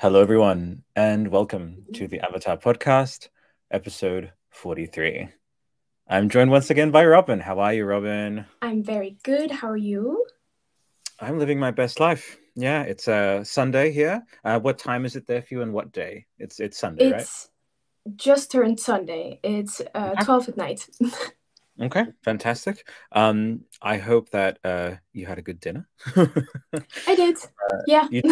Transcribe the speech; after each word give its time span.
Hello, 0.00 0.22
everyone, 0.22 0.82
and 0.96 1.28
welcome 1.28 1.84
to 1.92 2.08
the 2.08 2.20
Avatar 2.20 2.56
Podcast, 2.56 3.28
episode 3.70 4.32
43. 4.48 5.28
I'm 6.08 6.30
joined 6.30 6.50
once 6.50 6.70
again 6.70 6.90
by 6.90 7.04
Robin. 7.04 7.38
How 7.38 7.58
are 7.58 7.74
you, 7.74 7.84
Robin? 7.84 8.46
I'm 8.62 8.82
very 8.82 9.18
good. 9.24 9.50
How 9.50 9.68
are 9.68 9.76
you? 9.76 10.24
I'm 11.20 11.38
living 11.38 11.60
my 11.60 11.70
best 11.70 12.00
life. 12.00 12.38
Yeah, 12.54 12.80
it's 12.84 13.08
a 13.08 13.12
uh, 13.12 13.44
Sunday 13.44 13.92
here. 13.92 14.24
Uh, 14.42 14.58
what 14.58 14.78
time 14.78 15.04
is 15.04 15.16
it 15.16 15.26
there 15.26 15.42
for 15.42 15.52
you, 15.52 15.60
and 15.60 15.74
what 15.74 15.92
day? 15.92 16.24
It's 16.38 16.60
it's 16.60 16.78
Sunday, 16.78 17.12
right? 17.12 17.20
it's 17.20 17.50
just 18.16 18.50
turned 18.50 18.80
Sunday. 18.80 19.38
It's 19.42 19.82
uh, 19.94 20.14
12 20.14 20.48
at 20.48 20.56
night. 20.56 20.88
okay, 21.82 22.06
fantastic. 22.24 22.88
Um, 23.12 23.66
I 23.82 23.98
hope 23.98 24.30
that 24.30 24.60
uh, 24.64 24.92
you 25.12 25.26
had 25.26 25.36
a 25.36 25.42
good 25.42 25.60
dinner. 25.60 25.86
I 26.16 27.14
did. 27.14 27.36
Uh, 27.36 27.76
yeah. 27.86 28.08
Did 28.10 28.24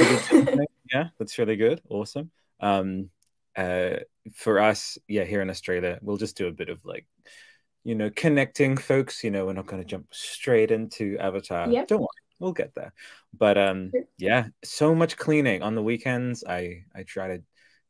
yeah, 0.93 1.09
that's 1.19 1.39
really 1.39 1.57
good. 1.57 1.81
Awesome. 1.89 2.31
Um, 2.61 3.11
uh, 3.57 3.97
for 4.35 4.61
us, 4.61 4.99
yeah, 5.09 5.25
here 5.25 5.43
in 5.43 5.51
Australia, 5.51 5.99
we'll 6.03 6.17
just 6.17 6.37
do 6.37 6.47
a 6.47 6.53
bit 6.53 6.69
of 6.69 6.85
like 6.85 7.07
you 7.89 7.95
know, 7.95 8.11
connecting 8.15 8.77
folks. 8.77 9.25
You 9.25 9.31
know, 9.31 9.47
we're 9.47 9.55
not 9.55 9.67
going 9.67 9.83
to 9.83 9.89
jump 9.89 10.09
straight 10.13 10.71
into 10.71 11.17
Avatar. 11.19 11.71
Yep. 11.71 11.89
Don't 11.89 12.01
worry, 12.01 12.09
we'll 12.39 12.53
get 12.53 12.75
there. 12.75 12.93
But 13.33 13.57
um, 13.57 13.93
yeah, 14.19 14.49
so 14.63 14.95
much 14.95 15.17
cleaning 15.17 15.63
on 15.63 15.75
the 15.75 15.83
weekends. 15.83 16.45
I 16.47 16.85
I 16.95 17.05
try 17.05 17.29
to 17.29 17.43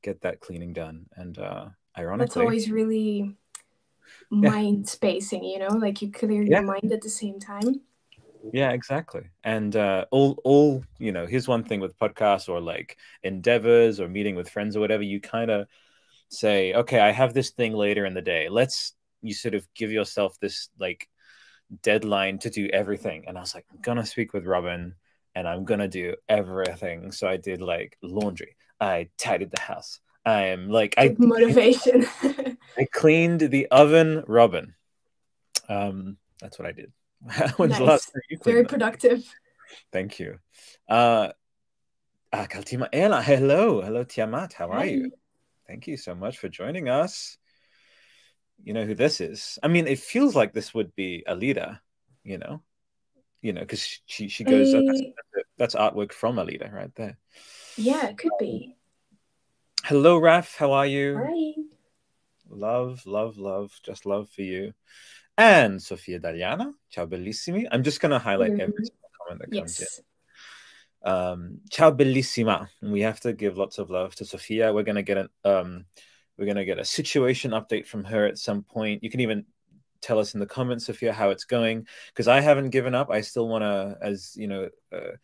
get 0.03 0.21
that 0.23 0.41
cleaning 0.41 0.73
done, 0.73 1.07
and 1.17 1.37
uh, 1.39 1.67
ironically, 1.97 2.27
that's 2.27 2.37
always 2.37 2.71
really 2.71 3.37
mind 4.31 4.85
yeah. 4.87 4.91
spacing. 4.91 5.43
You 5.43 5.59
know, 5.61 5.77
like 5.77 6.01
you 6.01 6.13
clear 6.13 6.43
yeah. 6.43 6.61
your 6.61 6.63
mind 6.63 6.93
at 6.93 7.03
the 7.03 7.11
same 7.11 7.41
time. 7.41 7.81
Yeah, 8.53 8.71
exactly. 8.71 9.23
And 9.45 9.75
uh, 9.77 10.07
all, 10.11 10.39
all 10.45 10.85
you 10.99 11.13
know, 11.13 11.27
here's 11.27 11.49
one 11.49 11.65
thing 11.65 11.81
with 11.81 11.99
podcasts 11.99 12.49
or 12.49 12.61
like 12.61 12.97
endeavors 13.23 14.01
or 14.01 14.09
meeting 14.09 14.35
with 14.35 14.49
friends 14.49 14.77
or 14.77 14.81
whatever. 14.81 15.03
You 15.03 15.21
kind 15.21 15.51
of 15.51 15.67
say, 16.29 16.75
okay, 16.75 17.01
I 17.01 17.11
have 17.11 17.35
this 17.35 17.51
thing 17.51 17.73
later 17.75 18.05
in 18.07 18.15
the 18.15 18.23
day. 18.23 18.49
Let's 18.49 18.95
you 19.23 19.35
sort 19.35 19.55
of 19.55 19.67
give 19.75 19.91
yourself 19.91 20.39
this 20.41 20.69
like 20.79 21.09
deadline 21.83 22.39
to 22.41 22.51
do 22.51 22.69
everything. 22.73 23.25
And 23.27 23.37
I 23.37 23.41
was 23.41 23.55
like, 23.55 23.67
I'm 23.73 23.81
gonna 23.83 24.07
speak 24.07 24.33
with 24.33 24.47
Robin 24.47 24.95
and 25.35 25.49
I'm 25.49 25.65
gonna 25.65 25.89
do 25.89 26.15
everything. 26.29 27.13
So 27.13 27.29
I 27.29 27.37
did 27.37 27.61
like 27.61 27.97
laundry. 28.03 28.57
I 28.81 29.09
tidied 29.19 29.51
the 29.51 29.61
house. 29.61 30.01
I 30.25 30.47
am 30.47 30.69
like 30.69 30.95
I 30.99 31.17
motivation. 31.19 32.07
I 32.23 32.87
cleaned 32.93 33.41
the 33.41 33.67
oven, 33.71 34.25
Robin. 34.27 34.75
Um, 35.69 36.17
that's 36.41 36.59
what 36.59 36.69
I 36.69 36.73
did. 36.73 36.93
When's 37.57 37.73
nice. 37.73 37.79
the 37.79 37.85
last 37.85 38.13
time 38.13 38.23
you 38.31 38.39
Very 38.45 38.65
productive. 38.65 39.25
Thank 39.93 40.19
you. 40.19 40.39
Uh, 40.89 41.31
uh 42.33 42.47
Kaltima 42.47 42.89
Ella, 42.93 43.23
hello. 43.23 43.81
Hello, 43.83 44.05
Tiamat. 44.05 44.53
How 44.53 44.71
are 44.71 44.79
Hi. 44.79 44.85
you? 44.85 45.13
Thank 45.67 45.87
you 45.87 45.97
so 45.97 46.15
much 46.15 46.39
for 46.39 46.49
joining 46.49 46.89
us 46.89 47.39
you 48.65 48.73
know 48.73 48.85
who 48.85 48.95
this 48.95 49.21
is. 49.21 49.59
I 49.63 49.69
mean, 49.69 49.87
it 49.87 49.99
feels 49.99 50.35
like 50.35 50.53
this 50.53 50.75
would 50.75 50.95
be 50.95 51.25
Alira, 51.27 51.81
you 52.25 52.39
know, 52.39 52.63
you 53.41 53.53
know, 53.53 53.61
because 53.61 54.01
she 54.07 54.29
she 54.29 54.45
goes. 54.45 54.75
Uh, 54.75 54.83
that's, 54.87 55.03
that's, 55.57 55.75
artwork 55.75 56.13
from 56.13 56.37
Alira 56.37 56.73
right 56.73 56.95
there. 56.97 57.19
Yeah, 57.77 58.09
it 58.09 58.19
could 58.19 58.33
be. 58.39 58.77
Hello, 59.85 60.19
Raf. 60.19 60.57
How 60.57 60.73
are 60.73 60.87
you? 60.87 61.19
Hi. 61.19 61.63
Love, 62.51 63.07
love, 63.07 63.39
love. 63.39 63.73
Just 63.83 64.07
love 64.07 64.29
for 64.31 64.43
you. 64.43 64.73
And 65.39 65.81
Sofia 65.81 66.21
Dariana. 66.21 66.73
Ciao, 66.91 67.07
bellissimi. 67.07 67.67
I'm 67.71 67.83
just 67.83 68.01
gonna 68.01 68.19
highlight 68.19 68.53
mm-hmm. 68.53 68.61
every 68.61 68.85
comment 69.17 69.41
that 69.41 69.57
comes 69.57 69.81
yes. 69.81 70.01
in. 70.01 71.11
Um, 71.11 71.61
ciao, 71.71 71.93
bellissima. 71.93 72.69
We 72.83 73.01
have 73.01 73.21
to 73.21 73.33
give 73.33 73.57
lots 73.57 73.79
of 73.79 73.89
love 73.89 74.15
to 74.17 74.27
Sofia. 74.27 74.75
We're 74.75 74.83
gonna 74.83 75.03
get 75.03 75.17
an 75.17 75.29
um 75.45 75.87
we're 76.39 76.45
going 76.45 76.57
to 76.57 76.65
get 76.65 76.79
a 76.79 76.85
situation 76.85 77.51
update 77.51 77.87
from 77.87 78.05
her 78.05 78.25
at 78.25 78.39
some 78.39 78.63
point. 78.63 79.03
You 79.03 79.11
can 79.11 79.21
even 79.21 79.45
tell 80.01 80.21
us 80.21 80.35
in 80.35 80.41
the 80.41 80.47
comments, 80.47 80.87
Sophia, 80.87 81.13
how 81.13 81.31
it's 81.31 81.45
going, 81.45 81.87
because 82.09 82.29
I 82.29 82.41
haven't 82.41 82.71
given 82.71 82.95
up. 82.95 83.11
I 83.11 83.21
still 83.23 83.49
want 83.49 83.63
to, 83.63 83.99
as 84.01 84.37
you 84.37 84.47
know, 84.47 84.69
uh, 84.93 85.17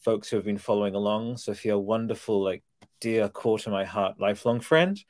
folks 0.00 0.28
who 0.28 0.36
have 0.36 0.44
been 0.44 0.58
following 0.58 0.96
along, 0.96 1.36
Sophia, 1.36 1.78
wonderful, 1.78 2.42
like 2.42 2.64
dear, 3.00 3.28
core 3.28 3.60
to 3.60 3.70
my 3.70 3.84
heart, 3.84 4.18
lifelong 4.18 4.58
friend. 4.58 5.02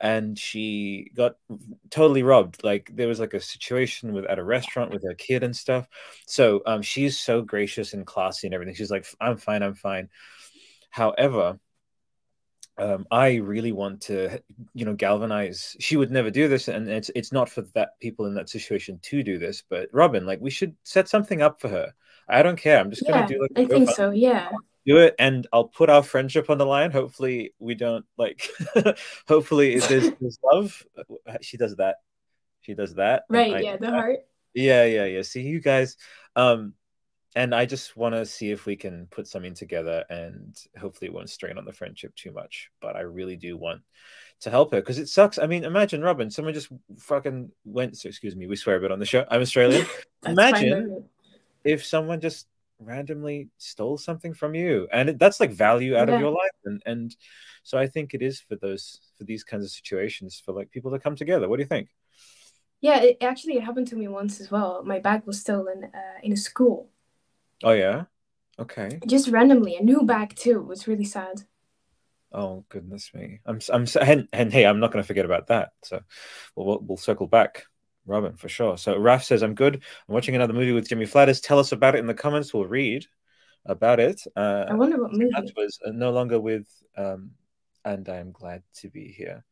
And 0.00 0.38
she 0.38 1.10
got 1.14 1.36
totally 1.90 2.22
robbed. 2.22 2.62
Like 2.62 2.90
there 2.94 3.08
was 3.08 3.18
like 3.18 3.34
a 3.34 3.40
situation 3.40 4.12
with 4.12 4.26
at 4.26 4.38
a 4.38 4.44
restaurant 4.44 4.92
with 4.92 5.02
her 5.04 5.14
kid 5.14 5.42
and 5.42 5.56
stuff. 5.56 5.88
So 6.26 6.62
um, 6.66 6.82
she's 6.82 7.18
so 7.18 7.42
gracious 7.42 7.94
and 7.94 8.06
classy 8.06 8.46
and 8.46 8.54
everything. 8.54 8.74
She's 8.74 8.90
like, 8.90 9.06
I'm 9.20 9.36
fine, 9.36 9.62
I'm 9.62 9.74
fine. 9.74 10.08
However, 10.90 11.58
um, 12.78 13.06
I 13.10 13.36
really 13.36 13.72
want 13.72 14.02
to, 14.02 14.40
you 14.72 14.84
know, 14.84 14.94
galvanize. 14.94 15.76
She 15.80 15.96
would 15.96 16.12
never 16.12 16.30
do 16.30 16.46
this, 16.46 16.68
and 16.68 16.88
it's 16.88 17.10
it's 17.14 17.32
not 17.32 17.48
for 17.48 17.62
that 17.74 17.98
people 18.00 18.26
in 18.26 18.34
that 18.34 18.48
situation 18.48 19.00
to 19.02 19.22
do 19.24 19.36
this. 19.38 19.64
But 19.68 19.88
Robin, 19.92 20.24
like, 20.26 20.40
we 20.40 20.50
should 20.50 20.76
set 20.84 21.08
something 21.08 21.42
up 21.42 21.60
for 21.60 21.68
her. 21.68 21.92
I 22.28 22.42
don't 22.42 22.56
care. 22.56 22.78
I'm 22.78 22.90
just 22.90 23.02
yeah, 23.04 23.12
gonna 23.12 23.26
do 23.26 23.42
like. 23.42 23.50
I 23.56 23.64
think 23.64 23.90
so. 23.90 24.10
Yeah. 24.10 24.50
Do 24.88 24.96
it, 24.96 25.14
and 25.18 25.46
I'll 25.52 25.68
put 25.68 25.90
our 25.90 26.02
friendship 26.02 26.48
on 26.48 26.56
the 26.56 26.64
line. 26.64 26.90
Hopefully, 26.90 27.52
we 27.58 27.74
don't 27.74 28.06
like. 28.16 28.48
hopefully, 29.28 29.80
there's, 29.80 30.10
there's 30.18 30.38
love. 30.52 30.82
She 31.42 31.58
does 31.58 31.76
that. 31.76 31.96
She 32.62 32.72
does 32.72 32.94
that. 32.94 33.24
Right. 33.28 33.54
I, 33.54 33.60
yeah. 33.60 33.76
The 33.76 33.90
heart. 33.90 34.20
Yeah. 34.54 34.86
Yeah. 34.86 35.04
Yeah. 35.04 35.22
See 35.22 35.42
you 35.42 35.60
guys. 35.60 35.98
Um, 36.36 36.72
and 37.36 37.54
I 37.54 37.66
just 37.66 37.96
want 37.98 38.14
to 38.14 38.24
see 38.24 38.50
if 38.50 38.64
we 38.64 38.76
can 38.76 39.06
put 39.10 39.28
something 39.28 39.54
together 39.54 40.04
and 40.08 40.56
hopefully 40.80 41.08
it 41.08 41.12
won't 41.12 41.28
strain 41.28 41.58
on 41.58 41.66
the 41.66 41.72
friendship 41.72 42.14
too 42.16 42.32
much. 42.32 42.70
But 42.80 42.96
I 42.96 43.00
really 43.00 43.36
do 43.36 43.56
want 43.56 43.82
to 44.40 44.50
help 44.50 44.72
her 44.72 44.80
because 44.80 44.98
it 44.98 45.08
sucks. 45.08 45.38
I 45.38 45.46
mean, 45.46 45.64
imagine 45.64 46.00
Robin, 46.00 46.30
someone 46.30 46.54
just 46.54 46.68
fucking 46.98 47.50
went. 47.64 47.98
So 47.98 48.08
excuse 48.08 48.34
me, 48.34 48.46
we 48.46 48.56
swear 48.56 48.76
a 48.76 48.80
bit 48.80 48.90
on 48.90 48.98
the 48.98 49.06
show. 49.06 49.26
I'm 49.30 49.42
Australian. 49.42 49.86
imagine 50.26 51.04
if 51.62 51.84
someone 51.84 52.20
just 52.20 52.46
randomly 52.78 53.48
stole 53.58 53.98
something 53.98 54.34
from 54.34 54.54
you, 54.54 54.88
and 54.92 55.10
it, 55.10 55.18
that's 55.18 55.40
like 55.40 55.52
value 55.52 55.96
out 55.96 56.08
yeah. 56.08 56.14
of 56.14 56.20
your 56.20 56.30
life. 56.30 56.58
And 56.64 56.82
and 56.86 57.16
so 57.62 57.78
I 57.78 57.86
think 57.86 58.14
it 58.14 58.22
is 58.22 58.40
for 58.40 58.56
those 58.56 59.00
for 59.16 59.24
these 59.24 59.44
kinds 59.44 59.64
of 59.64 59.70
situations 59.70 60.42
for 60.44 60.52
like 60.52 60.70
people 60.70 60.90
to 60.92 60.98
come 60.98 61.16
together. 61.16 61.48
What 61.48 61.56
do 61.56 61.62
you 61.62 61.68
think? 61.68 61.88
Yeah, 62.80 63.00
it 63.00 63.18
actually 63.22 63.56
it 63.56 63.64
happened 63.64 63.88
to 63.88 63.96
me 63.96 64.08
once 64.08 64.40
as 64.40 64.50
well. 64.50 64.82
My 64.84 64.98
bag 64.98 65.22
was 65.26 65.40
stolen 65.40 65.90
uh, 65.94 66.18
in 66.22 66.32
a 66.32 66.36
school 66.36 66.90
Oh 67.62 67.72
yeah. 67.72 68.04
Okay. 68.58 69.00
Just 69.06 69.28
randomly, 69.28 69.76
a 69.76 69.82
new 69.82 70.02
bag 70.02 70.34
too. 70.34 70.60
It 70.60 70.66
was 70.66 70.88
really 70.88 71.04
sad. 71.04 71.42
Oh 72.32 72.64
goodness 72.68 73.10
me! 73.14 73.40
I'm 73.46 73.60
I'm 73.72 73.86
and, 74.00 74.28
and 74.32 74.52
hey, 74.52 74.66
I'm 74.66 74.80
not 74.80 74.92
going 74.92 75.02
to 75.02 75.06
forget 75.06 75.24
about 75.24 75.46
that. 75.46 75.70
So 75.82 76.00
we'll, 76.54 76.66
we'll, 76.66 76.78
we'll 76.80 76.96
circle 76.96 77.26
back, 77.26 77.64
Robin, 78.08 78.36
for 78.36 78.48
sure. 78.48 78.78
So 78.78 78.98
Raf 78.98 79.22
says 79.22 79.42
I'm 79.42 79.54
good. 79.54 79.76
I'm 79.76 80.14
watching 80.14 80.34
another 80.34 80.54
movie 80.54 80.72
with 80.72 80.88
Jamie 80.88 81.06
Flatters. 81.06 81.40
Tell 81.40 81.58
us 81.58 81.72
about 81.72 81.94
it 81.94 81.98
in 81.98 82.06
the 82.06 82.14
comments. 82.14 82.52
We'll 82.52 82.66
read 82.66 83.06
about 83.66 84.00
it. 84.00 84.22
Uh, 84.34 84.64
I 84.68 84.74
wonder 84.74 85.00
what 85.00 85.12
movie. 85.12 85.30
That 85.34 85.52
was 85.56 85.78
uh, 85.86 85.90
no 85.92 86.10
longer 86.10 86.40
with. 86.40 86.66
Um, 86.96 87.32
and 87.84 88.08
I 88.08 88.16
am 88.16 88.32
glad 88.32 88.62
to 88.76 88.88
be 88.88 89.08
here. 89.08 89.44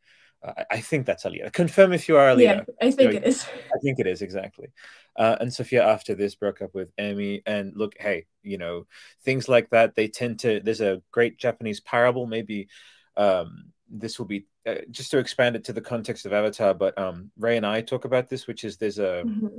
Uh, 0.43 0.65
I 0.71 0.81
think 0.81 1.07
that's 1.07 1.25
Aliyah. 1.25 1.53
Confirm 1.53 1.93
if 1.93 2.09
you 2.09 2.17
are 2.17 2.35
Aliyah. 2.35 2.39
Yeah, 2.39 2.63
I 2.81 2.91
think 2.91 3.13
you 3.13 3.21
know, 3.21 3.27
it 3.27 3.29
is. 3.29 3.45
I 3.75 3.79
think 3.83 3.99
it 3.99 4.07
is 4.07 4.23
exactly. 4.23 4.69
Uh, 5.17 5.37
and 5.41 5.53
Sophia, 5.53 5.87
after 5.87 6.15
this, 6.15 6.35
broke 6.35 6.63
up 6.63 6.75
with 6.75 6.91
Amy. 6.99 7.43
And 7.47 7.73
look, 7.77 7.95
hey, 7.99 8.27
you 8.43 8.59
know, 8.59 8.87
things 9.23 9.49
like 9.49 9.71
that, 9.71 9.95
they 9.95 10.09
tend 10.09 10.41
to. 10.41 10.61
There's 10.61 10.81
a 10.81 11.03
great 11.11 11.39
Japanese 11.39 11.81
parable. 11.81 12.27
Maybe 12.27 12.69
um, 13.17 13.73
this 13.91 14.19
will 14.19 14.27
be 14.27 14.47
uh, 14.67 14.77
just 14.91 15.11
to 15.11 15.19
expand 15.19 15.57
it 15.57 15.65
to 15.65 15.73
the 15.73 15.81
context 15.81 16.27
of 16.27 16.33
Avatar. 16.33 16.75
But 16.75 16.99
um, 16.99 17.31
Ray 17.39 17.57
and 17.57 17.67
I 17.67 17.81
talk 17.81 18.05
about 18.05 18.29
this, 18.29 18.47
which 18.47 18.65
is 18.65 18.77
there's 18.77 18.99
a. 18.99 19.23
Mm-hmm. 19.25 19.59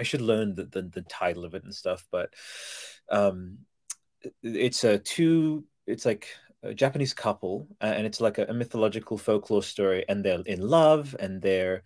I 0.00 0.04
should 0.04 0.20
learn 0.20 0.54
the, 0.54 0.64
the, 0.64 0.82
the 0.82 1.02
title 1.02 1.44
of 1.44 1.54
it 1.54 1.64
and 1.64 1.74
stuff, 1.74 2.06
but 2.12 2.32
um, 3.10 3.58
it's 4.44 4.84
a 4.84 4.98
two. 4.98 5.64
It's 5.88 6.06
like 6.06 6.28
a 6.62 6.74
Japanese 6.74 7.14
couple, 7.14 7.68
uh, 7.80 7.86
and 7.96 8.06
it's 8.06 8.20
like 8.20 8.38
a, 8.38 8.46
a, 8.46 8.54
mythological 8.54 9.18
folklore 9.18 9.62
story, 9.62 10.04
and 10.08 10.24
they're 10.24 10.40
in 10.40 10.60
love, 10.60 11.16
and 11.18 11.40
they're, 11.40 11.82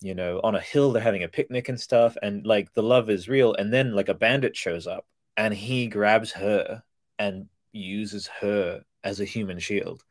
you 0.00 0.14
know, 0.14 0.40
on 0.42 0.54
a 0.54 0.60
hill, 0.60 0.92
they're 0.92 1.02
having 1.02 1.24
a 1.24 1.28
picnic 1.28 1.68
and 1.68 1.80
stuff, 1.80 2.16
and 2.22 2.46
like 2.46 2.72
the 2.74 2.82
love 2.82 3.10
is 3.10 3.28
real, 3.28 3.54
and 3.54 3.72
then 3.72 3.94
like 3.94 4.08
a 4.08 4.14
bandit 4.14 4.56
shows 4.56 4.86
up, 4.86 5.06
and 5.36 5.54
he 5.54 5.88
grabs 5.88 6.32
her 6.32 6.82
and 7.18 7.46
uses 7.72 8.26
her 8.40 8.82
as 9.02 9.20
a 9.20 9.24
human 9.24 9.58
shield, 9.58 10.04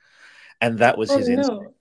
and 0.62 0.80
that 0.80 0.98
was 0.98 1.12
oh, 1.12 1.18
his 1.18 1.28
no. 1.28 1.36
instinct. 1.36 1.76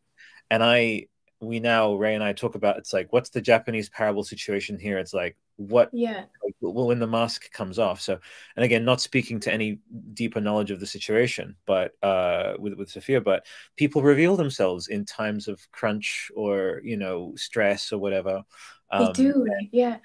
And 0.50 0.64
I, 0.64 1.06
we 1.40 1.60
now 1.60 1.94
Ray 1.94 2.14
and 2.14 2.24
I 2.24 2.32
talk 2.32 2.54
about 2.54 2.76
it's 2.76 2.92
like 2.92 3.12
what's 3.12 3.30
the 3.30 3.40
Japanese 3.40 3.88
parable 3.88 4.24
situation 4.24 4.78
here? 4.78 4.98
It's 4.98 5.14
like 5.14 5.36
what 5.60 5.90
yeah 5.92 6.24
like, 6.42 6.54
when 6.62 6.98
the 6.98 7.06
mask 7.06 7.52
comes 7.52 7.78
off 7.78 8.00
so 8.00 8.18
and 8.56 8.64
again 8.64 8.82
not 8.82 8.98
speaking 8.98 9.38
to 9.38 9.52
any 9.52 9.78
deeper 10.14 10.40
knowledge 10.40 10.70
of 10.70 10.80
the 10.80 10.86
situation 10.86 11.54
but 11.66 11.92
uh 12.02 12.54
with 12.58 12.72
with 12.74 12.88
sophia 12.88 13.20
but 13.20 13.44
people 13.76 14.00
reveal 14.00 14.36
themselves 14.36 14.88
in 14.88 15.04
times 15.04 15.48
of 15.48 15.70
crunch 15.70 16.30
or 16.34 16.80
you 16.82 16.96
know 16.96 17.34
stress 17.36 17.92
or 17.92 17.98
whatever 17.98 18.42
um, 18.90 19.06
they 19.06 19.12
do 19.12 19.46
yeah 19.70 19.98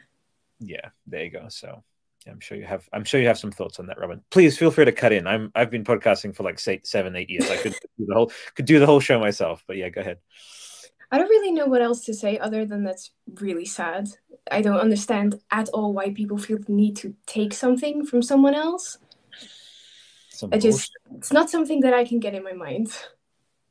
yeah 0.60 0.89
there 1.07 1.24
you 1.24 1.31
go 1.31 1.48
so 1.48 1.81
I'm 2.27 2.39
sure 2.39 2.57
you 2.57 2.66
have. 2.66 2.88
I'm 2.92 3.04
sure 3.04 3.19
you 3.19 3.27
have 3.27 3.38
some 3.38 3.51
thoughts 3.51 3.80
on 3.80 3.88
that, 3.88 4.00
Robin. 4.00 4.22
Please 4.31 4.57
feel 4.57 4.72
free 4.72 4.86
to 4.86 4.92
cut 4.92 5.13
in. 5.13 5.27
I'm. 5.27 5.51
I've 5.54 5.69
been 5.69 5.83
podcasting 5.83 6.36
for 6.36 6.44
like 6.44 6.60
seven, 6.60 7.16
eight 7.16 7.30
years. 7.30 7.50
I 7.50 7.57
could 7.57 7.74
do 7.98 8.06
the 8.07 8.16
whole 8.16 8.31
could 8.56 8.66
do 8.66 8.80
the 8.80 8.86
whole 8.86 9.00
show 9.00 9.19
myself. 9.19 9.63
But 9.68 9.77
yeah, 9.77 9.89
go 9.89 10.01
ahead. 10.01 10.19
I 11.12 11.18
don't 11.18 11.30
really 11.30 11.51
know 11.51 11.68
what 11.68 11.81
else 11.81 12.04
to 12.06 12.13
say 12.13 12.39
other 12.39 12.66
than 12.66 12.83
that's 12.83 13.12
really 13.36 13.66
sad. 13.66 14.10
I 14.51 14.62
don't 14.62 14.80
understand 14.80 15.39
at 15.51 15.69
all 15.69 15.94
why 15.94 16.12
people 16.12 16.38
feel 16.38 16.57
the 16.57 16.72
need 16.72 16.95
to 16.98 17.16
take 17.27 17.54
something 17.54 18.06
from 18.06 18.22
someone 18.22 18.56
else. 18.56 18.98
Some 20.30 20.50
I 20.51 20.57
just 20.57 20.92
it's 21.16 21.31
not 21.31 21.50
something 21.50 21.81
that 21.81 21.94
I 21.94 22.06
can 22.06 22.19
get 22.19 22.33
in 22.33 22.44
my 22.44 22.54
mind. 22.54 22.92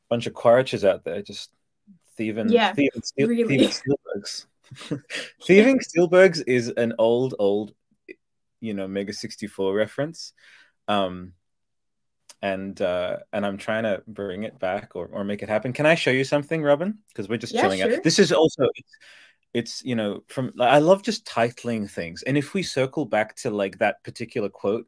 Bunch 0.09 0.27
of 0.27 0.33
quaritches 0.33 0.85
out 0.85 1.03
there 1.03 1.21
just 1.21 1.51
thieving, 2.17 2.49
yeah, 2.49 2.73
thieving, 2.73 3.01
really. 3.17 3.43
thieving 3.43 3.69
steelbergs. 3.69 4.45
thieving 5.43 5.79
steelbergs 5.79 6.41
is 6.47 6.69
an 6.77 6.93
old, 6.97 7.35
old 7.37 7.73
you 8.61 8.73
know 8.73 8.87
Mega 8.87 9.13
64 9.13 9.73
reference. 9.73 10.33
Um 10.87 11.33
and 12.41 12.79
uh 12.81 13.17
and 13.33 13.45
I'm 13.45 13.57
trying 13.57 13.83
to 13.83 14.03
bring 14.07 14.43
it 14.43 14.59
back 14.59 14.95
or, 14.95 15.07
or 15.07 15.23
make 15.23 15.41
it 15.41 15.49
happen. 15.49 15.73
Can 15.73 15.85
I 15.85 15.95
show 15.95 16.11
you 16.11 16.23
something, 16.23 16.61
Robin? 16.61 16.99
Because 17.09 17.29
we're 17.29 17.37
just 17.37 17.53
yeah, 17.53 17.61
chilling 17.61 17.79
sure. 17.79 17.95
out. 17.95 18.03
This 18.03 18.19
is 18.19 18.31
also 18.31 18.67
it's, 18.75 18.91
it's 19.53 19.83
you 19.83 19.95
know 19.95 20.23
from 20.27 20.53
I 20.59 20.79
love 20.79 21.01
just 21.03 21.25
titling 21.25 21.89
things. 21.89 22.23
And 22.23 22.37
if 22.37 22.53
we 22.53 22.63
circle 22.63 23.05
back 23.05 23.35
to 23.37 23.49
like 23.49 23.79
that 23.79 24.03
particular 24.03 24.49
quote, 24.49 24.85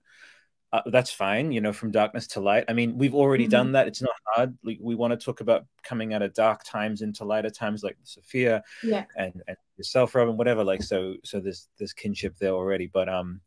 uh, 0.73 0.81
that's 0.87 1.11
fine, 1.11 1.51
you 1.51 1.61
know, 1.61 1.71
from 1.71 1.91
darkness 1.91 2.27
to 2.27 2.41
light. 2.41 2.65
I 2.67 2.73
mean, 2.73 2.97
we've 2.97 3.15
already 3.15 3.45
mm-hmm. 3.45 3.51
done 3.51 3.71
that. 3.71 3.87
It's 3.87 4.01
not 4.01 4.15
hard. 4.25 4.57
We, 4.63 4.77
we 4.81 4.95
want 4.95 5.17
to 5.17 5.23
talk 5.23 5.39
about 5.39 5.65
coming 5.83 6.13
out 6.13 6.21
of 6.21 6.33
dark 6.33 6.63
times 6.65 7.01
into 7.01 7.23
lighter 7.23 7.49
times, 7.49 7.83
like 7.83 7.97
Sophia, 8.03 8.63
yeah, 8.83 9.05
and 9.15 9.41
and 9.47 9.57
yourself, 9.77 10.13
Robin, 10.13 10.35
whatever. 10.35 10.63
Like, 10.63 10.83
so 10.83 11.15
so 11.23 11.39
there's 11.39 11.69
there's 11.77 11.93
kinship 11.93 12.35
there 12.37 12.51
already. 12.51 12.87
But 12.87 13.07
um, 13.07 13.39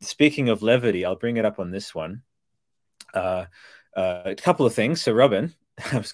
speaking 0.00 0.48
of 0.48 0.62
levity, 0.62 1.04
I'll 1.04 1.16
bring 1.16 1.36
it 1.36 1.44
up 1.44 1.58
on 1.58 1.70
this 1.70 1.94
one. 1.94 2.22
Uh, 3.12 3.44
uh, 3.94 4.22
a 4.24 4.34
couple 4.34 4.66
of 4.66 4.74
things. 4.74 5.02
So, 5.02 5.12
Robin, 5.12 5.54
I, 5.92 5.98
was, 5.98 6.12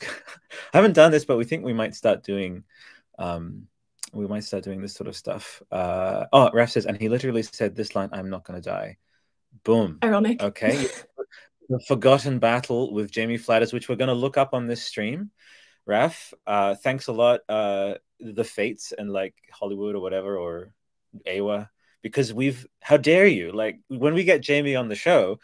I 0.73 0.77
haven't 0.77 0.95
done 0.95 1.13
this, 1.13 1.25
but 1.25 1.37
we 1.37 1.45
think 1.45 1.65
we 1.65 1.73
might 1.73 1.95
start 1.95 2.25
doing. 2.25 2.65
Um, 3.19 3.67
we 4.13 4.27
might 4.27 4.43
start 4.43 4.65
doing 4.65 4.83
this 4.83 4.95
sort 4.95 5.07
of 5.07 5.17
stuff. 5.17 5.63
Uh, 5.71 6.27
oh, 6.33 6.51
Raf 6.53 6.71
says, 6.71 6.87
and 6.87 6.97
he 6.97 7.09
literally 7.09 7.45
said 7.45 7.77
this 7.77 7.95
line: 7.95 8.09
"I'm 8.13 8.31
not 8.31 8.45
going 8.45 8.61
to 8.61 8.69
die." 8.69 8.99
Boom. 9.65 9.99
Ironic. 10.03 10.43
Okay. 10.43 10.87
the 11.69 11.81
Forgotten 11.87 12.39
Battle 12.39 12.93
with 12.93 13.11
Jamie 13.11 13.39
Flatters, 13.39 13.73
which 13.73 13.89
we're 13.89 13.97
going 13.97 14.09
to 14.09 14.15
look 14.15 14.37
up 14.37 14.55
on 14.55 14.67
this 14.67 14.83
stream. 14.83 15.31
Raf, 15.87 16.33
uh, 16.47 16.75
thanks 16.75 17.09
a 17.09 17.13
lot. 17.13 17.41
Uh, 17.49 17.95
the 18.21 18.45
Fates 18.45 18.93
and 18.97 19.11
like 19.11 19.35
Hollywood 19.53 19.95
or 19.95 20.01
whatever, 20.01 20.37
or 20.37 20.73
Eywa 21.27 21.69
because 22.03 22.33
we've 22.33 22.67
how 22.81 22.97
dare 22.97 23.27
you 23.27 23.53
like 23.53 23.81
when 23.89 24.15
we 24.15 24.25
get 24.25 24.41
jamie 24.41 24.77
on 24.77 24.89
the 24.89 24.95
show 24.95 25.39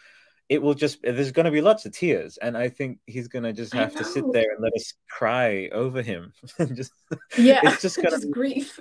it 0.48 0.62
will 0.62 0.74
just 0.74 1.02
there's 1.02 1.32
going 1.32 1.44
to 1.44 1.50
be 1.50 1.60
lots 1.60 1.86
of 1.86 1.92
tears 1.92 2.38
and 2.38 2.56
i 2.56 2.68
think 2.68 2.98
he's 3.06 3.28
going 3.28 3.42
to 3.42 3.52
just 3.52 3.72
have 3.74 3.94
to 3.94 4.04
sit 4.04 4.24
there 4.32 4.52
and 4.52 4.62
let 4.62 4.72
us 4.74 4.94
cry 5.08 5.68
over 5.72 6.02
him 6.02 6.32
just 6.74 6.92
yeah 7.36 7.60
it's 7.64 7.82
just 7.82 7.96
gonna 8.02 8.10
just 8.10 8.30
grief 8.30 8.80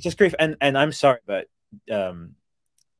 just 0.00 0.18
grief 0.18 0.34
and 0.38 0.56
and 0.60 0.76
i'm 0.76 0.92
sorry 0.92 1.20
but 1.26 1.46
um 1.90 2.34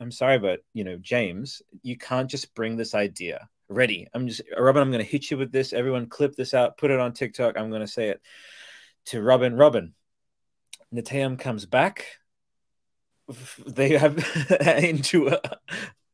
i'm 0.00 0.11
sorry 0.11 0.39
but 0.39 0.61
you 0.75 0.85
know 0.85 0.97
james 1.00 1.62
you 1.83 1.97
can't 1.97 2.31
just 2.31 2.55
bring 2.55 2.77
this 2.77 2.95
idea. 2.95 3.49
Ready. 3.71 4.09
I'm 4.15 4.27
just 4.27 4.43
robin 4.59 4.83
i'm 4.83 4.91
going 4.91 5.05
to 5.05 5.11
hit 5.11 5.31
you 5.31 5.37
with 5.37 5.53
this. 5.53 5.73
Everyone 5.73 6.06
clip 6.06 6.35
this 6.37 6.55
out 6.55 6.79
put 6.79 6.91
it 6.91 7.00
on 7.00 7.12
tiktok. 7.12 7.59
I'm 7.59 7.71
going 7.71 7.83
to 7.83 7.87
say 7.87 8.09
it 8.09 8.23
to 9.06 9.23
robin. 9.23 9.56
Robin 9.56 9.95
Neteyam 10.95 11.39
comes 11.39 11.67
back. 11.67 12.06
They 13.67 13.99
have 13.99 14.17
into 14.83 15.29
a, 15.29 15.41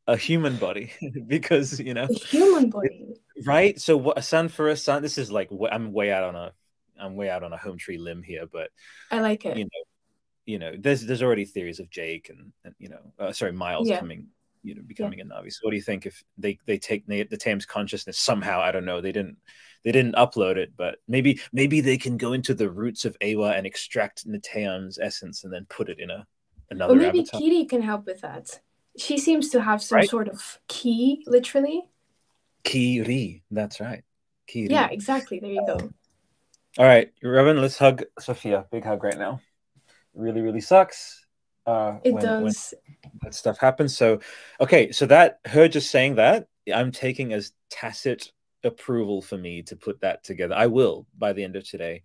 a 0.07 0.17
human 0.17 0.57
body 0.57 0.91
because 1.27 1.79
you 1.79 1.93
know. 1.93 2.07
A 2.09 2.13
human 2.13 2.69
body. 2.69 3.13
Right? 3.45 3.79
So 3.79 3.95
what 3.95 4.17
a 4.17 4.21
son 4.21 4.49
for 4.49 4.67
a 4.67 4.77
son 4.77 5.01
this 5.01 5.17
is 5.17 5.31
like 5.31 5.49
i'm 5.71 5.93
way 5.93 6.11
out 6.11 6.23
on 6.23 6.35
a 6.35 6.51
i'm 6.99 7.15
way 7.15 7.29
out 7.29 7.43
on 7.43 7.53
a 7.53 7.57
home 7.57 7.77
tree 7.77 7.97
limb 7.97 8.23
here 8.23 8.45
but 8.49 8.69
i 9.11 9.19
like 9.19 9.45
it. 9.45 9.57
you 9.57 9.65
know 9.65 9.69
you 10.45 10.59
know 10.59 10.73
there's 10.77 11.05
there's 11.05 11.23
already 11.23 11.45
theories 11.45 11.79
of 11.79 11.89
jake 11.89 12.29
and, 12.29 12.51
and 12.63 12.75
you 12.77 12.89
know 12.89 12.99
uh, 13.19 13.31
sorry 13.31 13.51
miles 13.51 13.87
yeah. 13.87 13.99
coming 13.99 14.27
you 14.63 14.75
know 14.75 14.81
becoming 14.85 15.19
yeah. 15.19 15.25
a 15.25 15.27
Na'vi 15.27 15.51
so 15.51 15.59
what 15.63 15.71
do 15.71 15.77
you 15.77 15.81
think 15.81 16.05
if 16.05 16.23
they 16.37 16.59
they 16.65 16.77
take 16.77 17.05
the, 17.07 17.23
the 17.23 17.37
Thames 17.37 17.65
consciousness 17.65 18.19
somehow 18.19 18.59
i 18.61 18.71
don't 18.71 18.85
know 18.85 19.01
they 19.01 19.11
didn't 19.11 19.37
they 19.83 19.91
didn't 19.91 20.15
upload 20.15 20.57
it 20.57 20.73
but 20.75 20.97
maybe 21.07 21.39
maybe 21.53 21.81
they 21.81 21.97
can 21.97 22.17
go 22.17 22.33
into 22.33 22.53
the 22.53 22.69
roots 22.69 23.05
of 23.05 23.17
Eywa 23.19 23.57
and 23.57 23.67
extract 23.67 24.27
Neteyam's 24.27 24.97
essence 24.97 25.43
and 25.43 25.53
then 25.53 25.65
put 25.69 25.89
it 25.89 25.99
in 25.99 26.09
a 26.09 26.25
another 26.69 26.93
or 26.93 26.97
maybe 26.97 27.19
avatar. 27.19 27.39
Kiri 27.39 27.65
can 27.65 27.81
help 27.81 28.05
with 28.05 28.21
that. 28.21 28.59
She 28.97 29.17
seems 29.17 29.49
to 29.49 29.61
have 29.61 29.81
some 29.81 29.97
right? 29.97 30.09
sort 30.09 30.27
of 30.27 30.59
key, 30.67 31.23
literally. 31.27 31.83
Kiri, 32.63 33.43
that's 33.51 33.79
right. 33.79 34.03
Kiri. 34.47 34.69
Yeah, 34.71 34.87
exactly. 34.89 35.39
There 35.39 35.51
you 35.51 35.65
go. 35.67 35.91
All 36.77 36.85
right, 36.85 37.11
Robin, 37.23 37.61
let's 37.61 37.77
hug 37.77 38.03
Sophia. 38.19 38.65
Big 38.71 38.83
hug 38.83 39.03
right 39.03 39.17
now. 39.17 39.41
Really, 40.15 40.41
really 40.41 40.61
sucks. 40.61 41.25
Uh, 41.65 41.97
it 42.03 42.13
when, 42.13 42.23
does. 42.23 42.73
When 43.03 43.13
that 43.23 43.35
stuff 43.35 43.57
happens. 43.57 43.97
So, 43.97 44.19
okay, 44.61 44.91
so 44.91 45.05
that 45.07 45.39
her 45.45 45.67
just 45.67 45.91
saying 45.91 46.15
that, 46.15 46.47
I'm 46.73 46.91
taking 46.91 47.33
as 47.33 47.51
tacit 47.69 48.31
approval 48.63 49.21
for 49.21 49.37
me 49.37 49.61
to 49.63 49.75
put 49.75 50.01
that 50.01 50.23
together. 50.23 50.55
I 50.55 50.67
will 50.67 51.05
by 51.17 51.33
the 51.33 51.43
end 51.43 51.55
of 51.55 51.67
today. 51.67 52.03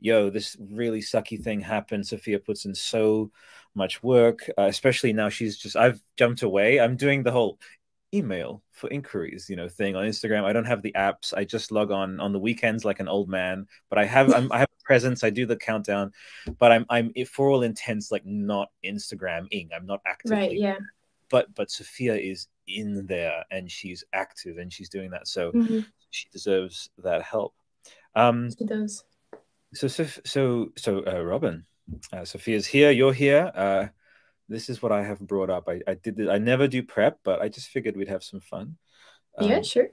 Yo, 0.00 0.30
this 0.30 0.56
really 0.60 1.00
sucky 1.00 1.42
thing 1.42 1.60
happened. 1.60 2.06
Sophia 2.06 2.38
puts 2.38 2.64
in 2.64 2.74
so 2.74 3.30
much 3.74 4.02
work, 4.02 4.48
uh, 4.56 4.62
especially 4.62 5.12
now 5.12 5.28
she's 5.28 5.58
just, 5.58 5.76
I've 5.76 6.00
jumped 6.16 6.42
away. 6.42 6.78
I'm 6.78 6.96
doing 6.96 7.22
the 7.22 7.32
whole 7.32 7.58
email 8.14 8.62
for 8.72 8.88
inquiries, 8.90 9.48
you 9.50 9.56
know, 9.56 9.68
thing 9.68 9.96
on 9.96 10.04
Instagram. 10.04 10.44
I 10.44 10.52
don't 10.52 10.64
have 10.64 10.82
the 10.82 10.92
apps. 10.92 11.34
I 11.36 11.44
just 11.44 11.70
log 11.72 11.90
on 11.90 12.20
on 12.20 12.32
the 12.32 12.38
weekends 12.38 12.84
like 12.84 13.00
an 13.00 13.08
old 13.08 13.28
man, 13.28 13.66
but 13.90 13.98
I 13.98 14.04
have, 14.04 14.32
I'm, 14.32 14.50
I 14.52 14.58
have 14.58 14.68
a 14.68 14.84
presence. 14.84 15.24
I 15.24 15.30
do 15.30 15.46
the 15.46 15.56
countdown, 15.56 16.12
but 16.58 16.72
I'm, 16.72 16.86
I'm 16.88 17.12
for 17.30 17.50
all 17.50 17.62
intents, 17.62 18.10
like 18.10 18.24
not 18.24 18.70
Instagramming. 18.84 19.68
I'm 19.76 19.86
not 19.86 20.00
actively. 20.06 20.36
Right. 20.36 20.58
Yeah. 20.58 20.78
But, 21.30 21.54
but 21.54 21.70
Sophia 21.70 22.16
is 22.16 22.48
in 22.66 23.06
there 23.06 23.44
and 23.50 23.70
she's 23.70 24.04
active 24.14 24.56
and 24.56 24.72
she's 24.72 24.88
doing 24.88 25.10
that. 25.10 25.28
So 25.28 25.52
mm-hmm. 25.52 25.80
she 26.10 26.28
deserves 26.32 26.88
that 27.04 27.22
help. 27.22 27.54
Um, 28.14 28.50
she 28.56 28.64
does. 28.64 29.04
So, 29.74 29.86
so, 29.86 30.06
so, 30.24 30.72
so 30.76 31.04
uh, 31.06 31.20
Robin, 31.22 31.66
uh, 32.12 32.24
Sophia's 32.24 32.66
here. 32.66 32.90
You're 32.90 33.12
here. 33.12 33.52
Uh, 33.54 33.86
this 34.48 34.68
is 34.68 34.82
what 34.82 34.92
I 34.92 35.02
have 35.02 35.20
brought 35.20 35.50
up. 35.50 35.68
I, 35.68 35.80
I 35.86 35.94
did. 35.94 36.28
I 36.28 36.38
never 36.38 36.66
do 36.66 36.82
prep, 36.82 37.20
but 37.24 37.40
I 37.40 37.48
just 37.48 37.68
figured 37.68 37.96
we'd 37.96 38.08
have 38.08 38.24
some 38.24 38.40
fun. 38.40 38.76
Um, 39.36 39.48
yeah, 39.48 39.62
sure. 39.62 39.88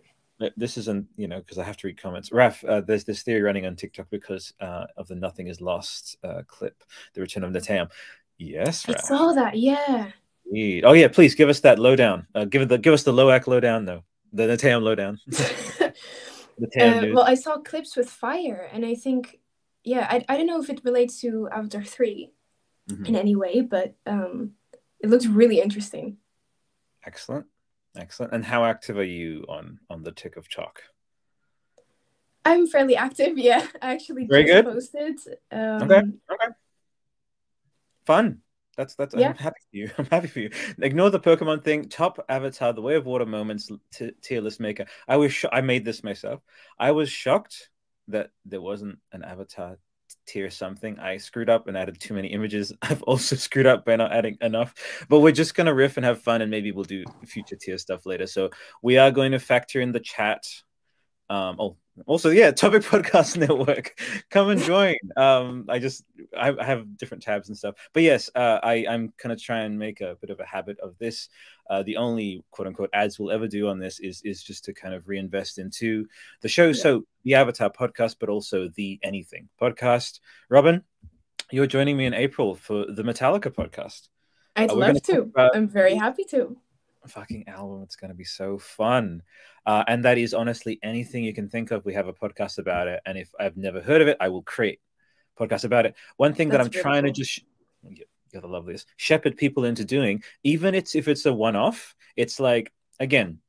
This 0.57 0.77
isn't, 0.77 1.07
you 1.15 1.29
know, 1.29 1.39
because 1.39 1.57
I 1.57 1.63
have 1.63 1.77
to 1.77 1.87
read 1.87 2.01
comments. 2.01 2.31
Raf, 2.31 2.61
uh, 2.65 2.81
there's 2.81 3.05
this 3.05 3.23
theory 3.23 3.41
running 3.41 3.65
on 3.65 3.77
TikTok 3.77 4.07
because 4.09 4.53
uh, 4.59 4.85
of 4.97 5.07
the 5.07 5.15
"Nothing 5.15 5.47
Is 5.47 5.61
Lost" 5.61 6.17
uh, 6.23 6.41
clip, 6.47 6.83
the 7.13 7.21
return 7.21 7.43
of 7.43 7.51
Neteyam. 7.51 7.89
Yes. 8.37 8.87
I 8.89 8.97
saw 8.97 9.33
that. 9.33 9.57
Yeah. 9.57 10.11
Indeed. 10.45 10.83
Oh 10.85 10.93
yeah, 10.93 11.07
please 11.07 11.35
give 11.35 11.49
us 11.49 11.61
that 11.61 11.79
lowdown. 11.79 12.27
Uh, 12.35 12.45
give 12.45 12.61
it 12.61 12.69
the 12.69 12.77
give 12.77 12.93
us 12.93 13.03
the 13.03 13.13
Lo'ak 13.13 13.47
lowdown 13.47 13.85
though. 13.85 14.03
The 14.33 14.43
Neteyam 14.43 14.81
lowdown. 14.81 15.19
the 15.27 15.93
uh, 16.79 17.13
well, 17.13 17.23
I 17.23 17.35
saw 17.35 17.57
clips 17.57 17.95
with 17.95 18.09
fire, 18.09 18.69
and 18.71 18.85
I 18.85 18.95
think 18.95 19.39
yeah, 19.85 20.07
I, 20.09 20.25
I 20.27 20.37
don't 20.37 20.47
know 20.47 20.61
if 20.61 20.69
it 20.69 20.83
relates 20.83 21.21
to 21.21 21.47
Avatar 21.51 21.83
3 21.83 22.31
mm-hmm. 22.89 23.05
in 23.05 23.15
any 23.15 23.35
way, 23.35 23.61
but 23.61 23.95
um, 24.05 24.51
it 24.99 25.09
looks 25.09 25.25
really 25.25 25.59
interesting. 25.59 26.17
Excellent. 27.05 27.45
Excellent. 27.97 28.33
And 28.33 28.43
how 28.43 28.65
active 28.65 28.97
are 28.97 29.03
you 29.03 29.45
on 29.47 29.79
on 29.89 30.03
the 30.03 30.11
tick 30.11 30.35
of 30.35 30.49
chalk? 30.49 30.81
I'm 32.43 32.67
fairly 32.67 32.95
active, 32.95 33.37
yeah. 33.37 33.65
I 33.81 33.93
actually 33.93 34.27
Very 34.27 34.43
just 34.43 34.53
good. 34.53 34.65
posted. 34.65 35.19
Um, 35.51 35.83
okay. 35.83 36.01
Okay. 36.31 36.53
Fun. 38.05 38.41
That's 38.77 38.95
that's 38.95 39.15
yeah. 39.15 39.29
I'm 39.29 39.35
happy 39.35 39.59
for 39.71 39.77
you. 39.77 39.91
I'm 39.97 40.05
happy 40.05 40.27
for 40.27 40.39
you. 40.39 40.49
Ignore 40.81 41.09
the 41.09 41.19
Pokemon 41.19 41.63
thing. 41.63 41.87
Top 41.87 42.23
Avatar, 42.27 42.73
the 42.73 42.81
Way 42.81 42.95
of 42.95 43.05
Water 43.05 43.25
moments, 43.25 43.71
t- 43.93 44.11
tier 44.21 44.41
list 44.41 44.59
maker. 44.59 44.85
I 45.07 45.17
was 45.17 45.33
sh- 45.33 45.45
I 45.51 45.61
made 45.61 45.85
this 45.85 46.03
myself. 46.03 46.41
I 46.77 46.91
was 46.91 47.09
shocked 47.09 47.69
that 48.09 48.31
there 48.45 48.61
wasn't 48.61 48.99
an 49.13 49.23
avatar 49.23 49.77
tier 50.25 50.49
something. 50.49 50.99
I 50.99 51.17
screwed 51.17 51.49
up 51.49 51.67
and 51.67 51.77
added 51.77 51.99
too 51.99 52.13
many 52.13 52.29
images. 52.29 52.73
I've 52.81 53.03
also 53.03 53.35
screwed 53.35 53.65
up 53.65 53.85
by 53.85 53.95
not 53.95 54.11
adding 54.11 54.37
enough. 54.41 54.73
But 55.09 55.19
we're 55.19 55.31
just 55.31 55.55
gonna 55.55 55.73
riff 55.73 55.97
and 55.97 56.05
have 56.05 56.21
fun, 56.21 56.41
and 56.41 56.51
maybe 56.51 56.71
we'll 56.71 56.83
do 56.83 57.03
future 57.25 57.55
tier 57.55 57.77
stuff 57.77 58.05
later. 58.05 58.27
So 58.27 58.49
we 58.81 58.97
are 58.97 59.11
going 59.11 59.31
to 59.31 59.39
factor 59.39 59.81
in 59.81 59.91
the 59.91 59.99
chat. 59.99 60.47
Um, 61.29 61.55
oh, 61.59 61.77
also 62.05 62.29
yeah 62.29 62.51
topic 62.51 62.81
podcast 62.83 63.37
network. 63.37 63.99
Come 64.29 64.49
and 64.49 64.61
join. 64.61 64.95
Um 65.15 65.65
i 65.69 65.79
just 65.79 66.03
I, 66.37 66.51
I, 66.51 66.63
have 66.63 66.97
different 66.97 67.23
tabs 67.23 67.47
and 67.47 67.57
stuff. 67.57 67.75
But 67.93 68.03
yes 68.03 68.29
uh 68.35 68.59
i 68.63 68.85
i'm 68.89 69.13
gonna 69.21 69.35
try 69.35 69.61
and 69.61 69.77
make 69.79 70.01
a 70.01 70.17
bit 70.19 70.29
of 70.29 70.39
a 70.39 70.45
habit 70.45 70.79
of 70.79 70.97
this. 70.97 71.29
Uh 71.69 71.83
the 71.83 71.97
only 71.97 72.43
quote 72.51 72.67
unquote 72.67 72.89
ads 72.93 73.17
we'll 73.17 73.31
ever 73.31 73.47
do 73.47 73.69
on 73.69 73.79
this 73.79 73.99
is 73.99 74.21
is 74.23 74.43
just 74.43 74.65
to 74.65 74.73
kind 74.73 74.93
of 74.93 75.07
reinvest 75.07 75.57
into 75.57 76.05
the 76.41 76.49
show. 76.49 76.67
Yeah. 76.67 76.73
so 76.73 77.03
the 77.23 77.35
avatar 77.35 77.69
podcast 77.69 78.17
but 78.19 78.29
also 78.29 78.69
the 78.75 78.99
anything 79.03 79.49
podcast. 79.61 80.19
Robin 80.49 80.83
you're 81.51 81.67
joining 81.67 81.95
me 81.95 82.05
in 82.07 82.13
april 82.13 82.55
for 82.55 82.85
the 82.87 83.03
metallica 83.03 83.53
podcast. 83.53 84.09
I'd 84.55 84.71
uh, 84.71 84.75
love 84.75 85.01
to. 85.03 85.31
I'm 85.35 85.67
very 85.67 85.95
happy 85.95 86.23
to. 86.31 86.57
Fucking 87.07 87.47
album. 87.47 87.83
It's 87.83 87.95
going 87.95 88.09
to 88.09 88.15
be 88.15 88.23
so 88.23 88.57
fun. 88.57 89.21
Uh, 89.65 89.83
and 89.87 90.05
that 90.05 90.17
is 90.17 90.33
honestly 90.33 90.79
anything 90.83 91.23
you 91.23 91.33
can 91.33 91.49
think 91.49 91.71
of. 91.71 91.85
We 91.85 91.93
have 91.93 92.07
a 92.07 92.13
podcast 92.13 92.57
about 92.57 92.87
it. 92.87 93.01
And 93.05 93.17
if 93.17 93.31
I've 93.39 93.57
never 93.57 93.81
heard 93.81 94.01
of 94.01 94.07
it, 94.07 94.17
I 94.19 94.29
will 94.29 94.43
create 94.43 94.79
podcast 95.39 95.65
about 95.65 95.85
it. 95.85 95.95
One 96.17 96.33
thing 96.33 96.49
That's 96.49 96.69
that 96.69 96.75
I'm 96.75 96.81
trying 96.81 97.03
to 97.03 97.11
just 97.11 97.41
you 97.83 98.05
gotta 98.33 98.47
love 98.47 98.65
this 98.65 98.85
shepherd 98.97 99.37
people 99.37 99.65
into 99.65 99.85
doing, 99.85 100.23
even 100.43 100.75
it's 100.75 100.95
if 100.95 101.07
it's 101.07 101.25
a 101.25 101.33
one-off, 101.33 101.95
it's 102.15 102.39
like 102.39 102.71
again, 102.99 103.39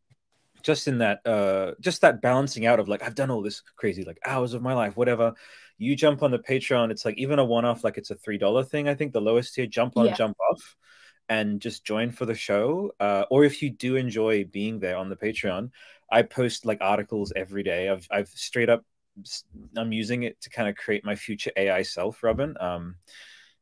just 0.62 0.88
in 0.88 0.98
that 0.98 1.26
uh 1.26 1.72
just 1.80 2.00
that 2.02 2.20
balancing 2.20 2.66
out 2.66 2.80
of 2.80 2.88
like 2.88 3.02
I've 3.02 3.14
done 3.14 3.30
all 3.30 3.42
this 3.42 3.62
crazy 3.76 4.04
like 4.04 4.18
hours 4.24 4.54
of 4.54 4.62
my 4.62 4.74
life, 4.74 4.96
whatever. 4.96 5.34
You 5.78 5.94
jump 5.94 6.22
on 6.22 6.30
the 6.30 6.38
Patreon, 6.38 6.90
it's 6.90 7.04
like 7.04 7.18
even 7.18 7.38
a 7.38 7.44
one-off, 7.44 7.84
like 7.84 7.98
it's 7.98 8.10
a 8.10 8.14
three 8.14 8.38
dollar 8.38 8.64
thing. 8.64 8.88
I 8.88 8.94
think 8.94 9.12
the 9.12 9.20
lowest 9.20 9.54
tier, 9.54 9.66
jump 9.66 9.96
on, 9.96 10.06
yeah. 10.06 10.14
jump 10.14 10.36
off 10.50 10.76
and 11.28 11.60
just 11.60 11.84
join 11.84 12.10
for 12.10 12.26
the 12.26 12.34
show. 12.34 12.92
Uh, 13.00 13.24
or 13.30 13.44
if 13.44 13.62
you 13.62 13.70
do 13.70 13.96
enjoy 13.96 14.44
being 14.44 14.78
there 14.78 14.96
on 14.96 15.08
the 15.08 15.16
Patreon, 15.16 15.70
I 16.10 16.22
post 16.22 16.66
like 16.66 16.78
articles 16.80 17.32
every 17.34 17.62
day. 17.62 17.88
I've 17.88 18.06
I've 18.10 18.28
straight 18.28 18.68
up 18.68 18.84
I'm 19.76 19.92
using 19.92 20.24
it 20.24 20.40
to 20.42 20.50
kind 20.50 20.68
of 20.68 20.76
create 20.76 21.04
my 21.04 21.16
future 21.16 21.50
AI 21.56 21.82
self, 21.82 22.22
Robin. 22.22 22.54
Um, 22.60 22.96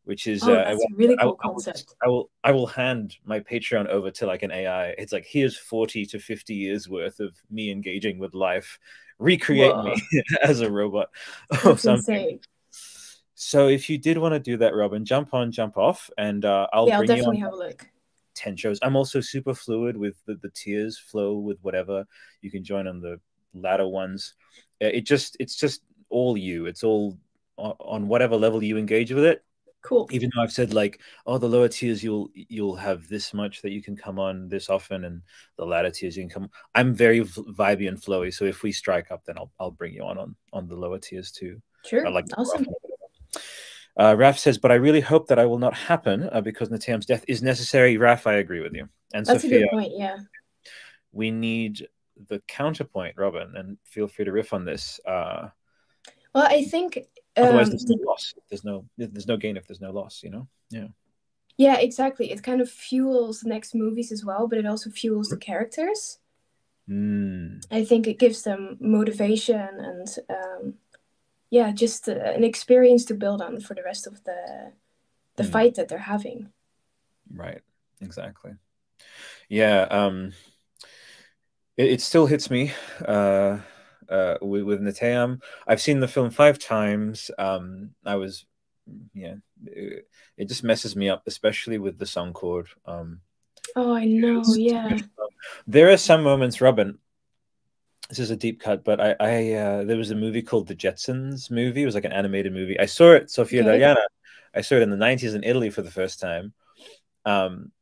which 0.05 0.27
is 0.27 0.43
oh, 0.43 0.53
uh, 0.53 0.65
that's 0.65 0.83
a 0.83 0.95
really 0.95 1.17
cool 1.17 1.39
I, 1.41 1.49
concept. 1.49 1.95
I 2.03 2.09
will 2.09 2.31
I 2.43 2.53
will 2.53 2.67
hand 2.67 3.17
my 3.25 3.41
Patreon 3.41 3.87
over 3.87 4.11
to 4.13 4.27
like 4.27 4.43
an 4.43 4.51
AI. 4.51 4.89
It's 4.99 5.13
like 5.13 5.27
here's 5.27 5.57
40 5.57 6.07
to 6.07 6.19
50 6.19 6.55
years 6.55 6.89
worth 6.89 7.21
of 7.21 7.35
me 7.51 7.71
engaging 7.71 8.19
with 8.19 8.35
life. 8.35 8.79
Recreate 9.19 9.75
Whoa. 9.75 9.83
me 9.83 10.03
as 10.43 10.61
a 10.61 10.71
robot 10.71 11.09
that's 11.51 11.65
or 11.65 11.79
something. 11.79 12.15
Insane. 12.15 12.41
So 13.35 13.69
if 13.69 13.91
you 13.91 13.99
did 13.99 14.19
want 14.19 14.35
to 14.35 14.41
do 14.41 14.57
that, 14.59 14.75
Robin, 14.75 15.05
jump 15.05 15.35
on, 15.35 15.51
jump 15.51 15.77
off, 15.77 16.09
and 16.17 16.45
uh, 16.45 16.69
I'll 16.73 16.89
yeah, 16.89 16.99
I'll 16.99 17.07
definitely 17.07 17.39
have 17.39 17.53
a 17.53 17.57
look. 17.57 17.87
10 18.35 18.57
shows. 18.57 18.79
I'm 18.83 18.97
also 18.97 19.21
super 19.21 19.55
fluid 19.55 19.97
with 19.97 20.17
the, 20.27 20.35
the 20.35 20.51
tiers 20.51 20.99
flow 20.99 21.39
with 21.39 21.59
whatever. 21.63 22.05
You 22.43 22.51
can 22.51 22.65
join 22.65 22.87
on 22.87 23.01
the 23.01 23.21
latter 23.55 23.87
ones. 23.87 24.35
Uh, 24.83 24.87
it 24.87 25.03
just 25.03 25.37
it's 25.41 25.57
just 25.57 25.83
all 26.11 26.37
you. 26.37 26.67
It's 26.67 26.85
all 26.85 27.19
on 27.57 28.09
whatever 28.09 28.37
level 28.37 28.63
you 28.63 28.77
engage 28.77 29.13
with 29.13 29.25
it. 29.25 29.45
Cool. 29.83 30.09
Even 30.11 30.31
though 30.35 30.43
I've 30.43 30.51
said 30.51 30.73
like, 30.73 31.01
oh, 31.27 31.37
the 31.37 31.49
lower 31.49 31.69
tiers 31.69 32.03
you'll 32.03 32.31
you'll 32.35 32.77
have 32.77 33.07
this 33.09 33.35
much 33.35 33.61
that 33.63 33.71
you 33.71 33.83
can 33.83 33.97
come 33.97 34.19
on 34.19 34.49
this 34.49 34.71
often, 34.71 35.05
and 35.05 35.21
the 35.57 35.67
latter 35.67 35.91
tiers 35.91 36.17
you 36.17 36.23
can 36.23 36.31
come. 36.31 36.51
I'm 36.75 36.95
very 36.95 37.21
vibey 37.21 37.89
and 37.89 38.01
flowy, 38.01 38.33
so 38.33 38.47
if 38.47 38.63
we 38.63 38.73
strike 38.73 39.11
up, 39.11 39.25
then 39.27 39.37
I'll 39.37 39.53
I'll 39.61 39.71
bring 39.71 39.93
you 39.93 40.03
on 40.03 40.17
on 40.17 40.37
on 40.55 40.69
the 40.69 40.75
lower 40.75 40.99
tiers 40.99 41.31
too. 41.31 41.61
Sure. 41.85 42.07
I 42.07 42.11
like 42.11 42.25
awesome. 42.37 42.67
Uh, 43.99 44.15
Raf 44.17 44.39
says, 44.39 44.59
but 44.59 44.73
I 44.73 44.75
really 44.75 45.01
hope 45.01 45.29
that 45.29 45.39
I 45.39 45.47
will 45.47 45.59
not 45.59 45.75
happen 45.75 46.29
uh, 46.33 46.41
because 46.41 46.69
Neteyam's 46.69 47.07
death 47.07 47.25
is 47.29 47.43
necessary. 47.43 47.97
Raf, 47.97 48.27
I 48.27 48.35
agree 48.35 48.61
with 48.61 48.75
you. 48.75 48.89
And 49.13 49.25
That's 49.25 49.43
Sophia, 49.43 49.59
a 49.59 49.61
good 49.63 49.71
point. 49.71 49.93
Yeah. 49.97 50.17
We 51.13 51.31
need 51.31 51.87
the 52.29 52.41
counterpoint, 52.49 53.15
Robin, 53.17 53.55
and 53.57 53.79
feel 53.85 54.09
free 54.09 54.25
to 54.25 54.33
riff 54.33 54.53
on 54.53 54.65
this. 54.65 54.99
Uh, 55.07 55.49
well, 56.35 56.47
I 56.49 56.65
think 56.65 56.99
otherwise 57.37 57.67
um, 57.67 57.71
there's 57.71 57.87
no 57.87 57.97
loss. 58.05 58.35
There's 58.49 58.65
no 58.65 58.85
there's 58.99 59.29
no 59.29 59.37
gain 59.37 59.57
if 59.57 59.67
there's 59.67 59.81
no 59.81 59.93
loss. 59.93 60.23
You 60.25 60.31
know. 60.31 60.49
Yeah. 60.71 60.89
Yeah, 61.57 61.79
exactly. 61.79 62.33
It 62.33 62.43
kind 62.43 62.61
of 62.61 62.69
fuels 62.69 63.41
the 63.41 63.49
next 63.49 63.77
movies 63.77 64.11
as 64.11 64.25
well, 64.25 64.49
but 64.49 64.59
it 64.59 64.67
also 64.67 64.91
fuels 64.91 65.29
the 65.29 65.37
characters. 65.37 66.19
Mm. 66.91 67.65
I 67.71 67.85
think 67.85 68.09
it 68.09 68.19
gives 68.19 68.43
them 68.43 68.77
motivation 68.81 69.57
and 69.57 70.09
um, 70.29 70.75
yeah, 71.55 71.71
just 71.71 72.09
uh, 72.09 72.15
an 72.15 72.43
experience 72.43 73.05
to 73.05 73.15
build 73.15 73.41
on 73.41 73.61
for 73.61 73.75
the 73.75 73.85
rest 73.85 74.09
of 74.09 74.25
the 74.25 74.73
the 75.37 75.45
mm. 75.45 75.53
fight 75.53 75.77
that 75.77 75.89
they're 75.89 75.99
having. 76.15 76.49
Right. 77.33 77.61
Exactly. 78.01 78.55
Yeah. 79.49 79.83
Um, 79.83 80.33
it, 81.77 81.93
it 81.93 82.01
still 82.01 82.27
hits 82.27 82.51
me 82.51 82.73
uh, 83.07 83.59
uh, 84.09 84.35
with, 84.43 84.65
with. 84.65 85.39
I've 85.69 85.81
seen 85.81 86.01
the 86.01 86.09
film 86.09 86.31
five 86.31 86.59
times. 86.59 87.31
Um, 87.39 87.91
I 88.05 88.17
was, 88.17 88.47
yeah, 89.15 89.37
it, 89.65 90.09
it, 90.37 90.49
just 90.49 90.65
messes 90.65 90.97
me 90.97 91.09
up, 91.09 91.23
especially 91.29 91.79
with 91.79 91.99
the 91.99 92.07
song 92.07 92.33
chord. 92.33 92.67
Um, 92.85 93.21
oh, 93.77 93.95
I 93.95 94.07
know. 94.07 94.43
Yeah. 94.57 94.99
There 95.69 95.91
are 95.91 95.97
some 95.97 96.25
moments, 96.25 96.61
Robin. 96.61 96.99
This 98.15 98.21
is 98.21 98.31
a 98.31 98.37
deep 98.37 98.61
cut, 98.61 98.85
but 98.85 99.01
I, 99.01 99.17
I 99.19 99.53
uh, 99.55 99.85
there 99.85 99.97
was 99.97 100.13
a 100.13 100.15
movie 100.15 100.41
called 100.41 100.69
The 100.69 100.77
Jetsons 100.77 101.51
movie. 101.51 101.83
It 101.83 101.87
was 101.87 101.97
like 101.97 102.05
an 102.05 102.13
animated 102.13 102.53
movie. 102.53 102.79
I 102.79 102.87
saw 102.87 103.11
it, 103.11 103.29
Sofia 103.29 103.63
okay. 103.63 103.81
Daliana. 103.81 104.05
I 104.55 104.61
saw 104.61 104.77
it 104.77 104.83
in 104.83 104.91
the 104.91 104.97
'90s 104.97 105.35
in 105.35 105.43
Italy 105.43 105.69
for 105.69 105.83
the 105.83 105.91
first 105.91 106.21
time. 106.21 106.53
Um, 107.25 107.73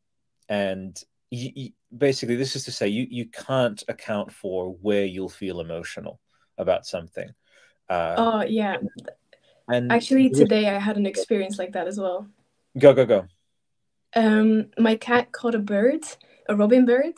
and 0.49 0.99
you, 1.29 1.51
you, 1.55 1.71
basically 1.97 2.37
this 2.37 2.57
is 2.57 2.65
to 2.65 2.73
say 2.73 2.89
you 2.89 3.07
you 3.11 3.27
can't 3.27 3.83
account 3.89 4.33
for 4.33 4.73
where 4.81 5.05
you'll 5.05 5.29
feel 5.29 5.61
emotional 5.61 6.19
about 6.59 6.87
something 6.87 7.29
uh, 7.91 8.15
oh 8.17 8.43
yeah 8.43 8.77
and 9.69 9.93
actually 9.93 10.31
today 10.31 10.69
i 10.69 10.79
had 10.79 10.97
an 10.97 11.07
experience 11.07 11.59
like 11.59 11.73
that 11.73 11.87
as 11.87 11.99
well 11.99 12.27
go 12.79 12.93
go 12.93 13.05
go 13.05 13.27
um 14.17 14.67
my 14.79 14.95
cat 14.97 15.33
caught 15.33 15.55
a 15.55 15.59
bird 15.59 16.03
a 16.49 16.57
robin 16.57 16.85
bird 16.85 17.15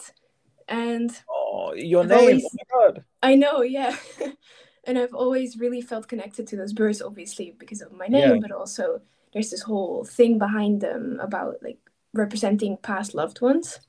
and 0.69 1.23
oh 1.29 1.44
your 1.77 2.03
I've 2.03 2.09
name 2.09 2.19
always, 2.19 2.45
oh 2.45 2.49
my 2.55 2.65
god 2.75 3.05
i 3.23 3.35
know 3.35 3.63
yeah 3.63 3.97
and 4.85 4.99
i've 4.99 5.15
always 5.15 5.59
really 5.59 5.81
felt 5.81 6.09
connected 6.09 6.47
to 6.49 6.57
those 6.57 6.73
birds 6.73 7.03
obviously 7.03 7.55
because 7.59 7.81
of 7.81 7.93
my 7.93 8.07
name 8.07 8.35
yeah. 8.35 8.39
but 8.41 8.53
also 8.53 9.01
there's 9.33 9.51
this 9.51 9.63
whole 9.63 10.05
thing 10.05 10.39
behind 10.39 10.81
them 10.81 11.19
about 11.21 11.57
like 11.63 11.79
representing 12.13 12.77
past 12.79 13.15
loved 13.15 13.41
ones 13.41 13.81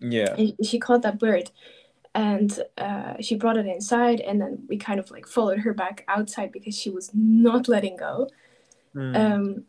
yeah. 0.00 0.34
And 0.36 0.54
she 0.62 0.78
caught 0.78 1.02
that 1.02 1.18
bird 1.18 1.50
and 2.14 2.60
uh, 2.78 3.14
she 3.20 3.36
brought 3.36 3.56
it 3.56 3.66
inside 3.66 4.20
and 4.20 4.40
then 4.40 4.64
we 4.68 4.76
kind 4.76 5.00
of 5.00 5.10
like 5.10 5.26
followed 5.26 5.60
her 5.60 5.74
back 5.74 6.04
outside 6.08 6.52
because 6.52 6.76
she 6.76 6.90
was 6.90 7.10
not 7.14 7.68
letting 7.68 7.96
go. 7.96 8.28
Mm. 8.94 9.16
Um, 9.16 9.64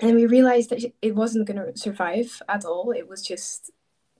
and 0.00 0.14
we 0.14 0.26
realized 0.26 0.70
that 0.70 0.84
it 1.02 1.14
wasn't 1.14 1.46
going 1.46 1.58
to 1.58 1.78
survive 1.78 2.40
at 2.48 2.64
all. 2.64 2.92
It 2.92 3.08
was 3.08 3.22
just, 3.22 3.70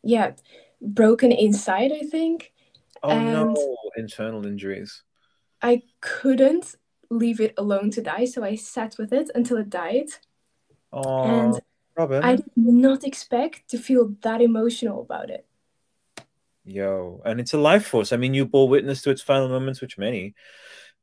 yeah, 0.03 0.33
broken 0.81 1.33
inside, 1.33 1.93
I 1.93 2.07
think. 2.07 2.53
Oh 3.03 3.11
and 3.11 3.33
no, 3.33 3.77
internal 3.97 4.47
injuries. 4.47 5.03
I 5.63 5.83
couldn't 6.01 6.75
leave 7.11 7.41
it 7.41 7.55
alone 7.57 7.91
to 7.93 8.03
die, 8.03 8.25
so 8.25 8.45
I 8.45 8.57
sat 8.57 8.97
with 8.99 9.13
it 9.13 9.31
until 9.35 9.57
it 9.59 9.71
died. 9.71 10.09
Oh. 10.93 11.25
And 11.25 11.61
Robin. 11.97 12.23
I 12.23 12.37
did 12.37 12.47
not 12.57 13.05
expect 13.05 13.69
to 13.71 13.79
feel 13.79 14.15
that 14.23 14.43
emotional 14.43 15.01
about 15.01 15.31
it. 15.31 15.47
Yo, 16.65 17.23
and 17.25 17.41
it's 17.41 17.55
a 17.55 17.59
life 17.59 17.87
force. 17.87 18.13
I 18.13 18.17
mean, 18.17 18.35
you 18.35 18.45
bore 18.45 18.69
witness 18.69 19.03
to 19.03 19.11
its 19.11 19.23
final 19.23 19.49
moments, 19.49 19.81
which 19.81 19.99
many, 19.99 20.35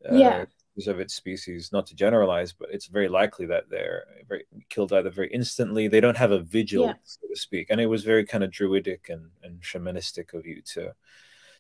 uh, 0.10 0.16
yeah, 0.16 0.46
of 0.88 1.00
its 1.00 1.14
species. 1.14 1.72
Not 1.72 1.88
to 1.88 1.96
generalize, 1.96 2.52
but 2.52 2.70
it's 2.72 2.88
very 2.88 3.08
likely 3.08 3.46
that 3.46 3.70
they're 3.70 4.04
very, 4.28 4.44
killed 4.70 4.92
either 4.92 5.10
very 5.10 5.30
instantly. 5.30 5.88
They 5.88 6.02
don't 6.02 6.18
have 6.18 6.32
a 6.32 6.42
vigil, 6.42 6.88
yeah. 6.88 6.94
so 7.04 7.28
to 7.28 7.36
speak. 7.40 7.68
And 7.70 7.80
it 7.80 7.86
was 7.86 8.04
very 8.04 8.26
kind 8.26 8.44
of 8.44 8.52
druidic 8.52 9.08
and, 9.10 9.30
and 9.42 9.62
shamanistic 9.62 10.34
of 10.34 10.46
you 10.46 10.62
to 10.74 10.94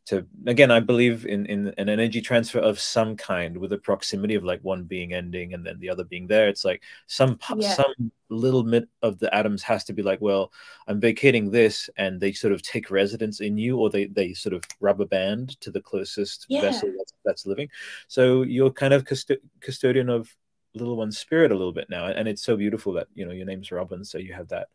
to 0.05 0.25
again 0.47 0.69
i 0.69 0.79
believe 0.79 1.25
in 1.25 1.45
in 1.45 1.73
an 1.77 1.87
energy 1.87 2.19
transfer 2.19 2.59
of 2.59 2.79
some 2.79 3.15
kind 3.15 3.57
with 3.57 3.71
a 3.71 3.77
proximity 3.77 4.35
of 4.35 4.43
like 4.43 4.59
one 4.61 4.83
being 4.83 5.13
ending 5.13 5.53
and 5.53 5.65
then 5.65 5.79
the 5.79 5.89
other 5.89 6.03
being 6.03 6.27
there 6.27 6.49
it's 6.49 6.65
like 6.65 6.81
some 7.07 7.39
yeah. 7.55 7.73
some 7.73 8.11
little 8.29 8.63
bit 8.63 8.89
of 9.01 9.17
the 9.19 9.33
atoms 9.33 9.63
has 9.63 9.83
to 9.83 9.93
be 9.93 10.01
like 10.01 10.19
well 10.19 10.51
i'm 10.87 10.99
vacating 10.99 11.49
this 11.49 11.89
and 11.97 12.19
they 12.19 12.33
sort 12.33 12.51
of 12.51 12.61
take 12.61 12.91
residence 12.91 13.39
in 13.39 13.57
you 13.57 13.77
or 13.77 13.89
they 13.89 14.05
they 14.05 14.33
sort 14.33 14.53
of 14.53 14.63
rubber 14.81 15.05
band 15.05 15.59
to 15.61 15.71
the 15.71 15.81
closest 15.81 16.45
yeah. 16.49 16.61
vessel 16.61 16.91
that's, 16.97 17.13
that's, 17.23 17.45
living 17.45 17.69
so 18.07 18.41
you're 18.41 18.71
kind 18.71 18.93
of 18.93 19.05
cust- 19.05 19.31
custodian 19.61 20.09
of 20.09 20.35
little 20.75 20.97
one's 20.97 21.17
spirit 21.17 21.51
a 21.51 21.55
little 21.55 21.71
bit 21.71 21.89
now 21.89 22.07
and 22.07 22.27
it's 22.27 22.43
so 22.43 22.57
beautiful 22.57 22.93
that 22.93 23.07
you 23.13 23.25
know 23.25 23.31
your 23.31 23.45
name's 23.45 23.71
robin 23.71 24.03
so 24.03 24.17
you 24.17 24.33
have 24.33 24.47
that 24.47 24.69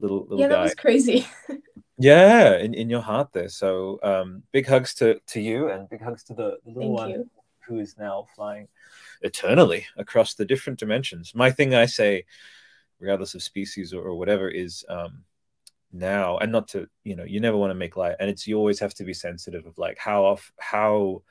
little 0.00 0.22
little 0.22 0.40
yeah 0.40 0.48
guy. 0.48 0.54
that 0.56 0.62
was 0.62 0.74
crazy 0.74 1.26
yeah 1.98 2.56
in, 2.58 2.74
in 2.74 2.90
your 2.90 3.00
heart 3.00 3.32
there 3.32 3.48
so 3.48 3.98
um 4.02 4.42
big 4.52 4.66
hugs 4.66 4.94
to 4.94 5.18
to 5.26 5.40
you 5.40 5.68
and 5.68 5.88
big 5.88 6.02
hugs 6.02 6.24
to 6.24 6.34
the, 6.34 6.58
the 6.64 6.72
little 6.72 6.96
Thank 6.96 6.98
one 6.98 7.10
you. 7.10 7.30
who 7.66 7.78
is 7.78 7.96
now 7.98 8.26
flying 8.34 8.68
eternally 9.22 9.86
across 9.96 10.34
the 10.34 10.44
different 10.44 10.78
dimensions 10.78 11.34
my 11.34 11.50
thing 11.50 11.74
i 11.74 11.86
say 11.86 12.24
regardless 12.98 13.34
of 13.34 13.42
species 13.42 13.92
or, 13.92 14.02
or 14.02 14.14
whatever 14.14 14.48
is 14.48 14.84
um 14.88 15.24
now 15.92 16.38
and 16.38 16.50
not 16.50 16.68
to 16.68 16.88
you 17.04 17.14
know 17.14 17.24
you 17.24 17.38
never 17.40 17.56
want 17.56 17.70
to 17.70 17.74
make 17.74 17.96
light 17.96 18.16
and 18.18 18.30
it's 18.30 18.46
you 18.46 18.56
always 18.56 18.80
have 18.80 18.94
to 18.94 19.04
be 19.04 19.12
sensitive 19.12 19.66
of 19.66 19.76
like 19.76 19.98
how 19.98 20.24
off 20.24 20.50
how 20.58 21.22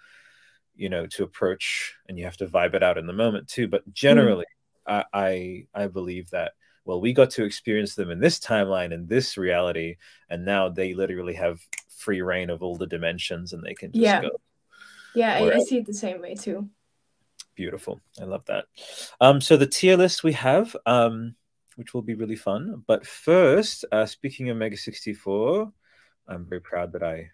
you 0.75 0.89
know 0.89 1.07
to 1.07 1.23
approach 1.23 1.95
and 2.07 2.17
you 2.17 2.25
have 2.25 2.37
to 2.37 2.45
vibe 2.45 2.75
it 2.75 2.83
out 2.83 2.97
in 2.97 3.07
the 3.07 3.13
moment 3.13 3.47
too 3.47 3.67
but 3.67 3.87
mm. 3.87 3.93
generally 3.93 4.45
mm. 4.87 5.03
I, 5.13 5.65
I 5.73 5.83
i 5.83 5.87
believe 5.87 6.29
that 6.29 6.53
well, 6.85 6.99
we 6.99 7.13
got 7.13 7.29
to 7.31 7.43
experience 7.43 7.95
them 7.95 8.09
in 8.09 8.19
this 8.19 8.39
timeline, 8.39 8.91
in 8.91 9.07
this 9.07 9.37
reality, 9.37 9.97
and 10.29 10.45
now 10.45 10.69
they 10.69 10.93
literally 10.93 11.35
have 11.35 11.59
free 11.95 12.21
reign 12.21 12.49
of 12.49 12.63
all 12.63 12.75
the 12.75 12.87
dimensions 12.87 13.53
and 13.53 13.63
they 13.63 13.73
can 13.73 13.91
just 13.91 14.01
yeah. 14.01 14.21
go. 14.21 14.29
Yeah, 15.13 15.35
I, 15.35 15.55
I 15.55 15.59
see 15.59 15.77
it 15.77 15.85
the 15.85 15.93
same 15.93 16.21
way 16.21 16.35
too. 16.35 16.69
Beautiful. 17.55 17.99
I 18.19 18.23
love 18.23 18.45
that. 18.45 18.65
Um, 19.19 19.41
so 19.41 19.57
the 19.57 19.67
tier 19.67 19.97
list 19.97 20.23
we 20.23 20.33
have, 20.33 20.75
um, 20.85 21.35
which 21.75 21.93
will 21.93 22.01
be 22.01 22.15
really 22.15 22.35
fun. 22.35 22.83
But 22.87 23.05
first, 23.05 23.85
uh, 23.91 24.05
speaking 24.05 24.49
of 24.49 24.57
Mega 24.57 24.77
64, 24.77 25.71
I'm 26.27 26.45
very 26.45 26.61
proud 26.61 26.93
that 26.93 27.03
I 27.03 27.29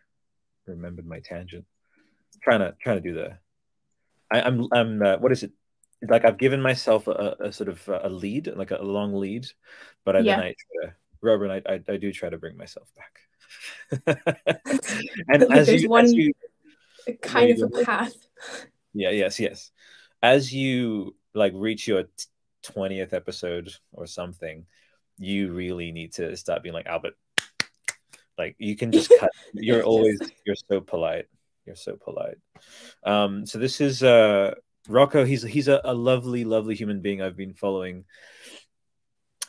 remembered 0.66 1.06
my 1.06 1.20
tangent. 1.20 1.66
trying 2.42 2.60
to 2.60 2.76
trying 2.82 2.98
to 2.98 3.02
do 3.02 3.14
the. 3.14 3.38
I, 4.30 4.40
am 4.40 4.68
I'm, 4.72 4.74
I'm 4.74 5.02
uh, 5.02 5.18
what 5.18 5.32
is 5.32 5.44
it? 5.44 5.52
Like 6.02 6.26
I've 6.26 6.38
given 6.38 6.62
myself 6.62 7.08
a, 7.08 7.36
a 7.40 7.52
sort 7.52 7.70
of 7.70 7.88
a 7.88 8.10
lead, 8.10 8.52
like 8.56 8.72
a, 8.72 8.82
long 8.82 9.16
lead, 9.16 9.48
but 10.06 10.16
I, 10.16 10.20
yeah. 10.20 10.36
then 10.36 10.46
I 10.46 10.54
try 10.54 10.90
to, 10.90 10.96
Robert, 11.22 11.64
I, 11.66 11.74
I, 11.74 11.94
I 11.94 11.98
do 11.98 12.12
try 12.12 12.30
to 12.30 12.38
bring 12.38 12.56
myself 12.56 12.88
back. 12.96 14.18
and 15.28 15.44
as 15.52 15.70
you, 15.82 15.90
one 15.90 16.06
as 16.06 16.14
you, 16.14 16.34
kind 17.22 17.52
of 17.52 17.74
a 17.74 17.84
path. 17.84 18.14
Yeah. 18.94 19.10
Yes. 19.10 19.40
Yes. 19.40 19.72
As 20.22 20.54
you 20.54 21.16
like 21.34 21.54
reach 21.56 21.88
your 21.88 22.06
20th 22.66 23.14
episode 23.14 23.74
or 23.92 24.06
something, 24.06 24.66
you 25.18 25.52
really 25.52 25.92
need 25.92 26.14
to 26.14 26.36
start 26.38 26.64
being 26.64 26.74
like 26.74 26.86
Albert. 26.86 27.16
Like 28.38 28.56
you 28.60 28.76
can 28.76 28.92
just 28.92 29.12
cut. 29.20 29.32
You're 29.54 29.84
always 29.84 30.20
you're 30.46 30.56
so 30.56 30.80
polite. 30.80 31.26
You're 31.66 31.76
so 31.76 31.96
polite. 31.96 32.38
Um, 33.04 33.46
so 33.48 33.58
this 33.58 33.82
is 33.82 34.04
uh 34.04 34.54
Rocco. 34.88 35.26
He's 35.26 35.44
he's 35.44 35.68
a, 35.68 35.82
a 35.84 35.94
lovely, 35.94 36.44
lovely 36.44 36.76
human 36.76 37.02
being. 37.02 37.22
I've 37.22 37.38
been 37.38 37.54
following 37.54 38.06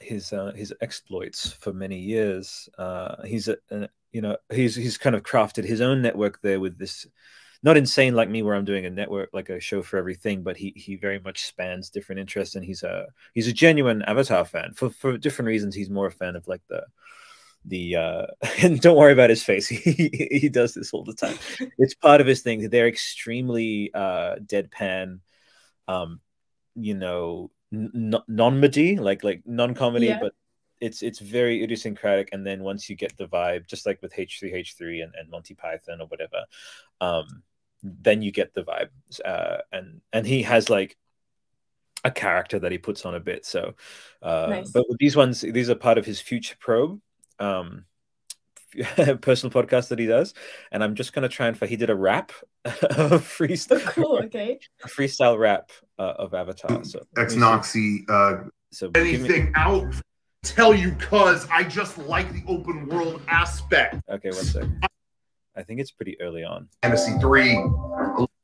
his 0.00 0.32
uh, 0.32 0.52
his 0.52 0.72
exploits 0.80 1.52
for 1.52 1.72
many 1.72 1.98
years. 1.98 2.68
Uh, 2.78 3.22
he's 3.24 3.48
a, 3.48 3.56
a 3.70 3.88
you 4.12 4.20
know 4.20 4.36
he's 4.50 4.74
he's 4.74 4.98
kind 4.98 5.16
of 5.16 5.22
crafted 5.22 5.64
his 5.64 5.80
own 5.80 6.02
network 6.02 6.40
there 6.42 6.60
with 6.60 6.78
this 6.78 7.06
not 7.62 7.76
insane 7.76 8.14
like 8.14 8.30
me 8.30 8.42
where 8.42 8.54
I'm 8.54 8.64
doing 8.64 8.86
a 8.86 8.90
network 8.90 9.30
like 9.32 9.48
a 9.48 9.58
show 9.58 9.82
for 9.82 9.96
everything, 9.96 10.42
but 10.42 10.56
he 10.56 10.72
he 10.76 10.96
very 10.96 11.18
much 11.18 11.46
spans 11.46 11.90
different 11.90 12.20
interests 12.20 12.54
and 12.54 12.64
he's 12.64 12.82
a 12.82 13.06
he's 13.34 13.48
a 13.48 13.52
genuine 13.52 14.02
Avatar 14.02 14.44
fan. 14.44 14.72
For 14.74 14.90
for 14.90 15.18
different 15.18 15.48
reasons, 15.48 15.74
he's 15.74 15.90
more 15.90 16.06
a 16.06 16.12
fan 16.12 16.36
of 16.36 16.46
like 16.46 16.62
the 16.68 16.84
the 17.64 17.96
uh 17.96 18.26
and 18.62 18.80
don't 18.80 18.96
worry 18.96 19.12
about 19.12 19.30
his 19.30 19.42
face 19.42 19.66
he 19.68 20.28
he 20.30 20.48
does 20.48 20.74
this 20.74 20.92
all 20.92 21.04
the 21.04 21.12
time 21.12 21.36
it's 21.78 21.94
part 21.94 22.20
of 22.20 22.26
his 22.26 22.40
thing 22.40 22.68
they're 22.70 22.88
extremely 22.88 23.90
uh 23.94 24.36
deadpan 24.36 25.18
um 25.88 26.20
you 26.74 26.94
know 26.94 27.50
non-comedy 27.70 28.96
like 28.96 29.24
like 29.24 29.42
non-comedy 29.44 30.06
yeah. 30.06 30.18
but 30.20 30.32
it's 30.80 31.02
it's 31.02 31.18
very 31.18 31.62
idiosyncratic 31.62 32.28
and 32.32 32.46
then 32.46 32.62
once 32.62 32.88
you 32.88 32.96
get 32.96 33.16
the 33.16 33.26
vibe 33.26 33.66
just 33.66 33.84
like 33.84 34.00
with 34.00 34.14
h3h3 34.14 35.02
and, 35.02 35.14
and 35.18 35.28
monty 35.28 35.54
python 35.54 36.00
or 36.00 36.06
whatever 36.06 36.44
um 37.00 37.42
then 37.82 38.22
you 38.22 38.30
get 38.30 38.54
the 38.54 38.62
vibe 38.62 38.88
uh 39.24 39.58
and 39.72 40.00
and 40.12 40.26
he 40.26 40.42
has 40.42 40.70
like 40.70 40.96
a 42.04 42.10
character 42.10 42.58
that 42.58 42.72
he 42.72 42.78
puts 42.78 43.04
on 43.04 43.14
a 43.14 43.20
bit 43.20 43.44
so 43.44 43.74
uh 44.22 44.46
nice. 44.48 44.70
but 44.70 44.88
with 44.88 44.98
these 44.98 45.16
ones 45.16 45.40
these 45.40 45.68
are 45.68 45.74
part 45.74 45.98
of 45.98 46.06
his 46.06 46.20
future 46.20 46.56
probe 46.60 47.00
um 47.40 47.84
personal 49.20 49.50
podcast 49.50 49.88
that 49.88 49.98
he 49.98 50.06
does 50.06 50.34
and 50.72 50.84
i'm 50.84 50.94
just 50.94 51.12
going 51.12 51.22
to 51.22 51.28
try 51.28 51.46
and 51.46 51.56
he 51.56 51.76
did 51.76 51.90
a 51.90 51.94
rap 51.94 52.32
a 52.64 52.70
freestyle 53.18 53.82
oh, 53.86 53.90
cool 53.90 54.20
okay 54.24 54.58
a 54.84 54.88
freestyle 54.88 55.38
rap 55.38 55.70
uh, 55.98 56.14
of 56.18 56.34
avatar 56.34 56.84
so 56.84 57.00
ex 57.16 57.34
noxy 57.34 58.00
uh 58.08 58.44
so 58.70 58.90
anything 58.94 59.46
me... 59.46 59.52
out 59.56 59.94
tell 60.42 60.74
you 60.74 60.92
cuz 60.92 61.46
i 61.50 61.62
just 61.62 61.98
like 61.98 62.30
the 62.32 62.42
open 62.46 62.86
world 62.88 63.22
aspect 63.28 63.96
okay 64.10 64.30
one 64.30 64.44
second 64.44 64.88
I 65.58 65.64
think 65.64 65.80
it's 65.80 65.90
pretty 65.90 66.18
early 66.20 66.44
on. 66.44 66.68
Fantasy 66.82 67.18
three. 67.18 67.54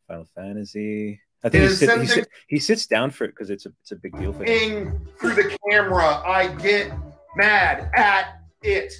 Final 0.09 0.26
Fantasy. 0.35 1.21
I 1.45 1.49
think 1.49 1.71
he, 1.71 1.76
sit, 1.76 2.00
he, 2.00 2.07
sit, 2.07 2.28
he, 2.49 2.59
sits 2.59 2.87
down 2.87 3.11
for 3.11 3.25
it 3.25 3.28
because 3.28 3.50
it's 3.50 3.66
a 3.66 3.73
it's 3.83 3.93
a 3.93 3.97
big 3.97 4.19
deal 4.19 4.33
for 4.33 4.45
him. 4.45 5.07
Through 5.21 5.35
the 5.35 5.57
camera, 5.71 6.23
I 6.26 6.49
get 6.57 6.90
mad 7.37 7.90
at 7.95 8.40
it. 8.62 8.93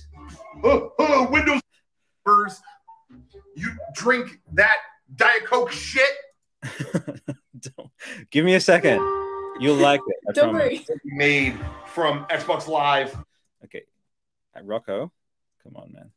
Oh, 0.63 0.93
oh, 0.99 1.29
Windows. 1.31 1.61
You 3.57 3.71
drink 3.95 4.41
that 4.55 4.77
Diet 5.15 5.45
Coke 5.45 5.71
shit. 5.71 6.11
Give 8.31 8.45
me 8.45 8.55
a 8.55 8.61
second. 8.61 8.99
You'll 9.61 9.77
like 9.77 10.01
it. 10.07 10.17
I 10.29 10.33
Don't 10.33 10.55
promise. 10.55 10.89
worry. 10.89 11.01
Made 11.05 11.59
from 11.87 12.27
Xbox 12.27 12.67
Live. 12.67 13.17
Okay, 13.65 13.83
at 14.55 14.67
Rocco, 14.67 15.13
come 15.63 15.77
on, 15.77 15.93
man. 15.93 16.11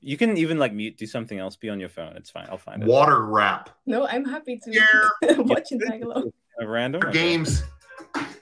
You 0.00 0.16
can 0.16 0.36
even 0.36 0.58
like 0.58 0.72
mute, 0.72 0.96
do 0.96 1.06
something 1.06 1.38
else, 1.38 1.56
be 1.56 1.68
on 1.68 1.80
your 1.80 1.88
phone. 1.88 2.16
It's 2.16 2.30
fine. 2.30 2.46
I'll 2.50 2.58
find 2.58 2.82
it. 2.82 2.88
Water 2.88 3.24
rap. 3.24 3.70
No, 3.86 4.06
I'm 4.06 4.24
happy 4.24 4.58
to 4.64 4.72
yeah. 4.72 5.34
watch 5.38 5.68
it 5.70 5.82
tag 5.86 6.02
along. 6.02 6.30
A 6.60 6.66
random 6.66 7.02
okay. 7.04 7.12
games. 7.12 7.62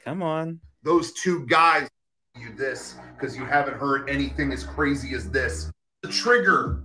Come 0.04 0.22
on. 0.22 0.60
Those 0.82 1.12
two 1.12 1.46
guys 1.46 1.88
you 2.36 2.52
this 2.54 2.96
because 3.16 3.36
you 3.36 3.44
haven't 3.44 3.76
heard 3.76 4.08
anything 4.08 4.52
as 4.52 4.64
crazy 4.64 5.14
as 5.14 5.30
this. 5.30 5.70
The 6.02 6.08
trigger. 6.08 6.82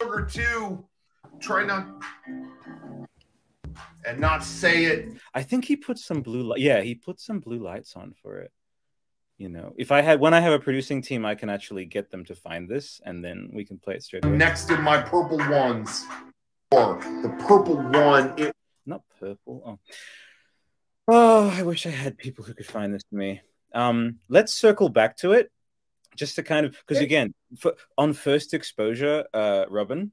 Trigger 0.00 0.28
two. 0.30 0.84
Try 1.40 1.64
not 1.64 1.86
and 4.06 4.20
not 4.20 4.44
say 4.44 4.84
it. 4.84 5.08
I 5.34 5.42
think 5.42 5.64
he 5.64 5.76
put 5.76 5.98
some 5.98 6.20
blue 6.22 6.42
light. 6.42 6.60
Yeah, 6.60 6.80
he 6.82 6.94
put 6.94 7.20
some 7.20 7.40
blue 7.40 7.58
lights 7.58 7.96
on 7.96 8.14
for 8.22 8.38
it 8.38 8.52
you 9.36 9.48
know 9.48 9.74
if 9.76 9.90
i 9.90 10.00
had 10.00 10.20
when 10.20 10.32
i 10.32 10.38
have 10.38 10.52
a 10.52 10.60
producing 10.60 11.02
team 11.02 11.26
i 11.26 11.34
can 11.34 11.50
actually 11.50 11.84
get 11.84 12.08
them 12.08 12.24
to 12.24 12.36
find 12.36 12.68
this 12.68 13.00
and 13.04 13.24
then 13.24 13.50
we 13.52 13.64
can 13.64 13.76
play 13.76 13.94
it 13.94 14.00
straight 14.04 14.24
away 14.24 14.36
next 14.36 14.70
in 14.70 14.80
my 14.80 15.02
purple 15.02 15.38
ones 15.50 16.04
or 16.70 17.00
the 17.20 17.28
purple 17.48 17.76
one 17.76 18.32
it- 18.38 18.54
not 18.86 19.02
purple 19.18 19.60
oh 19.66 19.78
oh 21.08 21.50
i 21.50 21.64
wish 21.64 21.84
i 21.84 21.90
had 21.90 22.16
people 22.16 22.44
who 22.44 22.54
could 22.54 22.64
find 22.64 22.94
this 22.94 23.02
to 23.10 23.16
me 23.16 23.40
um 23.74 24.18
let's 24.28 24.52
circle 24.52 24.88
back 24.88 25.16
to 25.16 25.32
it 25.32 25.50
just 26.16 26.36
to 26.36 26.42
kind 26.42 26.64
of 26.64 26.76
because 26.86 27.02
again 27.02 27.34
for, 27.58 27.74
on 27.98 28.12
first 28.12 28.54
exposure 28.54 29.24
uh 29.34 29.64
robin 29.68 30.12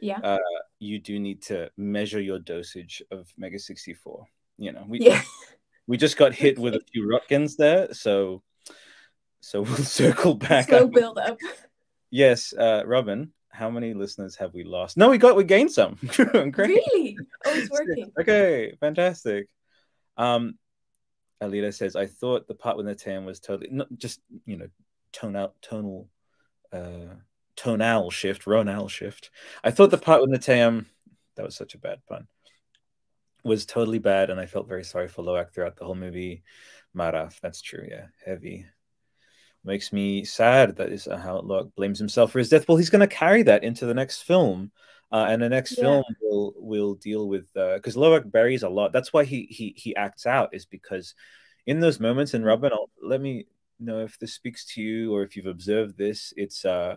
yeah 0.00 0.18
uh, 0.18 0.38
you 0.78 0.98
do 0.98 1.18
need 1.18 1.40
to 1.42 1.70
measure 1.76 2.20
your 2.20 2.38
dosage 2.38 3.02
of 3.10 3.32
mega 3.38 3.58
64 3.58 4.26
you 4.58 4.72
know 4.72 4.84
we 4.86 5.00
yeah 5.00 5.22
we 5.90 5.96
just 5.96 6.16
got 6.16 6.32
hit 6.32 6.56
with 6.56 6.76
a 6.76 6.80
few 6.92 7.02
Rutgans 7.04 7.56
there, 7.56 7.92
so 7.92 8.42
so 9.40 9.62
we'll 9.62 9.76
circle 9.78 10.34
back. 10.34 10.68
Slow 10.68 10.84
up. 10.84 10.92
build 10.92 11.18
up. 11.18 11.36
Yes, 12.10 12.52
uh, 12.52 12.84
Robin. 12.86 13.32
How 13.52 13.68
many 13.68 13.92
listeners 13.94 14.36
have 14.36 14.54
we 14.54 14.62
lost? 14.62 14.96
No, 14.96 15.10
we 15.10 15.18
got 15.18 15.34
we 15.34 15.42
gained 15.42 15.72
some. 15.72 15.98
Really? 16.16 17.18
Oh, 17.44 17.52
it's 17.52 17.70
working. 17.70 18.12
okay, 18.20 18.76
fantastic. 18.78 19.48
Um, 20.16 20.54
Alira 21.42 21.72
says, 21.72 21.96
"I 21.96 22.06
thought 22.06 22.46
the 22.46 22.54
part 22.54 22.76
with 22.76 22.86
Neteyam 22.86 23.24
was 23.24 23.40
totally 23.40 23.70
not 23.70 23.88
just 23.96 24.20
you 24.46 24.56
know 24.56 24.68
tone 25.12 25.36
out 25.36 25.54
tonal 25.62 26.08
uh 26.72 27.14
tonal 27.56 28.10
shift, 28.10 28.44
ronal 28.44 28.88
shift. 28.88 29.30
I 29.64 29.70
thought 29.70 29.90
the 29.90 29.98
part 29.98 30.20
with 30.20 30.30
Neteyam 30.30 30.86
that 31.36 31.44
was 31.44 31.56
such 31.56 31.74
a 31.74 31.78
bad 31.78 32.00
pun 32.08 32.26
was 33.44 33.66
totally 33.66 33.98
bad, 33.98 34.30
and 34.30 34.38
I 34.38 34.46
felt 34.46 34.68
very 34.68 34.84
sorry 34.84 35.08
for 35.08 35.22
Lo'ak 35.22 35.52
throughout 35.52 35.76
the 35.76 35.84
whole 35.84 35.94
movie. 35.94 36.42
Maraf, 36.94 37.40
that's 37.40 37.62
true, 37.62 37.86
yeah, 37.88 38.06
heavy. 38.24 38.66
Makes 39.64 39.92
me 39.92 40.24
sad 40.24 40.76
that 40.76 40.90
is 40.90 41.06
how 41.06 41.40
Lo'ak 41.40 41.74
blames 41.74 41.98
himself 41.98 42.32
for 42.32 42.38
his 42.38 42.48
death. 42.48 42.66
Well, 42.66 42.76
he's 42.76 42.90
going 42.90 43.06
to 43.06 43.14
carry 43.14 43.42
that 43.44 43.64
into 43.64 43.86
the 43.86 43.94
next 43.94 44.22
film, 44.22 44.72
uh, 45.12 45.26
and 45.28 45.42
the 45.42 45.48
next 45.48 45.76
yeah. 45.76 45.84
film 45.84 46.04
will 46.20 46.54
will 46.56 46.94
deal 46.94 47.28
with 47.28 47.52
because 47.52 47.96
uh, 47.96 48.00
Lo'ak 48.00 48.30
buries 48.30 48.62
a 48.62 48.68
lot. 48.68 48.92
That's 48.92 49.12
why 49.12 49.24
he 49.24 49.46
he 49.50 49.74
he 49.76 49.96
acts 49.96 50.26
out 50.26 50.50
is 50.52 50.66
because 50.66 51.14
in 51.66 51.80
those 51.80 52.00
moments. 52.00 52.34
And 52.34 52.44
Robin, 52.44 52.72
I'll, 52.72 52.90
let 53.02 53.20
me 53.20 53.46
know 53.78 54.00
if 54.00 54.18
this 54.18 54.34
speaks 54.34 54.64
to 54.74 54.82
you 54.82 55.14
or 55.14 55.22
if 55.22 55.36
you've 55.36 55.46
observed 55.46 55.96
this. 55.96 56.32
It's 56.36 56.64
uh 56.64 56.96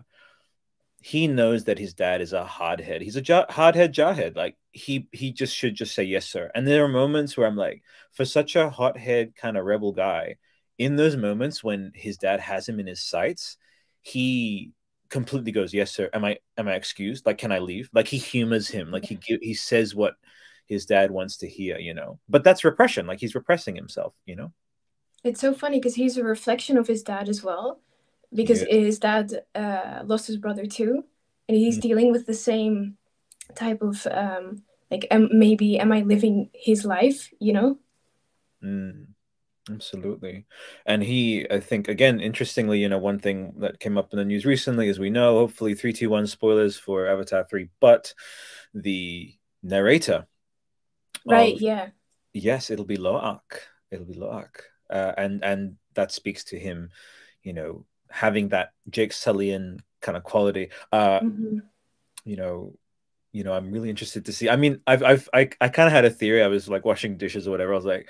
he 1.00 1.26
knows 1.26 1.64
that 1.64 1.78
his 1.78 1.92
dad 1.92 2.22
is 2.22 2.32
a 2.32 2.44
hardhead. 2.44 3.02
He's 3.02 3.16
a 3.16 3.22
hardhead 3.22 3.92
jarhead. 3.92 4.36
Like 4.36 4.56
he 4.72 5.08
he 5.12 5.32
just 5.32 5.54
should 5.54 5.74
just 5.74 5.94
say 5.94 6.04
yes, 6.04 6.26
sir. 6.26 6.50
And 6.54 6.66
there 6.66 6.84
are 6.84 6.88
moments 6.88 7.36
where 7.36 7.46
I'm 7.46 7.56
like, 7.56 7.82
for 8.12 8.24
such 8.24 8.56
a 8.56 8.70
hothead 8.70 9.34
kind 9.36 9.56
of 9.56 9.64
rebel 9.64 9.92
guy, 9.92 10.36
in 10.78 10.96
those 10.96 11.16
moments 11.16 11.62
when 11.62 11.92
his 11.94 12.16
dad 12.16 12.40
has 12.40 12.68
him 12.68 12.80
in 12.80 12.86
his 12.86 13.02
sights, 13.02 13.56
he 14.02 14.72
completely 15.08 15.52
goes, 15.52 15.74
"Yes, 15.74 15.92
sir. 15.92 16.10
Am 16.12 16.24
I 16.24 16.38
am 16.56 16.68
I 16.68 16.74
excused? 16.74 17.26
Like, 17.26 17.38
can 17.38 17.52
I 17.52 17.58
leave?" 17.58 17.88
Like 17.92 18.08
he 18.08 18.18
humors 18.18 18.68
him. 18.68 18.90
Like 18.90 19.04
he 19.04 19.18
he 19.40 19.54
says 19.54 19.94
what 19.94 20.14
his 20.66 20.86
dad 20.86 21.10
wants 21.10 21.36
to 21.38 21.48
hear. 21.48 21.78
You 21.78 21.94
know, 21.94 22.18
but 22.28 22.44
that's 22.44 22.64
repression. 22.64 23.06
Like 23.06 23.20
he's 23.20 23.34
repressing 23.34 23.76
himself. 23.76 24.14
You 24.26 24.36
know. 24.36 24.52
It's 25.22 25.40
so 25.40 25.54
funny 25.54 25.78
because 25.78 25.94
he's 25.94 26.18
a 26.18 26.24
reflection 26.24 26.76
of 26.76 26.86
his 26.86 27.02
dad 27.02 27.30
as 27.30 27.42
well 27.42 27.80
because 28.34 28.62
yeah. 28.62 28.74
his 28.74 28.98
dad 28.98 29.44
uh, 29.54 30.00
lost 30.04 30.26
his 30.26 30.36
brother 30.36 30.66
too, 30.66 31.04
and 31.48 31.56
he's 31.56 31.78
mm. 31.78 31.82
dealing 31.82 32.12
with 32.12 32.26
the 32.26 32.34
same 32.34 32.96
type 33.54 33.80
of 33.80 34.06
um, 34.10 34.62
like, 34.90 35.06
am, 35.10 35.28
maybe 35.32 35.78
am 35.78 35.92
I 35.92 36.02
living 36.02 36.50
his 36.52 36.84
life? 36.84 37.32
You 37.38 37.52
know. 37.52 37.78
Mm. 38.62 39.06
Absolutely. 39.70 40.46
And 40.84 41.02
he, 41.02 41.46
I 41.50 41.60
think, 41.60 41.88
again, 41.88 42.20
interestingly, 42.20 42.80
you 42.80 42.88
know, 42.88 42.98
one 42.98 43.18
thing 43.18 43.54
that 43.58 43.80
came 43.80 43.96
up 43.96 44.12
in 44.12 44.18
the 44.18 44.24
news 44.24 44.44
recently, 44.44 44.88
as 44.88 44.98
we 44.98 45.10
know, 45.10 45.38
hopefully 45.38 45.74
321 45.74 46.26
spoilers 46.26 46.76
for 46.76 47.06
Avatar 47.06 47.46
3, 47.48 47.68
but 47.80 48.12
the 48.74 49.34
narrator. 49.62 50.26
Right, 51.26 51.54
of, 51.54 51.62
yeah. 51.62 51.88
Yes, 52.34 52.70
it'll 52.70 52.84
be 52.84 52.98
Lo'ak. 52.98 53.40
It'll 53.90 54.04
be 54.04 54.14
Lo'ak. 54.14 54.60
Uh, 54.90 55.12
and 55.16 55.42
and 55.42 55.76
that 55.94 56.12
speaks 56.12 56.44
to 56.44 56.58
him, 56.58 56.90
you 57.42 57.54
know, 57.54 57.86
having 58.10 58.48
that 58.48 58.72
Jake 58.90 59.12
Sullian 59.12 59.80
kind 60.02 60.16
of 60.16 60.24
quality. 60.24 60.70
Uh, 60.92 61.20
mm-hmm. 61.20 61.58
You 62.24 62.36
know, 62.36 62.74
you 63.32 63.44
know, 63.44 63.52
I'm 63.52 63.72
really 63.72 63.90
interested 63.90 64.26
to 64.26 64.32
see. 64.32 64.48
I 64.48 64.56
mean, 64.56 64.80
I've, 64.86 65.02
I've, 65.02 65.28
I, 65.32 65.48
I 65.60 65.68
kind 65.68 65.86
of 65.86 65.92
had 65.92 66.04
a 66.04 66.10
theory. 66.10 66.42
I 66.42 66.48
was 66.48 66.68
like 66.68 66.84
washing 66.84 67.16
dishes 67.16 67.48
or 67.48 67.50
whatever. 67.50 67.72
I 67.72 67.76
was 67.76 67.84
like, 67.84 68.08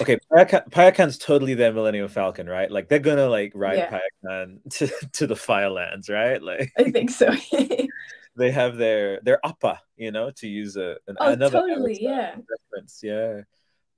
okay, 0.00 0.18
Payakan, 0.32 1.18
totally 1.18 1.54
their 1.54 1.72
Millennium 1.72 2.08
Falcon, 2.08 2.48
right? 2.48 2.70
Like 2.70 2.88
they're 2.88 2.98
gonna 2.98 3.28
like 3.28 3.52
ride 3.54 3.78
yeah. 3.78 3.98
Payakan 4.24 4.58
to, 4.70 4.88
to 5.12 5.26
the 5.26 5.36
Firelands, 5.36 6.08
right? 6.08 6.42
Like 6.42 6.72
I 6.78 6.90
think 6.90 7.10
so. 7.10 7.34
they 8.36 8.50
have 8.50 8.76
their 8.76 9.20
their 9.22 9.44
appa, 9.44 9.80
you 9.96 10.12
know, 10.12 10.30
to 10.32 10.48
use 10.48 10.76
a 10.76 10.96
an, 11.06 11.16
oh, 11.18 11.32
another 11.32 11.60
totally, 11.60 11.98
yeah. 12.00 12.36
reference, 12.50 13.00
yeah. 13.02 13.42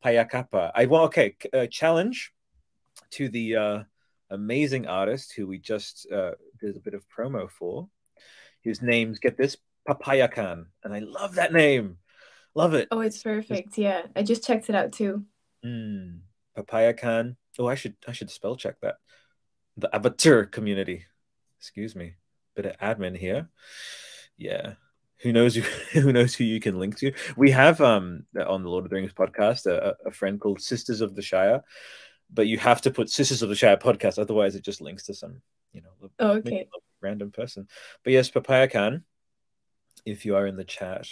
Payakapa. 0.04 0.70
I 0.74 0.86
want 0.86 1.06
okay 1.06 1.36
uh, 1.52 1.66
challenge 1.66 2.32
to 3.10 3.28
the 3.28 3.56
uh, 3.56 3.82
amazing 4.30 4.86
artist 4.86 5.32
who 5.32 5.46
we 5.46 5.58
just 5.58 6.10
uh, 6.12 6.32
did 6.60 6.76
a 6.76 6.80
bit 6.80 6.94
of 6.94 7.04
promo 7.08 7.50
for. 7.50 7.88
His 8.62 8.82
name's 8.82 9.18
get 9.18 9.36
this 9.36 9.56
Papayakan, 9.88 10.66
and 10.84 10.94
I 10.94 11.00
love 11.00 11.36
that 11.36 11.52
name. 11.52 11.98
Love 12.54 12.74
it. 12.74 12.88
Oh, 12.90 13.00
it's 13.00 13.22
perfect. 13.22 13.78
Yeah, 13.78 14.02
I 14.14 14.22
just 14.22 14.44
checked 14.46 14.68
it 14.68 14.74
out 14.74 14.92
too. 14.92 15.24
Mm, 15.64 16.20
Papayakan. 16.56 17.36
Oh, 17.58 17.66
I 17.66 17.74
should 17.74 17.96
I 18.06 18.12
should 18.12 18.30
spell 18.30 18.56
check 18.56 18.80
that. 18.80 18.96
The 19.76 19.94
Avatar 19.94 20.44
community. 20.44 21.06
Excuse 21.58 21.94
me. 21.94 22.14
Bit 22.54 22.66
of 22.66 22.78
admin 22.78 23.16
here. 23.16 23.48
Yeah. 24.36 24.74
Who 25.18 25.32
knows 25.32 25.54
who, 25.56 25.62
who 26.00 26.12
knows 26.12 26.34
who 26.34 26.44
you 26.44 26.60
can 26.60 26.78
link 26.78 26.98
to? 26.98 27.12
We 27.36 27.50
have 27.50 27.80
um 27.80 28.26
on 28.36 28.62
the 28.62 28.68
Lord 28.68 28.84
of 28.84 28.90
the 28.90 28.96
Rings 28.96 29.12
podcast 29.12 29.66
a, 29.66 29.96
a 30.06 30.10
friend 30.10 30.40
called 30.40 30.60
Sisters 30.60 31.00
of 31.00 31.14
the 31.14 31.22
Shire, 31.22 31.62
but 32.32 32.46
you 32.46 32.58
have 32.58 32.80
to 32.82 32.90
put 32.90 33.10
Sisters 33.10 33.42
of 33.42 33.48
the 33.48 33.56
Shire 33.56 33.76
podcast, 33.76 34.18
otherwise 34.18 34.54
it 34.54 34.64
just 34.64 34.80
links 34.80 35.04
to 35.04 35.14
some 35.14 35.40
you 35.72 35.82
know 35.82 36.10
oh, 36.18 36.30
okay 36.38 36.68
random 37.00 37.30
person. 37.30 37.68
But 38.04 38.12
yes, 38.12 38.30
Papayakan, 38.30 39.02
if 40.04 40.24
you 40.24 40.36
are 40.36 40.46
in 40.46 40.56
the 40.56 40.64
chat, 40.64 41.08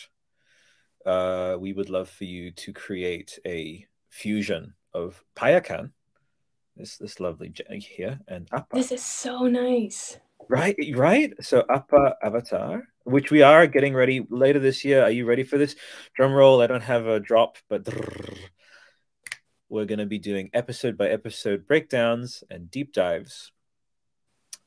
uh, 1.04 1.56
we 1.58 1.72
would 1.72 1.90
love 1.90 2.08
for 2.08 2.24
you 2.24 2.52
to 2.52 2.72
create 2.72 3.38
a 3.46 3.86
fusion 4.16 4.72
of 4.94 5.22
Payakan, 5.36 5.92
this 6.76 6.96
this 6.96 7.20
lovely 7.20 7.52
here, 7.68 8.18
and 8.26 8.48
Appa. 8.52 8.74
This 8.74 8.92
is 8.92 9.02
so 9.02 9.44
nice. 9.44 10.18
Right, 10.48 10.76
right. 10.94 11.32
So 11.40 11.64
Appa 11.68 12.16
Avatar, 12.22 12.84
which 13.04 13.30
we 13.30 13.42
are 13.42 13.66
getting 13.66 13.94
ready 13.94 14.26
later 14.30 14.58
this 14.58 14.84
year. 14.84 15.02
Are 15.02 15.10
you 15.10 15.26
ready 15.26 15.42
for 15.42 15.58
this? 15.58 15.76
Drum 16.14 16.32
roll. 16.32 16.62
I 16.62 16.66
don't 16.66 16.82
have 16.82 17.06
a 17.06 17.20
drop, 17.20 17.58
but 17.68 17.86
we're 19.68 19.84
going 19.84 19.98
to 19.98 20.06
be 20.06 20.18
doing 20.18 20.50
episode 20.54 20.96
by 20.96 21.08
episode 21.08 21.66
breakdowns 21.66 22.42
and 22.48 22.70
deep 22.70 22.92
dives, 22.92 23.52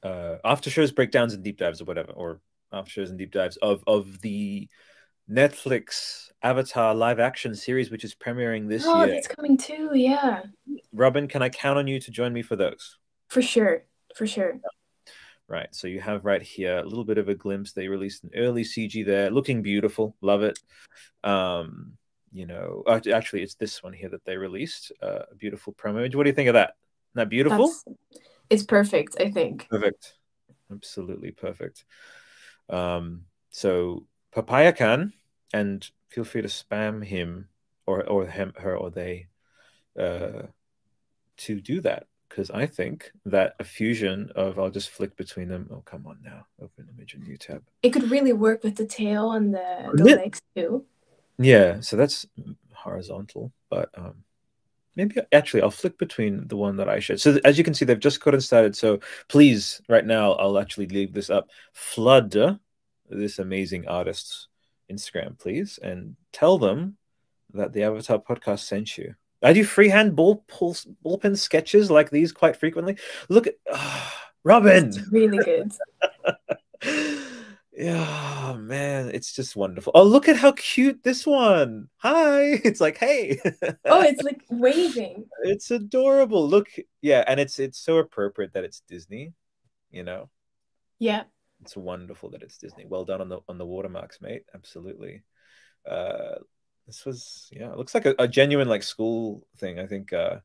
uh, 0.03 0.35
after 0.43 0.69
shows 0.69 0.91
breakdowns 0.91 1.33
and 1.33 1.43
deep 1.43 1.57
dives 1.57 1.81
or 1.81 1.85
whatever, 1.85 2.11
or 2.11 2.41
after 2.71 2.91
shows 2.91 3.09
and 3.09 3.17
deep 3.17 3.31
dives 3.31 3.57
of 3.57 3.83
of 3.87 4.21
the 4.21 4.67
Netflix 5.29 6.29
Avatar 6.41 6.95
live 6.95 7.19
action 7.19 7.53
series, 7.53 7.91
which 7.91 8.03
is 8.03 8.15
premiering 8.15 8.67
this 8.67 8.85
oh, 8.85 9.03
year. 9.03 9.13
Oh, 9.13 9.17
it's 9.17 9.27
coming 9.27 9.57
too. 9.57 9.91
Yeah. 9.93 10.43
Robin, 10.93 11.27
can 11.27 11.41
I 11.41 11.49
count 11.49 11.77
on 11.77 11.87
you 11.87 11.99
to 11.99 12.11
join 12.11 12.33
me 12.33 12.41
for 12.41 12.55
those? 12.55 12.97
For 13.27 13.41
sure. 13.41 13.83
For 14.15 14.25
sure. 14.25 14.59
Right. 15.47 15.67
So 15.71 15.87
you 15.87 15.99
have 16.01 16.25
right 16.25 16.41
here 16.41 16.77
a 16.79 16.85
little 16.85 17.03
bit 17.03 17.17
of 17.17 17.29
a 17.29 17.35
glimpse. 17.35 17.73
They 17.73 17.87
released 17.87 18.23
an 18.23 18.31
early 18.35 18.63
CG 18.63 19.05
there, 19.05 19.29
looking 19.29 19.61
beautiful. 19.61 20.15
Love 20.21 20.43
it. 20.43 20.59
Um, 21.23 21.93
you 22.31 22.45
know, 22.45 22.83
actually, 22.87 23.43
it's 23.43 23.55
this 23.55 23.81
one 23.81 23.93
here 23.93 24.09
that 24.09 24.23
they 24.25 24.37
released. 24.37 24.91
Uh, 25.01 25.23
a 25.31 25.35
beautiful 25.35 25.73
promo 25.73 25.99
image. 25.99 26.15
What 26.15 26.23
do 26.23 26.29
you 26.29 26.35
think 26.35 26.49
of 26.49 26.53
that? 26.53 26.75
Isn't 27.11 27.15
that 27.15 27.29
beautiful? 27.29 27.67
That's, 27.67 27.85
it's 28.49 28.63
perfect. 28.63 29.17
I 29.19 29.31
think. 29.31 29.67
Perfect. 29.69 30.13
Absolutely 30.71 31.31
perfect. 31.31 31.85
Um, 32.69 33.25
so 33.49 34.05
Papayakan 34.35 35.13
and 35.53 35.89
feel 36.09 36.23
free 36.23 36.41
to 36.41 36.47
spam 36.47 37.03
him 37.03 37.47
or 37.85 38.03
or 38.07 38.25
him 38.25 38.53
her 38.57 38.75
or 38.75 38.89
they 38.89 39.27
uh, 39.99 40.43
to 41.37 41.61
do 41.61 41.81
that 41.81 42.07
because 42.29 42.51
I 42.51 42.67
think 42.67 43.11
that 43.25 43.55
a 43.59 43.63
fusion 43.63 44.31
of 44.35 44.59
I'll 44.59 44.69
just 44.69 44.89
flick 44.89 45.15
between 45.17 45.47
them. 45.47 45.69
Oh 45.71 45.81
come 45.81 46.05
on 46.05 46.19
now, 46.23 46.45
open 46.61 46.87
image 46.93 47.13
and 47.13 47.23
new 47.23 47.37
tab. 47.37 47.63
It 47.81 47.89
could 47.89 48.11
really 48.11 48.33
work 48.33 48.63
with 48.63 48.75
the 48.75 48.85
tail 48.85 49.31
and 49.31 49.53
the, 49.53 49.91
the 49.93 50.03
legs 50.03 50.41
too. 50.55 50.85
Yeah, 51.37 51.79
so 51.79 51.95
that's 51.95 52.25
horizontal, 52.73 53.51
but 53.69 53.89
um, 53.95 54.23
maybe 54.95 55.15
actually 55.31 55.61
I'll 55.61 55.71
flick 55.71 55.97
between 55.97 56.47
the 56.47 56.57
one 56.57 56.75
that 56.77 56.89
I 56.89 56.99
showed. 56.99 57.21
So 57.21 57.39
as 57.45 57.57
you 57.57 57.63
can 57.63 57.73
see, 57.73 57.85
they've 57.85 57.99
just 57.99 58.21
gotten 58.21 58.41
started. 58.41 58.75
So 58.75 58.99
please, 59.29 59.81
right 59.87 60.05
now, 60.05 60.33
I'll 60.33 60.59
actually 60.59 60.87
leave 60.87 61.13
this 61.13 61.29
up. 61.29 61.49
Flood 61.73 62.59
this 63.09 63.39
amazing 63.39 63.87
artist's 63.87 64.48
Instagram, 64.91 65.37
please, 65.39 65.79
and 65.81 66.15
tell 66.31 66.57
them 66.57 66.97
that 67.53 67.73
the 67.73 67.83
Avatar 67.83 68.19
podcast 68.19 68.59
sent 68.59 68.97
you. 68.97 69.15
I 69.41 69.53
do 69.53 69.63
freehand 69.63 70.15
ball 70.15 70.43
pull, 70.47 70.75
ballpen 71.05 71.37
sketches 71.37 71.89
like 71.89 72.09
these 72.09 72.31
quite 72.31 72.57
frequently. 72.57 72.97
Look 73.29 73.47
at 73.47 73.55
oh, 73.71 74.11
Robin. 74.43 74.87
It's 74.87 75.11
really 75.11 75.37
good. 75.37 75.71
yeah, 77.73 78.55
man, 78.57 79.11
it's 79.13 79.33
just 79.33 79.55
wonderful. 79.55 79.93
Oh, 79.95 80.03
look 80.03 80.27
at 80.27 80.35
how 80.35 80.51
cute 80.53 81.03
this 81.03 81.25
one. 81.25 81.89
Hi. 81.97 82.53
It's 82.63 82.81
like, 82.81 82.97
hey. 82.97 83.39
oh, 83.85 84.01
it's 84.01 84.23
like 84.23 84.43
waving. 84.49 85.25
It's 85.43 85.71
adorable. 85.71 86.47
Look, 86.47 86.67
yeah, 87.01 87.23
and 87.27 87.39
it's 87.39 87.59
it's 87.59 87.79
so 87.79 87.97
appropriate 87.97 88.53
that 88.53 88.65
it's 88.65 88.81
Disney, 88.87 89.33
you 89.89 90.03
know. 90.03 90.29
Yeah 90.99 91.23
it's 91.61 91.75
wonderful 91.75 92.29
that 92.31 92.43
it's 92.43 92.57
Disney. 92.57 92.85
Well 92.87 93.05
done 93.05 93.21
on 93.21 93.29
the 93.29 93.39
on 93.47 93.57
the 93.57 93.65
watermarks, 93.65 94.21
mate. 94.21 94.43
Absolutely. 94.53 95.23
Uh, 95.89 96.35
this 96.87 97.05
was 97.05 97.49
yeah, 97.51 97.71
it 97.71 97.77
looks 97.77 97.93
like 97.93 98.05
a, 98.05 98.15
a 98.17 98.27
genuine 98.27 98.69
like 98.69 98.83
school 98.83 99.45
thing. 99.57 99.79
I 99.79 99.85
think 99.85 100.13
uh, 100.13 100.37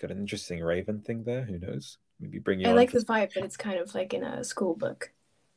got 0.00 0.10
an 0.10 0.18
interesting 0.18 0.62
Raven 0.62 1.00
thing 1.00 1.24
there. 1.24 1.44
Who 1.44 1.58
knows? 1.58 1.98
Maybe 2.20 2.38
bring 2.38 2.60
you. 2.60 2.68
I 2.68 2.72
like 2.72 2.92
the 2.92 3.00
vibe, 3.00 3.30
but 3.34 3.44
it's 3.44 3.56
kind 3.56 3.78
of 3.78 3.94
like 3.94 4.14
in 4.14 4.24
a 4.24 4.44
school 4.44 4.74
book. 4.74 5.12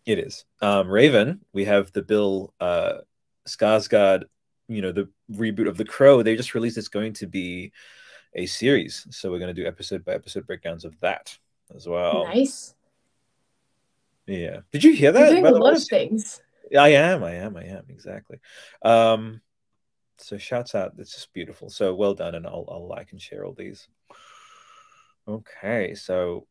It 0.05 0.19
is. 0.19 0.45
Um, 0.61 0.87
Raven. 0.87 1.41
We 1.51 1.65
have 1.65 1.91
the 1.91 2.03
Bill 2.03 2.53
uh, 2.59 2.99
Skarsgård. 3.47 4.25
You 4.67 4.81
know 4.81 4.91
the 4.91 5.09
reboot 5.31 5.67
of 5.67 5.77
The 5.77 5.85
Crow. 5.85 6.23
They 6.23 6.35
just 6.35 6.55
released. 6.55 6.77
It's 6.77 6.87
going 6.87 7.13
to 7.13 7.27
be 7.27 7.71
a 8.35 8.45
series, 8.45 9.07
so 9.11 9.31
we're 9.31 9.39
going 9.39 9.53
to 9.53 9.61
do 9.61 9.67
episode 9.67 10.05
by 10.05 10.13
episode 10.13 10.45
breakdowns 10.45 10.85
of 10.85 10.99
that 10.99 11.37
as 11.73 11.87
well. 11.87 12.25
Nice. 12.25 12.74
Yeah. 14.27 14.61
Did 14.71 14.83
you 14.83 14.93
hear 14.93 15.11
that? 15.11 15.31
You're 15.31 15.41
doing 15.41 15.53
a 15.53 15.57
lot 15.57 15.75
of 15.75 15.83
things. 15.83 16.41
I 16.77 16.89
am. 16.89 17.23
I 17.23 17.33
am. 17.33 17.55
I 17.57 17.63
am. 17.63 17.85
Exactly. 17.89 18.39
Um, 18.81 19.41
so 20.17 20.37
shouts 20.37 20.75
out. 20.75 20.93
It's 20.97 21.13
just 21.13 21.33
beautiful. 21.33 21.69
So 21.69 21.93
well 21.93 22.13
done, 22.13 22.35
and 22.35 22.47
I'll 22.47 22.65
I'll 22.69 22.87
like 22.87 23.11
and 23.11 23.21
share 23.21 23.45
all 23.45 23.53
these. 23.53 23.87
Okay, 25.27 25.95
so 25.95 26.47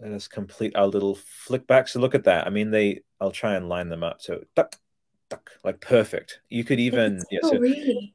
let 0.00 0.12
us 0.12 0.28
complete 0.28 0.76
our 0.76 0.86
little 0.86 1.16
flick 1.16 1.66
back. 1.66 1.88
So 1.88 2.00
look 2.00 2.14
at 2.14 2.24
that. 2.24 2.46
I 2.46 2.50
mean, 2.50 2.70
they. 2.70 3.00
I'll 3.20 3.30
try 3.32 3.54
and 3.54 3.68
line 3.68 3.88
them 3.88 4.04
up. 4.04 4.20
So 4.20 4.44
duck, 4.54 4.76
duck, 5.28 5.50
like 5.64 5.80
perfect. 5.80 6.40
You 6.48 6.64
could 6.64 6.80
even. 6.80 7.22
yeah, 7.30 7.40
so, 7.42 7.58
really. 7.58 8.14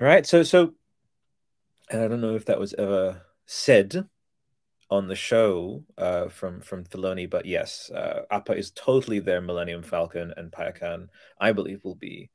Right. 0.00 0.26
So 0.26 0.42
so. 0.42 0.74
And 1.88 2.02
I 2.02 2.08
don't 2.08 2.20
know 2.20 2.34
if 2.34 2.46
that 2.46 2.58
was 2.58 2.74
ever 2.74 3.22
said 3.46 4.08
on 4.90 5.08
the 5.08 5.16
show 5.16 5.84
uh, 5.98 6.28
from 6.28 6.60
from 6.60 6.84
Filoni, 6.84 7.28
but 7.28 7.46
yes, 7.46 7.90
uh, 7.90 8.22
Appa 8.30 8.52
is 8.52 8.70
totally 8.70 9.18
their 9.18 9.40
Millennium 9.40 9.82
Falcon, 9.82 10.32
and 10.36 10.52
Payakan, 10.52 11.08
I 11.40 11.52
believe, 11.52 11.82
will 11.84 11.96
be 11.96 12.30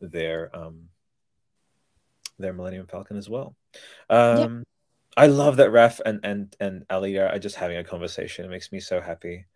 their 0.00 0.54
um, 0.56 0.88
their 2.38 2.52
Millennium 2.52 2.86
Falcon 2.86 3.16
as 3.16 3.28
well. 3.28 3.54
Um, 4.08 4.64
I 5.16 5.26
love 5.26 5.56
that 5.56 5.70
Raf 5.70 6.00
and 6.06 6.20
and 6.22 6.56
and 6.60 6.84
Ali 6.88 7.18
are 7.18 7.38
just 7.38 7.56
having 7.56 7.76
a 7.76 7.84
conversation. 7.84 8.44
It 8.44 8.50
makes 8.50 8.72
me 8.72 8.80
so 8.80 9.00
happy. 9.00 9.46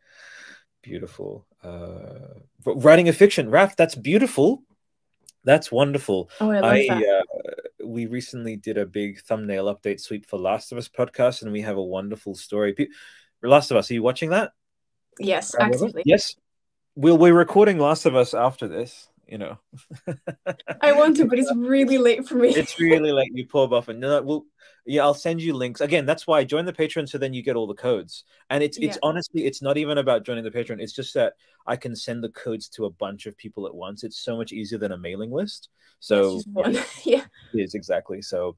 Beautiful. 0.83 1.47
Uh, 1.63 2.41
writing 2.65 3.09
a 3.09 3.13
fiction, 3.13 3.51
Raf. 3.51 3.77
That's 3.77 3.95
beautiful. 3.95 4.65
That's 5.45 5.73
wonderful. 5.73 6.31
Oh, 6.41 6.51
I, 6.51 6.59
I 6.59 7.05
uh, 7.05 7.22
we 7.93 8.07
recently 8.07 8.57
did 8.57 8.79
a 8.79 8.87
big 8.87 9.21
thumbnail 9.21 9.75
update 9.75 10.01
sweep 10.01 10.27
for 10.27 10.39
Last 10.39 10.73
of 10.73 10.79
Us 10.79 10.89
podcast, 10.89 11.43
and 11.43 11.53
we 11.53 11.63
have 11.63 11.77
a 11.77 11.83
wonderful 11.83 12.35
story. 12.35 12.75
Last 13.43 13.71
of 13.71 13.77
Us, 13.77 13.91
are 13.91 13.95
you 13.95 14.03
watching 14.03 14.31
that? 14.31 14.53
Yes, 15.19 15.55
actively. 15.59 16.03
Yes. 16.05 16.35
We'll 16.95 17.19
we're 17.19 17.35
recording 17.35 17.79
Last 17.79 18.07
of 18.07 18.17
Us 18.17 18.35
after 18.35 18.69
this, 18.69 19.09
you 19.27 19.39
know. 19.39 19.59
I 20.81 20.93
want 20.93 21.17
to, 21.19 21.25
but 21.29 21.39
it's 21.39 21.53
really 21.55 21.99
late 21.99 22.27
for 22.27 22.35
me. 22.35 22.51
it's 22.51 22.79
really 22.79 23.13
late. 23.13 23.31
You 23.33 23.47
poor 23.47 23.69
buffin. 23.69 24.01
No, 24.01 24.09
no, 24.09 24.23
we'll 24.23 24.47
yeah, 24.85 25.03
I'll 25.03 25.15
send 25.15 25.41
you 25.41 25.55
links. 25.55 25.81
Again, 25.81 26.07
that's 26.07 26.27
why 26.27 26.41
I 26.41 26.45
join 26.45 26.65
the 26.65 26.73
Patreon 26.73 27.09
so 27.09 27.17
then 27.17 27.33
you 27.33 27.43
get 27.43 27.55
all 27.55 27.67
the 27.67 27.75
codes. 27.75 28.25
And 28.51 28.63
it's 28.63 28.79
it's 28.79 28.97
yeah. 28.97 29.01
honestly 29.03 29.47
it's 29.47 29.63
not 29.63 29.77
even 29.77 29.99
about 29.99 30.25
joining 30.25 30.45
the 30.45 30.51
Patreon. 30.51 30.81
It's 30.81 30.93
just 30.93 31.15
that 31.15 31.35
I 31.67 31.77
can 31.77 31.95
send 31.95 32.25
the 32.25 32.31
codes 32.31 32.69
to 32.71 32.87
a 32.87 32.91
bunch 32.91 33.27
of 33.27 33.37
people 33.37 33.67
at 33.67 33.75
once. 33.75 34.03
It's 34.03 34.19
so 34.19 34.37
much 34.37 34.53
easier 34.53 34.79
than 34.79 34.93
a 34.93 34.99
mailing 34.99 35.31
list. 35.31 35.69
So 36.01 36.41
yeah. 37.05 37.25
Is 37.61 37.75
exactly. 37.75 38.23
So 38.23 38.57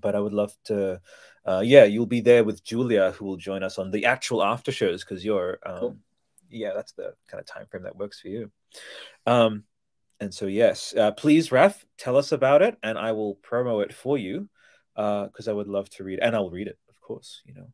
but 0.00 0.14
I 0.14 0.20
would 0.20 0.32
love 0.32 0.52
to. 0.64 1.00
Uh, 1.46 1.62
yeah, 1.64 1.84
you'll 1.84 2.06
be 2.06 2.20
there 2.20 2.42
with 2.42 2.64
Julia, 2.64 3.12
who 3.12 3.24
will 3.26 3.36
join 3.36 3.62
us 3.62 3.78
on 3.78 3.90
the 3.90 4.06
actual 4.06 4.42
after 4.42 4.72
shows 4.72 5.04
because 5.04 5.24
you're. 5.24 5.58
Um, 5.64 5.78
cool. 5.78 5.96
Yeah, 6.50 6.72
that's 6.74 6.92
the 6.92 7.14
kind 7.28 7.40
of 7.40 7.46
time 7.46 7.66
frame 7.66 7.84
that 7.84 7.96
works 7.96 8.20
for 8.20 8.28
you. 8.28 8.50
Um, 9.26 9.64
and 10.20 10.32
so 10.32 10.46
yes, 10.46 10.94
uh, 10.96 11.10
please, 11.12 11.50
Raf, 11.50 11.84
tell 11.98 12.16
us 12.16 12.32
about 12.32 12.62
it, 12.62 12.76
and 12.82 12.98
I 12.98 13.12
will 13.12 13.36
promo 13.36 13.82
it 13.82 13.92
for 13.92 14.16
you 14.18 14.48
Uh, 14.96 15.26
because 15.26 15.48
uh, 15.48 15.50
I 15.50 15.54
would 15.54 15.66
love 15.66 15.90
to 15.90 16.04
read, 16.04 16.20
and 16.20 16.36
I'll 16.36 16.50
read 16.50 16.68
it, 16.68 16.78
of 16.88 17.00
course. 17.00 17.42
You 17.44 17.54
know, 17.54 17.68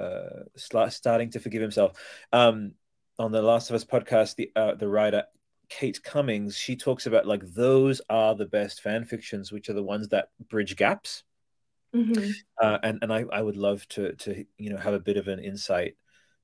uh, 0.00 0.88
starting 0.88 1.30
to 1.30 1.40
forgive 1.40 1.62
himself. 1.62 1.98
Um, 2.32 2.74
on 3.18 3.32
the 3.32 3.42
Last 3.42 3.70
of 3.70 3.74
Us 3.74 3.84
podcast, 3.84 4.36
the 4.36 4.52
uh, 4.54 4.74
the 4.76 4.88
writer 4.88 5.24
Kate 5.70 6.02
Cummings, 6.02 6.56
she 6.58 6.76
talks 6.76 7.06
about 7.06 7.26
like 7.26 7.42
those 7.46 8.02
are 8.10 8.34
the 8.34 8.46
best 8.46 8.82
fan 8.82 9.04
fictions, 9.04 9.52
which 9.52 9.68
are 9.68 9.74
the 9.74 9.82
ones 9.82 10.08
that 10.08 10.28
bridge 10.48 10.76
gaps. 10.76 11.22
Mm-hmm. 11.94 12.30
Uh, 12.60 12.78
and 12.82 12.98
and 13.02 13.12
I, 13.12 13.24
I 13.32 13.40
would 13.40 13.56
love 13.56 13.86
to 13.90 14.12
to 14.14 14.44
you 14.58 14.70
know 14.70 14.76
have 14.76 14.94
a 14.94 15.00
bit 15.00 15.16
of 15.16 15.28
an 15.28 15.38
insight 15.38 15.96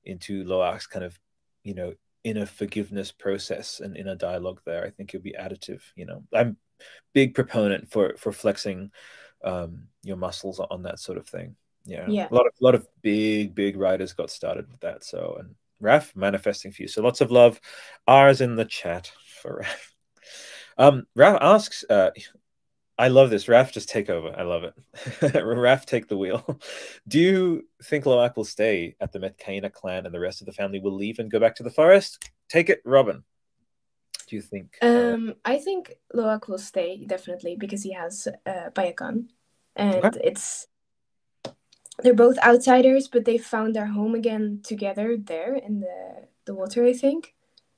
into 0.03 0.43
Lo'ak's 0.43 0.87
kind 0.87 1.05
of 1.05 1.19
you 1.63 1.75
know 1.75 1.93
inner 2.23 2.45
forgiveness 2.45 3.11
process 3.11 3.79
and 3.79 3.95
inner 3.95 4.15
dialogue 4.15 4.61
there. 4.65 4.85
I 4.85 4.89
think 4.89 5.13
it'll 5.13 5.23
be 5.23 5.35
additive. 5.39 5.81
You 5.95 6.05
know, 6.05 6.23
I'm 6.33 6.57
big 7.13 7.35
proponent 7.35 7.91
for 7.91 8.15
for 8.17 8.31
flexing 8.31 8.91
um, 9.43 9.87
your 10.03 10.17
muscles 10.17 10.59
on 10.59 10.83
that 10.83 10.99
sort 10.99 11.17
of 11.17 11.27
thing. 11.27 11.55
Yeah, 11.85 12.05
yeah. 12.07 12.27
A 12.31 12.35
lot 12.35 12.47
of 12.47 12.53
a 12.59 12.63
lot 12.63 12.75
of 12.75 12.87
big 13.01 13.55
big 13.55 13.77
writers 13.77 14.13
got 14.13 14.29
started 14.29 14.69
with 14.69 14.79
that. 14.81 15.03
So 15.03 15.37
and 15.39 15.55
Raf 15.79 16.15
manifesting 16.15 16.71
for 16.71 16.83
you. 16.83 16.87
So 16.87 17.01
lots 17.01 17.21
of 17.21 17.31
love. 17.31 17.59
R's 18.07 18.41
in 18.41 18.55
the 18.55 18.65
chat 18.65 19.11
for 19.41 19.57
Raf. 19.57 19.93
Um, 20.77 21.07
Raf 21.15 21.37
asks, 21.41 21.83
uh, 21.89 22.11
I 22.99 23.09
love 23.09 23.29
this. 23.29 23.47
Raf, 23.47 23.71
just 23.71 23.89
take 23.89 24.09
over. 24.09 24.33
I 24.35 24.41
love 24.41 24.63
it. 24.63 25.43
Raf, 25.45 25.85
take 25.85 26.07
the 26.07 26.17
wheel. 26.17 26.59
Do 27.07 27.19
you 27.19 27.67
think 27.83 28.05
Lo'ak 28.05 28.35
will 28.35 28.43
stay 28.43 28.95
at 28.99 29.11
the 29.11 29.19
Metkayina 29.19 29.71
clan 29.71 30.05
and 30.05 30.13
the 30.13 30.19
rest 30.19 30.41
of 30.41 30.47
the 30.47 30.53
family 30.53 30.79
will 30.79 30.95
leave 30.95 31.19
and 31.19 31.29
go 31.29 31.39
back 31.39 31.55
to 31.55 31.63
the 31.63 31.69
forest? 31.69 32.29
Take 32.49 32.69
it, 32.69 32.81
Robin. 32.85 33.23
Do 34.27 34.35
you 34.35 34.41
think? 34.41 34.77
Uh, 34.81 35.13
um, 35.13 35.35
I 35.45 35.57
think 35.57 35.93
Lo'ak 36.13 36.47
will 36.47 36.57
stay 36.57 37.05
definitely 37.05 37.55
because 37.55 37.83
he 37.83 37.93
has 37.93 38.27
uh, 38.45 38.71
Payakan, 38.73 39.27
and 39.75 40.03
okay. 40.03 40.19
it's 40.23 40.67
they're 42.03 42.13
both 42.13 42.37
outsiders, 42.39 43.07
but 43.07 43.25
they 43.25 43.37
found 43.37 43.75
their 43.75 43.87
home 43.87 44.15
again 44.15 44.61
together 44.63 45.17
there 45.17 45.55
in 45.55 45.79
the 45.79 46.27
the 46.45 46.53
water. 46.53 46.85
I 46.85 46.93
think, 46.93 47.33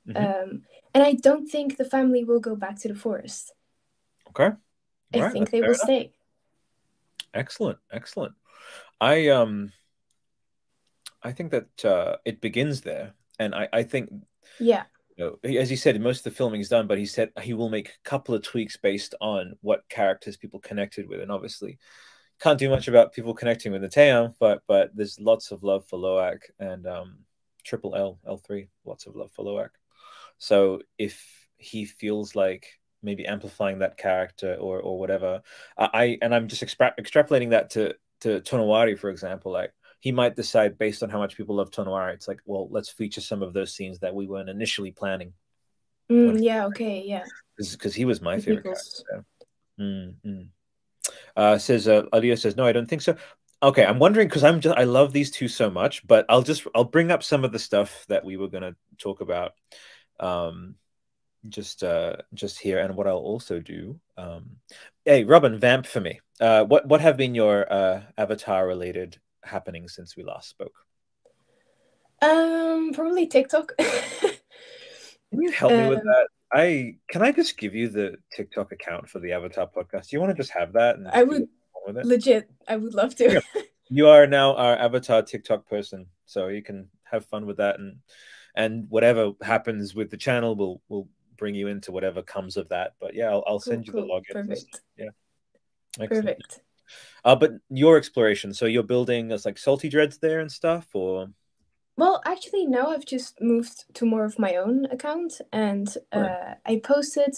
mm-hmm. 0.07 0.17
um, 0.17 0.61
and 0.93 1.03
I 1.03 1.13
don't 1.13 1.47
think 1.47 1.77
the 1.77 1.85
family 1.85 2.23
will 2.23 2.39
go 2.39 2.55
back 2.55 2.79
to 2.81 2.87
the 2.87 2.95
forest. 2.95 3.53
Okay. 4.29 4.55
I 5.13 5.19
right, 5.19 5.31
think 5.31 5.49
they 5.49 5.61
will 5.61 5.69
enough. 5.69 5.81
stay. 5.81 6.11
Excellent, 7.33 7.79
excellent. 7.91 8.33
I 8.99 9.29
um, 9.29 9.71
I 11.23 11.31
think 11.31 11.51
that 11.51 11.85
uh, 11.85 12.17
it 12.25 12.41
begins 12.41 12.81
there, 12.81 13.13
and 13.39 13.55
I 13.55 13.69
I 13.71 13.83
think 13.83 14.09
yeah. 14.59 14.83
You 15.15 15.37
know, 15.43 15.49
as 15.59 15.69
he 15.69 15.75
said, 15.75 15.99
most 15.99 16.19
of 16.19 16.23
the 16.31 16.37
filming 16.37 16.61
is 16.61 16.69
done, 16.69 16.87
but 16.87 16.97
he 16.97 17.05
said 17.05 17.31
he 17.41 17.53
will 17.53 17.69
make 17.69 17.89
a 17.89 18.09
couple 18.09 18.33
of 18.33 18.41
tweaks 18.41 18.77
based 18.77 19.15
on 19.19 19.57
what 19.59 19.87
characters 19.89 20.37
people 20.37 20.61
connected 20.61 21.09
with, 21.09 21.19
and 21.19 21.31
obviously 21.31 21.77
can't 22.39 22.59
do 22.59 22.69
much 22.69 22.87
about 22.87 23.13
people 23.13 23.33
connecting 23.33 23.71
with 23.71 23.83
Neteyam, 23.83 24.35
but 24.39 24.61
but 24.67 24.95
there's 24.95 25.19
lots 25.19 25.51
of 25.51 25.63
love 25.63 25.85
for 25.87 25.99
Lo'ak 25.99 26.39
and 26.59 26.87
um, 26.87 27.19
Triple 27.63 27.95
L 27.95 28.19
L 28.27 28.37
three, 28.37 28.69
lots 28.85 29.05
of 29.07 29.15
love 29.15 29.31
for 29.31 29.45
Lo'ak. 29.45 29.71
So 30.37 30.81
if 30.97 31.47
he 31.57 31.85
feels 31.85 32.35
like 32.35 32.79
maybe 33.01 33.25
amplifying 33.25 33.79
that 33.79 33.97
character 33.97 34.55
or 34.55 34.79
or 34.81 34.99
whatever. 34.99 35.41
I 35.77 36.17
and 36.21 36.33
I'm 36.33 36.47
just 36.47 36.63
extra- 36.63 36.95
extrapolating 36.99 37.51
that 37.51 37.69
to 37.71 37.95
to 38.21 38.41
Tonowari, 38.41 38.97
for 38.97 39.09
example. 39.09 39.51
Like 39.51 39.71
he 39.99 40.11
might 40.11 40.35
decide 40.35 40.77
based 40.77 41.03
on 41.03 41.09
how 41.09 41.19
much 41.19 41.37
people 41.37 41.55
love 41.55 41.71
Tonowari, 41.71 42.13
it's 42.13 42.27
like, 42.27 42.41
well, 42.45 42.67
let's 42.71 42.89
feature 42.89 43.21
some 43.21 43.43
of 43.43 43.53
those 43.53 43.73
scenes 43.73 43.99
that 43.99 44.15
we 44.15 44.27
weren't 44.27 44.49
initially 44.49 44.91
planning. 44.91 45.33
Mm, 46.09 46.41
yeah. 46.41 46.65
Okay. 46.67 47.03
Yeah. 47.05 47.25
Because 47.57 47.93
he 47.93 48.05
was 48.05 48.21
my 48.21 48.39
favorite 48.39 48.63
character. 48.63 49.25
Mm, 49.79 50.15
mm. 50.25 50.47
Uh, 51.39 51.57
says 51.57 51.87
uh, 51.87 52.03
Alia 52.13 52.35
says 52.35 52.57
no, 52.57 52.65
I 52.65 52.73
don't 52.73 52.85
think 52.85 53.01
so. 53.01 53.15
Okay, 53.63 53.85
I'm 53.85 53.97
wondering 53.97 54.27
because 54.27 54.43
I'm 54.43 54.59
just 54.59 54.77
I 54.77 54.83
love 54.83 55.13
these 55.13 55.31
two 55.31 55.47
so 55.47 55.69
much, 55.69 56.05
but 56.05 56.25
I'll 56.27 56.41
just 56.41 56.67
I'll 56.75 56.83
bring 56.83 57.11
up 57.11 57.23
some 57.23 57.45
of 57.45 57.53
the 57.53 57.59
stuff 57.59 58.05
that 58.09 58.25
we 58.25 58.35
were 58.35 58.49
going 58.49 58.63
to 58.63 58.75
talk 58.97 59.21
about. 59.21 59.53
Um, 60.19 60.75
just 61.47 61.83
uh 61.83 62.17
just 62.33 62.59
here 62.59 62.79
and 62.79 62.97
what 62.97 63.07
i'll 63.07 63.15
also 63.15 63.61
do 63.61 63.97
um 64.17 64.57
hey 65.05 65.23
robin 65.23 65.57
vamp 65.57 65.85
for 65.85 66.01
me 66.01 66.19
uh 66.41 66.65
what 66.65 66.85
what 66.85 66.99
have 66.99 67.15
been 67.15 67.33
your 67.33 67.71
uh 67.71 68.01
avatar 68.17 68.67
related 68.67 69.17
happenings 69.41 69.95
since 69.95 70.17
we 70.17 70.23
last 70.23 70.49
spoke 70.49 70.85
um 72.21 72.91
probably 72.93 73.25
tiktok 73.25 73.71
can 75.29 75.41
you 75.41 75.51
help 75.51 75.71
um, 75.71 75.77
me 75.77 75.89
with 75.89 75.99
um, 75.99 76.05
that 76.05 76.27
i 76.51 76.95
can 77.09 77.21
i 77.21 77.31
just 77.31 77.57
give 77.57 77.75
you 77.75 77.89
the 77.89 78.15
tiktok 78.31 78.71
account 78.71 79.09
for 79.09 79.19
the 79.19 79.31
avatar 79.31 79.67
podcast 79.67 80.09
do 80.09 80.15
you 80.15 80.19
want 80.19 80.29
to 80.29 80.41
just 80.41 80.51
have 80.51 80.73
that 80.73 80.97
i 81.13 81.23
would 81.23 81.47
legit 82.03 82.49
i 82.67 82.75
would 82.75 82.93
love 82.93 83.15
to 83.15 83.33
yeah. 83.33 83.61
you 83.89 84.07
are 84.07 84.27
now 84.27 84.55
our 84.55 84.75
avatar 84.77 85.21
tiktok 85.21 85.67
person 85.67 86.05
so 86.25 86.47
you 86.47 86.61
can 86.61 86.87
have 87.03 87.25
fun 87.25 87.45
with 87.45 87.57
that 87.57 87.79
and 87.79 87.97
and 88.55 88.85
whatever 88.89 89.31
happens 89.41 89.95
with 89.95 90.09
the 90.09 90.17
channel 90.17 90.55
will 90.55 90.81
will 90.89 91.07
bring 91.39 91.55
you 91.55 91.67
into 91.67 91.91
whatever 91.91 92.21
comes 92.21 92.57
of 92.57 92.69
that. 92.69 92.93
But 92.99 93.15
yeah, 93.15 93.29
I'll, 93.29 93.43
I'll 93.47 93.59
send 93.59 93.87
cool, 93.87 94.01
you 94.01 94.07
cool. 94.07 94.21
the 94.21 94.39
login. 94.41 94.47
Perfect. 94.47 94.81
Yeah. 94.97 95.09
Excellent. 95.99 96.25
Perfect. 96.25 96.59
Uh, 97.23 97.35
but 97.35 97.53
your 97.69 97.97
exploration, 97.97 98.53
so 98.53 98.65
you're 98.65 98.83
building 98.83 99.31
as 99.31 99.45
like 99.45 99.57
salty 99.57 99.89
dreads 99.89 100.19
there 100.19 100.39
and 100.39 100.51
stuff, 100.51 100.87
or? 100.93 101.27
Well, 101.99 102.21
actually, 102.25 102.65
now 102.65 102.91
I've 102.91 103.05
just 103.05 103.41
moved 103.41 103.93
to 103.95 104.05
more 104.05 104.23
of 104.23 104.39
my 104.39 104.55
own 104.55 104.85
account, 104.85 105.41
and 105.51 105.93
uh, 106.13 106.53
I 106.65 106.79
posted, 106.81 107.35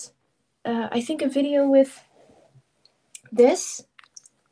uh, 0.63 0.87
I 0.91 1.01
think, 1.01 1.23
a 1.23 1.27
video 1.27 1.67
with 1.67 1.99
this, 3.31 3.83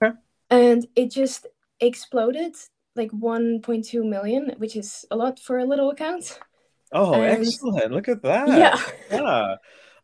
okay. 0.02 0.16
and 0.50 0.88
it 0.96 1.12
just 1.12 1.46
exploded 1.80 2.56
like 2.96 3.12
1.2 3.12 4.04
million, 4.04 4.56
which 4.58 4.76
is 4.76 5.06
a 5.12 5.16
lot 5.16 5.38
for 5.40 5.60
a 5.60 5.66
little 5.66 5.92
account. 5.92 6.40
Oh, 6.92 7.14
and, 7.14 7.46
excellent! 7.46 7.92
Look 7.92 8.08
at 8.08 8.24
that. 8.24 8.48
Yeah, 8.48 8.82
yeah, 9.12 9.56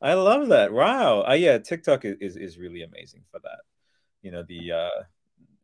I 0.03 0.13
love 0.13 0.49
that. 0.49 0.71
Wow. 0.71 1.25
Uh, 1.27 1.33
yeah, 1.33 1.57
TikTok 1.57 2.05
is, 2.05 2.17
is, 2.21 2.35
is 2.35 2.57
really 2.59 2.83
amazing 2.83 3.23
for 3.31 3.39
that. 3.39 3.61
You 4.21 4.29
know, 4.29 4.43
the 4.43 4.71
uh, 4.71 5.03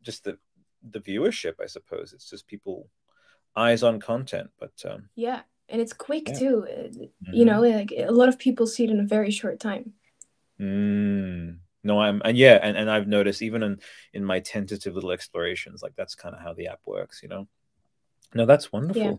just 0.02 0.24
the 0.24 0.40
the 0.82 1.00
viewership. 1.00 1.62
I 1.62 1.68
suppose 1.68 2.12
it's 2.12 2.28
just 2.28 2.48
people 2.48 2.90
eyes 3.56 3.84
on 3.84 4.00
content, 4.00 4.50
but 4.60 4.74
um, 4.90 5.10
yeah, 5.16 5.42
and 5.70 5.82
it's 5.82 5.94
quick 5.94 6.28
yeah. 6.28 6.40
too. 6.40 6.66
Mm-hmm. 6.70 7.34
You 7.34 7.46
know, 7.46 7.62
like 7.62 7.94
a 7.96 8.12
lot 8.12 8.30
of 8.30 8.40
people 8.40 8.68
see 8.68 8.84
it 8.84 8.90
in 8.90 9.00
a 9.00 9.06
very 9.06 9.32
short 9.32 9.60
time. 9.60 9.94
Mm. 10.60 11.58
No, 11.84 12.00
I'm 12.00 12.22
and 12.24 12.38
yeah, 12.38 12.60
and, 12.62 12.78
and 12.78 12.90
I've 12.90 13.08
noticed 13.08 13.42
even 13.42 13.64
in 13.64 13.80
in 14.14 14.24
my 14.24 14.40
tentative 14.40 14.94
little 14.96 15.12
explorations, 15.12 15.82
like 15.82 15.96
that's 15.96 16.16
kind 16.16 16.36
of 16.36 16.42
how 16.42 16.54
the 16.54 16.68
app 16.68 16.82
works. 16.86 17.22
You 17.24 17.30
know. 17.30 17.48
No, 18.34 18.46
that's 18.46 18.72
wonderful. 18.72 19.02
Yeah. 19.02 19.16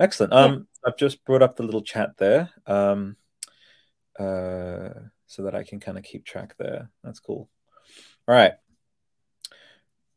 Excellent. 0.00 0.32
Um, 0.32 0.52
yeah. 0.52 0.58
I've 0.86 0.96
just 0.96 1.24
brought 1.24 1.42
up 1.42 1.56
the 1.56 1.64
little 1.64 1.82
chat 1.82 2.16
there, 2.16 2.50
um, 2.66 3.16
uh, 4.18 4.88
so 5.26 5.42
that 5.42 5.54
I 5.54 5.64
can 5.64 5.80
kind 5.80 5.98
of 5.98 6.04
keep 6.04 6.24
track 6.24 6.54
there. 6.58 6.90
That's 7.04 7.20
cool. 7.20 7.50
All 8.26 8.34
right. 8.34 8.52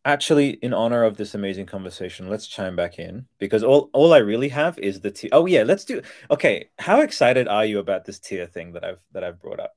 Actually, 0.06 0.52
in 0.62 0.72
honor 0.72 1.04
of 1.04 1.18
this 1.18 1.34
amazing 1.34 1.66
conversation, 1.66 2.30
let's 2.30 2.46
chime 2.46 2.76
back 2.76 3.00
in 3.00 3.26
because 3.40 3.64
all, 3.64 3.90
all 3.92 4.14
I 4.14 4.20
really 4.20 4.50
have 4.50 4.78
is 4.78 5.02
the 5.02 5.10
tier. 5.10 5.32
Oh 5.34 5.48
yeah, 5.48 5.64
let's 5.64 5.84
do. 5.84 6.00
Okay, 6.30 6.70
how 6.78 7.02
excited 7.02 7.48
are 7.48 7.66
you 7.66 7.80
about 7.80 8.06
this 8.06 8.20
tier 8.20 8.46
thing 8.46 8.74
that 8.74 8.84
I've 8.84 9.04
that 9.14 9.24
I've 9.24 9.42
brought 9.42 9.60
up, 9.60 9.76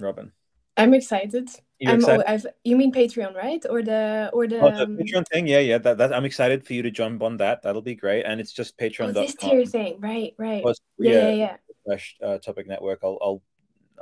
Robin? 0.00 0.32
I'm 0.76 0.94
excited. 0.94 1.48
You're 1.78 1.92
I'm 1.92 2.00
excited? 2.00 2.28
I've, 2.28 2.46
you 2.64 2.76
mean 2.76 2.92
Patreon, 2.92 3.36
right? 3.36 3.64
Or 3.70 3.82
the 3.82 4.30
or 4.32 4.48
the, 4.48 4.60
oh, 4.60 4.70
the 4.70 4.82
um... 4.82 4.96
Patreon 4.96 5.28
thing? 5.28 5.46
Yeah, 5.46 5.60
yeah. 5.60 5.78
That, 5.78 5.98
that 5.98 6.12
I'm 6.12 6.24
excited 6.24 6.66
for 6.66 6.72
you 6.72 6.82
to 6.82 6.90
jump 6.90 7.22
on 7.22 7.36
that. 7.36 7.62
That'll 7.62 7.80
be 7.80 7.94
great. 7.94 8.24
And 8.24 8.40
it's 8.40 8.52
just 8.52 8.76
Patreon. 8.78 9.10
Oh, 9.10 9.12
this 9.12 9.36
tier 9.36 9.64
thing, 9.64 10.00
right? 10.00 10.34
Right. 10.38 10.62
Plus, 10.62 10.80
yeah, 10.98 11.12
yeah, 11.12 11.30
yeah. 11.30 11.56
Fresh 11.86 12.16
uh, 12.20 12.38
topic 12.38 12.66
network. 12.66 12.98
I'll 13.04 13.18
I'll 13.22 13.42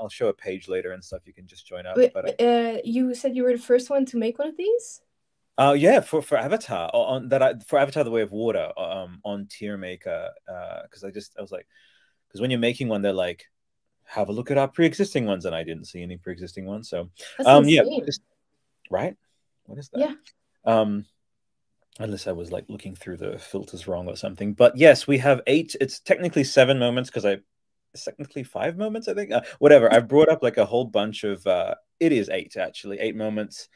I'll 0.01 0.09
show 0.09 0.29
a 0.29 0.35
page 0.35 0.69
later 0.69 0.93
and 0.93 1.05
stuff. 1.05 1.27
You 1.27 1.35
can 1.35 1.47
just 1.47 1.67
join 1.67 1.85
up. 1.85 1.99
Wait, 1.99 2.15
but 2.15 2.41
uh, 2.41 2.79
you 2.83 3.15
said 3.15 3.37
you 3.37 3.43
were 3.43 3.53
the 3.53 3.59
first 3.59 3.91
one 3.91 4.07
to 4.07 4.17
make 4.17 4.39
one 4.39 4.49
of 4.49 4.57
these. 4.57 5.03
Oh 5.59 5.71
uh, 5.71 5.73
yeah, 5.73 6.01
for 6.01 6.21
for 6.21 6.37
Avatar 6.37 6.90
on 6.92 7.29
that 7.31 7.42
I, 7.42 7.55
for 7.66 7.79
Avatar: 7.79 8.05
The 8.05 8.11
Way 8.11 8.23
of 8.23 8.33
Water 8.33 8.73
um 8.79 9.21
on 9.25 9.47
Tier 9.51 9.77
Maker 9.77 10.31
because 10.45 11.05
uh, 11.05 11.09
I 11.09 11.11
just 11.11 11.35
I 11.38 11.40
was 11.40 11.53
like 11.53 11.66
because 12.29 12.40
when 12.40 12.51
you're 12.51 12.61
making 12.61 12.88
one 12.88 13.03
they're 13.03 13.12
like 13.12 13.47
have 14.07 14.29
a 14.29 14.33
look 14.33 14.51
at 14.51 14.59
our 14.59 14.69
pre-existing 14.69 15.27
ones, 15.27 15.45
and 15.45 15.55
I 15.55 15.64
didn't 15.64 15.87
see 15.87 16.03
any 16.03 16.16
pre-existing 16.16 16.64
ones. 16.64 16.88
So, 16.88 17.11
That's 17.37 17.49
um, 17.49 17.64
insane. 17.64 17.92
yeah, 17.92 18.05
just, 18.05 18.23
right? 18.90 19.16
What 19.64 19.79
is 19.79 19.88
that? 19.90 20.01
Yeah. 20.01 20.14
Um, 20.64 21.05
unless 21.99 22.27
I 22.27 22.33
was 22.33 22.53
like 22.53 22.66
looking 22.69 22.95
through 22.95 23.16
the 23.16 23.38
filters 23.38 23.88
wrong 23.88 24.09
or 24.09 24.16
something. 24.16 24.55
But 24.55 24.77
yes, 24.77 25.07
we 25.07 25.19
have 25.19 25.42
eight. 25.47 25.75
It's 25.81 26.01
technically 26.01 26.45
seven 26.45 26.79
moments 26.79 27.11
because 27.11 27.27
I 27.27 27.38
technically 27.95 28.45
five 28.45 28.77
moments. 28.77 29.09
I 29.09 29.14
think 29.14 29.33
uh, 29.33 29.42
whatever. 29.59 29.92
I've 29.92 30.09
brought 30.09 30.29
up 30.29 30.42
like 30.42 30.57
a 30.57 30.66
whole 30.66 30.85
bunch 30.85 31.25
of. 31.25 31.47
uh 31.47 31.75
It 31.99 32.12
is 32.12 32.29
eight 32.29 32.57
actually, 32.57 33.01
eight 33.01 33.16
moments. 33.16 33.69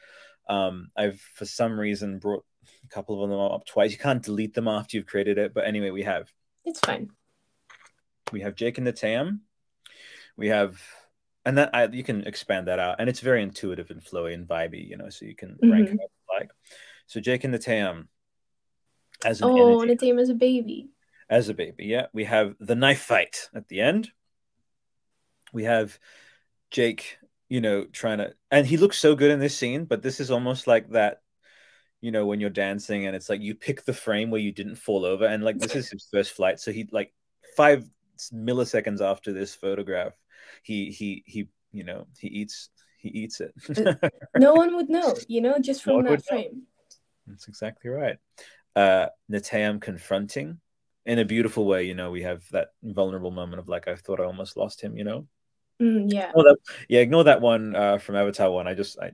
Um, 0.51 0.89
I've 0.97 1.19
for 1.19 1.45
some 1.45 1.79
reason 1.79 2.19
brought 2.19 2.43
a 2.83 2.87
couple 2.89 3.23
of 3.23 3.29
them 3.29 3.39
up 3.39 3.65
twice. 3.65 3.91
You 3.91 3.97
can't 3.97 4.21
delete 4.21 4.53
them 4.53 4.67
after 4.67 4.97
you've 4.97 5.05
created 5.07 5.37
it, 5.37 5.53
but 5.53 5.65
anyway, 5.65 5.91
we 5.91 6.03
have. 6.03 6.29
It's 6.65 6.79
fine. 6.81 7.09
We 8.31 8.41
have 8.41 8.55
Jake 8.55 8.77
and 8.77 8.85
the 8.85 8.91
Tam. 8.91 9.41
We 10.35 10.49
have, 10.49 10.81
and 11.45 11.57
that 11.57 11.69
I, 11.73 11.87
you 11.87 12.03
can 12.03 12.27
expand 12.27 12.67
that 12.67 12.79
out, 12.79 12.97
and 12.99 13.07
it's 13.09 13.21
very 13.21 13.41
intuitive 13.41 13.91
and 13.91 14.03
flowy 14.03 14.33
and 14.33 14.47
vibey, 14.47 14.87
you 14.87 14.97
know, 14.97 15.09
so 15.09 15.25
you 15.25 15.35
can 15.35 15.57
rank 15.61 15.89
Mhm. 15.89 15.93
it 15.95 16.11
like. 16.29 16.51
So 17.07 17.19
Jake 17.19 17.43
and 17.45 17.53
the 17.53 17.59
Tam. 17.59 18.09
As 19.23 19.41
an 19.41 19.47
Oh, 19.49 19.81
and 19.81 19.89
the 19.89 19.95
team 19.95 20.19
as 20.19 20.29
a 20.29 20.33
baby. 20.33 20.89
as 21.29 21.47
a 21.47 21.53
baby, 21.53 21.85
yeah. 21.85 22.07
We 22.11 22.25
have 22.25 22.55
the 22.59 22.75
knife 22.75 23.01
fight 23.01 23.49
at 23.53 23.69
the 23.69 23.79
end. 23.79 24.11
We 25.53 25.63
have 25.63 25.97
Jake, 26.71 27.19
you 27.51 27.59
know, 27.59 27.83
trying 27.83 28.19
to, 28.19 28.33
and 28.49 28.65
he 28.65 28.77
looks 28.77 28.97
so 28.97 29.13
good 29.13 29.29
in 29.29 29.41
this 29.41 29.57
scene, 29.57 29.83
but 29.83 30.01
this 30.01 30.21
is 30.21 30.31
almost 30.31 30.67
like 30.67 30.89
that, 30.91 31.21
you 31.99 32.09
know, 32.09 32.25
when 32.25 32.39
you're 32.39 32.49
dancing 32.49 33.05
and 33.05 33.13
it's 33.13 33.27
like 33.27 33.41
you 33.41 33.55
pick 33.55 33.83
the 33.83 33.91
frame 33.91 34.31
where 34.31 34.39
you 34.39 34.53
didn't 34.53 34.77
fall 34.77 35.03
over, 35.03 35.25
and 35.25 35.43
like 35.43 35.59
this 35.59 35.75
is 35.75 35.89
his 35.89 36.07
first 36.09 36.31
flight, 36.31 36.61
so 36.61 36.71
he 36.71 36.87
like 36.93 37.13
five 37.57 37.83
milliseconds 38.33 39.01
after 39.01 39.33
this 39.33 39.53
photograph, 39.53 40.13
he 40.63 40.91
he 40.91 41.25
he, 41.27 41.49
you 41.73 41.83
know, 41.83 42.07
he 42.17 42.29
eats 42.29 42.69
he 42.99 43.09
eats 43.09 43.41
it. 43.41 43.53
No 44.37 44.53
one 44.53 44.73
would 44.77 44.89
know, 44.89 45.13
you 45.27 45.41
know, 45.41 45.59
just 45.59 45.83
from 45.83 45.95
would 45.97 46.05
that 46.05 46.19
know. 46.19 46.23
frame. 46.29 46.63
That's 47.27 47.49
exactly 47.49 47.89
right. 47.89 48.15
Uh 48.77 49.07
Neteyam 49.29 49.81
confronting 49.81 50.61
in 51.05 51.19
a 51.19 51.25
beautiful 51.25 51.65
way, 51.65 51.83
you 51.83 51.95
know, 51.95 52.11
we 52.11 52.21
have 52.21 52.49
that 52.51 52.69
vulnerable 52.81 53.31
moment 53.31 53.59
of 53.59 53.67
like 53.67 53.89
I 53.89 53.95
thought 53.97 54.21
I 54.21 54.23
almost 54.23 54.55
lost 54.55 54.79
him, 54.79 54.95
you 54.95 55.03
know. 55.03 55.27
Mm, 55.81 56.13
yeah. 56.13 56.29
Ignore 56.29 56.43
that, 56.43 56.57
yeah, 56.89 56.99
ignore 56.99 57.23
that 57.23 57.41
one 57.41 57.75
uh, 57.75 57.97
from 57.97 58.15
Avatar 58.15 58.51
one. 58.51 58.67
I 58.67 58.75
just, 58.75 58.99
I 58.99 59.11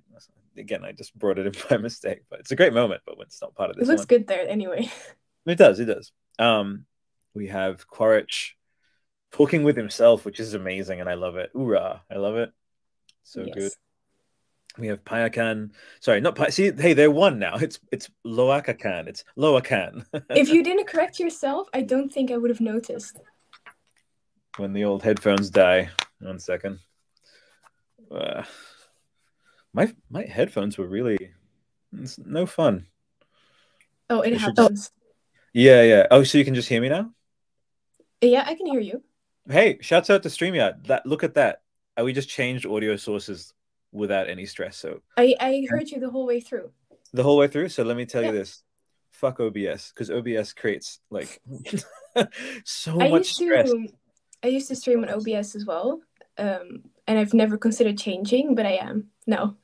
again, 0.58 0.84
I 0.84 0.92
just 0.92 1.18
brought 1.18 1.40
it 1.40 1.46
in 1.48 1.54
by 1.70 1.78
mistake, 1.78 2.20
but 2.30 2.40
it's 2.40 2.52
a 2.52 2.56
great 2.56 2.74
moment. 2.74 3.02
But 3.06 3.16
it's 3.22 3.42
not 3.42 3.56
part 3.56 3.70
of 3.70 3.78
this. 3.78 3.88
It 3.88 3.92
looks 3.92 4.02
one. 4.02 4.08
good 4.08 4.28
there 4.28 4.48
anyway. 4.48 4.92
It 5.46 5.58
does, 5.58 5.80
it 5.80 5.86
does. 5.86 6.12
Um, 6.40 6.86
we 7.34 7.48
have 7.48 7.88
Quaritch 7.88 8.58
talking 9.32 9.64
with 9.64 9.78
himself, 9.78 10.26
which 10.26 10.42
is 10.42 10.54
amazing, 10.54 11.00
and 11.00 11.10
I 11.10 11.14
love 11.14 11.38
it. 11.38 11.52
Hoorah! 11.54 12.02
I 12.12 12.16
love 12.16 12.36
it. 12.36 12.52
So 13.24 13.44
Yes. 13.46 13.54
good. 13.56 13.72
We 14.78 14.88
have 14.88 15.04
Payakan. 15.06 15.72
Sorry, 16.02 16.20
not 16.22 16.36
Pi- 16.36 16.50
see. 16.50 16.72
Hey, 16.72 16.94
they're 16.94 17.10
one 17.10 17.40
now. 17.40 17.56
It's 17.62 17.80
it's 17.92 18.10
Loakakan. 18.26 19.08
It's 19.08 19.24
Loakan. 19.38 20.06
if 20.32 20.50
you 20.50 20.64
didn't 20.64 20.88
correct 20.88 21.20
yourself, 21.20 21.68
I 21.74 21.82
don't 21.82 22.12
think 22.12 22.30
I 22.30 22.38
would 22.38 22.50
have 22.52 22.62
noticed. 22.62 23.18
when 24.58 24.74
the 24.74 24.84
old 24.84 25.02
headphones 25.04 25.50
die. 25.50 25.90
One 26.20 26.40
second. 26.40 26.80
Uh, 28.12 28.44
my 29.74 29.94
my 30.10 30.24
headphones 30.24 30.78
were 30.78 30.88
really 30.88 31.18
it's 31.94 32.18
no 32.18 32.46
fun. 32.46 32.88
Oh, 34.10 34.22
it 34.22 34.38
happens. 34.38 34.92
Yeah, 35.54 35.84
yeah. 35.84 36.08
Oh, 36.12 36.24
so 36.24 36.38
you 36.38 36.46
can 36.46 36.56
just 36.56 36.70
hear 36.70 36.82
me 36.82 36.90
now? 36.90 37.12
Yeah, 38.22 38.44
I 38.46 38.56
can 38.56 38.68
hear 38.68 38.80
you. 38.80 39.04
Hey, 39.50 39.78
shouts 39.82 40.10
out 40.10 40.24
to 40.24 40.30
StreamYard. 40.30 40.88
That 40.88 41.06
look 41.06 41.24
at 41.24 41.36
that. 41.36 41.62
Uh, 42.00 42.04
we 42.04 42.14
just 42.14 42.30
changed 42.30 42.66
audio 42.66 42.96
sources 42.96 43.54
without 43.92 44.30
any 44.30 44.46
stress. 44.46 44.78
So 44.78 45.02
I, 45.18 45.36
I 45.40 45.66
heard 45.70 45.90
you 45.90 46.00
the 46.00 46.10
whole 46.10 46.26
way 46.26 46.40
through. 46.42 46.72
the 47.14 47.24
whole 47.24 47.38
way 47.38 47.48
through. 47.48 47.70
So 47.70 47.84
let 47.84 47.98
me 47.98 48.06
tell 48.06 48.24
you 48.24 48.32
this. 48.32 48.64
Fuck 49.12 49.40
OBS 49.40 49.92
because 49.94 50.12
OBS 50.12 50.54
creates 50.54 51.00
like 51.10 51.42
so 52.64 53.02
I 53.02 53.10
much 53.10 53.22
used 53.22 53.36
stress. 53.36 53.72
to 53.72 53.88
I 54.44 54.48
used 54.48 54.68
to 54.68 54.76
stream 54.76 55.04
on 55.04 55.10
OBS 55.10 55.56
as 55.56 55.66
well. 55.66 56.02
Um, 56.38 56.84
and 57.08 57.18
I've 57.18 57.34
never 57.34 57.58
considered 57.58 57.98
changing, 57.98 58.56
but 58.56 58.66
I 58.66 58.74
am. 58.74 59.08
No. 59.26 59.56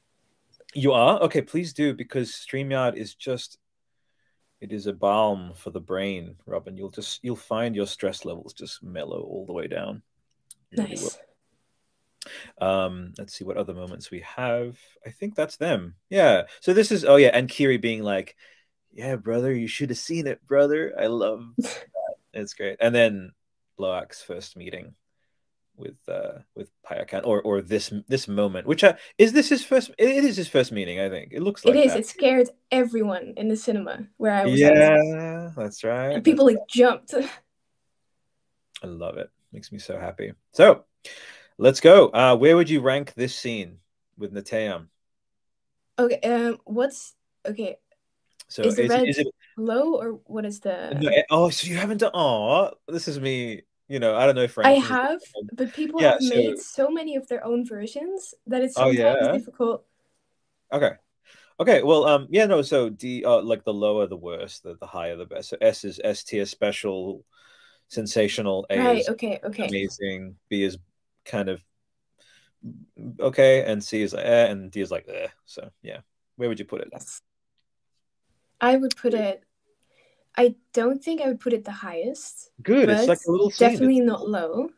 You 0.74 0.94
are? 0.94 1.20
Okay, 1.22 1.42
please 1.42 1.74
do 1.74 1.94
because 1.94 2.32
StreamYard 2.32 2.96
is 2.96 3.14
just 3.16 3.58
it 4.60 4.72
is 4.72 4.88
a 4.88 4.94
balm 4.94 5.52
for 5.56 5.72
the 5.72 5.82
brain, 5.82 6.38
Robin. 6.46 6.78
You'll 6.78 6.90
just 6.90 7.20
you'll 7.22 7.36
find 7.36 7.76
your 7.76 7.86
stress 7.86 8.24
levels 8.24 8.54
just 8.54 8.82
mellow 8.82 9.22
all 9.22 9.46
the 9.46 9.54
way 9.54 9.68
down. 9.68 10.02
You 10.72 10.84
Nice. 10.84 11.20
Um, 12.62 13.14
let's 13.18 13.34
see 13.34 13.44
what 13.44 13.58
other 13.58 13.74
moments 13.74 14.10
we 14.10 14.22
have. 14.22 14.78
I 15.06 15.10
think 15.10 15.36
that's 15.36 15.58
them. 15.58 15.96
Yeah. 16.10 16.44
So 16.62 16.74
this 16.74 16.92
is 16.92 17.04
oh 17.04 17.18
yeah, 17.18 17.32
and 17.34 17.50
Kiri 17.50 17.78
being 17.78 18.04
like, 18.04 18.36
Yeah, 18.94 19.18
brother, 19.18 19.54
you 19.54 19.68
should 19.68 19.90
have 19.90 20.00
seen 20.00 20.28
it, 20.28 20.44
brother. 20.48 20.94
I 20.98 21.08
love 21.08 21.44
that. 21.58 21.86
It's 22.34 22.54
great. 22.54 22.78
And 22.80 22.96
then 22.96 23.32
Lo'ak's 23.78 24.22
first 24.22 24.56
meeting 24.56 24.96
with 25.76 25.98
uh 26.08 26.40
with 26.56 26.70
Payakan 26.88 27.26
or 27.26 27.42
or 27.42 27.62
this 27.62 27.92
this 28.08 28.28
moment 28.28 28.68
which 28.68 28.84
uh, 28.84 28.94
is 29.18 29.34
this 29.34 29.50
his 29.50 29.64
first 29.64 29.92
it 29.98 30.24
is 30.24 30.38
his 30.38 30.48
first 30.48 30.72
meeting 30.72 31.00
i 31.00 31.10
think 31.10 31.32
it 31.32 31.42
looks 31.42 31.66
like 31.66 31.76
it 31.76 31.86
is. 31.86 31.94
that. 31.94 32.00
It 32.00 32.06
scared 32.06 32.50
everyone 32.72 33.34
in 33.38 33.48
the 33.48 33.56
cinema 33.58 34.06
where 34.18 34.34
I 34.34 34.46
was 34.46 34.60
yeah 34.60 35.52
that's 35.56 35.84
right 35.84 36.14
And 36.14 36.24
people 36.24 36.46
like 36.46 36.58
jumped. 36.70 37.14
i 38.84 38.88
love 38.88 39.18
it 39.18 39.30
makes 39.52 39.72
me 39.72 39.80
so 39.80 39.98
happy 39.98 40.34
so 40.52 40.84
let's 41.58 41.80
go 41.80 42.10
uh 42.10 42.36
where 42.36 42.56
would 42.56 42.70
you 42.70 42.82
rank 42.82 43.14
this 43.14 43.36
scene 43.36 43.80
with 44.18 44.34
Neteyam? 44.34 44.88
Okay, 45.98 46.20
um 46.22 46.60
what's 46.66 47.16
okay, 47.46 47.78
so 48.48 48.64
Is 48.64 48.78
red- 48.78 49.08
is 49.08 49.20
it 49.20 49.28
low 49.58 49.96
or 49.96 50.20
what 50.26 50.46
is 50.46 50.60
the 50.60 50.98
no, 51.00 51.12
oh 51.30 51.50
so 51.50 51.68
you 51.68 51.78
haven't 51.78 51.98
done 52.00 52.12
oh 52.14 52.72
this 52.88 53.08
is 53.08 53.20
me 53.20 53.62
you 53.94 54.00
know 54.00 54.16
i 54.16 54.26
don't 54.26 54.36
know 54.36 54.42
if 54.42 54.58
I 54.58 54.74
have, 54.74 55.22
but 55.54 55.72
people 55.74 56.00
Yeah, 56.02 56.14
have 56.14 56.24
so- 56.24 56.36
made 56.36 56.58
so 56.58 56.90
many 56.90 57.16
of 57.16 57.28
their 57.28 57.44
own 57.46 57.62
versions 57.76 58.34
that 58.48 58.62
it's 58.64 58.76
Oh, 58.78 58.90
sometimes 58.90 59.28
yeah? 59.28 59.32
difficult. 59.38 59.86
Okay. 60.72 60.94
Okay. 61.60 61.84
Well, 61.84 62.06
um, 62.06 62.28
yeah, 62.32 62.48
no. 62.48 62.62
So 62.64 62.90
D, 62.90 63.24
uh, 63.24 63.42
like 63.42 63.64
the 63.64 63.74
lower 63.86 64.08
the 64.08 64.18
worse, 64.18 64.60
the 64.66 64.76
the 64.80 64.88
higher 64.88 65.16
the 65.16 65.26
best. 65.34 65.50
So 65.50 65.58
S 65.62 65.84
is 65.84 66.00
S 66.04 66.24
tier 66.24 66.46
special, 66.48 67.24
sensational. 67.88 68.66
A 68.72 68.78
Right, 68.80 69.00
is 69.02 69.10
okay, 69.10 69.40
okay. 69.44 69.68
amazing. 69.68 70.36
B 70.50 70.64
is 70.64 70.78
kind 71.26 71.50
of 71.50 71.62
okay, 73.20 73.64
and 73.70 73.84
C 73.84 74.02
is 74.02 74.14
eh, 74.16 74.46
and 74.52 74.72
D 74.72 74.82
is 74.82 74.90
like 74.90 75.06
eh. 75.08 75.28
So 75.46 75.70
yeah, 75.84 76.00
where 76.38 76.50
would 76.50 76.60
you 76.60 76.66
put 76.66 76.82
it? 76.82 76.90
Yes. 76.92 77.22
I 78.60 78.78
would 78.78 78.96
put 78.96 79.14
it 79.14 79.44
I 80.36 80.56
don't 80.74 81.04
think 81.04 81.22
I 81.22 81.28
would 81.28 81.40
put 81.40 81.54
it 81.54 81.64
the 81.66 81.72
highest. 81.72 82.52
Good. 82.62 82.90
It's 82.90 83.08
like 83.08 83.20
a 83.28 83.32
little. 83.32 83.50
Definitely 83.50 84.00
not 84.02 84.28
low. 84.28 84.70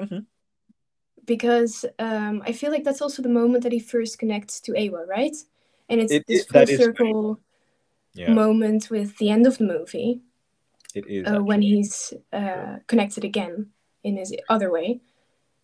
Mhm. 0.00 0.26
Because 1.24 1.84
um, 1.98 2.42
I 2.46 2.52
feel 2.52 2.70
like 2.70 2.84
that's 2.84 3.02
also 3.02 3.20
the 3.22 3.28
moment 3.28 3.62
that 3.64 3.72
he 3.72 3.80
first 3.80 4.18
connects 4.18 4.60
to 4.62 4.72
Eywa, 4.72 5.06
right? 5.06 5.36
And 5.90 6.00
it's 6.00 6.12
It- 6.12 6.26
this 6.26 6.42
it- 6.42 6.48
full 6.48 6.60
that 6.60 6.68
is 6.70 6.78
right. 6.80 6.84
circle 6.86 7.40
Yeah, 8.14 8.32
moment 8.32 8.90
with 8.90 9.16
the 9.18 9.28
end 9.30 9.46
of 9.46 9.58
the 9.58 9.64
movie 9.64 10.22
it 10.94 11.06
is. 11.06 11.26
uh, 11.28 11.42
when 11.42 11.60
he's 11.60 12.14
uh, 12.32 12.78
connected 12.86 13.24
again 13.24 13.70
in 14.02 14.16
his 14.16 14.34
other 14.48 14.70
way. 14.70 15.00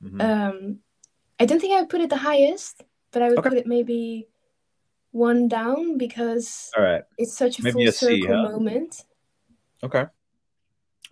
Mhm. 0.03 0.21
Um, 0.21 0.83
I 1.41 1.47
don't 1.47 1.61
think 1.61 1.73
I 1.73 1.81
would 1.81 1.89
put 1.91 2.03
it 2.03 2.11
the 2.11 2.17
highest, 2.17 2.85
but 3.11 3.23
I 3.23 3.31
would 3.31 3.39
Okay. 3.39 3.49
put 3.49 3.59
it 3.59 3.67
maybe 3.67 4.29
one 5.13 5.49
down 5.49 5.97
because 5.97 6.71
All 6.77 6.83
right. 6.85 7.05
it's 7.17 7.37
such 7.37 7.59
a 7.59 7.63
Maybe 7.63 7.73
full 7.73 7.89
a 7.89 7.93
C, 7.93 8.21
circle 8.21 8.37
huh? 8.37 8.51
moment. 8.51 9.05
Okay. 9.85 10.07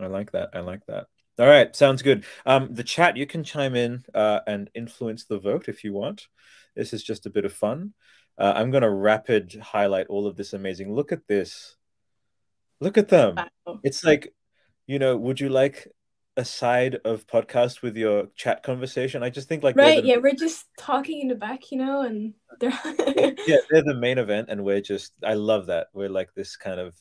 I 0.00 0.06
like 0.06 0.32
that. 0.32 0.50
I 0.54 0.60
like 0.60 0.84
that. 0.86 1.06
All 1.38 1.46
right, 1.46 1.74
sounds 1.74 2.02
good. 2.02 2.24
Um, 2.44 2.74
the 2.74 2.84
chat, 2.84 3.16
you 3.16 3.26
can 3.26 3.44
chime 3.44 3.74
in 3.74 4.04
uh, 4.14 4.40
and 4.46 4.70
influence 4.74 5.24
the 5.24 5.38
vote 5.38 5.68
if 5.68 5.82
you 5.84 5.92
want. 5.92 6.26
This 6.76 6.92
is 6.92 7.02
just 7.02 7.26
a 7.26 7.30
bit 7.30 7.44
of 7.44 7.52
fun. 7.52 7.94
Uh, 8.38 8.52
I'm 8.56 8.70
going 8.70 8.82
to 8.82 8.90
rapid 8.90 9.58
highlight 9.62 10.06
all 10.08 10.26
of 10.26 10.36
this 10.36 10.52
amazing. 10.52 10.94
Look 10.94 11.12
at 11.12 11.26
this. 11.28 11.76
Look 12.80 12.98
at 12.98 13.08
them. 13.08 13.36
Wow. 13.66 13.80
It's 13.82 14.04
like, 14.04 14.34
you 14.86 14.98
know, 14.98 15.16
would 15.16 15.40
you 15.40 15.48
like 15.48 15.88
a 16.36 16.44
side 16.44 16.98
of 17.04 17.26
podcast 17.26 17.82
with 17.82 17.96
your 17.96 18.28
chat 18.34 18.62
conversation? 18.62 19.22
I 19.22 19.30
just 19.30 19.48
think 19.48 19.62
like 19.62 19.76
Right, 19.76 20.02
the- 20.02 20.08
yeah, 20.08 20.16
we're 20.16 20.34
just 20.34 20.66
talking 20.78 21.20
in 21.20 21.28
the 21.28 21.34
back, 21.34 21.70
you 21.70 21.78
know, 21.78 22.02
and 22.02 22.34
they're 22.58 22.72
yeah, 23.46 23.58
they're 23.70 23.84
the 23.84 23.98
main 23.98 24.18
event, 24.18 24.48
and 24.50 24.64
we're 24.64 24.80
just 24.80 25.12
I 25.22 25.34
love 25.34 25.66
that. 25.66 25.88
We're 25.92 26.08
like 26.08 26.34
this 26.34 26.56
kind 26.56 26.80
of, 26.80 26.94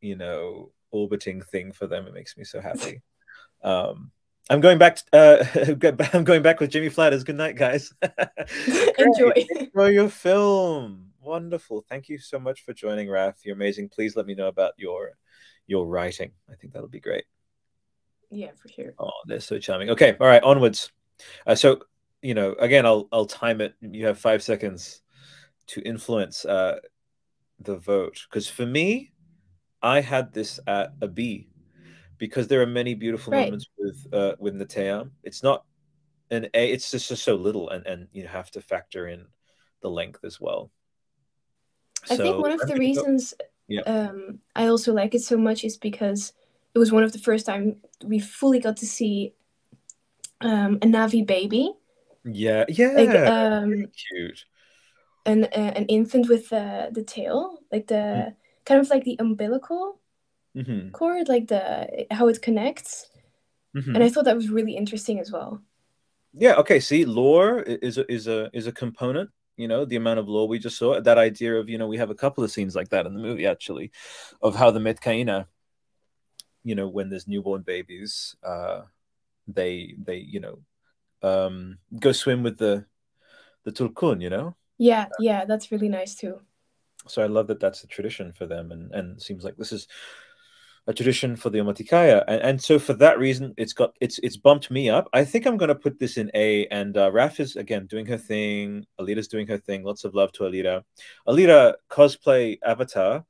you 0.00 0.16
know, 0.16 0.70
orbiting 0.90 1.42
thing 1.42 1.72
for 1.72 1.86
them. 1.86 2.06
It 2.06 2.14
makes 2.14 2.36
me 2.36 2.44
so 2.44 2.60
happy. 2.60 3.02
um 3.62 4.10
I'm 4.48 4.60
going 4.60 4.78
back 4.78 4.96
to, 4.96 5.04
uh 5.12 6.06
I'm 6.12 6.24
going 6.24 6.42
back 6.42 6.60
with 6.60 6.70
Jamie 6.70 6.88
Flatters. 6.88 7.24
Good 7.24 7.36
night, 7.36 7.56
guys. 7.56 7.92
enjoy. 8.98 9.32
Enjoy 9.56 9.88
your 9.88 10.08
film. 10.08 11.10
Wonderful. 11.20 11.84
Thank 11.88 12.08
you 12.08 12.18
so 12.18 12.38
much 12.38 12.64
for 12.64 12.72
joining, 12.72 13.10
Raf. 13.10 13.44
You're 13.44 13.56
amazing. 13.56 13.88
Please 13.88 14.14
let 14.14 14.26
me 14.26 14.34
know 14.34 14.46
about 14.46 14.74
your 14.76 15.12
your 15.66 15.86
writing. 15.86 16.30
I 16.50 16.54
think 16.54 16.72
that'll 16.72 16.88
be 16.88 17.00
great. 17.00 17.24
Yeah, 18.30 18.50
for 18.60 18.68
sure. 18.68 18.94
Oh, 18.98 19.10
they're 19.26 19.40
so 19.40 19.58
charming. 19.58 19.90
Okay, 19.90 20.16
all 20.20 20.26
right, 20.26 20.42
onwards. 20.42 20.90
Uh, 21.46 21.54
so, 21.54 21.80
you 22.22 22.34
know, 22.34 22.52
again, 22.58 22.86
I'll 22.86 23.08
I'll 23.12 23.26
time 23.26 23.60
it. 23.60 23.74
You 23.80 24.06
have 24.06 24.18
five 24.18 24.42
seconds 24.42 25.02
to 25.68 25.80
influence 25.82 26.44
uh, 26.44 26.78
the 27.60 27.76
vote 27.76 28.26
because 28.28 28.48
for 28.48 28.66
me, 28.66 29.12
I 29.82 30.00
had 30.00 30.32
this 30.32 30.60
at 30.66 30.92
a 31.00 31.08
B 31.08 31.48
because 32.18 32.48
there 32.48 32.62
are 32.62 32.66
many 32.66 32.94
beautiful 32.94 33.32
Right. 33.32 33.46
moments 33.46 33.68
with 33.78 34.06
uh, 34.12 34.36
with 34.38 34.54
Natea. 34.54 35.10
It's 35.22 35.42
not 35.42 35.64
an 36.30 36.48
A. 36.54 36.72
It's 36.72 36.90
just, 36.90 37.08
just 37.08 37.24
so 37.24 37.36
little, 37.36 37.68
and 37.70 37.86
and 37.86 38.08
you 38.12 38.26
have 38.26 38.50
to 38.52 38.60
factor 38.60 39.08
in 39.08 39.26
the 39.82 39.90
length 39.90 40.24
as 40.24 40.40
well. 40.40 40.70
I 42.10 42.16
so, 42.16 42.22
think 42.22 42.38
one 42.38 42.52
of 42.52 42.60
the 42.60 42.76
reasons 42.76 43.34
yeah. 43.68 43.82
um, 43.82 44.38
I 44.54 44.66
also 44.66 44.92
like 44.92 45.14
it 45.14 45.22
so 45.22 45.36
much 45.36 45.64
is 45.64 45.76
because 45.76 46.32
it 46.74 46.78
was 46.78 46.92
one 46.92 47.02
of 47.02 47.12
the 47.12 47.18
first 47.18 47.46
time 47.46 47.76
we 48.04 48.18
fully 48.18 48.60
got 48.60 48.76
to 48.78 48.86
see 48.86 49.34
um, 50.40 50.76
a 50.76 50.86
Na'vi 50.86 51.26
baby. 51.26 51.72
Yeah, 52.24 52.64
yeah, 52.68 52.88
like, 52.88 53.08
um, 53.08 53.86
cute. 54.10 54.44
An 55.24 55.44
uh, 55.44 55.72
an 55.74 55.86
infant 55.86 56.28
with 56.28 56.48
the 56.50 56.90
the 56.92 57.02
tail, 57.02 57.58
like 57.72 57.86
the 57.88 57.94
mm. 57.94 58.34
Kind 58.66 58.80
of 58.80 58.90
like 58.90 59.04
the 59.04 59.16
umbilical 59.18 60.00
mm-hmm. 60.54 60.90
cord, 60.90 61.28
like 61.28 61.48
the 61.48 62.06
how 62.10 62.28
it 62.28 62.42
connects. 62.42 63.08
Mm-hmm. 63.74 63.94
And 63.94 64.04
I 64.04 64.08
thought 64.08 64.24
that 64.24 64.36
was 64.36 64.50
really 64.50 64.76
interesting 64.76 65.18
as 65.20 65.30
well. 65.30 65.62
Yeah. 66.34 66.54
Okay. 66.56 66.80
See, 66.80 67.04
lore 67.04 67.60
is 67.60 67.96
a, 67.98 68.12
is 68.12 68.26
a 68.26 68.50
is 68.52 68.66
a 68.66 68.72
component. 68.72 69.30
You 69.56 69.68
know, 69.68 69.86
the 69.86 69.96
amount 69.96 70.18
of 70.18 70.28
lore 70.28 70.48
we 70.48 70.58
just 70.58 70.76
saw. 70.76 71.00
That 71.00 71.16
idea 71.16 71.54
of 71.56 71.68
you 71.68 71.78
know 71.78 71.86
we 71.86 71.96
have 71.96 72.10
a 72.10 72.14
couple 72.14 72.44
of 72.44 72.50
scenes 72.50 72.74
like 72.74 72.90
that 72.90 73.06
in 73.06 73.14
the 73.14 73.20
movie 73.20 73.46
actually, 73.46 73.92
of 74.42 74.54
how 74.54 74.70
the 74.70 74.80
Metkayina, 74.80 75.46
you 76.62 76.74
know, 76.74 76.88
when 76.88 77.08
there's 77.08 77.28
newborn 77.28 77.62
babies, 77.62 78.36
uh, 78.42 78.82
they 79.46 79.94
they 79.96 80.18
you 80.18 80.40
know, 80.40 80.58
um, 81.22 81.78
go 81.98 82.12
swim 82.12 82.42
with 82.42 82.58
the 82.58 82.84
the 83.64 83.72
tulkun. 83.72 84.20
You 84.20 84.30
know. 84.30 84.56
Yeah. 84.78 85.06
Yeah. 85.18 85.46
That's 85.46 85.72
really 85.72 85.88
nice 85.88 86.14
too. 86.14 86.40
So 87.08 87.22
I 87.22 87.26
love 87.26 87.46
that 87.48 87.60
that's 87.60 87.84
a 87.84 87.86
tradition 87.86 88.32
for 88.32 88.46
them, 88.46 88.72
and 88.72 88.92
and 88.92 89.20
seems 89.20 89.44
like 89.44 89.56
this 89.56 89.72
is 89.72 89.88
a 90.88 90.94
tradition 90.94 91.34
for 91.34 91.50
the 91.50 91.58
Omaticaya, 91.58 92.24
and, 92.28 92.40
and 92.42 92.62
so 92.62 92.78
for 92.78 92.94
that 92.94 93.18
reason, 93.18 93.54
it's 93.56 93.72
got 93.72 93.94
it's 94.00 94.18
it's 94.20 94.36
bumped 94.36 94.70
me 94.70 94.88
up. 94.88 95.08
I 95.12 95.24
think 95.24 95.46
I'm 95.46 95.56
going 95.56 95.68
to 95.68 95.74
put 95.74 95.98
this 95.98 96.16
in 96.16 96.30
A, 96.34 96.66
and 96.68 96.96
uh, 96.96 97.10
Raf 97.10 97.40
is 97.40 97.56
again 97.56 97.86
doing 97.86 98.06
her 98.06 98.18
thing. 98.18 98.86
Alira's 99.00 99.28
doing 99.28 99.48
her 99.48 99.58
thing. 99.58 99.82
Lots 99.82 100.04
of 100.04 100.14
love 100.14 100.32
to 100.32 100.44
Alira. 100.44 100.84
Alira 101.26 101.74
cosplay 101.90 102.58
Avatar 102.64 103.24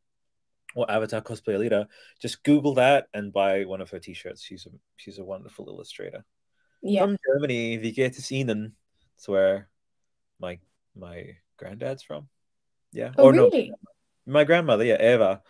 or 0.74 0.90
Avatar 0.90 1.22
cosplay 1.22 1.56
Alira. 1.56 1.86
Just 2.20 2.44
Google 2.44 2.74
that 2.74 3.08
and 3.14 3.32
buy 3.32 3.64
one 3.64 3.80
of 3.80 3.90
her 3.90 3.98
T-shirts. 3.98 4.42
She's 4.42 4.66
a 4.66 4.70
she's 4.96 5.18
a 5.18 5.24
wonderful 5.24 5.66
illustrator. 5.68 6.24
Yeah. 6.82 7.02
From 7.02 7.16
Germany, 7.26 7.78
wie 7.78 7.92
geht 7.92 8.18
es 8.18 8.30
Ihnen? 8.30 8.72
It's 9.16 9.26
where 9.26 9.68
my 10.38 10.58
my 10.94 11.36
granddad's 11.56 12.02
from. 12.02 12.28
Yeah. 12.92 13.12
Oh, 13.18 13.24
or 13.24 13.32
really? 13.32 13.70
no, 13.70 13.76
my 14.32 14.44
grandmother. 14.44 14.84
Yeah, 14.84 15.14
Eva. 15.14 15.42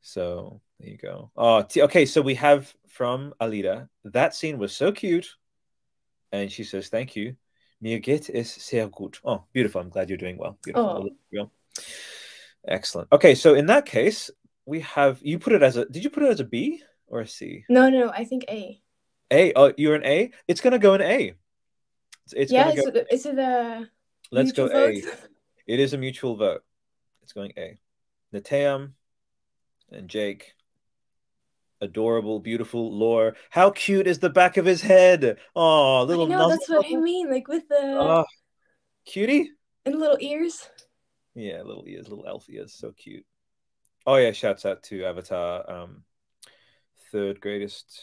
So 0.00 0.60
there 0.80 0.90
you 0.90 0.98
go. 0.98 1.30
Oh, 1.36 1.62
t- 1.62 1.82
okay. 1.82 2.06
So 2.06 2.20
we 2.20 2.34
have 2.36 2.72
from 2.88 3.34
Alira. 3.40 3.88
That 4.04 4.34
scene 4.34 4.58
was 4.58 4.74
so 4.74 4.92
cute, 4.92 5.28
and 6.32 6.50
she 6.50 6.64
says, 6.64 6.88
"Thank 6.88 7.16
you." 7.16 7.36
Mir 7.80 7.98
geht 7.98 8.30
es 8.32 8.52
sehr 8.52 8.88
gut. 8.88 9.20
Oh, 9.24 9.44
beautiful. 9.52 9.80
I'm 9.80 9.90
glad 9.90 10.08
you're 10.08 10.16
doing 10.16 10.38
well. 10.38 10.56
Beautiful. 10.62 11.10
Oh. 11.36 11.50
Excellent. 12.66 13.08
Okay, 13.10 13.34
so 13.34 13.54
in 13.54 13.66
that 13.66 13.86
case, 13.86 14.30
we 14.66 14.80
have 14.80 15.18
you 15.20 15.38
put 15.38 15.52
it 15.52 15.62
as 15.62 15.76
a. 15.76 15.84
Did 15.86 16.04
you 16.04 16.10
put 16.10 16.22
it 16.22 16.30
as 16.30 16.38
a 16.38 16.44
B 16.44 16.80
or 17.08 17.20
a 17.20 17.26
C? 17.26 17.64
No, 17.68 17.88
no. 17.90 18.10
I 18.10 18.24
think 18.24 18.44
A. 18.48 18.80
A. 19.32 19.52
Oh, 19.54 19.72
you're 19.76 19.96
an 19.96 20.04
A. 20.04 20.30
It's 20.46 20.60
gonna 20.60 20.78
go 20.78 20.94
in 20.94 21.02
A. 21.02 21.34
It's, 22.24 22.34
it's 22.34 22.52
yeah. 22.52 22.72
Go, 22.74 22.82
is, 22.82 22.86
it, 22.86 23.06
is 23.10 23.26
it 23.26 23.38
a? 23.38 23.88
Let's 24.30 24.52
go 24.52 24.68
vote? 24.68 24.94
A. 24.94 25.02
It 25.66 25.80
is 25.80 25.92
a 25.92 25.98
mutual 25.98 26.36
vote. 26.36 26.62
It's 27.22 27.32
going 27.32 27.52
A. 27.56 27.78
Neteyam 28.34 28.92
and 29.90 30.08
Jake 30.08 30.54
adorable, 31.82 32.40
beautiful 32.40 32.96
lore. 32.96 33.34
How 33.50 33.70
cute 33.70 34.06
is 34.06 34.20
the 34.20 34.30
back 34.30 34.56
of 34.56 34.64
his 34.64 34.80
head? 34.80 35.36
Oh, 35.54 36.04
little. 36.04 36.26
Know 36.26 36.48
that's 36.48 36.68
what 36.68 36.86
I 36.86 36.96
mean, 36.96 37.30
like 37.30 37.48
with 37.48 37.68
the 37.68 37.80
oh, 37.82 38.24
cutie 39.04 39.50
and 39.84 39.98
little 39.98 40.18
ears. 40.20 40.70
Yeah, 41.34 41.62
little 41.62 41.84
ears, 41.86 42.08
little 42.08 42.26
elf 42.26 42.48
ears, 42.48 42.74
so 42.74 42.92
cute. 42.92 43.26
Oh 44.06 44.16
yeah, 44.16 44.32
shouts 44.32 44.64
out 44.64 44.82
to 44.84 45.04
Avatar, 45.04 45.70
um, 45.70 46.04
third 47.10 47.40
greatest 47.40 48.00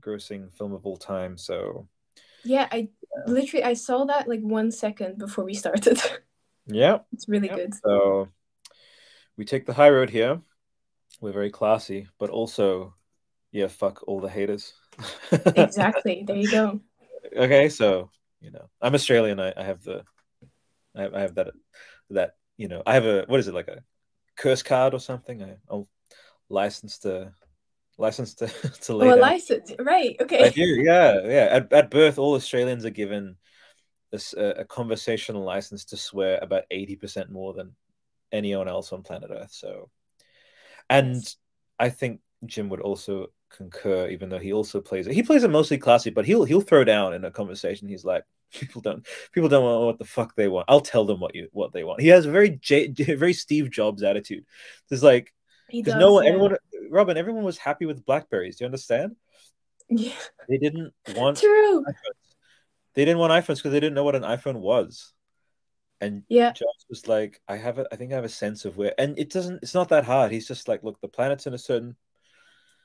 grossing 0.00 0.52
film 0.54 0.72
of 0.72 0.86
all 0.86 0.96
time. 0.96 1.36
So 1.36 1.88
yeah, 2.44 2.68
I 2.72 2.88
yeah. 3.02 3.32
literally 3.32 3.64
I 3.64 3.74
saw 3.74 4.04
that 4.06 4.28
like 4.28 4.40
one 4.40 4.70
second 4.70 5.18
before 5.18 5.44
we 5.44 5.54
started. 5.54 6.00
Yeah, 6.74 6.98
it's 7.12 7.28
really 7.28 7.48
yep. 7.48 7.56
good. 7.56 7.74
So 7.74 8.28
we 9.36 9.44
take 9.44 9.66
the 9.66 9.72
high 9.72 9.90
road 9.90 10.10
here. 10.10 10.40
We're 11.20 11.32
very 11.32 11.50
classy, 11.50 12.08
but 12.18 12.30
also 12.30 12.94
yeah, 13.52 13.66
fuck 13.66 14.02
all 14.06 14.20
the 14.20 14.28
haters. 14.28 14.74
exactly. 15.32 16.24
There 16.26 16.36
you 16.36 16.50
go. 16.50 16.80
Okay, 17.36 17.68
so 17.68 18.10
you 18.40 18.50
know, 18.50 18.68
I'm 18.80 18.94
Australian. 18.94 19.40
I, 19.40 19.52
I 19.56 19.64
have 19.64 19.82
the, 19.82 20.04
I 20.96 21.02
have, 21.02 21.14
I 21.14 21.20
have 21.20 21.34
that, 21.34 21.48
that 22.10 22.36
you 22.56 22.68
know, 22.68 22.82
I 22.86 22.94
have 22.94 23.04
a 23.04 23.24
what 23.26 23.40
is 23.40 23.48
it 23.48 23.54
like 23.54 23.68
a 23.68 23.82
curse 24.36 24.62
card 24.62 24.94
or 24.94 25.00
something? 25.00 25.42
I, 25.42 25.56
I'm 25.68 25.84
licensed 26.48 27.02
to, 27.02 27.32
licensed 27.98 28.38
to 28.38 28.46
to 28.82 28.96
lay. 28.96 29.10
Oh, 29.10 29.16
license, 29.16 29.72
right? 29.78 30.16
Okay. 30.20 30.44
I 30.44 30.48
do. 30.50 30.62
Yeah, 30.62 31.20
yeah. 31.24 31.48
At 31.50 31.72
at 31.72 31.90
birth, 31.90 32.18
all 32.18 32.34
Australians 32.34 32.84
are 32.84 32.90
given 32.90 33.36
this 34.10 34.34
uh, 34.34 34.54
a 34.56 34.64
conversational 34.64 35.42
license 35.42 35.84
to 35.86 35.96
swear 35.96 36.38
about 36.42 36.64
eighty 36.70 36.96
percent 36.96 37.30
more 37.30 37.52
than 37.52 37.74
anyone 38.32 38.68
else 38.68 38.92
on 38.92 39.02
planet 39.02 39.30
Earth. 39.32 39.52
So, 39.52 39.90
and 40.88 41.14
yes. 41.14 41.36
I 41.78 41.88
think 41.88 42.20
Jim 42.46 42.68
would 42.68 42.80
also 42.80 43.28
concur, 43.50 44.08
even 44.08 44.28
though 44.28 44.38
he 44.38 44.52
also 44.52 44.80
plays 44.80 45.06
it. 45.06 45.14
He 45.14 45.22
plays 45.22 45.44
it 45.44 45.50
mostly 45.50 45.78
classy, 45.78 46.10
but 46.10 46.24
he'll 46.24 46.44
he'll 46.44 46.60
throw 46.60 46.84
down 46.84 47.14
in 47.14 47.24
a 47.24 47.30
conversation. 47.30 47.88
He's 47.88 48.04
like, 48.04 48.24
people 48.52 48.80
don't 48.80 49.06
people 49.32 49.48
don't 49.48 49.64
want 49.64 49.86
what 49.86 49.98
the 49.98 50.04
fuck 50.04 50.34
they 50.34 50.48
want. 50.48 50.66
I'll 50.68 50.80
tell 50.80 51.04
them 51.04 51.20
what 51.20 51.34
you 51.34 51.48
what 51.52 51.72
they 51.72 51.84
want. 51.84 52.00
He 52.00 52.08
has 52.08 52.26
a 52.26 52.30
very 52.30 52.50
J, 52.50 52.88
very 52.92 53.32
Steve 53.32 53.70
Jobs 53.70 54.02
attitude. 54.02 54.44
There's 54.88 55.02
like 55.02 55.32
because 55.70 55.94
no 55.94 56.14
one, 56.14 56.24
yeah. 56.24 56.30
everyone, 56.30 56.56
Robin, 56.90 57.16
everyone 57.16 57.44
was 57.44 57.58
happy 57.58 57.86
with 57.86 58.04
Blackberries. 58.04 58.56
Do 58.56 58.64
you 58.64 58.66
understand? 58.66 59.16
Yeah, 59.88 60.12
they 60.48 60.58
didn't 60.58 60.92
want 61.14 61.38
true. 61.38 61.84
They 62.94 63.04
didn't 63.04 63.18
want 63.18 63.32
iPhones 63.32 63.56
because 63.56 63.72
they 63.72 63.80
didn't 63.80 63.94
know 63.94 64.04
what 64.04 64.16
an 64.16 64.22
iPhone 64.22 64.56
was. 64.56 65.12
And 66.00 66.22
yeah, 66.28 66.52
Jobs 66.52 66.86
was 66.88 67.06
like, 67.08 67.40
I 67.46 67.56
have 67.56 67.78
a, 67.78 67.86
I 67.92 67.96
think 67.96 68.12
I 68.12 68.14
have 68.14 68.24
a 68.24 68.28
sense 68.28 68.64
of 68.64 68.76
where, 68.76 68.94
and 68.98 69.18
it 69.18 69.30
doesn't, 69.30 69.62
it's 69.62 69.74
not 69.74 69.90
that 69.90 70.04
hard. 70.04 70.32
He's 70.32 70.48
just 70.48 70.66
like, 70.66 70.82
look, 70.82 71.00
the 71.00 71.08
planet's 71.08 71.46
in 71.46 71.52
a 71.52 71.58
certain 71.58 71.94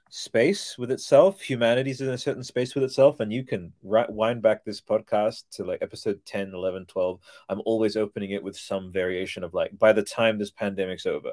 space 0.10 0.78
with 0.78 0.91
itself 0.91 1.41
humanity's 1.41 1.99
in 1.99 2.10
a 2.10 2.18
certain 2.18 2.43
space 2.43 2.76
with 2.76 2.84
itself 2.84 3.20
and 3.20 3.34
you 3.34 3.43
can 3.43 3.74
wind 3.82 4.41
back 4.41 4.64
this 4.64 4.80
podcast 4.80 5.43
to 5.51 5.64
like 5.64 5.82
episode 5.82 6.24
10 6.26 6.53
11 6.53 6.86
12 6.86 7.20
i'm 7.49 7.62
always 7.66 7.97
opening 7.97 8.32
it 8.32 8.43
with 8.43 8.56
some 8.56 8.91
variation 8.91 9.43
of 9.43 9.53
like 9.53 9.78
by 9.80 9.91
the 9.91 10.03
time 10.03 10.38
this 10.38 10.51
pandemic's 10.51 11.08
over 11.08 11.32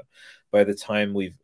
by 0.51 0.64
the 0.64 0.75
time 0.75 1.12
we've 1.12 1.37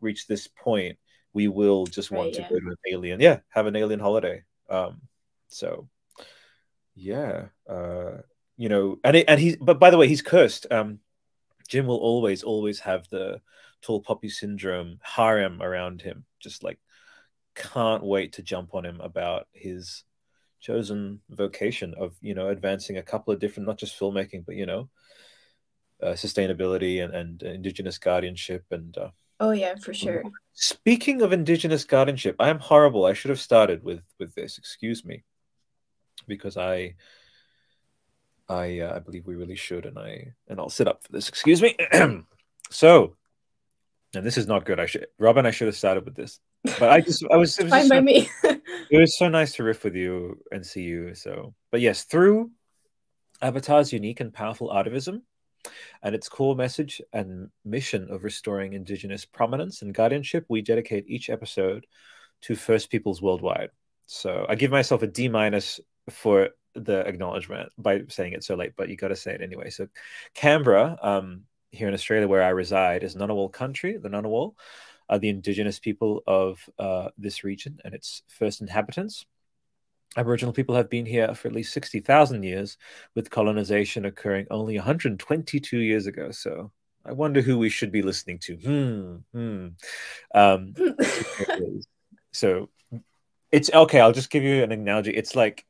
reached 0.00 0.26
this 0.26 0.48
point 0.48 0.98
we 1.34 1.48
will 1.48 1.86
just 1.86 2.10
want 2.10 2.28
right, 2.28 2.34
to 2.34 2.40
yeah. 2.40 2.48
go 2.48 2.58
to 2.58 2.66
an 2.68 2.76
alien 2.90 3.20
yeah 3.20 3.38
have 3.50 3.66
an 3.66 3.76
alien 3.76 4.00
holiday 4.00 4.42
um 4.70 5.02
so 5.48 5.86
yeah 7.00 7.46
uh 7.68 8.18
you 8.56 8.68
know 8.68 8.98
and 9.02 9.16
it, 9.16 9.24
and 9.26 9.40
he's 9.40 9.56
but 9.56 9.80
by 9.80 9.90
the 9.90 9.96
way 9.96 10.06
he's 10.06 10.22
cursed. 10.22 10.66
Um 10.70 11.00
jim 11.68 11.86
will 11.86 11.96
always 11.96 12.42
always 12.42 12.80
have 12.80 13.08
the 13.08 13.40
tall 13.80 14.00
poppy 14.00 14.28
syndrome 14.28 14.98
harem 15.02 15.62
around 15.62 16.02
him 16.02 16.24
just 16.40 16.62
like 16.62 16.78
can't 17.54 18.02
wait 18.02 18.34
to 18.34 18.42
jump 18.42 18.74
on 18.74 18.84
him 18.84 19.00
about 19.00 19.46
his 19.52 20.04
chosen 20.60 21.20
vocation 21.30 21.94
of 21.98 22.14
you 22.20 22.34
know 22.34 22.48
advancing 22.48 22.98
a 22.98 23.02
couple 23.02 23.32
of 23.32 23.40
different 23.40 23.66
not 23.66 23.78
just 23.78 23.98
filmmaking 23.98 24.44
but 24.44 24.56
you 24.56 24.66
know 24.66 24.88
uh, 26.02 26.12
sustainability 26.12 27.02
and, 27.02 27.14
and 27.14 27.42
indigenous 27.42 27.98
guardianship 27.98 28.64
and 28.70 28.96
uh, 28.98 29.10
oh 29.38 29.50
yeah 29.50 29.74
for 29.82 29.92
sure. 29.94 30.22
Speaking 30.52 31.22
of 31.22 31.32
indigenous 31.32 31.84
guardianship 31.84 32.36
i 32.38 32.50
am 32.50 32.58
horrible. 32.58 33.04
I 33.06 33.14
should 33.14 33.30
have 33.30 33.40
started 33.40 33.82
with 33.82 34.02
with 34.18 34.34
this. 34.34 34.58
Excuse 34.58 35.04
me 35.04 35.24
because 36.26 36.56
i 36.56 36.94
i 38.48 38.80
uh, 38.80 38.96
i 38.96 38.98
believe 38.98 39.26
we 39.26 39.34
really 39.34 39.56
should 39.56 39.86
and 39.86 39.98
i 39.98 40.32
and 40.48 40.58
i'll 40.58 40.68
sit 40.70 40.88
up 40.88 41.02
for 41.02 41.12
this 41.12 41.28
excuse 41.28 41.62
me 41.62 41.76
so 42.70 43.16
and 44.14 44.26
this 44.26 44.36
is 44.36 44.46
not 44.46 44.64
good. 44.64 44.80
I 44.80 44.86
should, 44.86 45.06
Robin, 45.18 45.46
I 45.46 45.50
should 45.50 45.68
have 45.68 45.76
started 45.76 46.04
with 46.04 46.16
this, 46.16 46.40
but 46.64 46.90
I 46.90 47.00
just, 47.00 47.24
I 47.30 47.36
was, 47.36 47.56
it 47.58 47.64
was 47.64 47.72
fine 47.72 47.88
by 47.88 47.96
so, 47.96 48.02
me. 48.02 48.28
it 48.90 48.98
was 48.98 49.16
so 49.16 49.28
nice 49.28 49.54
to 49.54 49.62
riff 49.62 49.84
with 49.84 49.94
you 49.94 50.38
and 50.50 50.66
see 50.66 50.82
you. 50.82 51.14
So, 51.14 51.54
but 51.70 51.80
yes, 51.80 52.04
through 52.04 52.50
Avatar's 53.40 53.92
unique 53.92 54.20
and 54.20 54.32
powerful 54.32 54.68
artivism 54.68 55.22
and 56.02 56.14
its 56.14 56.28
core 56.28 56.56
message 56.56 57.00
and 57.12 57.50
mission 57.64 58.10
of 58.10 58.24
restoring 58.24 58.72
Indigenous 58.72 59.24
prominence 59.24 59.82
and 59.82 59.94
guardianship, 59.94 60.44
we 60.48 60.60
dedicate 60.60 61.04
each 61.06 61.30
episode 61.30 61.86
to 62.42 62.56
First 62.56 62.90
Peoples 62.90 63.22
worldwide. 63.22 63.70
So 64.06 64.44
I 64.48 64.56
give 64.56 64.72
myself 64.72 65.02
a 65.02 65.06
D 65.06 65.28
minus 65.28 65.78
for 66.08 66.50
the 66.74 67.00
acknowledgement 67.00 67.70
by 67.76 68.02
saying 68.08 68.32
it 68.32 68.44
so 68.44 68.54
late, 68.54 68.72
but 68.76 68.88
you 68.88 68.96
got 68.96 69.08
to 69.08 69.16
say 69.16 69.34
it 69.34 69.42
anyway. 69.42 69.70
So 69.70 69.88
Canberra, 70.34 70.98
um, 71.02 71.42
here 71.70 71.88
in 71.88 71.94
Australia, 71.94 72.28
where 72.28 72.42
I 72.42 72.50
reside, 72.50 73.02
is 73.02 73.16
Ngunnawal 73.16 73.52
country. 73.52 73.96
The 73.96 74.08
Ngunnawal 74.08 74.54
are 75.08 75.18
the 75.18 75.28
indigenous 75.28 75.78
people 75.78 76.22
of 76.26 76.68
uh, 76.78 77.08
this 77.18 77.44
region 77.44 77.80
and 77.84 77.94
its 77.94 78.22
first 78.28 78.60
inhabitants. 78.60 79.26
Aboriginal 80.16 80.52
people 80.52 80.74
have 80.74 80.90
been 80.90 81.06
here 81.06 81.34
for 81.34 81.48
at 81.48 81.54
least 81.54 81.72
60,000 81.72 82.42
years, 82.42 82.76
with 83.14 83.30
colonization 83.30 84.04
occurring 84.04 84.46
only 84.50 84.76
122 84.76 85.78
years 85.78 86.06
ago. 86.06 86.30
So 86.32 86.72
I 87.04 87.12
wonder 87.12 87.40
who 87.40 87.58
we 87.58 87.68
should 87.68 87.92
be 87.92 88.02
listening 88.02 88.38
to. 88.40 88.56
Hmm. 88.56 89.16
Hmm. 89.32 89.68
Um, 90.34 90.74
so 92.32 92.68
it's 93.52 93.70
okay. 93.72 94.00
I'll 94.00 94.12
just 94.12 94.30
give 94.30 94.42
you 94.42 94.62
an 94.62 94.72
analogy. 94.72 95.12
It's 95.12 95.36
like 95.36 95.64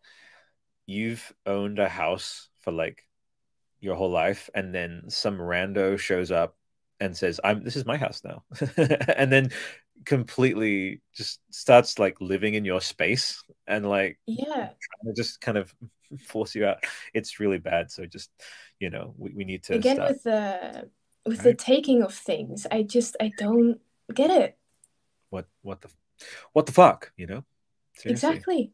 you've 0.91 1.33
owned 1.47 1.79
a 1.79 1.89
house 1.89 2.49
for 2.61 2.73
like 2.73 3.07
your 3.81 3.97
whole 3.97 4.11
life, 4.11 4.51
and 4.55 4.75
then 4.75 5.05
some 5.09 5.39
rando 5.39 5.99
shows 5.99 6.31
up 6.31 6.57
and 7.01 7.17
says, 7.17 7.41
"I'm 7.43 7.65
this 7.65 7.77
is 7.77 7.87
my 7.87 7.97
house 7.97 8.23
now," 8.25 8.45
and 8.77 9.33
then 9.33 9.51
completely 10.05 11.01
just 11.15 11.41
starts 11.51 11.99
like 11.99 12.21
living 12.21 12.55
in 12.55 12.65
your 12.65 12.81
space 12.81 13.43
and 13.67 13.89
like 13.89 14.19
yeah 14.27 14.71
to 15.05 15.13
just 15.15 15.41
kind 15.41 15.59
of 15.59 15.75
force 16.27 16.55
you 16.55 16.67
out 16.67 16.79
it's 17.15 17.39
really 17.39 17.59
bad 17.59 17.91
so 17.91 18.07
just 18.07 18.31
you 18.79 18.91
know 18.91 19.15
we, 19.17 19.33
we 19.35 19.45
need 19.45 19.63
to 19.63 19.75
again 19.75 19.97
start. 19.97 20.11
with 20.11 20.23
the 20.23 20.89
with 21.27 21.39
right? 21.39 21.45
the 21.45 21.55
taking 21.55 22.03
of 22.03 22.13
things 22.15 22.67
i 22.71 22.83
just 22.83 23.17
i 23.21 23.31
don't 23.39 23.79
get 24.15 24.31
it 24.31 24.57
what 25.29 25.47
what 25.63 25.81
the 25.83 25.89
what 26.53 26.67
the 26.67 26.73
fuck 26.73 27.13
you 27.17 27.27
know 27.27 27.45
Seriously. 27.97 28.31
exactly 28.31 28.73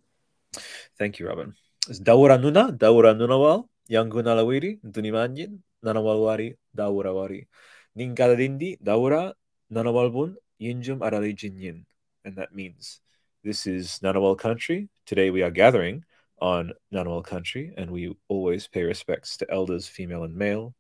thank 0.98 1.18
you 1.18 1.26
robin 1.26 1.54
daura 2.02 2.38
nuna 2.38 2.72
daura 2.72 3.14
nunawal 3.14 3.68
yang 3.86 4.10
gunalawiri 4.10 4.82
dunimanjin 4.82 5.62
nanawalwari 5.82 6.58
daurawari 6.74 7.46
ningkaladindi 7.94 8.78
daura 8.82 9.34
nanawalbun 9.70 10.36
Yinjum 10.60 11.00
Arali 11.00 11.34
Jinyin. 11.34 11.84
And 12.24 12.36
that 12.36 12.54
means 12.54 13.00
this 13.44 13.66
is 13.66 14.00
Ngunnawal 14.02 14.38
country. 14.38 14.88
Today 15.04 15.30
we 15.30 15.42
are 15.42 15.50
gathering 15.50 16.04
on 16.40 16.72
Ngunnawal 16.92 17.24
country, 17.24 17.72
and 17.76 17.90
we 17.90 18.16
always 18.28 18.66
pay 18.66 18.82
respects 18.82 19.36
to 19.38 19.50
elders, 19.50 19.86
female 19.86 20.24
and 20.24 20.34
male, 20.34 20.74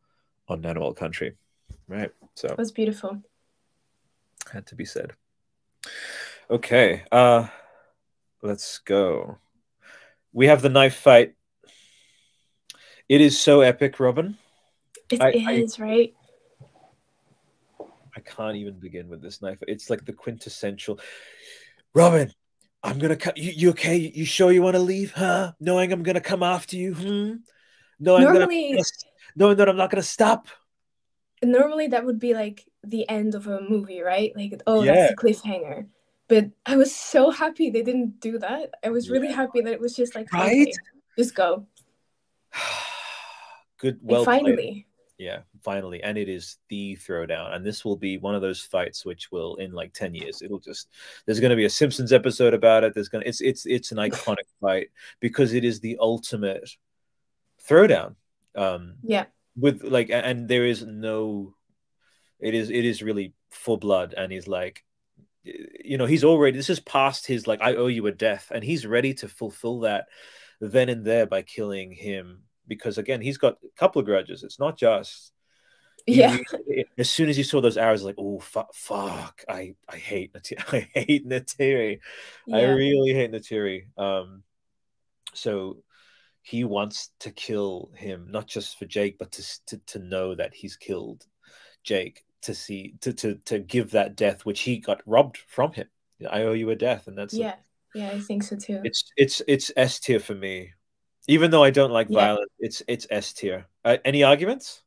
on 0.48 0.62
Ngunnawal 0.62 0.96
country. 0.96 1.36
Right. 1.88 2.10
So 2.34 2.48
it 2.48 2.58
was 2.58 2.72
beautiful. 2.72 3.22
Had 4.52 4.66
to 4.66 4.74
be 4.74 4.84
said. 4.84 5.12
Okay. 6.50 7.04
Uh 7.12 7.48
let's 8.42 8.78
go. 8.78 9.38
We 10.36 10.48
have 10.48 10.60
the 10.60 10.68
knife 10.68 10.96
fight. 10.96 11.32
It 13.08 13.22
is 13.22 13.40
so 13.40 13.62
epic, 13.62 13.98
Robin. 13.98 14.36
It 15.10 15.22
I, 15.22 15.30
is, 15.30 15.80
I, 15.80 15.82
right? 15.82 16.14
I 18.14 18.20
can't 18.20 18.56
even 18.56 18.78
begin 18.78 19.08
with 19.08 19.22
this 19.22 19.40
knife. 19.40 19.62
It's 19.66 19.88
like 19.88 20.04
the 20.04 20.12
quintessential. 20.12 21.00
Robin, 21.94 22.30
I'm 22.82 22.98
gonna 22.98 23.16
cut. 23.16 23.38
You, 23.38 23.50
you 23.52 23.70
okay? 23.70 23.96
You 23.96 24.26
sure 24.26 24.52
you 24.52 24.60
want 24.60 24.76
to 24.76 24.82
leave? 24.82 25.12
Huh? 25.12 25.52
Knowing 25.58 25.90
I'm 25.90 26.02
gonna 26.02 26.20
come 26.20 26.42
after 26.42 26.76
you? 26.76 26.92
Hmm. 26.92 27.32
Knowing 27.98 28.24
normally, 28.24 28.74
that 28.74 28.92
knowing 29.36 29.56
that 29.56 29.70
I'm 29.70 29.78
not 29.78 29.88
gonna 29.88 30.02
stop. 30.02 30.48
Normally, 31.42 31.86
that 31.86 32.04
would 32.04 32.20
be 32.20 32.34
like 32.34 32.62
the 32.84 33.08
end 33.08 33.34
of 33.34 33.46
a 33.46 33.62
movie, 33.62 34.02
right? 34.02 34.32
Like, 34.36 34.60
oh, 34.66 34.82
yeah. 34.82 34.94
that's 34.96 35.14
the 35.14 35.16
cliffhanger. 35.16 35.86
But 36.28 36.50
I 36.64 36.76
was 36.76 36.94
so 36.94 37.30
happy 37.30 37.70
they 37.70 37.82
didn't 37.82 38.20
do 38.20 38.38
that. 38.38 38.74
I 38.84 38.90
was 38.90 39.10
really 39.10 39.32
happy 39.32 39.60
that 39.60 39.72
it 39.72 39.80
was 39.80 39.94
just 39.94 40.14
like, 40.14 40.32
right? 40.32 40.46
Okay, 40.46 40.72
just 41.16 41.34
go. 41.34 41.66
Good. 43.78 44.00
Well, 44.02 44.20
and 44.20 44.26
finally. 44.26 44.86
Yeah, 45.18 45.40
finally. 45.62 46.02
And 46.02 46.18
it 46.18 46.28
is 46.28 46.58
the 46.68 46.96
throwdown. 46.96 47.54
And 47.54 47.64
this 47.64 47.84
will 47.84 47.96
be 47.96 48.18
one 48.18 48.34
of 48.34 48.42
those 48.42 48.60
fights 48.60 49.04
which 49.04 49.30
will 49.32 49.56
in 49.56 49.72
like 49.72 49.92
10 49.92 50.14
years, 50.14 50.42
it'll 50.42 50.58
just 50.58 50.88
there's 51.24 51.40
gonna 51.40 51.56
be 51.56 51.64
a 51.64 51.70
Simpsons 51.70 52.12
episode 52.12 52.54
about 52.54 52.84
it. 52.84 52.92
There's 52.92 53.08
gonna 53.08 53.24
it's 53.26 53.40
it's 53.40 53.64
it's 53.66 53.92
an 53.92 53.98
iconic 54.08 54.48
fight 54.60 54.88
because 55.20 55.54
it 55.54 55.64
is 55.64 55.80
the 55.80 55.96
ultimate 56.00 56.68
throwdown. 57.66 58.16
Um 58.54 58.94
yeah. 59.02 59.26
With 59.56 59.82
like 59.84 60.10
and 60.10 60.48
there 60.48 60.66
is 60.66 60.84
no 60.84 61.54
it 62.38 62.54
is 62.54 62.68
it 62.70 62.84
is 62.84 63.02
really 63.02 63.32
full 63.50 63.78
blood 63.78 64.14
and 64.16 64.30
he's 64.30 64.46
like 64.46 64.84
you 65.84 65.96
know 65.98 66.06
he's 66.06 66.24
already 66.24 66.56
this 66.56 66.70
is 66.70 66.80
past 66.80 67.26
his 67.26 67.46
like 67.46 67.60
i 67.62 67.74
owe 67.74 67.86
you 67.86 68.06
a 68.06 68.12
death 68.12 68.50
and 68.54 68.64
he's 68.64 68.86
ready 68.86 69.14
to 69.14 69.28
fulfill 69.28 69.80
that 69.80 70.06
then 70.60 70.88
and 70.88 71.04
there 71.04 71.26
by 71.26 71.42
killing 71.42 71.92
him 71.92 72.42
because 72.66 72.98
again 72.98 73.20
he's 73.20 73.38
got 73.38 73.54
a 73.64 73.78
couple 73.78 74.00
of 74.00 74.06
grudges. 74.06 74.42
It's 74.42 74.58
not 74.58 74.78
just 74.78 75.32
yeah. 76.06 76.38
as 76.98 77.10
soon 77.10 77.28
as 77.28 77.36
he 77.36 77.42
saw 77.42 77.60
those 77.60 77.76
arrows, 77.76 78.02
like 78.02 78.16
oh 78.18 78.40
fuck, 78.40 78.74
fuck, 78.74 79.44
I 79.48 79.74
I 79.88 79.96
hate 79.96 80.32
I 80.72 80.88
hate 80.94 81.28
Neytiri. 81.28 82.00
Yeah. 82.46 82.56
I 82.56 82.62
really 82.64 83.12
hate 83.12 83.32
Neytiri. 83.32 83.86
Um, 83.98 84.42
so 85.34 85.82
he 86.42 86.64
wants 86.64 87.10
to 87.20 87.30
kill 87.30 87.90
him 87.96 88.28
not 88.30 88.46
just 88.46 88.78
for 88.78 88.86
Jake, 88.86 89.18
but 89.18 89.32
to 89.32 89.66
to, 89.66 89.78
to 89.86 89.98
know 89.98 90.34
that 90.34 90.54
he's 90.54 90.76
killed 90.76 91.26
Jake 91.82 92.24
to 92.46 92.54
see 92.54 92.94
to 93.02 93.12
to 93.12 93.34
to 93.44 93.58
give 93.58 93.90
that 93.90 94.16
death 94.16 94.44
which 94.44 94.60
he 94.60 94.78
got 94.78 95.02
robbed 95.06 95.38
from 95.46 95.72
him. 95.72 95.88
I 96.30 96.42
owe 96.42 96.52
you 96.52 96.70
a 96.70 96.76
death, 96.76 97.08
and 97.08 97.16
that's 97.16 97.34
yeah, 97.34 97.54
a, 97.94 97.98
yeah, 97.98 98.10
I 98.10 98.20
think 98.20 98.42
so 98.42 98.56
too. 98.56 98.80
It's 98.84 99.12
it's 99.16 99.42
it's 99.46 99.70
S 99.76 100.00
tier 100.00 100.18
for 100.18 100.34
me. 100.34 100.72
Even 101.28 101.50
though 101.50 101.64
I 101.64 101.70
don't 101.70 101.90
like 101.90 102.08
yeah. 102.08 102.20
violence, 102.20 102.52
it's 102.58 102.82
it's 102.88 103.06
S 103.10 103.32
tier. 103.32 103.66
Uh, 103.84 103.98
any 104.04 104.22
arguments? 104.22 104.82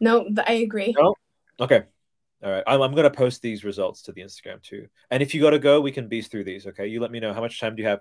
No, 0.00 0.28
I 0.46 0.54
agree. 0.54 0.94
No. 0.98 1.14
Okay. 1.60 1.82
All 2.42 2.50
right. 2.50 2.64
I'm, 2.66 2.82
I'm 2.82 2.92
going 2.92 3.04
to 3.04 3.10
post 3.10 3.40
these 3.40 3.64
results 3.64 4.02
to 4.02 4.12
the 4.12 4.20
Instagram 4.20 4.60
too. 4.62 4.88
And 5.10 5.22
if 5.22 5.32
you 5.32 5.40
got 5.40 5.50
to 5.50 5.60
go, 5.60 5.80
we 5.80 5.92
can 5.92 6.08
beast 6.08 6.30
through 6.30 6.44
these. 6.44 6.66
Okay. 6.66 6.88
You 6.88 7.00
let 7.00 7.12
me 7.12 7.20
know 7.20 7.32
how 7.32 7.40
much 7.40 7.60
time 7.60 7.76
do 7.76 7.82
you 7.82 7.88
have? 7.88 8.00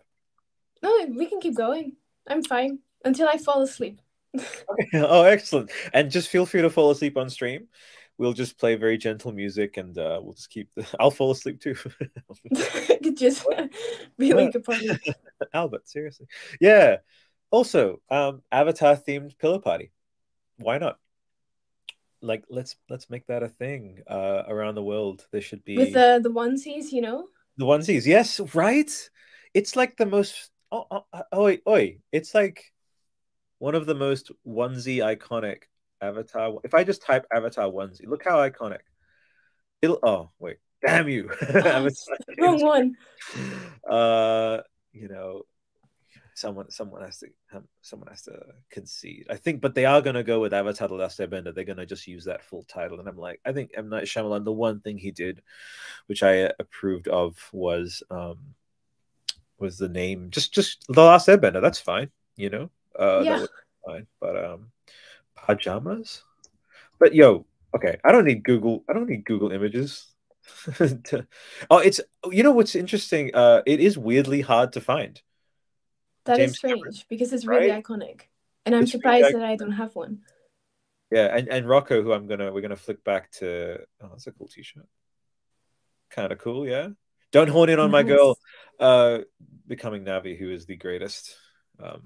No, 0.81 1.05
we 1.15 1.27
can 1.27 1.39
keep 1.39 1.55
going. 1.55 1.93
I'm 2.27 2.43
fine 2.43 2.79
until 3.05 3.27
I 3.27 3.37
fall 3.37 3.61
asleep. 3.61 4.01
okay. 4.35 4.87
Oh, 4.95 5.23
excellent. 5.23 5.71
And 5.93 6.09
just 6.09 6.29
feel 6.29 6.47
free 6.47 6.63
to 6.63 6.69
fall 6.69 6.89
asleep 6.89 7.17
on 7.17 7.29
stream. 7.29 7.67
We'll 8.21 8.33
just 8.33 8.59
play 8.59 8.75
very 8.75 8.99
gentle 8.99 9.31
music 9.31 9.77
and 9.77 9.97
uh, 9.97 10.19
we'll 10.21 10.35
just 10.35 10.51
keep 10.51 10.69
the. 10.75 10.85
I'll 10.99 11.09
fall 11.09 11.31
asleep 11.31 11.59
too. 11.59 11.73
just 13.15 13.43
really 14.19 14.47
good 14.51 14.63
party. 14.63 14.91
Albert, 15.55 15.89
seriously. 15.89 16.27
Yeah. 16.59 16.97
Also, 17.49 17.99
um, 18.11 18.43
Avatar 18.51 18.95
themed 18.95 19.39
pillow 19.39 19.57
party. 19.57 19.91
Why 20.57 20.77
not? 20.77 20.99
Like 22.21 22.45
let's 22.47 22.75
let's 22.91 23.09
make 23.09 23.25
that 23.25 23.41
a 23.41 23.49
thing 23.49 24.01
uh, 24.07 24.43
around 24.47 24.75
the 24.75 24.83
world. 24.83 25.25
There 25.31 25.41
should 25.41 25.65
be 25.65 25.77
with 25.77 25.93
the 25.93 26.19
the 26.21 26.29
onesies, 26.29 26.91
you 26.91 27.01
know. 27.01 27.25
The 27.57 27.65
onesies, 27.65 28.05
yes, 28.05 28.39
right. 28.53 29.09
It's 29.55 29.75
like 29.75 29.97
the 29.97 30.05
most. 30.05 30.51
Oh, 30.71 30.85
oh, 30.91 31.05
oh, 31.11 31.41
oi, 31.41 31.59
oi! 31.67 31.97
It's 32.11 32.35
like 32.35 32.71
one 33.57 33.73
of 33.73 33.87
the 33.87 33.95
most 33.95 34.31
onesie 34.45 34.99
iconic 34.99 35.63
Avatar. 36.01 36.59
If 36.63 36.73
I 36.73 36.83
just 36.83 37.01
type 37.01 37.25
Avatar 37.33 37.65
onesie, 37.65 38.07
look 38.07 38.23
how 38.23 38.37
iconic. 38.37 38.79
It'll. 39.81 39.99
Oh 40.03 40.31
wait, 40.39 40.57
damn 40.85 41.09
you! 41.09 41.29
Wrong 42.39 42.61
one. 42.61 42.95
Uh, 43.89 44.59
you 44.93 45.07
know, 45.07 45.43
someone 46.33 46.69
someone 46.71 47.01
has 47.01 47.19
to 47.19 47.27
someone 47.81 48.09
has 48.09 48.23
to 48.23 48.39
concede. 48.69 49.27
I 49.29 49.35
think, 49.35 49.61
but 49.61 49.75
they 49.75 49.85
are 49.85 50.01
going 50.01 50.15
to 50.15 50.23
go 50.23 50.39
with 50.39 50.53
Avatar: 50.53 50.87
The 50.87 50.95
Last 50.95 51.19
Airbender. 51.19 51.53
They're 51.53 51.63
going 51.63 51.77
to 51.77 51.85
just 51.85 52.07
use 52.07 52.25
that 52.25 52.43
full 52.43 52.63
title, 52.63 52.99
and 52.99 53.07
I'm 53.07 53.17
like, 53.17 53.39
I 53.45 53.53
think 53.53 53.71
M 53.75 53.89
Night 53.89 54.05
Shyamalan. 54.05 54.45
The 54.45 54.51
one 54.51 54.81
thing 54.81 54.97
he 54.97 55.11
did, 55.11 55.41
which 56.07 56.23
I 56.23 56.51
approved 56.59 57.07
of, 57.07 57.37
was 57.53 58.03
um 58.09 58.55
was 59.59 59.77
the 59.77 59.89
name 59.89 60.29
just 60.31 60.53
just 60.53 60.85
The 60.89 61.03
Last 61.03 61.27
Airbender. 61.27 61.61
That's 61.61 61.79
fine, 61.79 62.09
you 62.35 62.49
know. 62.49 62.69
Uh, 62.97 63.21
yeah. 63.23 63.45
fine, 63.85 64.07
but 64.19 64.43
um, 64.43 64.71
pajamas. 65.55 66.23
But 66.99 67.13
yo, 67.13 67.45
okay, 67.75 67.97
I 68.03 68.11
don't 68.11 68.25
need 68.25 68.43
Google. 68.43 68.83
I 68.89 68.93
don't 68.93 69.09
need 69.09 69.25
Google 69.25 69.51
Images. 69.51 70.07
to, 70.75 71.27
oh, 71.69 71.77
it's 71.77 72.01
you 72.31 72.43
know 72.43 72.51
what's 72.51 72.75
interesting. 72.75 73.31
Uh, 73.33 73.61
it 73.65 73.79
is 73.79 73.97
weirdly 73.97 74.41
hard 74.41 74.73
to 74.73 74.81
find. 74.81 75.21
That 76.25 76.37
James 76.37 76.51
is 76.51 76.57
strange 76.57 76.77
Cameron, 76.77 76.95
because 77.09 77.33
it's 77.33 77.45
really 77.45 77.69
right? 77.69 77.83
iconic, 77.83 78.21
and 78.65 78.75
I'm 78.75 78.83
it's 78.83 78.91
surprised 78.91 79.25
really 79.25 79.39
that 79.39 79.45
I 79.45 79.55
don't 79.55 79.73
have 79.73 79.95
one. 79.95 80.21
Yeah, 81.11 81.35
and, 81.35 81.47
and 81.49 81.67
Rocco, 81.67 82.01
who 82.01 82.13
I'm 82.13 82.27
gonna 82.27 82.51
we're 82.51 82.61
gonna 82.61 82.75
flick 82.75 83.03
back 83.03 83.31
to. 83.33 83.79
Oh, 84.01 84.09
that's 84.11 84.27
a 84.27 84.31
cool 84.31 84.47
T-shirt. 84.47 84.87
Kind 86.09 86.31
of 86.31 86.39
cool, 86.39 86.67
yeah. 86.67 86.89
Don't 87.31 87.49
horn 87.49 87.69
in 87.69 87.79
on 87.79 87.91
nice. 87.91 88.03
my 88.03 88.09
girl, 88.09 88.37
uh, 88.79 89.19
becoming 89.67 90.03
Navi, 90.03 90.37
who 90.37 90.51
is 90.51 90.65
the 90.65 90.75
greatest 90.75 91.35
um, 91.81 92.01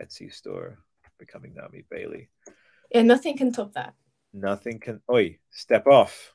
Etsy 0.00 0.32
store, 0.32 0.78
becoming 1.18 1.52
Navi 1.52 1.84
Bailey. 1.90 2.28
Yeah, 2.94 3.02
nothing 3.02 3.36
can 3.36 3.52
top 3.52 3.72
that. 3.74 3.94
Nothing 4.32 4.78
can. 4.80 5.00
Oi, 5.10 5.38
step 5.50 5.86
off. 5.86 6.34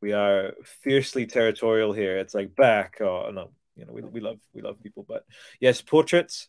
We 0.00 0.12
are 0.12 0.54
fiercely 0.82 1.26
territorial 1.26 1.92
here. 1.92 2.18
It's 2.18 2.34
like 2.34 2.56
back. 2.56 3.00
Oh 3.00 3.30
no, 3.32 3.50
you 3.76 3.84
know 3.84 3.92
we, 3.92 4.02
we 4.02 4.20
love 4.20 4.38
we 4.54 4.62
love 4.62 4.82
people, 4.82 5.04
but 5.06 5.24
yes, 5.60 5.82
portraits 5.82 6.48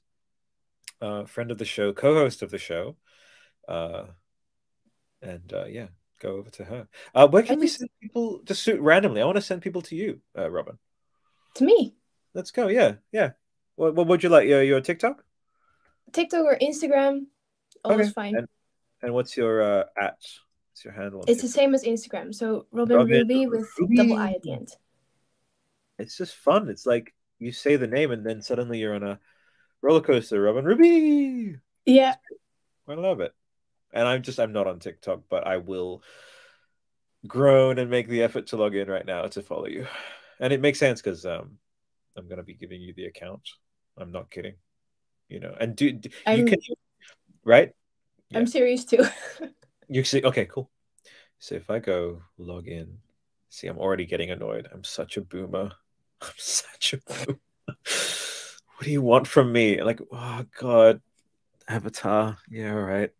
uh, 1.01 1.25
friend 1.25 1.51
of 1.51 1.57
the 1.57 1.65
show, 1.65 1.93
co-host 1.93 2.41
of 2.41 2.51
the 2.51 2.57
show, 2.57 2.95
uh, 3.67 4.05
and 5.21 5.51
uh, 5.53 5.65
yeah, 5.65 5.87
go 6.21 6.35
over 6.35 6.49
to 6.51 6.63
her. 6.63 6.87
Uh, 7.13 7.27
where 7.27 7.43
can 7.43 7.55
I 7.55 7.59
we 7.59 7.65
just... 7.65 7.79
send 7.79 7.89
people? 8.01 8.41
Just 8.45 8.63
suit 8.63 8.79
randomly, 8.79 9.21
I 9.21 9.25
want 9.25 9.37
to 9.37 9.41
send 9.41 9.61
people 9.61 9.81
to 9.83 9.95
you, 9.95 10.21
uh, 10.37 10.49
Robin. 10.49 10.77
To 11.55 11.65
me. 11.65 11.95
Let's 12.33 12.51
go. 12.51 12.67
Yeah, 12.67 12.95
yeah. 13.11 13.31
What, 13.75 13.95
what 13.95 14.07
would 14.07 14.23
you 14.23 14.29
like? 14.29 14.47
Your 14.47 14.63
your 14.63 14.79
TikTok? 14.79 15.23
TikTok 16.13 16.45
or 16.45 16.57
Instagram, 16.57 17.25
always 17.83 18.07
okay. 18.07 18.13
fine. 18.13 18.35
And, 18.35 18.47
and, 19.01 19.13
what's 19.13 19.35
your 19.37 19.61
uh, 19.61 19.83
at? 19.99 20.17
What's 20.71 20.85
your 20.85 20.93
handle? 20.93 21.23
It's 21.27 21.41
the 21.41 21.47
same 21.47 21.73
as 21.73 21.83
Instagram. 21.83 22.33
So 22.33 22.65
Robin, 22.71 22.97
Robin 22.97 23.27
Rubii 23.27 23.49
with 23.49 23.69
Ruby. 23.79 23.95
double 23.95 24.17
I 24.17 24.31
at 24.31 24.41
the 24.41 24.53
end. 24.53 24.69
It's 25.99 26.17
just 26.17 26.35
fun. 26.35 26.69
It's 26.69 26.85
like 26.85 27.13
you 27.39 27.51
say 27.51 27.75
the 27.75 27.87
name 27.87 28.11
and 28.11 28.25
then 28.25 28.41
suddenly 28.41 28.79
you're 28.79 28.95
on 28.95 29.03
a 29.03 29.19
roller 29.81 30.01
coaster. 30.01 30.41
Robin 30.41 30.65
Rubii. 30.65 31.59
Yeah. 31.85 32.15
I 32.87 32.93
love 32.93 33.19
it. 33.19 33.33
And 33.93 34.07
I'm 34.07 34.21
just 34.21 34.39
I'm 34.39 34.53
not 34.53 34.67
on 34.67 34.79
TikTok, 34.79 35.21
but 35.29 35.45
I 35.45 35.57
will 35.57 36.03
groan 37.27 37.77
and 37.77 37.89
make 37.89 38.07
the 38.07 38.23
effort 38.23 38.47
to 38.47 38.57
log 38.57 38.75
in 38.75 38.87
right 38.87 39.05
now 39.05 39.27
to 39.27 39.41
follow 39.41 39.67
you. 39.67 39.87
And 40.39 40.51
it 40.51 40.61
makes 40.61 40.79
sense 40.79 41.01
because 41.01 41.25
um, 41.25 41.57
I'm 42.17 42.27
going 42.27 42.37
to 42.37 42.43
be 42.43 42.53
giving 42.53 42.81
you 42.81 42.93
the 42.93 43.05
account. 43.05 43.47
I'm 43.97 44.11
not 44.11 44.31
kidding. 44.31 44.55
You 45.29 45.39
know, 45.39 45.55
and 45.59 45.75
do, 45.75 45.91
do 45.91 46.09
you 46.27 46.45
can 46.45 46.59
right? 47.45 47.71
Yeah. 48.31 48.39
I'm 48.39 48.47
serious 48.47 48.85
too. 48.85 49.03
you 49.87 50.03
see, 50.03 50.23
okay, 50.23 50.45
cool. 50.45 50.69
So 51.39 51.55
if 51.55 51.69
I 51.69 51.79
go 51.79 52.21
log 52.37 52.67
in, 52.67 52.97
see, 53.49 53.67
I'm 53.67 53.77
already 53.77 54.05
getting 54.05 54.31
annoyed. 54.31 54.69
I'm 54.71 54.83
such 54.83 55.17
a 55.17 55.21
boomer. 55.21 55.71
I'm 56.21 56.33
such 56.37 56.93
a 56.93 56.97
boomer. 56.97 57.39
what 57.67 58.83
do 58.83 58.91
you 58.91 59.01
want 59.01 59.27
from 59.27 59.51
me? 59.51 59.81
Like, 59.83 59.99
oh 60.11 60.45
god, 60.59 61.01
Avatar. 61.67 62.37
Yeah, 62.49 62.71
right. 62.71 63.11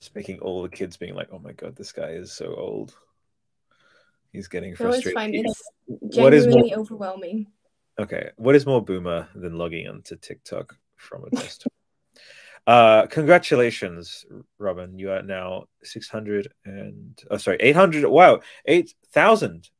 Speaking 0.00 0.40
all 0.40 0.62
the 0.62 0.68
kids 0.68 0.96
being 0.96 1.14
like, 1.14 1.28
"Oh 1.30 1.38
my 1.38 1.52
god, 1.52 1.76
this 1.76 1.92
guy 1.92 2.10
is 2.10 2.32
so 2.32 2.54
old." 2.54 2.94
He's 4.32 4.48
getting 4.48 4.74
frustrated. 4.74 5.14
No, 5.14 5.22
it's 5.22 5.62
fine. 5.86 6.00
It's 6.00 6.16
genuinely 6.16 6.70
more... 6.70 6.78
overwhelming. 6.78 7.46
Okay, 7.98 8.30
what 8.36 8.54
is 8.54 8.64
more 8.64 8.82
boomer 8.82 9.28
than 9.34 9.58
logging 9.58 9.86
onto 9.86 10.16
TikTok 10.16 10.76
from 10.96 11.24
a 11.24 11.30
desktop? 11.30 11.72
Uh, 12.66 13.06
congratulations, 13.06 14.24
Robin. 14.58 14.98
You 14.98 15.10
are 15.12 15.22
now 15.22 15.64
six 15.82 16.08
hundred 16.08 16.52
and 16.64 17.20
oh, 17.30 17.36
sorry, 17.36 17.56
eight 17.60 17.76
hundred. 17.76 18.08
Wow, 18.08 18.40
eight 18.66 18.94
thousand. 19.12 19.70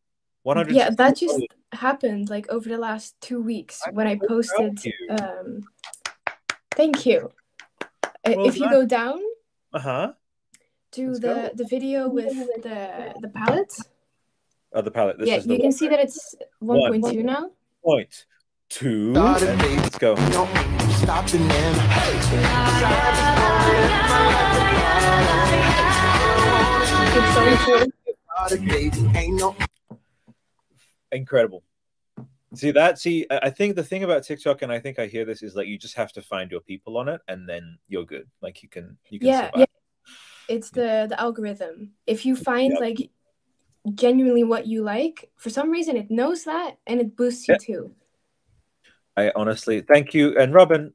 One 0.43 0.57
hundred. 0.57 0.75
Yeah, 0.75 0.91
that 0.91 1.17
just 1.17 1.41
happened 1.73 2.31
like 2.31 2.49
over 2.49 2.69
the 2.69 2.79
last 2.79 3.15
two 3.21 3.41
weeks 3.41 3.81
I 3.87 3.91
when 3.91 4.07
I 4.07 4.19
posted. 4.27 4.81
Um, 5.11 5.63
thank 6.73 7.07
you. 7.07 7.31
Well 8.27 8.47
if 8.47 8.59
done. 8.59 8.63
you 8.63 8.71
go 8.71 8.87
down, 8.87 9.21
uh 9.73 9.79
huh, 9.79 10.13
to 10.93 11.09
Let's 11.09 11.21
the 11.21 11.27
go. 11.27 11.51
the 11.55 11.65
video 11.65 12.09
with 12.09 12.35
the 12.63 13.15
the 13.21 13.29
palette. 13.29 13.73
Oh, 14.73 14.83
the 14.83 14.91
palette. 14.91 15.19
This 15.19 15.29
yeah, 15.29 15.39
you 15.39 15.61
can 15.61 15.73
see 15.73 15.89
that 15.89 15.99
it's 15.99 16.37
1.2 16.63 17.25
now. 17.25 17.51
Point 17.85 18.27
two. 18.71 19.13
Let's 19.13 19.99
go. 19.99 20.15
Incredible. 31.11 31.65
See 32.55 32.71
that? 32.71 33.01
See, 33.01 33.27
I 33.29 33.51
think 33.51 33.75
the 33.75 33.83
thing 33.83 34.05
about 34.05 34.23
TikTok, 34.23 34.63
and 34.63 34.71
I 34.71 34.79
think 34.79 35.01
I 35.01 35.07
hear 35.07 35.25
this, 35.25 35.43
is 35.43 35.57
like 35.57 35.67
you 35.67 35.79
just 35.79 35.97
have 35.97 36.13
to 36.13 36.23
find 36.23 36.49
your 36.49 36.61
people 36.61 36.97
on 36.97 37.09
it, 37.09 37.21
and 37.27 37.49
then 37.49 37.79
you're 37.89 38.07
good. 38.07 38.29
Like 38.41 38.63
you 38.63 38.69
can, 38.69 38.97
you 39.09 39.19
can. 39.19 39.27
Yeah, 39.27 39.47
survive. 39.47 39.59
yeah. 39.59 39.67
It's 40.49 40.71
the 40.71 41.07
the 41.09 41.21
algorithm. 41.21 41.91
If 42.07 42.25
you 42.25 42.37
find 42.37 42.75
yep. 42.75 42.81
like 42.81 43.11
genuinely 43.97 44.45
what 44.45 44.69
you 44.69 44.85
like, 44.85 45.29
for 45.37 45.51
some 45.51 45.71
reason 45.71 45.97
it 45.97 46.09
knows 46.09 46.45
that 46.45 46.79
and 46.87 47.01
it 47.01 47.17
boosts 47.17 47.49
you 47.49 47.57
too. 47.61 47.97
I 49.17 49.33
honestly 49.35 49.81
thank 49.81 50.15
you. 50.15 50.39
And 50.39 50.55
Robin, 50.55 50.95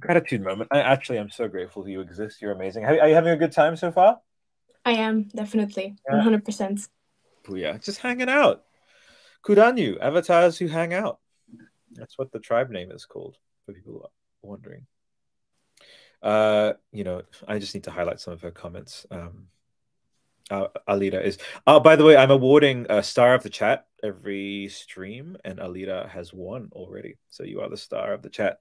gratitude 0.00 0.42
moment. 0.42 0.68
I 0.72 0.80
actually 0.80 1.18
am 1.18 1.30
so 1.30 1.48
grateful 1.48 1.88
you 1.88 2.00
exist. 2.00 2.40
You're 2.40 2.52
amazing. 2.52 2.84
Are 2.84 3.08
you 3.08 3.14
having 3.14 3.32
a 3.32 3.36
good 3.36 3.52
time 3.52 3.76
so 3.76 3.90
far? 3.90 4.20
I 4.84 4.92
am, 4.92 5.24
definitely. 5.34 5.96
Yeah. 6.08 6.22
100%. 6.22 6.88
Yeah, 7.48 7.78
just 7.78 8.00
hanging 8.00 8.28
out. 8.28 8.64
Kuranyu, 9.44 9.98
avatars 10.00 10.58
who 10.58 10.66
hang 10.66 10.92
out. 10.92 11.20
That's 11.92 12.18
what 12.18 12.32
the 12.32 12.40
tribe 12.40 12.70
name 12.70 12.90
is 12.90 13.04
called, 13.04 13.36
for 13.64 13.72
people 13.72 14.10
wondering. 14.42 14.86
Uh, 16.22 16.74
you 16.92 17.04
know, 17.04 17.22
I 17.46 17.58
just 17.58 17.74
need 17.74 17.84
to 17.84 17.90
highlight 17.90 18.20
some 18.20 18.32
of 18.32 18.42
her 18.42 18.50
comments. 18.50 19.06
Um, 19.10 19.46
uh, 20.50 20.68
Alira 20.88 21.24
is. 21.24 21.38
Oh, 21.66 21.80
by 21.80 21.96
the 21.96 22.04
way, 22.04 22.16
I'm 22.16 22.30
awarding 22.30 22.86
a 22.88 23.02
star 23.02 23.34
of 23.34 23.42
the 23.42 23.50
chat 23.50 23.86
every 24.02 24.68
stream, 24.68 25.36
and 25.44 25.58
Alira 25.58 26.08
has 26.08 26.32
won 26.32 26.68
already. 26.72 27.16
So 27.30 27.42
you 27.42 27.60
are 27.60 27.68
the 27.68 27.76
star 27.76 28.12
of 28.12 28.22
the 28.22 28.30
chat. 28.30 28.58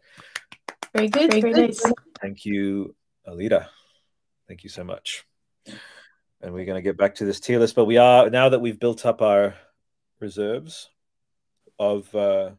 Very 0.95 1.09
good. 1.09 1.31
Very, 1.31 1.41
Very 1.41 1.53
good. 1.67 1.75
Thank 2.21 2.45
you, 2.45 2.95
Alira. 3.27 3.67
Thank 4.47 4.63
you 4.63 4.69
so 4.69 4.85
much. 4.85 5.25
And 6.41 6.53
we're 6.53 6.63
going 6.63 6.77
to 6.77 6.81
get 6.81 6.97
back 6.97 7.15
to 7.15 7.25
this 7.25 7.41
tier 7.41 7.59
list, 7.59 7.75
but 7.75 7.83
we 7.83 7.97
are 7.97 8.29
now 8.29 8.47
that 8.47 8.59
we've 8.59 8.79
built 8.79 9.05
up 9.05 9.21
our 9.21 9.55
reserves 10.21 10.89
of, 11.77 12.15
uh, 12.15 12.51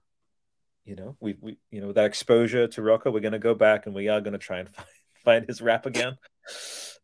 you 0.84 0.96
know, 0.96 1.16
we 1.18 1.36
we 1.40 1.56
you 1.70 1.80
know 1.80 1.92
that 1.92 2.04
exposure 2.04 2.68
to 2.68 2.82
Rocco. 2.82 3.10
We're 3.10 3.20
going 3.20 3.32
to 3.32 3.38
go 3.38 3.54
back 3.54 3.86
and 3.86 3.94
we 3.94 4.08
are 4.08 4.20
going 4.20 4.34
to 4.34 4.38
try 4.38 4.58
and 4.58 4.68
find, 4.74 4.88
find 5.24 5.46
his 5.46 5.62
rap 5.62 5.86
again. 5.86 6.18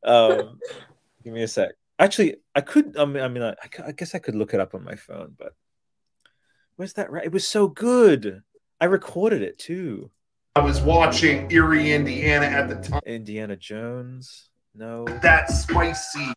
Um, 0.04 0.58
give 1.24 1.32
me 1.32 1.44
a 1.44 1.48
sec. 1.48 1.70
Actually, 1.98 2.36
I 2.54 2.60
could. 2.60 2.94
I 2.98 3.06
mean, 3.06 3.22
I 3.22 3.28
mean, 3.28 3.42
I, 3.42 3.54
I, 3.86 3.92
guess 3.92 4.14
I 4.14 4.18
could 4.18 4.34
look 4.34 4.52
it 4.52 4.60
up 4.60 4.74
on 4.74 4.84
my 4.84 4.96
phone, 4.96 5.34
but 5.38 5.54
where's 6.76 6.92
that? 6.94 7.10
Right, 7.10 7.24
it 7.24 7.32
was 7.32 7.48
so 7.48 7.68
good. 7.68 8.42
I 8.78 8.84
recorded 8.84 9.40
it 9.40 9.58
too. 9.58 10.10
I 10.54 10.60
was 10.60 10.82
watching 10.82 11.50
Eerie, 11.50 11.92
Indiana 11.92 12.44
at 12.44 12.68
the 12.68 12.74
time. 12.76 13.00
Indiana 13.06 13.56
Jones. 13.56 14.50
No, 14.74 15.06
that's 15.22 15.62
spicy. 15.62 16.32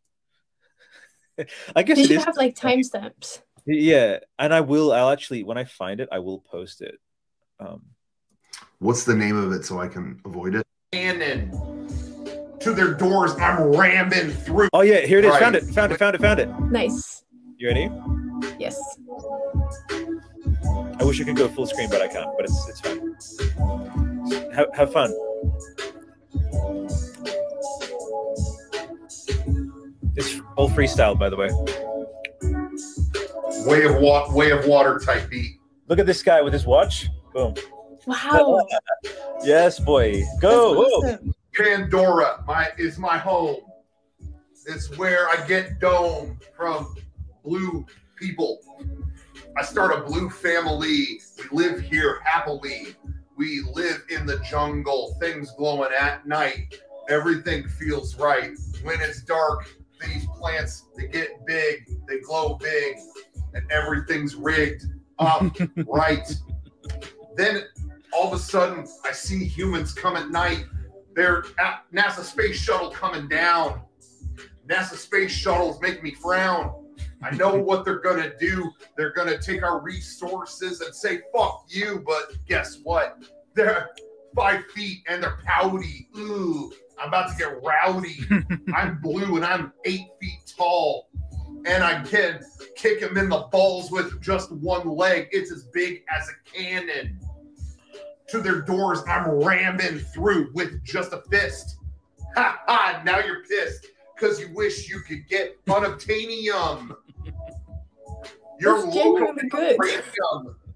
I 1.76 1.84
guess 1.84 1.98
Did 1.98 2.10
you 2.10 2.20
have 2.20 2.38
like 2.38 2.56
timestamps? 2.56 3.42
Yeah, 3.66 4.20
and 4.40 4.54
I 4.54 4.62
will. 4.62 4.94
I'll 4.94 5.10
actually 5.10 5.44
when 5.44 5.58
I 5.58 5.66
find 5.66 6.00
it, 6.00 6.08
I 6.14 6.20
will 6.20 6.40
post 6.40 6.82
it. 6.82 6.96
Um, 7.60 7.82
What's 8.80 9.04
the 9.04 9.16
name 9.16 9.36
of 9.36 9.52
it 9.52 9.66
so 9.66 9.80
I 9.80 9.90
can 9.90 10.22
avoid 10.24 10.56
it? 10.56 10.66
Cannon 10.94 11.52
to 12.60 12.74
their 12.74 12.94
doors. 12.94 13.34
I'm 13.34 13.64
ramming 13.76 14.30
through. 14.30 14.70
Oh 14.72 14.82
yeah, 14.82 15.02
here 15.02 15.20
it 15.20 15.26
is. 15.26 15.32
Right. 15.32 15.42
Found 15.42 15.56
it. 15.56 15.64
Found 15.66 15.92
it. 15.92 16.00
Found 16.00 16.16
it. 16.16 16.22
Found 16.22 16.40
it. 16.40 16.60
Nice. 16.72 17.26
You 17.58 17.68
ready? 17.68 17.92
Yes. 18.60 18.80
I 20.98 21.04
wish 21.04 21.20
I 21.20 21.26
could 21.26 21.36
go 21.36 21.50
full 21.50 21.66
screen, 21.66 21.90
but 21.90 22.02
I 22.02 22.08
can't. 22.08 22.30
But 22.38 22.46
it's 22.46 22.70
it's 22.70 22.80
fine. 22.80 24.05
Have, 24.54 24.68
have 24.74 24.92
fun. 24.92 25.14
It's 30.16 30.40
all 30.56 30.70
freestyle, 30.70 31.18
by 31.18 31.30
the 31.30 31.36
way. 31.36 31.50
Way 33.68 33.86
of 33.86 34.02
wa- 34.02 34.34
way 34.34 34.52
of 34.52 34.66
water 34.66 35.00
type 35.04 35.30
beat. 35.30 35.60
Look 35.88 36.00
at 36.00 36.06
this 36.06 36.24
guy 36.24 36.42
with 36.42 36.54
his 36.54 36.66
watch. 36.66 37.10
Boom. 37.34 37.54
Wow. 38.06 38.66
yes, 39.44 39.80
boy. 39.80 40.24
Go. 40.40 40.84
Awesome. 40.84 41.34
Pandora 41.54 42.44
my 42.48 42.70
is 42.78 42.98
my 42.98 43.18
home. 43.18 43.58
It's 44.68 44.96
where 44.98 45.30
I 45.30 45.46
get 45.48 45.80
dome 45.80 46.40
from 46.56 46.96
blue 47.44 47.86
people. 48.16 48.60
I 49.58 49.64
start 49.64 49.94
a 49.96 50.02
blue 50.02 50.30
family. 50.30 51.22
We 51.52 51.64
live 51.64 51.82
here 51.82 52.20
happily. 52.24 52.96
We 53.36 53.62
live 53.74 54.04
in 54.10 54.26
the 54.26 54.40
jungle, 54.40 55.18
things 55.20 55.52
glowing 55.58 55.92
at 55.98 56.26
night. 56.26 56.80
Everything 57.10 57.68
feels 57.68 58.16
right. 58.18 58.52
When 58.84 59.02
it's 59.02 59.22
dark, 59.24 59.76
these 60.02 60.26
plants 60.40 60.86
they 60.98 61.08
get 61.08 61.46
big, 61.46 61.88
they 62.08 62.20
glow 62.20 62.56
big, 62.56 62.96
and 63.54 63.70
everything's 63.72 64.36
rigged 64.36 64.86
up 65.20 65.46
right. 65.88 66.28
Then 67.36 67.64
all 68.14 68.28
of 68.28 68.34
a 68.34 68.40
sudden 68.40 68.88
I 69.04 69.12
see 69.12 69.46
humans 69.46 69.94
come 69.94 70.16
at 70.16 70.30
night 70.30 70.66
their 71.16 71.44
NASA 71.94 72.24
space 72.24 72.58
shuttle 72.58 72.92
coming 72.92 73.28
down. 73.28 73.82
NASA 74.68 74.96
space 74.96 75.32
shuttles 75.32 75.80
make 75.82 76.04
me 76.04 76.14
frown. 76.14 76.85
I 77.26 77.36
know 77.36 77.56
what 77.56 77.86
they're 77.86 78.00
gonna 78.00 78.32
do. 78.38 78.72
They're 78.96 79.14
gonna 79.14 79.38
take 79.38 79.64
our 79.64 79.82
resources 79.82 80.82
and 80.82 80.94
say 80.94 81.22
"fuck 81.34 81.66
you." 81.68 82.04
But 82.06 82.34
guess 82.48 82.80
what? 82.84 83.24
They're 83.54 83.90
five 84.36 84.66
feet 84.72 85.00
and 85.08 85.24
they're 85.24 85.40
pouty. 85.44 86.10
Ooh, 86.18 86.72
I'm 87.00 87.08
about 87.08 87.32
to 87.32 87.38
get 87.38 87.64
rowdy. 87.64 88.20
I'm 88.76 89.00
blue 89.02 89.38
and 89.38 89.46
I'm 89.46 89.74
eight 89.86 90.08
feet 90.22 90.54
tall, 90.56 91.10
and 91.66 91.84
I 91.84 92.04
can 92.04 92.42
kick 92.76 93.00
him 93.00 93.18
in 93.18 93.30
the 93.30 93.48
balls 93.52 93.92
with 93.92 94.22
just 94.22 94.52
one 94.52 94.88
leg. 94.88 95.28
It's 95.32 95.52
as 95.52 95.64
big 95.74 96.04
as 96.14 96.30
a 96.30 96.50
cannon 96.50 97.20
to 98.28 98.42
their 98.42 98.62
doors, 98.62 99.00
I'm 99.08 99.30
ramming 99.30 100.00
through 100.00 100.52
with 100.54 100.84
just 100.84 101.14
a 101.14 101.22
fist. 101.30 101.78
Ha 102.36 102.60
ha! 102.68 103.02
Now 103.06 103.20
you're 103.20 103.44
pissed 103.44 103.88
because 104.16 104.40
you 104.40 104.50
wish 104.54 104.90
you 104.90 105.00
could 105.02 105.28
get 105.28 105.64
unobtainium. 105.66 106.96
You're 108.60 108.82
That's 108.82 108.96
genuinely 108.96 109.50
good. 109.50 109.80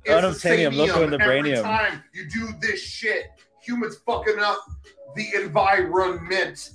Unobtainium, 0.08 0.76
loco 0.76 1.04
in 1.04 1.12
the 1.12 1.18
brainium. 1.18 1.58
Every 1.58 1.62
time 1.62 2.04
you 2.14 2.30
do 2.30 2.50
this 2.60 2.82
shit, 2.82 3.28
humans 3.62 3.98
fucking 4.06 4.40
up 4.40 4.60
the 5.16 5.28
environment. 5.36 6.72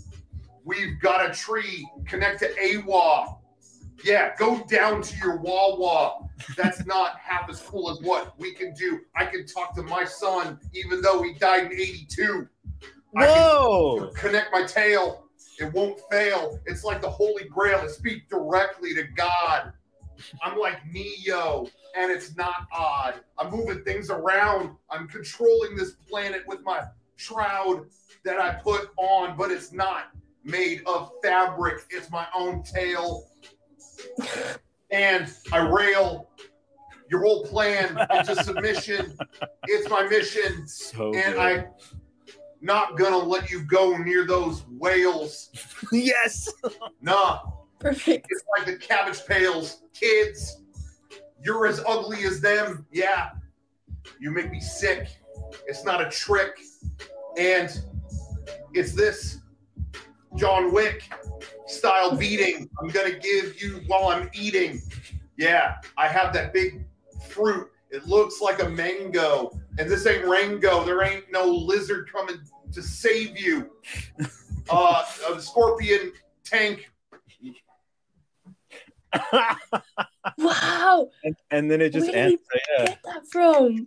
We've 0.65 1.01
got 1.01 1.29
a 1.29 1.35
tree. 1.35 1.89
Connect 2.07 2.41
to 2.41 2.49
Eywa. 2.55 3.39
Yeah, 4.05 4.35
go 4.39 4.65
down 4.65 5.03
to 5.03 5.17
your 5.19 5.37
Wawa. 5.37 6.29
That's 6.57 6.85
not 6.87 7.19
half 7.19 7.49
as 7.49 7.61
cool 7.61 7.91
as 7.91 8.01
what 8.01 8.39
we 8.39 8.53
can 8.53 8.75
do. 8.75 9.01
I 9.17 9.27
can 9.27 9.47
talk 9.47 9.75
to 9.77 9.83
my 9.83 10.05
son, 10.05 10.59
even 10.75 11.01
though 11.01 11.23
he 11.23 11.35
died 11.35 11.73
in 11.73 11.73
82. 11.73 12.49
Whoa! 13.13 14.11
connect 14.15 14.53
my 14.53 14.65
tail. 14.65 15.29
It 15.61 15.73
won't 15.73 16.01
fail. 16.11 16.59
It's 16.67 16.83
like 16.83 17.01
the 17.01 17.09
Holy 17.09 17.45
Grail 17.45 17.81
to 17.81 17.89
speak 17.89 18.29
directly 18.29 18.93
to 18.95 19.05
God. 19.05 19.73
I'm 20.43 20.59
like 20.59 20.81
Neo, 20.87 21.67
and 21.97 22.11
it's 22.11 22.37
not 22.37 22.67
odd. 22.73 23.21
I'm 23.39 23.51
moving 23.51 23.85
things 23.85 24.11
around. 24.11 24.77
I'm 24.91 25.09
controlling 25.09 25.77
this 25.77 25.93
planet 26.09 26.43
with 26.47 26.62
my 26.62 26.83
shroud 27.17 27.87
that 28.25 28.41
I 28.41 28.55
put 28.55 28.91
on, 28.97 29.37
but 29.37 29.51
it's 29.51 29.73
not 29.73 30.11
made 30.45 30.83
of 30.87 31.12
fabric. 31.23 31.83
It's 31.91 32.11
my 32.11 32.27
own 32.37 32.62
tail. 32.62 33.29
And 34.91 35.33
I 35.53 35.59
rail 35.69 36.31
your 37.11 37.23
whole 37.23 37.45
plan 37.45 37.99
into 38.11 38.43
submission. 38.43 39.17
It's 39.65 39.89
my 39.89 40.07
mission. 40.09 40.67
So 40.67 41.15
and 41.15 41.35
good. 41.35 41.39
I 41.39 41.67
not 42.61 42.97
gonna 42.97 43.19
let 43.19 43.51
you 43.51 43.62
go 43.62 43.97
near 43.97 44.27
those 44.27 44.65
whales. 44.79 45.51
yes. 45.93 46.53
Nah, 47.03 47.41
Perfect. 47.85 48.26
it's 48.30 48.45
like 48.57 48.66
the 48.66 48.76
cabbage 48.76 49.26
pails. 49.26 49.82
Kids, 49.93 50.62
you're 51.43 51.66
as 51.66 51.82
ugly 51.87 52.24
as 52.24 52.41
them. 52.41 52.87
Yeah. 52.91 53.30
You 54.18 54.30
make 54.30 54.51
me 54.51 54.59
sick. 54.59 55.09
It's 55.66 55.85
not 55.85 56.01
a 56.01 56.09
trick. 56.09 56.59
And 57.37 57.70
it's 58.72 58.93
this 58.93 59.39
John 60.37 60.72
Wick 60.72 61.12
style 61.66 62.16
beating 62.16 62.70
I'm 62.80 62.89
going 62.89 63.12
to 63.12 63.18
give 63.18 63.61
you 63.61 63.82
while 63.87 64.09
I'm 64.09 64.30
eating. 64.32 64.80
Yeah, 65.37 65.74
I 65.99 66.09
have 66.09 66.32
that 66.32 66.55
big 66.55 66.87
fruit. 67.28 67.68
It 67.91 68.07
looks 68.07 68.41
like 68.41 68.62
a 68.62 68.68
mango. 68.68 69.51
And 69.78 69.91
this 69.91 70.07
ain't 70.07 70.24
Rango. 70.24 70.85
There 70.85 71.03
ain't 71.03 71.24
no 71.30 71.45
lizard 71.45 72.11
coming 72.11 72.37
to 72.72 72.82
save 72.82 73.39
you. 73.39 73.70
Uh, 74.70 75.05
a 75.30 75.39
scorpion 75.43 76.11
tank 76.43 76.91
Wow. 80.39 81.11
and, 81.23 81.37
and 81.51 81.71
then 81.71 81.81
it 81.81 81.91
just 81.93 82.09
Where 82.09 82.17
ends. 82.17 82.43
did 82.53 82.61
Yeah. 82.79 82.85
Get 82.87 82.99
that 83.05 83.27
from? 83.31 83.87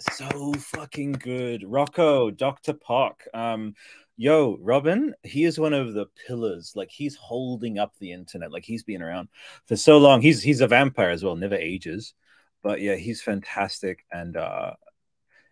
So 0.00 0.52
fucking 0.54 1.12
good. 1.12 1.64
Rocco, 1.66 2.30
Dr. 2.30 2.72
Park. 2.74 3.26
Um, 3.32 3.74
yo, 4.16 4.58
Robin, 4.60 5.14
he 5.22 5.44
is 5.44 5.58
one 5.58 5.72
of 5.72 5.94
the 5.94 6.06
pillars. 6.26 6.72
Like 6.74 6.90
he's 6.90 7.16
holding 7.16 7.78
up 7.78 7.94
the 7.98 8.12
internet. 8.12 8.52
Like 8.52 8.64
he's 8.64 8.82
been 8.82 9.02
around 9.02 9.28
for 9.66 9.76
so 9.76 9.98
long. 9.98 10.20
He's 10.20 10.42
he's 10.42 10.60
a 10.60 10.68
vampire 10.68 11.10
as 11.10 11.22
well, 11.24 11.36
never 11.36 11.54
ages. 11.54 12.14
But 12.62 12.80
yeah, 12.80 12.96
he's 12.96 13.22
fantastic. 13.22 14.04
And 14.12 14.36
uh 14.36 14.72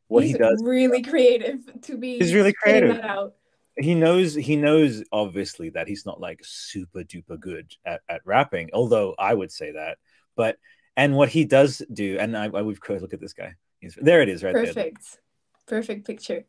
what 0.09 0.25
He's 0.25 0.33
he 0.33 0.39
does 0.39 0.63
really 0.63 1.03
creative 1.03 1.61
to 1.83 1.97
be. 1.97 2.19
He's 2.19 2.35
really 2.35 2.53
creative. 2.53 2.99
Out. 3.01 3.35
He 3.77 3.95
knows 3.95 4.35
he 4.35 4.57
knows 4.57 5.03
obviously 5.11 5.71
that 5.71 5.89
he's 5.89 6.07
not 6.07 6.21
like 6.21 6.41
super 6.45 7.01
duper 7.01 7.39
good 7.39 7.73
at, 7.85 8.03
at 8.09 8.21
rapping 8.25 8.71
although 8.73 9.15
i 9.19 9.35
would 9.35 9.51
say 9.51 9.73
that 9.73 9.99
but 10.37 10.57
and 10.97 11.17
what 11.17 11.29
he 11.29 11.45
does 11.45 11.83
do 11.93 12.17
and 12.19 12.37
i, 12.37 12.45
I 12.45 12.63
we've 12.63 12.81
look 12.89 13.15
at 13.15 13.21
this 13.21 13.33
guy 13.33 13.55
he's 13.81 13.99
there 14.01 14.23
it 14.23 14.29
is 14.29 14.45
right 14.45 14.55
there 14.55 14.67
Perfect. 14.67 15.19
Perfect 15.67 16.07
picture. 16.07 16.45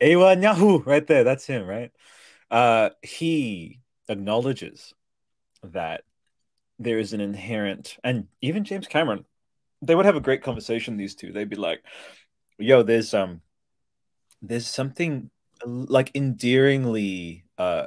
Ewa 0.00 0.36
Nyahu, 0.36 0.84
right 0.86 1.06
there. 1.06 1.24
That's 1.24 1.46
him, 1.46 1.66
right? 1.66 1.90
Uh, 2.50 2.90
he 3.02 3.80
acknowledges 4.08 4.94
that 5.62 6.02
there 6.78 6.98
is 6.98 7.12
an 7.12 7.20
inherent, 7.20 7.96
and 8.04 8.28
even 8.40 8.64
James 8.64 8.86
Cameron, 8.86 9.24
they 9.82 9.94
would 9.94 10.06
have 10.06 10.16
a 10.16 10.20
great 10.20 10.42
conversation. 10.42 10.96
These 10.96 11.14
two, 11.14 11.32
they'd 11.32 11.48
be 11.48 11.56
like, 11.56 11.82
"Yo, 12.58 12.82
there's 12.82 13.14
um, 13.14 13.40
there's 14.42 14.66
something 14.66 15.30
like 15.64 16.10
endearingly, 16.14 17.44
uh, 17.58 17.86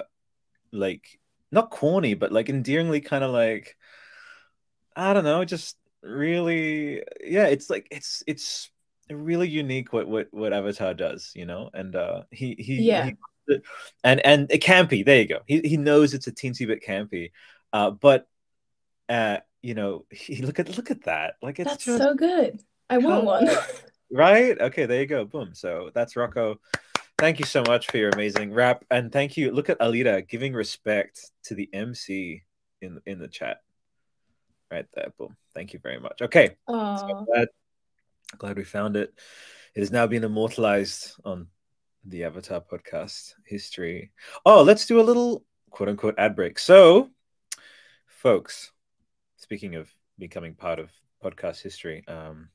like 0.72 1.20
not 1.52 1.70
corny, 1.70 2.14
but 2.14 2.32
like 2.32 2.50
endearingly 2.50 3.02
kind 3.02 3.24
of 3.24 3.32
like, 3.32 3.76
I 4.96 5.14
don't 5.14 5.24
know, 5.24 5.46
just 5.46 5.78
really, 6.02 7.04
yeah. 7.24 7.48
It's 7.48 7.70
like 7.70 7.88
it's 7.92 8.24
it's 8.28 8.72
really 9.10 9.48
unique 9.48 9.94
what 9.94 10.08
what 10.08 10.28
what 10.32 10.54
Avatar 10.54 10.94
does, 10.94 11.32
you 11.36 11.46
know, 11.46 11.70
and 11.74 11.96
uh, 11.96 12.24
he 12.32 12.56
he 12.60 12.82
Yeah. 12.82 13.12
he, 13.48 13.60
and 14.04 14.24
and 14.26 14.52
it 14.52 14.62
campy. 14.62 15.06
There 15.06 15.20
you 15.20 15.28
go. 15.28 15.40
He 15.48 15.62
he 15.62 15.78
knows 15.78 16.14
it's 16.14 16.28
a 16.28 16.32
teensy 16.32 16.68
bit 16.68 16.84
campy, 16.84 17.32
uh, 17.74 17.92
but 17.92 18.28
uh, 19.08 19.38
you 19.62 19.74
know, 19.74 20.06
he 20.12 20.38
look 20.42 20.60
at 20.60 20.76
look 20.78 20.92
at 20.92 21.04
that. 21.04 21.36
Like 21.42 21.60
it's 21.60 21.70
That's 21.70 21.86
just 21.86 21.98
so 21.98 22.14
good. 22.14 22.62
I 22.90 22.98
want 22.98 23.24
one. 23.24 23.50
right. 24.12 24.60
Okay, 24.60 24.86
there 24.86 25.02
you 25.02 25.08
go. 25.08 25.26
Boom. 25.26 25.54
So 25.54 25.92
that's 25.94 26.16
Rocco. 26.16 26.60
Thank 27.20 27.38
you 27.38 27.46
so 27.46 27.64
much 27.68 27.88
for 27.88 27.98
your 27.98 28.12
amazing 28.12 28.54
rap, 28.54 28.86
and 28.90 29.12
thank 29.12 29.36
you. 29.36 29.52
Look 29.52 29.70
at 29.70 29.78
Alira 29.80 30.26
giving 30.26 30.54
respect 30.54 31.32
to 31.44 31.54
the 31.54 31.70
MC 31.74 32.44
in 32.82 33.02
in 33.06 33.20
the 33.20 33.28
chat. 33.28 33.58
Right 34.72 34.86
there. 34.94 35.12
Boom. 35.18 35.36
Thank 35.54 35.74
you 35.74 35.80
very 35.80 36.00
much. 36.00 36.22
Okay. 36.22 36.56
Aw. 36.70 37.26
glad, 37.26 37.48
glad 38.38 38.56
we 38.56 38.64
found 38.64 38.96
it. 38.96 39.14
It 39.76 39.82
has 39.82 39.92
now 39.92 40.08
been 40.08 40.24
immortalized 40.24 41.12
on 41.26 41.48
the 42.06 42.24
Avatar 42.24 42.62
podcast 42.62 43.34
history. 43.46 44.12
Oh, 44.46 44.64
let's 44.64 44.86
do 44.86 45.02
a 45.02 45.04
little 45.04 45.44
quote 45.72 45.90
unquote 45.90 46.16
ad 46.18 46.38
break. 46.38 46.58
So, 46.58 47.10
folks, 48.08 48.72
speaking 49.36 49.76
of 49.76 49.92
becoming 50.18 50.54
part 50.54 50.80
of 50.80 50.90
podcast 51.22 51.62
history, 51.62 52.02
um, 52.08 52.48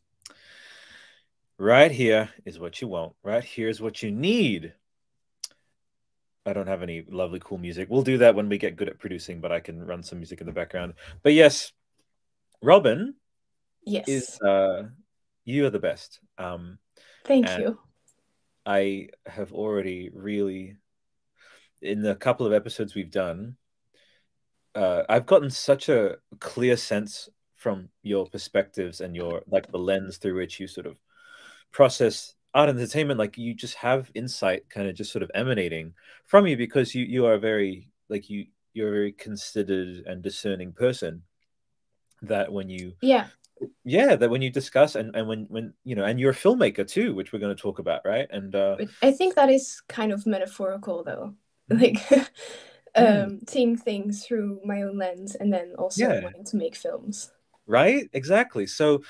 right 1.59 1.91
here 1.91 2.31
is 2.45 2.59
what 2.59 2.81
you 2.81 2.89
want. 2.89 3.15
Right 3.23 3.45
here 3.45 3.69
is 3.69 3.81
what 3.81 4.03
you 4.03 4.11
need. 4.11 4.75
I 6.47 6.53
don't 6.53 6.67
have 6.67 6.83
any 6.83 7.05
lovely, 7.09 7.41
cool 7.43 7.59
music. 7.59 7.89
We'll 7.89 8.03
do 8.03 8.19
that 8.19 8.35
when 8.35 8.49
we 8.49 8.59
get 8.59 8.77
good 8.77 8.89
at 8.89 8.99
producing, 8.99 9.41
but 9.41 9.51
I 9.53 9.61
can 9.61 9.83
run 9.85 10.03
some 10.03 10.19
music 10.19 10.41
in 10.41 10.47
the 10.47 10.53
background. 10.53 10.95
But 11.23 11.33
yes, 11.33 11.73
Robin, 12.63 13.15
Yes. 13.87 14.09
is 14.09 14.41
uh 14.41 14.85
you 15.45 15.67
are 15.67 15.71
the 15.71 15.79
best 15.79 16.21
um 16.39 16.79
Thank 17.25 17.47
you. 17.59 17.79
i 18.65 19.09
have 19.27 19.53
already 19.53 20.11
really 20.15 20.77
in 21.83 22.01
the 22.01 22.15
couple 22.15 22.47
of 22.47 22.55
episodes 22.55 22.95
we've 22.95 23.11
done 23.11 23.57
uh 24.75 25.03
i've 25.11 25.27
gotten 25.27 25.51
such 25.51 25.91
a 25.91 26.17
clear 26.41 26.79
sense 26.79 27.29
from 27.55 27.91
your 28.03 28.27
perspectives 28.27 29.03
and 29.03 29.15
your 29.15 29.43
like 29.49 29.71
the 29.71 29.79
lens 29.79 30.17
through 30.17 30.37
which 30.37 30.59
you 30.59 30.67
sort 30.67 30.87
of 30.87 30.99
process 31.75 32.35
art 32.55 32.71
entertainment 32.71 33.19
like 33.21 33.39
you 33.39 33.55
just 33.55 33.75
have 33.77 34.11
insight 34.15 34.63
kind 34.71 34.89
of 34.89 34.97
just 34.97 35.13
sort 35.13 35.25
of 35.25 35.31
emanating 35.35 35.95
from 36.27 36.47
you 36.47 36.57
because 36.57 36.95
you 36.95 37.05
you 37.05 37.27
are 37.27 37.39
very 37.39 37.91
like 38.09 38.31
you 38.31 38.47
you're 38.75 38.89
a 38.91 38.93
very 38.93 39.13
considered 39.13 40.05
and 40.07 40.23
discerning 40.23 40.73
person 40.73 41.23
that 42.23 42.53
when 42.53 42.69
you 42.69 42.95
Yeah. 43.03 43.27
yeah 43.85 44.17
that 44.17 44.31
when 44.31 44.43
you 44.43 44.51
discuss 44.51 44.95
and, 44.95 45.15
and 45.17 45.29
when 45.29 45.47
when 45.49 45.75
you 45.85 45.95
know 45.95 46.05
and 46.05 46.19
you're 46.21 46.33
a 46.33 46.35
filmmaker 46.35 46.87
too 46.89 47.15
which 47.15 47.33
we're 47.33 47.39
going 47.39 47.55
to 47.55 47.63
talk 47.63 47.79
about 47.79 48.03
right 48.05 48.29
and 48.31 48.55
uh 48.55 48.77
I 49.03 49.13
think 49.13 49.35
that 49.35 49.51
is 49.51 49.83
kind 49.89 50.13
of 50.13 50.27
metaphorical 50.27 51.05
though. 51.05 51.35
Like 51.71 51.99
Mm. 52.11 52.27
um 52.97 53.41
seeing 53.49 53.77
things 53.77 54.25
through 54.25 54.61
my 54.65 54.83
own 54.83 54.99
lens 54.99 55.35
and 55.35 55.53
then 55.53 55.75
also 55.79 56.07
Yeah. 56.07 56.21
wanting 56.23 56.45
to 56.45 56.57
make 56.57 56.77
films. 56.77 57.31
right 57.67 58.09
exactly 58.13 58.67
so 58.67 59.03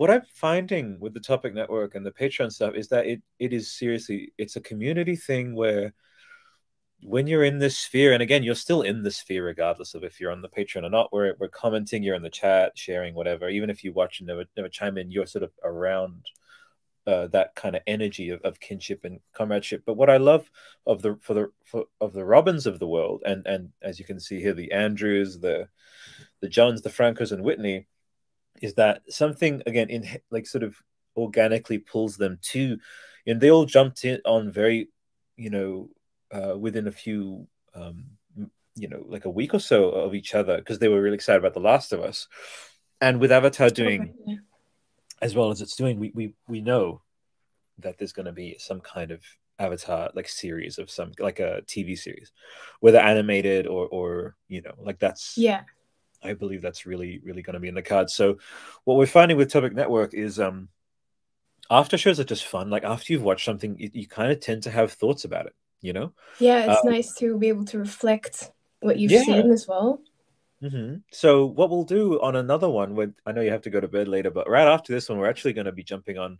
what 0.00 0.10
i'm 0.10 0.22
finding 0.32 0.98
with 0.98 1.12
the 1.12 1.20
topic 1.20 1.52
network 1.52 1.94
and 1.94 2.06
the 2.06 2.10
patreon 2.10 2.50
stuff 2.50 2.74
is 2.74 2.88
that 2.88 3.06
it 3.06 3.20
it 3.38 3.52
is 3.52 3.70
seriously 3.70 4.32
it's 4.38 4.56
a 4.56 4.60
community 4.60 5.14
thing 5.14 5.54
where 5.54 5.92
when 7.02 7.26
you're 7.26 7.44
in 7.44 7.58
this 7.58 7.76
sphere 7.76 8.14
and 8.14 8.22
again 8.22 8.42
you're 8.42 8.54
still 8.54 8.80
in 8.80 9.02
the 9.02 9.10
sphere 9.10 9.44
regardless 9.44 9.94
of 9.94 10.02
if 10.02 10.18
you're 10.18 10.32
on 10.32 10.40
the 10.40 10.48
patreon 10.48 10.84
or 10.84 10.88
not 10.88 11.12
we're, 11.12 11.34
we're 11.38 11.48
commenting 11.48 12.02
you're 12.02 12.14
in 12.14 12.22
the 12.22 12.30
chat 12.30 12.72
sharing 12.76 13.14
whatever. 13.14 13.48
Even 13.48 13.70
if 13.70 13.84
you 13.84 13.92
watch 13.92 14.20
and 14.20 14.26
never 14.26 14.44
never 14.56 14.68
chime 14.68 14.96
in 14.96 15.10
you're 15.10 15.26
sort 15.26 15.42
of 15.42 15.52
around 15.64 16.24
uh, 17.06 17.26
that 17.28 17.54
kind 17.54 17.74
of 17.74 17.82
energy 17.86 18.30
of, 18.30 18.40
of 18.42 18.60
kinship 18.60 19.04
and 19.04 19.20
comradeship. 19.32 19.82
But 19.86 19.96
what 19.96 20.10
i 20.10 20.18
love 20.18 20.50
of 20.86 21.02
the 21.02 21.18
for 21.20 21.34
the 21.34 21.50
for, 21.64 21.84
of 22.00 22.12
the 22.12 22.24
robins 22.24 22.66
of 22.66 22.78
the 22.78 22.88
world 22.88 23.22
and 23.24 23.46
and 23.46 23.70
as 23.82 23.98
you 23.98 24.04
can 24.04 24.20
see 24.20 24.40
here 24.40 24.54
the 24.54 24.72
andrews 24.72 25.38
the 25.40 25.68
the 26.40 26.48
johns 26.48 26.82
the 26.82 26.90
francos 26.90 27.32
and 27.32 27.42
whitney 27.42 27.86
is 28.60 28.74
that 28.74 29.02
something 29.08 29.62
again 29.66 29.88
in 29.88 30.06
like 30.30 30.46
sort 30.46 30.64
of 30.64 30.76
organically 31.16 31.78
pulls 31.78 32.16
them 32.16 32.38
to 32.42 32.78
and 33.26 33.40
they 33.40 33.50
all 33.50 33.64
jumped 33.64 34.04
in 34.04 34.20
on 34.24 34.50
very 34.50 34.88
you 35.36 35.50
know 35.50 35.88
uh, 36.32 36.56
within 36.56 36.86
a 36.86 36.92
few 36.92 37.46
um, 37.74 38.04
you 38.76 38.88
know 38.88 39.04
like 39.06 39.24
a 39.24 39.30
week 39.30 39.54
or 39.54 39.60
so 39.60 39.90
of 39.90 40.14
each 40.14 40.34
other 40.34 40.58
because 40.58 40.78
they 40.78 40.88
were 40.88 41.02
really 41.02 41.16
excited 41.16 41.38
about 41.38 41.54
the 41.54 41.60
last 41.60 41.92
of 41.92 42.00
us 42.00 42.28
and 43.00 43.20
with 43.20 43.32
avatar 43.32 43.70
doing 43.70 44.14
yeah. 44.26 44.36
as 45.20 45.34
well 45.34 45.50
as 45.50 45.60
it's 45.60 45.76
doing 45.76 45.98
we 45.98 46.12
we, 46.14 46.34
we 46.48 46.60
know 46.60 47.02
that 47.78 47.98
there's 47.98 48.12
going 48.12 48.26
to 48.26 48.32
be 48.32 48.56
some 48.58 48.80
kind 48.80 49.10
of 49.10 49.22
Avatar 49.58 50.10
like 50.14 50.28
series 50.28 50.78
of 50.78 50.90
some 50.90 51.12
like 51.18 51.38
a 51.38 51.62
TV 51.66 51.96
series, 51.96 52.32
whether 52.80 52.98
animated 52.98 53.66
or 53.66 53.86
or 53.88 54.36
you 54.48 54.62
know 54.62 54.72
like 54.78 54.98
that's 54.98 55.36
yeah. 55.36 55.62
I 56.22 56.34
believe 56.34 56.62
that's 56.62 56.86
really 56.86 57.20
really 57.24 57.42
going 57.42 57.54
to 57.54 57.60
be 57.60 57.68
in 57.68 57.74
the 57.74 57.82
cards. 57.82 58.14
So 58.14 58.38
what 58.84 58.96
we're 58.96 59.06
finding 59.06 59.36
with 59.36 59.52
Topic 59.52 59.72
Network 59.72 60.14
is 60.14 60.38
um 60.38 60.68
after 61.70 61.96
shows 61.96 62.18
are 62.20 62.24
just 62.24 62.46
fun. 62.46 62.68
Like 62.70 62.84
after 62.84 63.12
you've 63.12 63.22
watched 63.22 63.44
something, 63.44 63.78
you, 63.78 63.90
you 63.92 64.08
kind 64.08 64.32
of 64.32 64.40
tend 64.40 64.64
to 64.64 64.70
have 64.70 64.92
thoughts 64.92 65.24
about 65.24 65.46
it. 65.46 65.54
You 65.82 65.94
know? 65.94 66.12
Yeah, 66.38 66.72
it's 66.72 66.84
um, 66.84 66.92
nice 66.92 67.14
to 67.14 67.38
be 67.38 67.48
able 67.48 67.64
to 67.66 67.78
reflect 67.78 68.50
what 68.80 68.98
you've 68.98 69.12
yeah. 69.12 69.22
seen 69.22 69.50
as 69.50 69.66
well. 69.66 70.02
Mm-hmm. 70.62 70.96
So 71.10 71.46
what 71.46 71.70
we'll 71.70 71.84
do 71.84 72.20
on 72.20 72.36
another 72.36 72.68
one, 72.68 72.94
when 72.94 73.14
I 73.24 73.32
know 73.32 73.40
you 73.40 73.50
have 73.50 73.62
to 73.62 73.70
go 73.70 73.80
to 73.80 73.88
bed 73.88 74.08
later, 74.08 74.30
but 74.30 74.48
right 74.48 74.68
after 74.68 74.92
this 74.92 75.08
one, 75.08 75.18
we're 75.18 75.30
actually 75.30 75.54
going 75.54 75.64
to 75.66 75.72
be 75.72 75.82
jumping 75.82 76.18
on. 76.18 76.38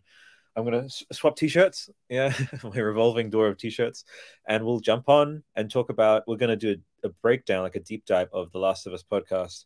I'm 0.55 0.65
going 0.65 0.87
to 0.87 1.05
swap 1.13 1.37
t-shirts, 1.37 1.89
yeah, 2.09 2.33
my 2.63 2.77
revolving 2.77 3.29
door 3.29 3.47
of 3.47 3.57
t-shirts, 3.57 4.03
and 4.47 4.65
we'll 4.65 4.79
jump 4.79 5.07
on 5.07 5.43
and 5.55 5.71
talk 5.71 5.89
about. 5.89 6.23
We're 6.27 6.37
going 6.37 6.49
to 6.49 6.55
do 6.55 6.81
a, 7.03 7.07
a, 7.07 7.11
breakdown, 7.21 7.63
like 7.63 7.75
a 7.75 7.79
deep 7.79 8.05
dive 8.05 8.27
of 8.33 8.51
the 8.51 8.59
Last 8.59 8.85
of 8.85 8.93
Us 8.93 9.03
podcast, 9.09 9.65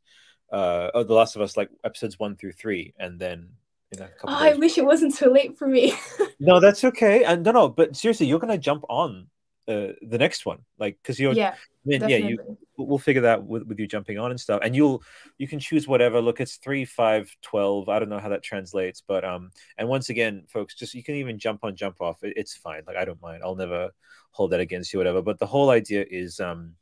uh, 0.52 0.92
oh, 0.94 1.04
the 1.04 1.14
Last 1.14 1.36
of 1.36 1.42
Us, 1.42 1.58
like 1.58 1.70
episodes 1.84 2.20
one 2.20 2.36
through 2.36 2.52
three, 2.52 2.94
and 3.00 3.20
then 3.20 3.50
You 3.92 4.02
know, 4.02 4.08
oh, 4.26 4.28
I 4.28 4.54
wish 4.54 4.78
it 4.78 4.86
wasn't 4.86 5.16
so 5.16 5.32
late 5.32 5.58
for 5.58 5.68
me. 5.68 5.94
no, 6.40 6.60
that's 6.60 6.84
okay. 6.84 7.24
And 7.24 7.44
no, 7.44 7.52
no, 7.52 7.70
but 7.70 7.96
seriously, 7.96 8.28
you're 8.28 8.40
gonna 8.40 8.58
jump 8.58 8.84
on 8.88 9.28
uh, 9.68 9.94
the 10.02 10.18
next 10.18 10.46
one, 10.46 10.60
like 10.78 10.98
because 11.02 11.20
you're 11.20 11.34
yeah, 11.34 11.56
I 11.56 11.58
mean, 11.86 12.10
yeah, 12.10 12.18
you 12.18 12.58
we'll 12.78 12.98
figure 12.98 13.24
that 13.24 13.44
with, 13.44 13.64
with 13.64 13.80
you 13.80 13.88
jumping 13.88 14.20
on 14.20 14.32
and 14.32 14.40
stuff, 14.40 14.60
and 14.64 14.76
you'll 14.76 15.04
you 15.38 15.48
can 15.48 15.60
choose 15.60 15.88
whatever. 15.88 16.22
Look, 16.22 16.40
it's 16.40 16.58
three, 16.58 16.86
five, 16.86 17.36
twelve. 17.42 17.90
I 17.90 18.00
don't 18.00 18.10
know 18.10 18.20
how 18.20 18.30
that 18.30 18.44
translates, 18.44 19.02
but 19.02 19.26
um, 19.26 19.52
and 19.78 19.88
once 19.88 20.10
again, 20.10 20.44
folks, 20.48 20.76
just 20.76 20.94
you 20.94 21.04
can 21.04 21.16
even 21.16 21.40
jump 21.40 21.64
on, 21.64 21.76
jump 21.76 22.00
off. 22.00 22.24
It, 22.24 22.34
it's 22.36 22.56
fine. 22.56 22.84
Like 22.86 22.98
I 22.98 23.06
don't 23.06 23.22
mind. 23.22 23.42
I'll 23.44 23.56
never 23.56 23.92
hold 24.32 24.52
that 24.52 24.60
against 24.60 24.94
you, 24.94 25.00
whatever. 25.00 25.22
But 25.22 25.40
the 25.40 25.48
whole 25.48 25.72
idea 25.72 26.06
is 26.10 26.40
um, 26.40 26.74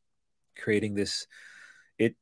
creating 0.58 0.96
this. 0.96 1.28
It, 1.98 2.16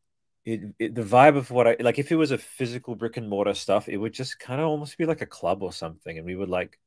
it, 0.45 0.61
it 0.77 0.95
the 0.95 1.03
vibe 1.03 1.37
of 1.37 1.49
what 1.49 1.67
I 1.67 1.77
like. 1.79 1.97
If 1.97 2.11
it 2.11 2.17
was 2.17 2.31
a 2.31 2.37
physical 2.37 2.95
brick 2.95 3.17
and 3.17 3.27
mortar 3.27 3.55
stuff, 3.55 3.89
it 3.89 3.97
would 3.97 4.13
just 4.13 4.39
kind 4.39 4.61
of 4.61 4.67
almost 4.67 4.97
be 4.97 5.05
like 5.05 5.21
a 5.21 5.27
club 5.27 5.63
or 5.63 5.73
something, 5.73 6.17
and 6.17 6.25
we 6.25 6.35
would 6.35 6.49
like 6.49 6.77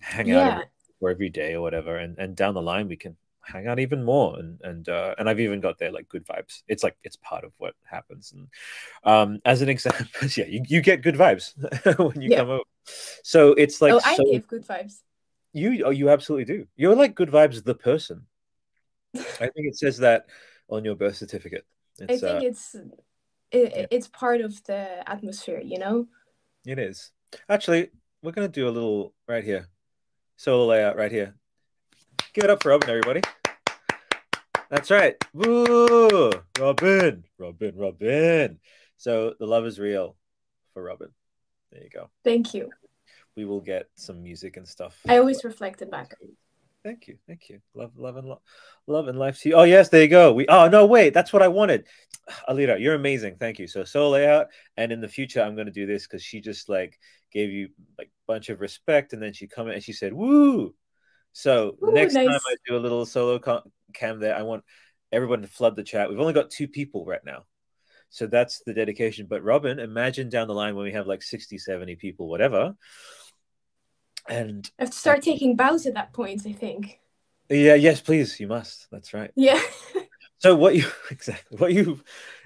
hang 0.00 0.28
yeah. 0.28 0.48
out 0.48 0.64
for 0.98 1.10
every 1.10 1.28
day 1.28 1.54
or 1.54 1.62
whatever. 1.62 1.96
And 1.96 2.18
and 2.18 2.36
down 2.36 2.54
the 2.54 2.62
line, 2.62 2.88
we 2.88 2.96
can 2.96 3.16
hang 3.48 3.66
out 3.66 3.78
even 3.78 4.04
more 4.04 4.38
and 4.38 4.60
and 4.62 4.88
uh, 4.88 5.14
and 5.18 5.28
I've 5.28 5.40
even 5.40 5.60
got 5.60 5.78
there 5.78 5.90
like 5.90 6.08
good 6.08 6.26
vibes. 6.26 6.62
It's 6.68 6.82
like 6.82 6.96
it's 7.02 7.16
part 7.16 7.44
of 7.44 7.52
what 7.58 7.74
happens. 7.84 8.32
And 8.32 8.48
um, 9.04 9.40
as 9.44 9.62
an 9.62 9.68
example, 9.68 10.06
yeah, 10.36 10.46
you, 10.46 10.62
you 10.68 10.80
get 10.80 11.02
good 11.02 11.16
vibes 11.16 11.54
when 11.98 12.20
you 12.20 12.30
yeah. 12.30 12.38
come 12.38 12.50
over. 12.50 12.62
So 13.22 13.52
it's 13.52 13.80
like 13.80 13.94
oh, 13.94 14.00
I 14.04 14.16
so, 14.16 14.24
give 14.30 14.46
good 14.46 14.66
vibes. 14.66 15.00
You 15.52 15.84
oh 15.84 15.90
you 15.90 16.10
absolutely 16.10 16.44
do. 16.44 16.66
You're 16.76 16.94
like 16.94 17.14
good 17.14 17.30
vibes 17.30 17.64
the 17.64 17.74
person. 17.74 18.26
I 19.16 19.48
think 19.48 19.66
it 19.66 19.78
says 19.78 19.98
that 19.98 20.26
on 20.68 20.84
your 20.84 20.94
birth 20.94 21.16
certificate. 21.16 21.66
It's, 21.98 22.22
I 22.22 22.28
think 22.28 22.44
uh, 22.44 22.46
it's 22.46 22.74
it, 23.50 23.72
yeah. 23.74 23.86
it's 23.90 24.08
part 24.08 24.40
of 24.42 24.62
the 24.64 25.08
atmosphere, 25.08 25.60
you 25.60 25.78
know. 25.78 26.06
It 26.66 26.78
is 26.78 27.10
actually. 27.48 27.90
We're 28.20 28.32
gonna 28.32 28.48
do 28.48 28.68
a 28.68 28.70
little 28.70 29.14
right 29.28 29.44
here, 29.44 29.68
solo 30.38 30.66
layout 30.66 30.94
uh, 30.94 30.98
right 30.98 31.12
here. 31.12 31.34
Give 32.32 32.44
it 32.44 32.50
up 32.50 32.62
for 32.62 32.70
Robin, 32.70 32.88
everybody. 32.88 33.20
That's 34.70 34.90
right. 34.90 35.16
Woo! 35.34 36.30
Robin, 36.58 37.24
Robin, 37.38 37.72
Robin. 37.76 38.58
So 38.96 39.34
the 39.38 39.46
love 39.46 39.66
is 39.66 39.78
real 39.78 40.16
for 40.72 40.82
Robin. 40.82 41.08
There 41.72 41.82
you 41.82 41.90
go. 41.90 42.08
Thank 42.24 42.54
you. 42.54 42.70
We 43.36 43.44
will 43.44 43.60
get 43.60 43.86
some 43.96 44.22
music 44.22 44.56
and 44.56 44.66
stuff. 44.66 44.96
I 45.08 45.18
always 45.18 45.44
reflect 45.44 45.82
it 45.82 45.90
back. 45.90 46.14
Thank 46.84 47.08
you, 47.08 47.18
thank 47.26 47.48
you. 47.48 47.60
Love, 47.74 47.92
love, 47.96 48.16
and 48.16 48.28
love, 48.28 48.40
love 48.86 49.08
and 49.08 49.18
life 49.18 49.40
to 49.40 49.48
you. 49.48 49.54
Oh 49.56 49.64
yes, 49.64 49.88
there 49.88 50.02
you 50.02 50.08
go. 50.08 50.32
We. 50.32 50.46
Oh 50.46 50.68
no, 50.68 50.86
wait, 50.86 51.12
that's 51.12 51.32
what 51.32 51.42
I 51.42 51.48
wanted. 51.48 51.84
Alira, 52.48 52.80
you're 52.80 52.94
amazing. 52.94 53.36
Thank 53.40 53.58
you. 53.58 53.66
So 53.66 53.84
solo 53.84 54.10
layout, 54.10 54.46
and 54.76 54.92
in 54.92 55.00
the 55.00 55.08
future, 55.08 55.42
I'm 55.42 55.56
going 55.56 55.66
to 55.66 55.72
do 55.72 55.86
this 55.86 56.06
because 56.06 56.22
she 56.22 56.40
just 56.40 56.68
like 56.68 56.98
gave 57.32 57.50
you 57.50 57.70
like 57.98 58.10
bunch 58.28 58.48
of 58.50 58.60
respect, 58.60 59.12
and 59.12 59.20
then 59.20 59.32
she 59.32 59.48
come 59.48 59.66
in 59.66 59.74
and 59.74 59.82
she 59.82 59.92
said, 59.92 60.12
"Woo!" 60.12 60.74
So 61.32 61.76
Ooh, 61.82 61.92
next 61.92 62.14
nice. 62.14 62.26
time 62.26 62.40
I 62.46 62.56
do 62.66 62.76
a 62.76 62.78
little 62.78 63.04
solo 63.06 63.40
cam 63.92 64.20
there, 64.20 64.36
I 64.36 64.42
want 64.42 64.64
everyone 65.10 65.42
to 65.42 65.48
flood 65.48 65.76
the 65.76 65.82
chat. 65.82 66.08
We've 66.08 66.20
only 66.20 66.32
got 66.32 66.50
two 66.50 66.68
people 66.68 67.04
right 67.04 67.24
now. 67.24 67.44
So 68.10 68.26
that's 68.26 68.62
the 68.64 68.74
dedication. 68.74 69.26
But 69.28 69.42
Robin, 69.42 69.78
imagine 69.78 70.28
down 70.28 70.48
the 70.48 70.54
line 70.54 70.74
when 70.74 70.84
we 70.84 70.92
have 70.92 71.06
like 71.06 71.22
60, 71.22 71.58
70 71.58 71.96
people, 71.96 72.28
whatever. 72.28 72.74
And 74.28 74.70
I 74.78 74.82
have 74.82 74.90
to 74.90 74.98
start 74.98 75.22
taking 75.22 75.56
bows 75.56 75.86
at 75.86 75.94
that 75.94 76.12
point, 76.12 76.42
I 76.46 76.52
think. 76.52 77.00
Yeah, 77.48 77.74
yes, 77.74 78.00
please. 78.00 78.38
You 78.40 78.46
must. 78.46 78.88
That's 78.90 79.14
right. 79.14 79.30
Yeah. 79.34 79.60
so 80.38 80.54
what 80.54 80.74
you 80.74 80.86
exactly 81.10 81.56
what 81.58 81.72
you 81.72 82.00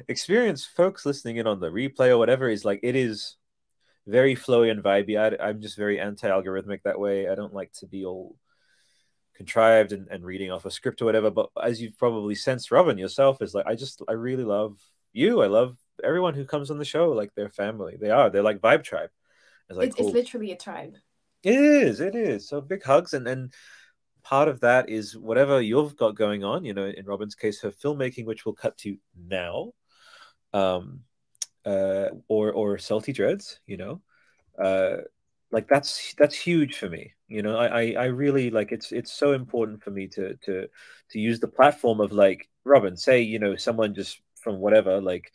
experience, 0.09 0.64
folks 0.64 1.07
listening 1.07 1.37
in 1.37 1.47
on 1.47 1.61
the 1.61 1.70
replay 1.70 2.09
or 2.09 2.18
whatever, 2.18 2.49
is 2.49 2.64
like 2.64 2.80
it 2.83 2.95
is 2.95 3.37
very 4.07 4.34
flowy 4.34 4.70
and 4.70 4.82
vibey. 4.82 5.18
I, 5.18 5.48
I'm 5.48 5.61
just 5.61 5.76
very 5.76 6.00
anti-algorithmic 6.00 6.82
that 6.82 6.98
way. 6.98 7.28
I 7.28 7.34
don't 7.34 7.55
like 7.55 7.72
to 7.74 7.86
be 7.86 8.05
all 8.05 8.36
contrived 9.36 9.92
and, 9.92 10.09
and 10.11 10.24
reading 10.24 10.50
off 10.50 10.64
a 10.64 10.70
script 10.70 11.03
or 11.03 11.05
whatever. 11.05 11.30
But 11.30 11.50
as 11.62 11.80
you've 11.80 11.98
probably 11.98 12.34
sensed, 12.34 12.70
Robin 12.70 12.98
yourself 12.98 13.40
is 13.40 13.55
like, 13.55 13.66
I 13.66 13.74
just, 13.74 14.03
I 14.09 14.12
really 14.12 14.44
love 14.44 14.78
you. 15.12 15.42
I 15.42 15.46
love 15.46 15.76
everyone 16.03 16.34
who 16.34 16.44
comes 16.44 16.70
on 16.70 16.78
the 16.78 16.84
show. 16.84 17.11
Like 17.11 17.30
they're 17.34 17.48
family. 17.48 17.96
They 18.00 18.11
are. 18.11 18.30
They're 18.30 18.42
like 18.42 18.61
vibe 18.61 18.84
tribe. 18.84 19.11
It's 19.68 19.78
like, 19.78 19.88
it's, 19.88 19.98
it's 19.98 20.12
literally 20.12 20.53
a 20.53 20.57
tribe. 20.57 20.94
It 21.42 21.55
is. 21.55 22.00
It 22.00 22.14
is. 22.14 22.48
So 22.48 22.61
big 22.61 22.82
hugs 22.82 23.14
and 23.14 23.26
and 23.26 23.53
part 24.22 24.46
of 24.46 24.61
that 24.61 24.88
is 24.88 25.16
whatever 25.16 25.61
you've 25.61 25.96
got 25.96 26.14
going 26.14 26.44
on. 26.44 26.64
You 26.64 26.74
know, 26.74 26.86
in 26.86 27.07
Robin's 27.07 27.34
case, 27.34 27.61
her 27.62 27.70
filmmaking, 27.70 28.26
which 28.26 28.44
we'll 28.44 28.55
cut 28.55 28.78
to 28.78 28.96
now, 29.16 29.72
um, 30.53 31.00
uh, 31.65 32.09
or 32.29 32.53
or 32.53 32.79
salty 32.79 33.13
dreads. 33.13 33.61
You 33.67 33.77
know, 33.77 34.01
uh, 34.63 35.03
like 35.53 35.69
that's 35.69 36.15
that's 36.15 36.35
huge 36.35 36.77
for 36.79 36.89
me 36.89 37.13
you 37.29 37.43
know 37.43 37.57
I, 37.57 37.93
I 37.93 38.05
really 38.07 38.51
like 38.51 38.73
it's 38.73 38.91
it's 38.91 39.13
so 39.13 39.33
important 39.33 39.83
for 39.83 39.91
me 39.91 40.09
to 40.09 40.35
to 40.45 40.69
to 41.11 41.19
use 41.19 41.41
the 41.41 41.49
platform 41.49 42.01
of 42.01 42.11
like 42.11 42.49
robin 42.65 42.97
say 42.97 43.21
you 43.21 43.39
know 43.39 43.55
someone 43.57 43.95
just 43.95 44.21
from 44.37 44.59
whatever 44.59 45.01
like 45.01 45.31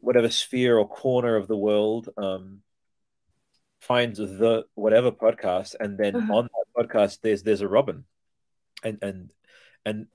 whatever 0.00 0.30
sphere 0.30 0.78
or 0.78 0.86
corner 0.86 1.36
of 1.36 1.48
the 1.48 1.56
world 1.56 2.10
um 2.16 2.60
finds 3.80 4.18
the 4.18 4.64
whatever 4.74 5.10
podcast 5.10 5.74
and 5.80 5.98
then 5.98 6.14
uh-huh. 6.14 6.34
on 6.34 6.44
that 6.44 6.84
podcast 6.84 7.18
there's 7.22 7.42
there's 7.42 7.62
a 7.62 7.68
robin 7.68 8.04
and 8.84 8.98
and 9.02 9.30
and 9.84 10.06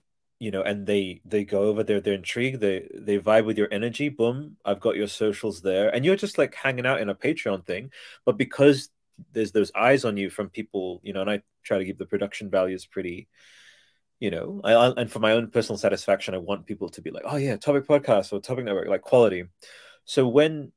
you 0.41 0.49
know, 0.49 0.63
and 0.63 0.87
they 0.87 1.21
they 1.23 1.43
go 1.43 1.61
over 1.65 1.83
there, 1.83 2.01
they're 2.01 2.15
intrigued, 2.15 2.61
they 2.61 2.89
they 2.95 3.19
vibe 3.19 3.45
with 3.45 3.59
your 3.59 3.67
energy. 3.71 4.09
Boom, 4.09 4.57
I've 4.65 4.79
got 4.79 4.95
your 4.95 5.07
socials 5.07 5.61
there, 5.61 5.93
and 5.93 6.03
you're 6.03 6.15
just 6.15 6.39
like 6.39 6.55
hanging 6.55 6.87
out 6.87 6.99
in 6.99 7.09
a 7.09 7.15
Patreon 7.15 7.63
thing. 7.63 7.91
But 8.25 8.37
because 8.37 8.89
there's 9.33 9.51
those 9.51 9.71
eyes 9.75 10.03
on 10.03 10.17
you 10.17 10.31
from 10.31 10.49
people, 10.49 10.99
you 11.03 11.13
know, 11.13 11.21
and 11.21 11.29
I 11.29 11.43
try 11.63 11.77
to 11.77 11.85
keep 11.85 11.99
the 11.99 12.07
production 12.07 12.49
values 12.49 12.87
pretty, 12.87 13.27
you 14.19 14.31
know, 14.31 14.61
I, 14.63 14.73
I, 14.73 14.89
and 14.97 15.11
for 15.11 15.19
my 15.19 15.33
own 15.33 15.51
personal 15.51 15.77
satisfaction, 15.77 16.33
I 16.33 16.39
want 16.39 16.65
people 16.65 16.89
to 16.89 17.03
be 17.03 17.11
like, 17.11 17.23
oh 17.27 17.35
yeah, 17.35 17.57
topic 17.57 17.85
podcast 17.85 18.33
or 18.33 18.41
topic 18.41 18.65
network, 18.65 18.87
like 18.87 19.01
quality. 19.01 19.43
So 20.05 20.27
when 20.27 20.71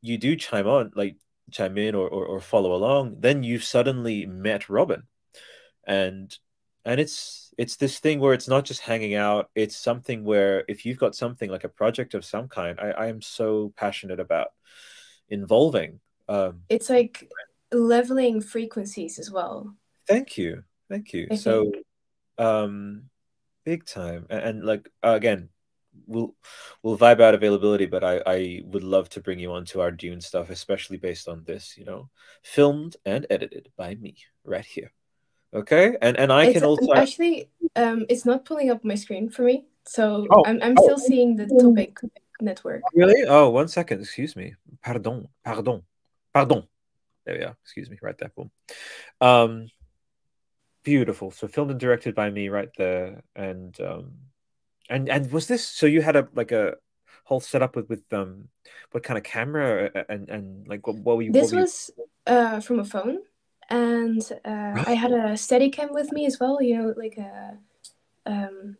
you 0.00 0.18
do 0.18 0.34
chime 0.34 0.66
on, 0.66 0.90
like 0.96 1.14
chime 1.52 1.78
in 1.78 1.94
or, 1.94 2.08
or, 2.08 2.26
or 2.26 2.40
follow 2.40 2.74
along, 2.74 3.18
then 3.20 3.44
you've 3.44 3.62
suddenly 3.62 4.26
met 4.26 4.68
Robin, 4.68 5.04
and 5.86 6.36
and 6.84 6.98
it's 6.98 7.43
it's 7.58 7.76
this 7.76 7.98
thing 7.98 8.20
where 8.20 8.34
it's 8.34 8.48
not 8.48 8.64
just 8.64 8.80
hanging 8.80 9.14
out 9.14 9.50
it's 9.54 9.76
something 9.76 10.24
where 10.24 10.64
if 10.68 10.84
you've 10.84 10.98
got 10.98 11.14
something 11.14 11.50
like 11.50 11.64
a 11.64 11.68
project 11.68 12.14
of 12.14 12.24
some 12.24 12.48
kind 12.48 12.80
i, 12.80 12.90
I 12.90 13.06
am 13.06 13.22
so 13.22 13.72
passionate 13.76 14.20
about 14.20 14.48
involving 15.28 16.00
um, 16.28 16.62
it's 16.68 16.88
like 16.88 17.28
leveling 17.72 18.40
frequencies 18.40 19.18
as 19.18 19.30
well. 19.30 19.74
Thank 20.06 20.38
you. 20.38 20.64
Thank 20.88 21.12
you. 21.12 21.28
I 21.30 21.36
so 21.36 21.70
think. 21.70 21.84
um 22.38 23.04
big 23.64 23.86
time. 23.86 24.26
And, 24.30 24.40
and 24.42 24.64
like 24.64 24.88
uh, 25.02 25.14
again 25.14 25.48
we'll 26.08 26.34
we'll 26.82 26.98
vibe 26.98 27.20
out 27.20 27.34
availability 27.34 27.86
but 27.86 28.02
i 28.02 28.20
i 28.26 28.60
would 28.64 28.82
love 28.82 29.08
to 29.08 29.20
bring 29.20 29.38
you 29.38 29.52
onto 29.52 29.80
our 29.80 29.92
dune 29.92 30.20
stuff 30.20 30.50
especially 30.50 30.96
based 30.96 31.28
on 31.28 31.44
this 31.44 31.78
you 31.78 31.84
know 31.84 32.10
filmed 32.42 32.96
and 33.06 33.28
edited 33.30 33.70
by 33.76 33.94
me 33.94 34.16
right 34.42 34.64
here 34.64 34.90
Okay, 35.54 35.96
and 36.02 36.16
and 36.16 36.32
I 36.32 36.46
it's, 36.46 36.54
can 36.54 36.64
also 36.64 36.92
actually 36.94 37.48
um, 37.76 38.06
it's 38.08 38.24
not 38.24 38.44
pulling 38.44 38.70
up 38.70 38.84
my 38.84 38.96
screen 38.96 39.30
for 39.30 39.42
me, 39.42 39.66
so 39.86 40.26
oh. 40.30 40.42
I'm 40.46 40.60
I'm 40.62 40.76
still 40.76 40.98
oh. 40.98 41.06
seeing 41.06 41.36
the 41.36 41.46
topic 41.46 41.98
network. 42.40 42.82
Really? 42.92 43.24
Oh, 43.26 43.50
one 43.50 43.68
second. 43.68 44.00
Excuse 44.00 44.34
me. 44.34 44.54
Pardon. 44.82 45.28
Pardon. 45.44 45.82
Pardon. 46.32 46.64
There 47.24 47.38
we 47.38 47.44
are. 47.44 47.56
Excuse 47.62 47.88
me. 47.88 47.98
Right 48.02 48.18
there. 48.18 48.32
Boom. 48.34 48.50
Um, 49.20 49.68
beautiful. 50.82 51.30
So 51.30 51.46
filmed 51.46 51.70
and 51.70 51.80
directed 51.80 52.16
by 52.16 52.30
me, 52.30 52.48
right 52.48 52.70
there. 52.76 53.22
And 53.36 53.78
um, 53.80 54.12
and 54.90 55.08
and 55.08 55.30
was 55.30 55.46
this? 55.46 55.64
So 55.64 55.86
you 55.86 56.02
had 56.02 56.16
a 56.16 56.28
like 56.34 56.50
a 56.50 56.74
whole 57.24 57.40
setup 57.40 57.76
with 57.76 57.88
with 57.88 58.02
um, 58.12 58.48
what 58.90 59.04
kind 59.04 59.18
of 59.18 59.24
camera 59.24 60.04
and 60.08 60.28
and 60.28 60.66
like 60.66 60.86
what, 60.86 60.96
what 60.96 61.16
were 61.16 61.22
you? 61.22 61.32
This 61.32 61.52
was 61.52 61.90
uh 62.26 62.58
from 62.60 62.80
a 62.80 62.84
phone 62.84 63.18
and 63.70 64.22
uh, 64.44 64.84
I 64.86 64.94
had 64.94 65.12
a 65.12 65.34
Steadicam 65.34 65.92
with 65.92 66.12
me 66.12 66.26
as 66.26 66.38
well. 66.38 66.60
You 66.62 66.78
know, 66.78 66.94
like 66.96 67.16
a 67.18 67.58
um, 68.26 68.76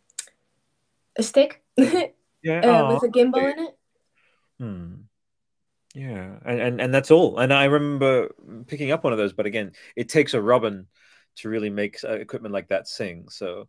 a 1.17 1.23
stick. 1.23 1.63
yeah, 1.77 2.11
uh, 2.61 2.95
with 2.95 3.03
a 3.05 3.13
gimbal 3.13 3.53
in 3.53 3.59
it. 3.59 3.79
Hmm. 4.59 4.95
Yeah, 5.95 6.39
and, 6.45 6.61
and 6.61 6.81
and 6.81 6.95
that's 6.95 7.11
all. 7.13 7.39
And 7.39 7.53
I 7.53 7.65
remember 7.65 8.35
picking 8.67 8.91
up 8.91 9.05
one 9.05 9.13
of 9.13 9.19
those, 9.19 9.33
but 9.33 9.47
again, 9.47 9.73
it 9.95 10.09
takes 10.09 10.35
a 10.35 10.43
Robin 10.43 10.87
to 11.37 11.49
really 11.49 11.71
make 11.71 11.99
uh, 12.03 12.13
equipment 12.13 12.53
like 12.53 12.69
that 12.69 12.89
sing. 12.89 13.29
So, 13.29 13.69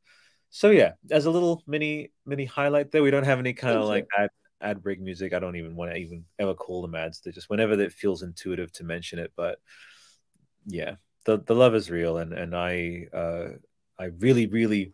so 0.49 0.71
yeah, 0.71 0.93
as 1.11 1.25
a 1.25 1.31
little 1.31 1.61
mini 1.67 2.11
mini 2.25 2.45
highlight 2.45 2.91
there, 2.91 3.03
we 3.03 3.11
don't 3.11 3.25
have 3.25 3.39
any 3.39 3.53
kind 3.53 3.73
Thank 3.73 3.83
of 3.83 3.89
like 3.89 4.07
ad 4.17 4.29
ad 4.59 4.81
break 4.81 4.99
music. 4.99 5.33
I 5.33 5.39
don't 5.39 5.55
even 5.55 5.75
want 5.75 5.91
to 5.91 5.97
even 5.97 6.25
ever 6.39 6.55
call 6.55 6.81
them 6.81 6.95
ads. 6.95 7.21
They're 7.21 7.31
just 7.31 7.49
whenever 7.49 7.79
it 7.79 7.93
feels 7.93 8.23
intuitive 8.23 8.71
to 8.73 8.83
mention 8.83 9.19
it. 9.19 9.31
But 9.35 9.59
yeah, 10.65 10.95
the 11.25 11.37
the 11.39 11.55
love 11.55 11.75
is 11.75 11.91
real, 11.91 12.17
and 12.17 12.33
and 12.33 12.55
I 12.55 13.07
uh 13.13 13.47
I 13.99 14.05
really 14.19 14.47
really 14.47 14.93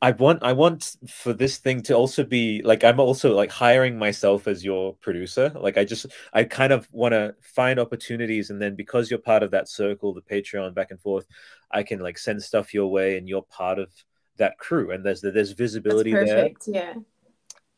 I 0.00 0.12
want 0.12 0.42
I 0.42 0.52
want 0.52 0.96
for 1.08 1.32
this 1.32 1.58
thing 1.58 1.82
to 1.82 1.94
also 1.94 2.22
be 2.22 2.62
like 2.62 2.84
I'm 2.84 3.00
also 3.00 3.34
like 3.34 3.50
hiring 3.50 3.98
myself 3.98 4.46
as 4.46 4.64
your 4.64 4.94
producer. 4.94 5.52
Like 5.54 5.76
I 5.76 5.84
just 5.84 6.06
I 6.32 6.44
kind 6.44 6.72
of 6.72 6.88
want 6.92 7.12
to 7.12 7.34
find 7.42 7.80
opportunities 7.80 8.50
and 8.50 8.62
then 8.62 8.76
because 8.76 9.10
you're 9.10 9.18
part 9.18 9.42
of 9.42 9.50
that 9.50 9.68
circle, 9.68 10.14
the 10.14 10.22
Patreon 10.22 10.74
back 10.74 10.92
and 10.92 11.00
forth, 11.00 11.26
I 11.70 11.82
can 11.82 11.98
like 11.98 12.16
send 12.16 12.42
stuff 12.42 12.72
your 12.72 12.86
way 12.88 13.18
and 13.18 13.28
you're 13.28 13.42
part 13.42 13.78
of 13.80 13.90
that 14.36 14.56
crew 14.58 14.92
and 14.92 15.04
there's 15.04 15.20
there's 15.20 15.52
visibility 15.52 16.12
that's 16.12 16.30
perfect, 16.30 16.66
there. 16.66 16.74
Yeah. 16.74 16.94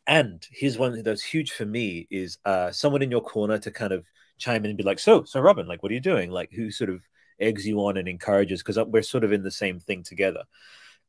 And 0.07 0.47
here's 0.51 0.77
one 0.77 1.03
that's 1.03 1.23
huge 1.23 1.53
for 1.53 1.65
me 1.65 2.07
is 2.11 2.37
uh 2.45 2.71
someone 2.71 3.01
in 3.01 3.11
your 3.11 3.23
corner 3.23 3.57
to 3.59 3.71
kind 3.71 3.93
of 3.93 4.07
chime 4.37 4.65
in 4.65 4.71
and 4.71 4.77
be 4.77 4.85
like, 4.85 4.99
"So, 4.99 5.25
so 5.25 5.41
Robin, 5.41 5.67
like 5.67 5.83
what 5.83 5.91
are 5.91 5.95
you 5.95 6.01
doing?" 6.01 6.31
Like 6.31 6.51
who 6.53 6.71
sort 6.71 6.91
of 6.91 7.03
eggs 7.41 7.67
you 7.67 7.79
on 7.81 7.97
and 7.97 8.09
encourages 8.09 8.63
because 8.63 8.79
we're 8.87 9.03
sort 9.03 9.25
of 9.25 9.33
in 9.33 9.43
the 9.43 9.51
same 9.51 9.81
thing 9.81 10.03
together. 10.03 10.45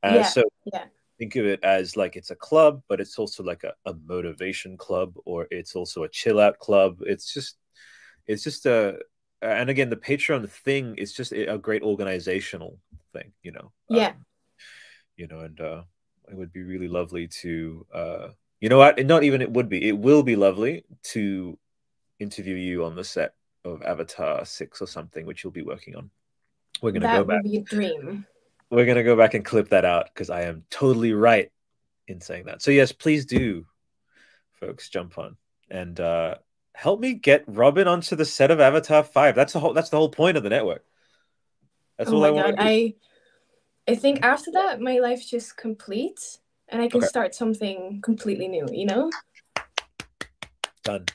Uh, 0.03 0.13
yeah. 0.15 0.23
So 0.23 0.43
yeah 0.73 0.85
think 1.21 1.35
of 1.35 1.45
it 1.45 1.63
as 1.63 1.95
like 1.95 2.15
it's 2.15 2.31
a 2.31 2.35
club, 2.35 2.81
but 2.87 2.99
it's 2.99 3.19
also 3.19 3.43
like 3.43 3.63
a, 3.63 3.73
a 3.85 3.93
motivation 4.07 4.75
club 4.75 5.13
or 5.23 5.47
it's 5.51 5.75
also 5.75 6.01
a 6.01 6.09
chill 6.09 6.39
out 6.39 6.57
club. 6.57 6.97
It's 7.01 7.31
just, 7.31 7.57
it's 8.25 8.43
just 8.43 8.65
a, 8.65 8.97
and 9.39 9.69
again, 9.69 9.91
the 9.91 9.97
Patreon 9.97 10.49
thing 10.49 10.95
is 10.97 11.13
just 11.13 11.31
a 11.31 11.59
great 11.59 11.83
organizational 11.83 12.79
thing, 13.13 13.33
you 13.43 13.51
know? 13.51 13.71
Yeah. 13.87 14.09
Um, 14.09 14.25
you 15.15 15.27
know, 15.27 15.41
and 15.41 15.61
uh, 15.61 15.83
it 16.27 16.35
would 16.35 16.51
be 16.51 16.63
really 16.63 16.87
lovely 16.87 17.27
to, 17.27 17.85
uh, 17.93 18.27
you 18.59 18.69
know 18.69 18.79
what? 18.79 19.05
Not 19.05 19.23
even 19.23 19.43
it 19.43 19.51
would 19.51 19.69
be, 19.69 19.87
it 19.87 19.97
will 19.99 20.23
be 20.23 20.35
lovely 20.35 20.85
to 21.13 21.55
interview 22.17 22.55
you 22.55 22.83
on 22.83 22.95
the 22.95 23.03
set 23.03 23.35
of 23.63 23.83
Avatar 23.83 24.43
6 24.43 24.81
or 24.81 24.87
something, 24.87 25.27
which 25.27 25.43
you'll 25.43 25.53
be 25.53 25.61
working 25.61 25.95
on. 25.95 26.09
We're 26.81 26.91
going 26.91 27.03
to 27.03 27.07
go 27.07 27.23
back. 27.23 27.43
That 27.43 27.43
would 27.43 27.51
be 27.51 27.57
a 27.57 27.61
dream 27.61 28.25
we're 28.71 28.85
gonna 28.85 29.03
go 29.03 29.17
back 29.17 29.35
and 29.35 29.45
clip 29.45 29.69
that 29.69 29.85
out 29.85 30.07
because 30.11 30.29
I 30.29 30.43
am 30.43 30.63
totally 30.71 31.13
right 31.13 31.51
in 32.07 32.21
saying 32.21 32.45
that. 32.45 32.61
So 32.61 32.71
yes, 32.71 32.91
please 32.91 33.25
do, 33.25 33.65
folks, 34.53 34.89
jump 34.89 35.17
on 35.17 35.35
and 35.69 35.99
uh, 35.99 36.35
help 36.73 36.99
me 36.99 37.13
get 37.13 37.43
Robin 37.47 37.87
onto 37.87 38.15
the 38.15 38.25
set 38.25 38.49
of 38.49 38.59
Avatar 38.59 39.03
Five. 39.03 39.35
That's 39.35 39.53
the 39.53 39.59
whole. 39.59 39.73
That's 39.73 39.89
the 39.89 39.97
whole 39.97 40.09
point 40.09 40.37
of 40.37 40.43
the 40.43 40.49
network. 40.49 40.85
That's 41.97 42.09
oh 42.09 42.15
all 42.15 42.21
my 42.21 42.27
I 42.27 42.31
want. 42.31 42.55
I 42.57 42.95
I 43.87 43.95
think 43.95 44.23
after 44.23 44.51
that, 44.51 44.79
my 44.79 44.99
life 44.99 45.27
just 45.27 45.57
complete, 45.57 46.39
and 46.69 46.81
I 46.81 46.87
can 46.87 47.01
okay. 47.01 47.07
start 47.07 47.35
something 47.35 47.99
completely 48.01 48.47
new. 48.47 48.67
You 48.71 48.85
know. 48.85 49.11
Done 50.83 51.05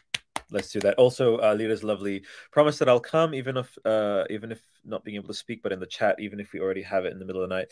let's 0.51 0.71
do 0.71 0.81
that. 0.81 0.95
Also, 0.95 1.39
uh, 1.39 1.55
Lita's 1.55 1.83
lovely 1.83 2.25
promise 2.53 2.79
that 2.79 2.89
I'll 2.89 3.01
come, 3.01 3.35
even 3.35 3.57
if 3.57 3.77
uh, 3.85 4.25
even 4.31 4.53
if 4.53 4.63
not 4.87 5.05
being 5.05 5.17
able 5.17 5.29
to 5.29 5.35
speak, 5.35 5.63
but 5.63 5.73
in 5.73 5.81
the 5.81 5.87
chat, 5.87 6.21
even 6.21 6.41
if 6.41 6.53
we 6.53 6.61
already 6.61 6.83
have 6.83 7.05
it 7.05 7.13
in 7.13 7.19
the 7.19 7.25
middle 7.25 7.43
of 7.43 7.49
the 7.49 7.55
night. 7.55 7.69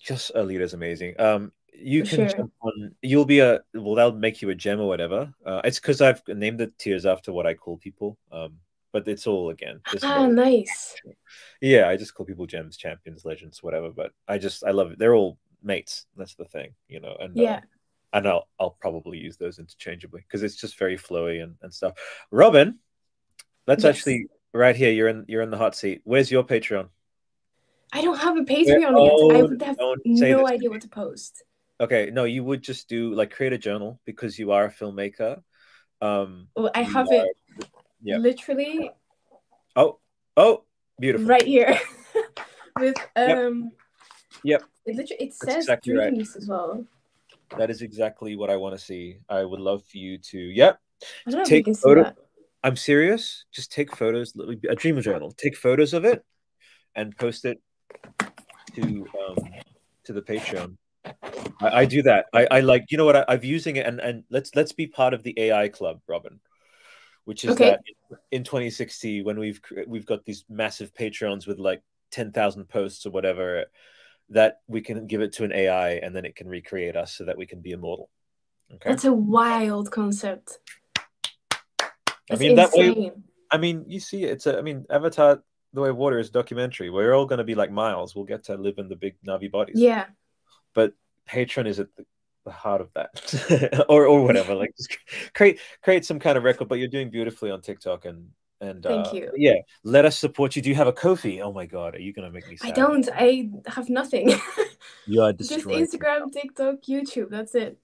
Just 0.00 0.32
a 0.34 0.42
leader 0.42 0.64
is 0.64 0.74
amazing. 0.74 1.14
Um, 1.20 1.52
you 1.72 2.02
For 2.04 2.08
can 2.10 2.28
sure. 2.28 2.38
jump 2.38 2.52
on. 2.62 2.94
You'll 3.02 3.24
be 3.24 3.40
a 3.40 3.60
well. 3.74 3.94
They'll 3.94 4.12
make 4.12 4.40
you 4.42 4.50
a 4.50 4.54
gem 4.54 4.80
or 4.80 4.86
whatever. 4.88 5.32
Uh, 5.44 5.60
it's 5.64 5.80
because 5.80 6.00
I've 6.00 6.22
named 6.28 6.58
the 6.60 6.72
tiers 6.78 7.04
after 7.06 7.32
what 7.32 7.46
I 7.46 7.54
call 7.54 7.76
people. 7.78 8.16
Um, 8.32 8.58
but 8.92 9.06
it's 9.06 9.26
all 9.26 9.50
again. 9.50 9.80
just 9.90 10.04
Ah, 10.04 10.26
no- 10.26 10.32
nice. 10.32 10.96
yeah, 11.60 11.88
I 11.88 11.96
just 11.96 12.14
call 12.14 12.26
people 12.26 12.46
gems, 12.46 12.76
champions, 12.76 13.24
legends, 13.24 13.62
whatever. 13.62 13.90
But 13.90 14.12
I 14.26 14.38
just 14.38 14.64
I 14.64 14.70
love 14.70 14.92
it. 14.92 14.98
They're 14.98 15.14
all 15.14 15.38
mates. 15.62 16.06
That's 16.16 16.34
the 16.34 16.44
thing, 16.46 16.74
you 16.88 17.00
know. 17.00 17.16
And 17.20 17.38
uh, 17.38 17.42
Yeah. 17.42 17.60
and 18.12 18.26
I'll 18.26 18.48
I'll 18.58 18.76
probably 18.80 19.18
use 19.18 19.36
those 19.36 19.58
interchangeably 19.58 20.22
because 20.22 20.42
it's 20.42 20.56
just 20.56 20.78
very 20.78 20.96
flowy 20.96 21.42
and, 21.42 21.56
and 21.62 21.74
stuff. 21.74 21.94
Robin, 22.30 22.78
let's 23.66 23.84
Yes. 23.84 23.96
actually 23.98 24.26
right 24.54 24.76
here. 24.76 24.90
You're 24.92 25.08
in 25.08 25.24
you're 25.28 25.42
in 25.42 25.50
the 25.50 25.58
hot 25.58 25.74
seat. 25.74 26.02
Where's 26.04 26.30
your 26.30 26.44
Patreon? 26.44 26.88
I 27.92 28.02
don't 28.02 28.18
have 28.18 28.36
a 28.36 28.42
Patreon 28.42 28.66
yet. 28.80 29.36
I 29.36 29.42
would 29.42 29.62
have 29.62 29.78
no 30.04 30.46
idea 30.46 30.68
what 30.70 30.82
to 30.82 30.88
post. 30.88 31.42
Okay, 31.80 32.10
no, 32.12 32.24
you 32.24 32.42
would 32.44 32.62
just 32.62 32.88
do 32.88 33.14
like 33.14 33.30
create 33.30 33.52
a 33.52 33.58
journal 33.58 34.00
because 34.04 34.38
you 34.38 34.50
are 34.52 34.64
a 34.66 34.70
filmmaker. 34.72 35.42
Um, 36.02 36.48
Well, 36.56 36.70
I 36.74 36.82
have 36.82 37.08
are- 37.08 37.14
it 37.26 37.36
yeah. 38.02 38.18
literally 38.18 38.90
Oh, 39.76 39.98
oh, 40.36 40.64
beautiful. 40.98 41.26
right 41.28 41.42
here 41.42 41.78
with 42.80 42.96
um. 43.16 43.70
Yep. 44.44 44.62
It 44.86 44.96
literally 44.96 45.22
it 45.24 45.34
That's 45.40 45.52
says 45.54 45.64
exactly 45.64 45.94
right. 45.96 46.10
dreams 46.10 46.36
as 46.36 46.46
well. 46.48 46.84
That 47.56 47.70
is 47.70 47.80
exactly 47.82 48.36
what 48.36 48.50
I 48.50 48.56
want 48.56 48.76
to 48.78 48.84
see. 48.84 49.18
I 49.28 49.44
would 49.44 49.60
love 49.60 49.82
for 49.84 49.98
you 49.98 50.18
to. 50.18 50.38
Yep. 50.38 50.78
I 51.26 51.30
don't 51.30 51.38
know 51.38 51.44
Take 51.44 51.50
if 51.52 51.56
you 51.58 51.64
can 51.64 51.74
see 51.74 51.80
photo- 51.82 52.02
that. 52.04 52.16
I'm 52.62 52.76
serious. 52.76 53.44
Just 53.52 53.72
take 53.72 53.94
photos. 53.94 54.34
A 54.68 54.74
dream 54.74 55.00
journal. 55.00 55.32
Take 55.32 55.56
photos 55.56 55.94
of 55.94 56.04
it, 56.04 56.24
and 56.94 57.16
post 57.16 57.44
it 57.44 57.60
to 58.74 59.06
um 59.28 59.36
to 60.04 60.12
the 60.12 60.22
Patreon. 60.22 60.76
I, 61.60 61.80
I 61.80 61.84
do 61.84 62.02
that. 62.02 62.26
I, 62.32 62.46
I 62.50 62.60
like. 62.60 62.86
You 62.90 62.98
know 62.98 63.04
what? 63.04 63.16
I, 63.16 63.24
I'm 63.28 63.44
using 63.44 63.76
it, 63.76 63.86
and 63.86 64.00
and 64.00 64.24
let's 64.30 64.54
let's 64.54 64.72
be 64.72 64.86
part 64.86 65.14
of 65.14 65.22
the 65.22 65.34
AI 65.38 65.68
club, 65.68 66.00
Robin. 66.08 66.40
Which 67.24 67.44
is 67.44 67.50
Okay. 67.50 67.70
that 67.70 67.80
in 68.30 68.42
2060 68.42 69.22
when 69.22 69.38
we've 69.38 69.60
we've 69.86 70.06
got 70.06 70.24
these 70.24 70.44
massive 70.48 70.94
Patreons 70.94 71.46
with 71.46 71.58
like 71.58 71.82
10,000 72.10 72.66
posts 72.66 73.04
or 73.04 73.10
whatever, 73.10 73.66
that 74.30 74.60
we 74.66 74.80
can 74.80 75.06
give 75.06 75.20
it 75.20 75.34
to 75.34 75.44
an 75.44 75.52
AI 75.52 75.90
and 75.96 76.16
then 76.16 76.24
it 76.24 76.36
can 76.36 76.48
recreate 76.48 76.96
us 76.96 77.12
so 77.12 77.26
that 77.26 77.36
we 77.36 77.44
can 77.44 77.60
be 77.60 77.72
immortal. 77.72 78.08
Okay. 78.72 78.88
That's 78.88 79.04
a 79.04 79.12
wild 79.12 79.90
concept. 79.90 80.58
I 82.30 82.36
mean 82.36 82.56
that 82.56 82.72
way. 82.72 83.12
I 83.50 83.56
mean, 83.56 83.84
you 83.86 84.00
see, 84.00 84.24
it's 84.24 84.46
a. 84.46 84.58
I 84.58 84.62
mean, 84.62 84.84
Avatar: 84.90 85.42
The 85.72 85.80
Way 85.80 85.88
of 85.90 85.96
Water 85.96 86.18
is 86.18 86.30
documentary. 86.30 86.90
We're 86.90 87.14
all 87.14 87.26
going 87.26 87.38
to 87.38 87.44
be 87.44 87.54
like 87.54 87.70
Miles. 87.70 88.14
We'll 88.14 88.24
get 88.24 88.44
to 88.44 88.56
live 88.56 88.78
in 88.78 88.88
the 88.88 88.96
big 88.96 89.16
Na'vi 89.26 89.50
bodies. 89.50 89.80
Yeah. 89.80 90.06
But 90.74 90.92
Patreon 91.28 91.66
is 91.66 91.80
at 91.80 91.88
the, 91.96 92.04
the 92.44 92.50
heart 92.50 92.80
of 92.80 92.92
that, 92.94 93.84
or 93.88 94.06
or 94.06 94.22
whatever. 94.22 94.54
Like, 94.54 94.74
just 94.76 94.98
create 95.34 95.60
create 95.82 96.04
some 96.04 96.18
kind 96.18 96.36
of 96.36 96.44
record. 96.44 96.68
But 96.68 96.78
you're 96.78 96.88
doing 96.88 97.10
beautifully 97.10 97.50
on 97.50 97.62
TikTok, 97.62 98.04
and 98.04 98.28
and 98.60 98.82
Thank 98.82 99.08
uh, 99.08 99.12
you. 99.12 99.32
Yeah, 99.36 99.54
let 99.84 100.04
us 100.04 100.18
support 100.18 100.56
you. 100.56 100.62
Do 100.62 100.68
you 100.68 100.74
have 100.74 100.88
a 100.88 100.92
Ko-fi? 100.92 101.40
Oh 101.40 101.52
my 101.52 101.66
God, 101.66 101.94
are 101.94 102.00
you 102.00 102.12
going 102.12 102.26
to 102.28 102.32
make 102.32 102.48
me? 102.48 102.56
Sad? 102.56 102.70
I 102.70 102.72
don't. 102.72 103.08
I 103.14 103.50
have 103.66 103.88
nothing. 103.88 104.34
You 105.06 105.22
are 105.22 105.32
Just 105.34 105.50
destroyed. 105.50 105.88
Instagram, 105.88 106.32
TikTok, 106.32 106.76
YouTube. 106.88 107.30
That's 107.30 107.54
it. 107.54 107.78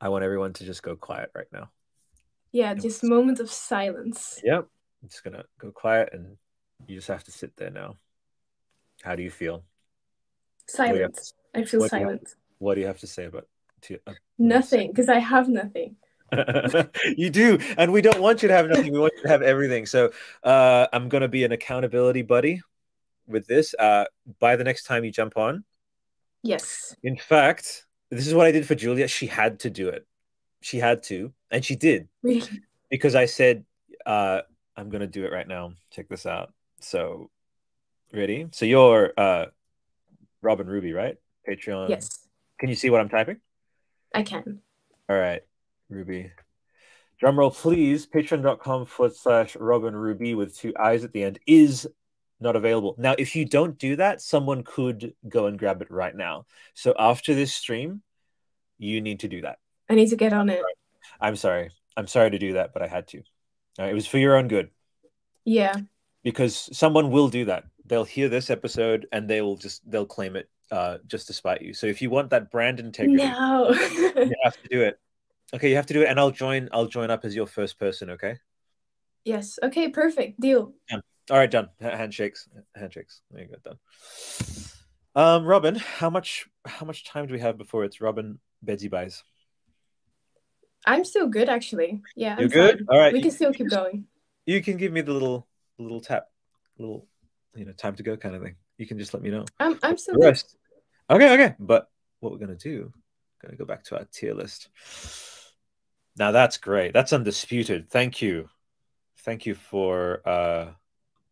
I 0.00 0.08
want 0.08 0.24
everyone 0.24 0.54
to 0.54 0.64
just 0.64 0.82
go 0.82 0.96
quiet 0.96 1.30
right 1.34 1.46
now. 1.52 1.70
Yeah, 2.52 2.74
just 2.74 3.04
moment 3.04 3.40
of 3.40 3.50
silence. 3.50 4.40
Yep. 4.44 4.66
I'm 5.02 5.08
just 5.08 5.24
gonna 5.24 5.44
go 5.58 5.70
quiet, 5.70 6.10
and 6.12 6.36
you 6.86 6.96
just 6.96 7.08
have 7.08 7.24
to 7.24 7.30
sit 7.30 7.56
there 7.56 7.70
now. 7.70 7.96
How 9.02 9.14
do 9.16 9.22
you 9.22 9.30
feel? 9.30 9.64
Silence. 10.66 11.32
I 11.54 11.64
feel 11.64 11.80
what 11.80 11.90
do 11.90 11.96
you- 11.96 12.02
silent. 12.04 12.34
What 12.58 12.74
do 12.74 12.80
you 12.82 12.86
have 12.86 13.00
to 13.00 13.06
say 13.06 13.24
about? 13.24 13.46
To, 13.82 13.98
uh, 14.06 14.12
Nothing, 14.38 14.88
because 14.90 15.08
I 15.08 15.18
have 15.18 15.48
nothing. 15.48 15.96
you 17.16 17.30
do, 17.30 17.58
and 17.78 17.92
we 17.92 18.02
don't 18.02 18.20
want 18.20 18.42
you 18.42 18.48
to 18.48 18.54
have 18.54 18.68
nothing. 18.68 18.92
We 18.92 18.98
want 18.98 19.14
you 19.16 19.22
to 19.22 19.28
have 19.28 19.40
everything. 19.42 19.86
So 19.86 20.12
uh, 20.44 20.86
I'm 20.92 21.08
going 21.08 21.22
to 21.22 21.28
be 21.28 21.44
an 21.44 21.52
accountability 21.52 22.20
buddy 22.22 22.60
with 23.26 23.46
this. 23.46 23.74
Uh, 23.78 24.04
by 24.38 24.56
the 24.56 24.64
next 24.64 24.84
time 24.84 25.04
you 25.04 25.10
jump 25.10 25.36
on, 25.38 25.64
Yes. 26.42 26.94
in 27.02 27.16
fact, 27.16 27.86
this 28.10 28.26
is 28.26 28.34
what 28.34 28.46
I 28.46 28.52
did 28.52 28.66
for 28.66 28.74
Julia. 28.74 29.08
She 29.08 29.26
had 29.26 29.60
to 29.60 29.70
do 29.70 29.88
it. 29.88 30.06
She 30.60 30.78
had 30.78 31.02
to, 31.04 31.32
and 31.50 31.64
she 31.64 31.76
did 31.76 32.08
Really? 32.22 32.42
because 32.90 33.14
I 33.14 33.26
said, 33.26 33.64
uh, 34.06 34.42
"I'm 34.76 34.90
going 34.90 35.00
to 35.00 35.06
do 35.06 35.24
it 35.24 35.32
right 35.32 35.46
now." 35.48 35.72
Check 35.90 36.08
this 36.08 36.26
out. 36.26 36.52
So, 36.80 37.30
ready? 38.12 38.48
So 38.52 38.64
you're 38.64 39.12
uh, 39.16 39.46
Robin 40.42 40.66
Rubii, 40.66 40.94
right? 40.94 41.16
Patreon. 41.48 41.88
Yes, 41.88 42.26
Can 42.58 42.68
you 42.68 42.74
see 42.74 42.90
what 42.90 43.00
I'm 43.00 43.08
typing? 43.08 43.40
I 44.14 44.22
can. 44.22 44.60
All 45.08 45.16
right, 45.16 45.42
Rubii. 45.92 46.30
Drum 47.18 47.38
roll, 47.38 47.50
please. 47.50 48.06
Patreon.com 48.06 48.86
forward 48.86 49.14
slash 49.14 49.54
Robin 49.56 49.92
Rubii 49.92 50.34
with 50.34 50.56
two 50.56 50.72
eyes 50.78 51.04
at 51.04 51.12
the 51.12 51.22
end 51.22 51.38
is 51.46 51.86
not 52.40 52.56
available. 52.56 52.94
Now, 52.98 53.14
if 53.18 53.36
you 53.36 53.44
don't 53.44 53.78
do 53.78 53.96
that, 53.96 54.22
someone 54.22 54.62
could 54.62 55.14
go 55.28 55.46
and 55.46 55.58
grab 55.58 55.82
it 55.82 55.90
right 55.90 56.16
now. 56.16 56.46
So 56.74 56.94
after 56.98 57.34
this 57.34 57.54
stream, 57.54 58.02
you 58.78 59.02
need 59.02 59.20
to 59.20 59.28
do 59.28 59.42
that. 59.42 59.58
I 59.90 59.94
need 59.94 60.08
to 60.08 60.16
get 60.16 60.32
on 60.32 60.48
it. 60.48 60.62
I'm 61.20 61.36
sorry. 61.36 61.70
I'm 61.96 62.06
sorry 62.06 62.30
to 62.30 62.38
do 62.38 62.54
that, 62.54 62.72
but 62.72 62.82
I 62.82 62.86
had 62.86 63.08
to. 63.08 63.22
Right, 63.78 63.90
it 63.90 63.94
was 63.94 64.06
for 64.06 64.18
your 64.18 64.36
own 64.36 64.48
good. 64.48 64.70
Yeah. 65.44 65.74
because 66.22 66.68
someone 66.76 67.10
will 67.10 67.28
do 67.28 67.46
that. 67.46 67.64
They'll 67.86 68.04
hear 68.04 68.28
this 68.28 68.50
episode 68.50 69.06
and 69.10 69.28
they 69.28 69.40
will 69.40 69.56
just 69.56 69.88
they'll 69.90 70.06
claim 70.06 70.36
it 70.36 70.48
uh, 70.70 70.98
just 71.06 71.26
to 71.26 71.32
spite 71.32 71.62
you. 71.62 71.74
So 71.74 71.86
if 71.86 72.00
you 72.00 72.10
want 72.10 72.30
that 72.30 72.50
brand 72.50 72.78
integrity, 72.78 73.24
no. 73.24 73.70
you 73.72 74.34
have 74.44 74.60
to 74.62 74.68
do 74.70 74.82
it. 74.82 74.98
Okay, 75.52 75.70
you 75.70 75.76
have 75.76 75.86
to 75.86 75.94
do 75.94 76.02
it, 76.02 76.08
and 76.08 76.20
I'll 76.20 76.30
join. 76.30 76.68
I'll 76.72 76.86
join 76.86 77.10
up 77.10 77.24
as 77.24 77.34
your 77.34 77.46
first 77.46 77.78
person. 77.78 78.10
Okay. 78.10 78.36
Yes. 79.24 79.58
Okay. 79.62 79.88
Perfect. 79.88 80.40
Deal. 80.40 80.72
Done. 80.88 81.02
All 81.30 81.38
right. 81.38 81.50
Done. 81.50 81.70
Handshakes. 81.80 82.48
Handshakes. 82.76 83.22
There 83.32 83.42
you 83.42 83.48
go. 83.48 83.56
Done. 83.64 83.78
Um, 85.16 85.44
Robin, 85.44 85.74
how 85.74 86.08
much 86.10 86.46
how 86.64 86.86
much 86.86 87.04
time 87.04 87.26
do 87.26 87.32
we 87.32 87.40
have 87.40 87.58
before 87.58 87.84
it's 87.84 88.00
Robin 88.00 88.38
Bedsy 88.64 88.88
buys? 88.88 89.24
I'm 90.86 91.04
still 91.04 91.26
good, 91.26 91.48
actually. 91.48 92.00
Yeah. 92.16 92.36
You're 92.36 92.44
I'm 92.44 92.48
good. 92.48 92.78
Fine. 92.78 92.86
All 92.88 92.98
right. 92.98 93.12
We 93.12 93.22
can 93.22 93.30
still 93.30 93.52
keep 93.52 93.68
going. 93.68 94.06
You 94.46 94.62
can 94.62 94.76
give 94.76 94.92
me 94.92 95.00
the 95.00 95.12
little 95.12 95.46
little 95.78 96.00
tap, 96.00 96.26
little 96.78 97.06
you 97.54 97.64
know 97.64 97.72
time 97.72 97.94
to 97.96 98.02
go 98.02 98.16
kind 98.16 98.34
of 98.34 98.42
thing. 98.42 98.56
You 98.78 98.86
can 98.86 98.98
just 98.98 99.14
let 99.14 99.22
me 99.22 99.30
know. 99.30 99.44
I'm 99.58 99.78
I'm 99.82 99.96
still 99.98 100.14
good. 100.14 100.24
Rest. 100.24 100.56
Okay. 101.08 101.32
Okay. 101.32 101.54
But 101.58 101.88
what 102.20 102.32
we're 102.32 102.38
gonna 102.38 102.56
do? 102.56 102.92
Gonna 103.42 103.56
go 103.56 103.64
back 103.64 103.84
to 103.84 103.98
our 103.98 104.06
tier 104.12 104.34
list. 104.34 104.68
Now 106.16 106.32
that's 106.32 106.56
great. 106.56 106.92
That's 106.92 107.12
undisputed. 107.12 107.90
Thank 107.90 108.22
you. 108.22 108.48
Thank 109.18 109.46
you 109.46 109.54
for 109.54 110.26
uh 110.26 110.72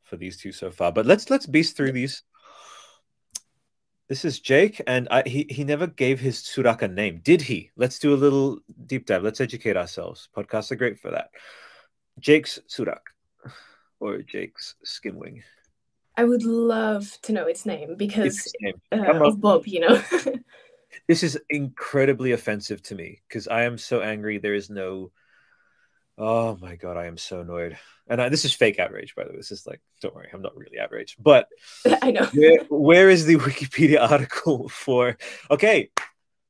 for 0.02 0.16
these 0.16 0.38
two 0.38 0.52
so 0.52 0.70
far. 0.70 0.92
But 0.92 1.06
let's 1.06 1.30
let's 1.30 1.46
beast 1.46 1.76
through 1.76 1.92
these. 1.92 2.22
This 4.08 4.24
is 4.24 4.40
Jake, 4.40 4.80
and 4.86 5.06
I, 5.10 5.22
he 5.26 5.46
he 5.50 5.64
never 5.64 5.86
gave 5.86 6.18
his 6.18 6.40
Tsurak 6.40 6.80
a 6.80 6.88
name, 6.88 7.20
did 7.22 7.42
he? 7.42 7.70
Let's 7.76 7.98
do 7.98 8.14
a 8.14 8.16
little 8.16 8.58
deep 8.86 9.04
dive. 9.04 9.22
Let's 9.22 9.40
educate 9.40 9.76
ourselves. 9.76 10.30
Podcasts 10.34 10.70
are 10.70 10.76
great 10.76 10.98
for 10.98 11.10
that. 11.10 11.30
Jake's 12.18 12.58
Tsurak, 12.68 13.04
or 14.00 14.22
Jake's 14.22 14.76
Skimwing. 14.84 15.42
I 16.16 16.24
would 16.24 16.42
love 16.42 17.18
to 17.22 17.32
know 17.32 17.46
its 17.46 17.66
name 17.66 17.96
because 17.96 18.38
its 18.38 18.52
name. 18.60 18.80
Uh, 18.90 19.24
of 19.24 19.40
Bob, 19.42 19.66
you 19.66 19.80
know. 19.80 20.02
this 21.06 21.22
is 21.22 21.38
incredibly 21.50 22.32
offensive 22.32 22.82
to 22.84 22.94
me 22.94 23.20
because 23.28 23.46
I 23.46 23.64
am 23.64 23.76
so 23.76 24.00
angry. 24.00 24.38
There 24.38 24.54
is 24.54 24.70
no. 24.70 25.12
Oh 26.18 26.58
my 26.60 26.76
god, 26.76 26.96
I 26.96 27.06
am 27.06 27.16
so 27.16 27.40
annoyed 27.40 27.78
and 28.08 28.22
I, 28.22 28.28
this 28.28 28.44
is 28.44 28.54
fake 28.54 28.78
outrage, 28.78 29.14
by 29.14 29.24
the 29.24 29.30
way. 29.30 29.36
This 29.36 29.52
is 29.52 29.66
like, 29.66 29.80
don't 30.00 30.14
worry, 30.14 30.28
I'm 30.32 30.42
not 30.42 30.56
really 30.56 30.78
outraged. 30.78 31.22
But 31.22 31.48
I 32.02 32.10
know. 32.10 32.24
where, 32.34 32.58
where 32.70 33.10
is 33.10 33.26
the 33.26 33.36
Wikipedia 33.36 34.00
article 34.10 34.68
for? 34.68 35.16
Okay, 35.50 35.90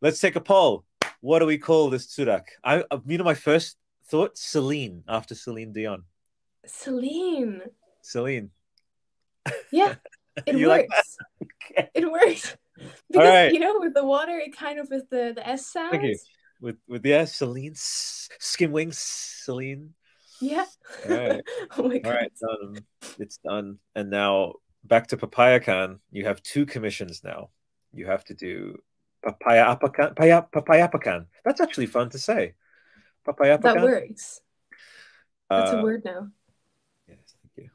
let's 0.01 0.21
take 0.21 0.37
a 0.37 0.41
poll. 0.41 0.85
What 1.21 1.41
do 1.41 1.47
we 1.47 1.59
call 1.59 1.91
this 1.91 2.07
Tsurak? 2.07 2.45
I, 2.63 2.85
uh, 2.91 2.99
you 3.07 3.19
know, 3.19 3.25
my 3.25 3.35
first 3.35 3.77
thought, 4.07 4.39
Celine, 4.39 5.03
after 5.09 5.35
Celine 5.35 5.73
Dion. 5.73 6.05
Celine. 6.65 7.63
Celine. 8.03 8.51
Yeah, 9.73 9.97
it 10.47 10.57
works. 10.57 11.17
Like 11.41 11.51
okay. 11.73 11.89
It 11.95 12.11
works. 12.11 12.57
Because 13.11 13.29
right. 13.29 13.53
you 13.53 13.59
know, 13.59 13.81
with 13.81 13.95
the 13.95 14.05
water, 14.05 14.39
it 14.39 14.57
kind 14.57 14.79
of 14.79 14.89
with 14.91 15.09
the 15.11 15.33
the 15.35 15.47
S 15.47 15.67
sound. 15.67 16.17
With 16.61 16.77
with 16.89 17.07
S, 17.07 17.37
Celine, 17.37 17.75
skim 17.75 18.73
wings, 18.73 18.99
Celine. 18.99 19.95
Yeah. 20.41 20.67
All 21.09 21.17
right. 21.17 21.43
oh 21.79 21.83
my 21.89 21.99
God. 21.99 22.11
All 22.11 22.17
right, 22.17 22.33
done. 22.41 22.85
It's 23.19 23.39
done. 23.39 23.79
And 23.95 24.11
now 24.11 24.55
back 24.85 25.09
to 25.09 25.17
Papayakan. 25.17 25.99
You 26.11 26.25
have 26.25 26.43
two 26.43 26.67
commissions 26.67 27.23
now. 27.25 27.51
You 27.93 28.07
have 28.07 28.25
to 28.25 28.35
do 28.35 28.79
Papaya 29.25 29.77
Apakan. 29.77 30.15
Papaya, 30.17 30.43
papaya 30.53 30.89
Apakan. 30.89 31.27
That's 31.45 31.61
actually 31.61 31.87
fun 31.87 32.11
to 32.11 32.19
say. 32.19 32.55
Papaya. 33.25 33.59
That 33.59 33.83
works. 33.83 34.41
That's 35.51 35.73
uh, 35.73 35.79
a 35.79 35.83
word 35.83 36.03
now. 36.05 36.29
Yes, 37.09 37.19
thank 37.43 37.53
you. 37.57 37.71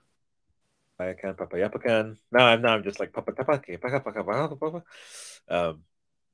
Papayakan. 1.35 2.17
Now 2.31 2.45
I'm 2.47 2.61
now 2.61 2.75
I'm 2.75 2.83
just 2.83 2.99
like 2.99 3.13
Papa 3.13 3.33
Um, 5.49 5.83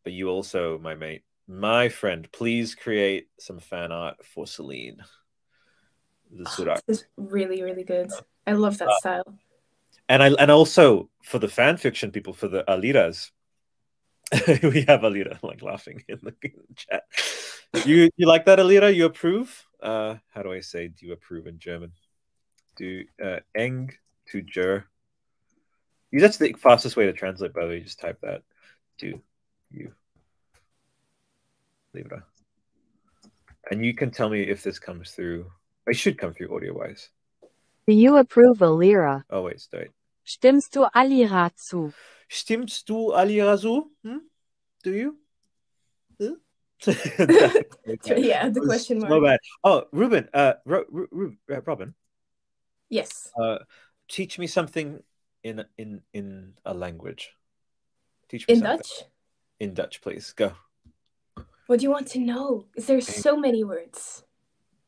but 0.03 0.13
you 0.13 0.29
also, 0.29 0.77
my 0.79 0.95
mate, 0.95 1.23
my 1.49 1.89
friend, 1.89 2.31
please 2.31 2.75
create 2.75 3.27
some 3.39 3.59
fan 3.59 3.91
art 3.91 4.23
for 4.23 4.45
Celine 4.45 4.97
This 6.31 6.47
Tsurak. 6.49 6.77
Oh, 6.77 6.81
is 6.87 7.05
really 7.17 7.63
really 7.63 7.83
good. 7.83 8.11
I 8.45 8.53
love 8.53 8.77
that 8.77 8.89
uh, 8.89 8.97
style. 8.99 9.39
And 10.07 10.21
I 10.21 10.29
and 10.33 10.51
also 10.51 11.09
for 11.23 11.39
the 11.39 11.47
fan 11.47 11.77
fiction 11.77 12.11
people 12.11 12.33
for 12.33 12.47
the 12.47 12.63
Aliras, 12.67 13.31
we 14.63 14.81
have 14.81 15.01
Alira 15.01 15.41
like 15.41 15.63
laughing 15.63 16.03
in 16.07 16.19
the, 16.21 16.35
in 16.43 16.51
the, 16.67 16.75
chat. 16.75 17.03
You 17.85 18.11
you 18.15 18.27
like 18.27 18.45
that 18.45 18.59
Alira? 18.59 18.95
You 18.95 19.05
approve? 19.05 19.65
Uh, 19.81 20.15
how 20.29 20.43
do 20.43 20.53
I 20.53 20.59
say 20.59 20.87
do 20.87 21.07
you 21.07 21.13
approve 21.13 21.47
in 21.47 21.57
German? 21.57 21.93
Do 22.75 23.03
uh, 23.23 23.39
eng 23.55 23.91
to 24.27 24.43
jer. 24.43 24.85
That's 26.11 26.37
the 26.37 26.53
fastest 26.53 26.95
way 26.95 27.07
to 27.07 27.13
translate. 27.13 27.53
By 27.53 27.63
the 27.63 27.69
way, 27.69 27.79
just 27.79 27.99
type 27.99 28.19
that. 28.21 28.43
Do 28.99 29.19
you 29.71 29.93
Libra? 31.93 32.23
And 33.71 33.85
you 33.85 33.93
can 33.93 34.11
tell 34.11 34.29
me 34.29 34.41
if 34.41 34.63
this 34.63 34.79
comes 34.79 35.11
through 35.11 35.45
I 35.87 35.93
should 35.93 36.17
come 36.17 36.33
through 36.33 36.55
audio 36.55 36.77
wise. 36.77 37.09
Do 37.87 37.93
you 37.93 38.17
approve 38.17 38.59
Alira? 38.59 39.23
Oh, 39.29 39.43
wait, 39.43 39.59
stay. 39.59 39.87
Stimmst 40.23 40.71
du 40.73 40.85
Alira 40.93 41.51
zu? 41.57 41.91
Stimmst 42.29 42.85
du 42.85 43.11
Alira 43.13 43.57
zu? 43.57 43.89
Hm? 44.03 44.21
Do 44.83 44.91
you? 44.93 45.17
yeah, 48.05 48.49
the 48.49 48.61
question 48.63 48.99
mark. 48.99 49.09
No 49.09 49.21
bad. 49.21 49.39
Oh, 49.63 49.83
Ruben, 49.91 50.29
uh, 50.33 50.53
Ru- 50.65 51.07
Ru- 51.11 51.37
uh, 51.51 51.61
Robin. 51.65 51.93
Yes. 52.89 53.31
Uh, 53.35 53.57
teach 54.07 54.39
me 54.39 54.47
something 54.47 55.01
in 55.43 55.65
in 55.77 56.01
in 56.13 56.53
a 56.65 56.73
language. 56.73 57.31
Teach 58.29 58.47
me 58.47 58.53
in 58.53 58.59
something. 58.59 58.77
Dutch. 58.77 59.03
In 59.59 59.73
Dutch, 59.73 60.01
please 60.01 60.33
go. 60.33 60.53
What 61.69 61.79
do 61.79 61.83
you 61.83 61.91
want 61.91 62.07
to 62.07 62.19
know? 62.19 62.65
Is 62.75 62.87
there 62.87 62.99
so 62.99 63.37
many 63.37 63.63
words? 63.63 64.23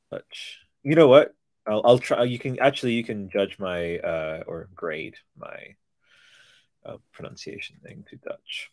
Dutch 0.09 0.61
you 0.84 0.95
know 0.95 1.07
what? 1.07 1.34
I'll, 1.67 1.82
I'll 1.86 1.99
try. 1.99 2.23
You 2.23 2.39
can 2.39 2.59
actually 2.59 2.93
you 2.93 3.03
can 3.03 3.29
judge 3.29 3.59
my 3.59 3.97
uh, 3.99 4.43
or 4.47 4.67
grade 4.75 5.15
my 5.38 5.75
uh, 6.86 6.97
pronunciation 7.13 7.77
thing 7.84 8.03
to 8.09 8.15
Dutch. 8.17 8.71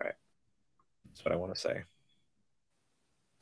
All 0.00 0.06
right, 0.06 0.14
that's 1.06 1.24
what 1.24 1.32
I 1.32 1.36
want 1.36 1.54
to 1.54 1.60
say. 1.60 1.84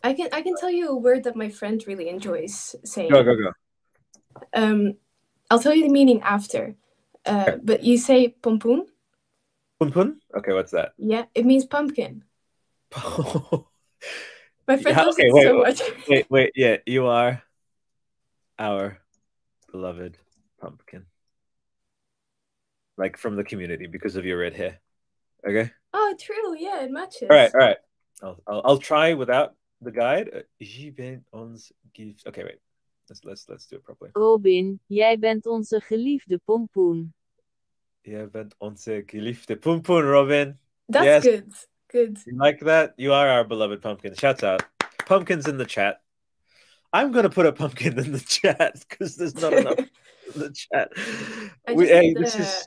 I 0.03 0.12
can 0.12 0.28
I 0.32 0.42
can 0.42 0.55
tell 0.57 0.70
you 0.70 0.88
a 0.88 0.97
word 0.97 1.24
that 1.24 1.34
my 1.34 1.49
friend 1.49 1.82
really 1.86 2.09
enjoys 2.09 2.76
saying. 2.84 3.11
Go 3.11 3.24
go 3.24 3.34
go. 3.34 3.53
Um, 4.55 4.95
I'll 5.51 5.61
tell 5.61 5.74
you 5.74 5.82
the 5.82 5.92
meaning 5.92 6.22
after. 6.22 6.76
Uh, 7.26 7.45
okay. 7.49 7.59
but 7.62 7.82
you 7.82 7.99
say 7.99 8.36
pompoen. 8.42 8.82
Pompoen? 9.80 10.18
Okay, 10.36 10.53
what's 10.53 10.70
that? 10.72 10.92
Yeah, 10.99 11.24
it 11.34 11.45
means 11.45 11.64
pumpkin. 11.64 12.22
My 14.66 14.76
friend 14.76 14.97
yeah, 14.97 15.03
loves 15.03 15.18
okay, 15.18 15.28
it 15.28 15.35
wait, 15.35 15.43
so 15.44 15.59
much. 15.59 15.82
wait, 16.09 16.27
wait, 16.31 16.52
yeah, 16.55 16.77
you 16.86 17.06
are 17.06 17.43
our 18.59 18.98
beloved 19.70 20.16
pumpkin. 20.60 21.06
Like 22.97 23.16
from 23.19 23.36
the 23.36 23.44
community 23.44 23.86
because 23.86 24.16
of 24.16 24.24
your 24.24 24.39
red 24.39 24.55
hair. 24.55 24.81
Okay. 25.47 25.70
Oh, 25.93 26.14
true. 26.19 26.56
Yeah, 26.56 26.85
it 26.85 26.90
matches. 26.90 27.28
All 27.31 27.36
right, 27.36 27.51
all 27.52 27.60
right. 27.60 27.77
I'll, 28.23 28.40
I'll, 28.47 28.62
I'll 28.64 28.78
try 28.78 29.14
without 29.14 29.55
the 29.81 29.90
guide. 29.90 30.44
Je 30.60 30.93
bent 30.93 31.24
ons 31.32 31.73
gift. 31.93 32.27
Okay, 32.27 32.44
wait. 32.44 32.60
Let's 33.09 33.24
let's 33.24 33.48
let's 33.48 33.66
do 33.66 33.77
it 33.77 33.85
properly. 33.85 34.10
Robin, 34.14 34.81
jij 34.86 35.19
bent 35.19 35.47
onze 35.47 35.81
geliefde 35.81 36.40
pompoen. 36.44 37.14
Jij 38.01 38.28
bent 38.28 38.55
onze 38.59 39.02
geliefde 39.06 39.56
pompoen, 39.56 40.02
Robin. 40.02 40.59
That's 40.86 41.05
yes. 41.05 41.23
good. 41.23 41.69
Good. 41.95 42.19
You 42.27 42.37
like 42.37 42.59
that? 42.62 42.95
You 42.97 43.12
are 43.12 43.29
our 43.29 43.45
beloved 43.45 43.81
pumpkin. 43.81 44.16
Shouts 44.16 44.43
out. 44.43 44.65
Pumpkins 45.07 45.47
in 45.47 45.59
the 45.59 45.65
chat. 45.65 46.01
I'm 46.93 47.12
gonna 47.12 47.31
put 47.31 47.47
a 47.47 47.53
pumpkin 47.53 47.97
in 47.97 48.11
the 48.11 48.19
chat 48.19 48.85
because 48.89 49.15
there's 49.15 49.37
not 49.37 49.53
enough 49.53 49.79
in 50.35 50.41
the 50.41 50.51
chat. 50.51 50.89
We, 51.73 51.87
hey, 51.87 52.12
this 52.12 52.35
is 52.35 52.66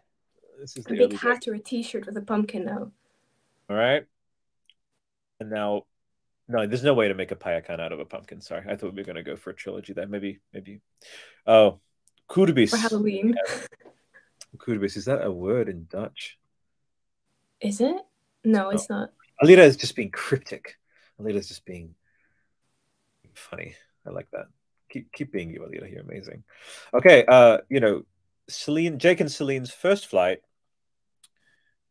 this 0.61 0.77
is 0.77 0.85
a 0.85 0.89
big 0.91 1.19
hat 1.19 1.41
day. 1.41 1.51
or 1.51 1.55
a 1.55 1.59
t-shirt 1.59 2.05
with 2.05 2.15
a 2.15 2.21
pumpkin 2.21 2.63
now. 2.63 2.93
All 3.69 3.75
right. 3.75 4.05
And 5.41 5.49
now, 5.49 5.83
no, 6.47 6.65
there's 6.65 6.83
no 6.83 6.93
way 6.93 7.09
to 7.09 7.13
make 7.13 7.33
a 7.33 7.35
payakan 7.35 7.81
out 7.81 7.91
of 7.91 7.99
a 7.99 8.05
pumpkin. 8.05 8.39
Sorry, 8.39 8.63
I 8.65 8.77
thought 8.77 8.93
we 8.93 9.01
were 9.01 9.05
gonna 9.05 9.23
go 9.23 9.35
for 9.35 9.49
a 9.49 9.55
trilogy. 9.55 9.91
That 9.91 10.09
maybe, 10.09 10.39
maybe. 10.53 10.79
Oh, 11.45 11.81
kudubis. 12.29 12.69
For 12.69 12.77
Halloween. 12.77 13.35
Yeah. 13.35 14.75
Is 14.85 15.03
that 15.03 15.25
a 15.25 15.29
word 15.29 15.67
in 15.67 15.85
Dutch? 15.89 16.39
Is 17.59 17.81
it? 17.81 17.97
No, 18.45 18.69
it's 18.69 18.89
not. 18.89 19.09
Alira 19.41 19.63
is 19.63 19.77
just 19.77 19.95
being 19.95 20.11
cryptic. 20.11 20.77
Alita 21.19 21.35
is 21.35 21.47
just 21.47 21.65
being 21.65 21.95
funny. 23.33 23.75
I 24.05 24.11
like 24.11 24.29
that. 24.31 24.45
Keep 24.89 25.11
keep 25.11 25.31
being 25.31 25.49
you, 25.49 25.61
Alita. 25.61 25.91
You're 25.91 26.01
amazing. 26.01 26.43
Okay, 26.93 27.25
uh, 27.27 27.59
you 27.69 27.79
know, 27.79 28.03
Celine, 28.49 28.99
Jake 28.99 29.19
and 29.19 29.31
Celine's 29.31 29.71
first 29.71 30.07
flight. 30.07 30.39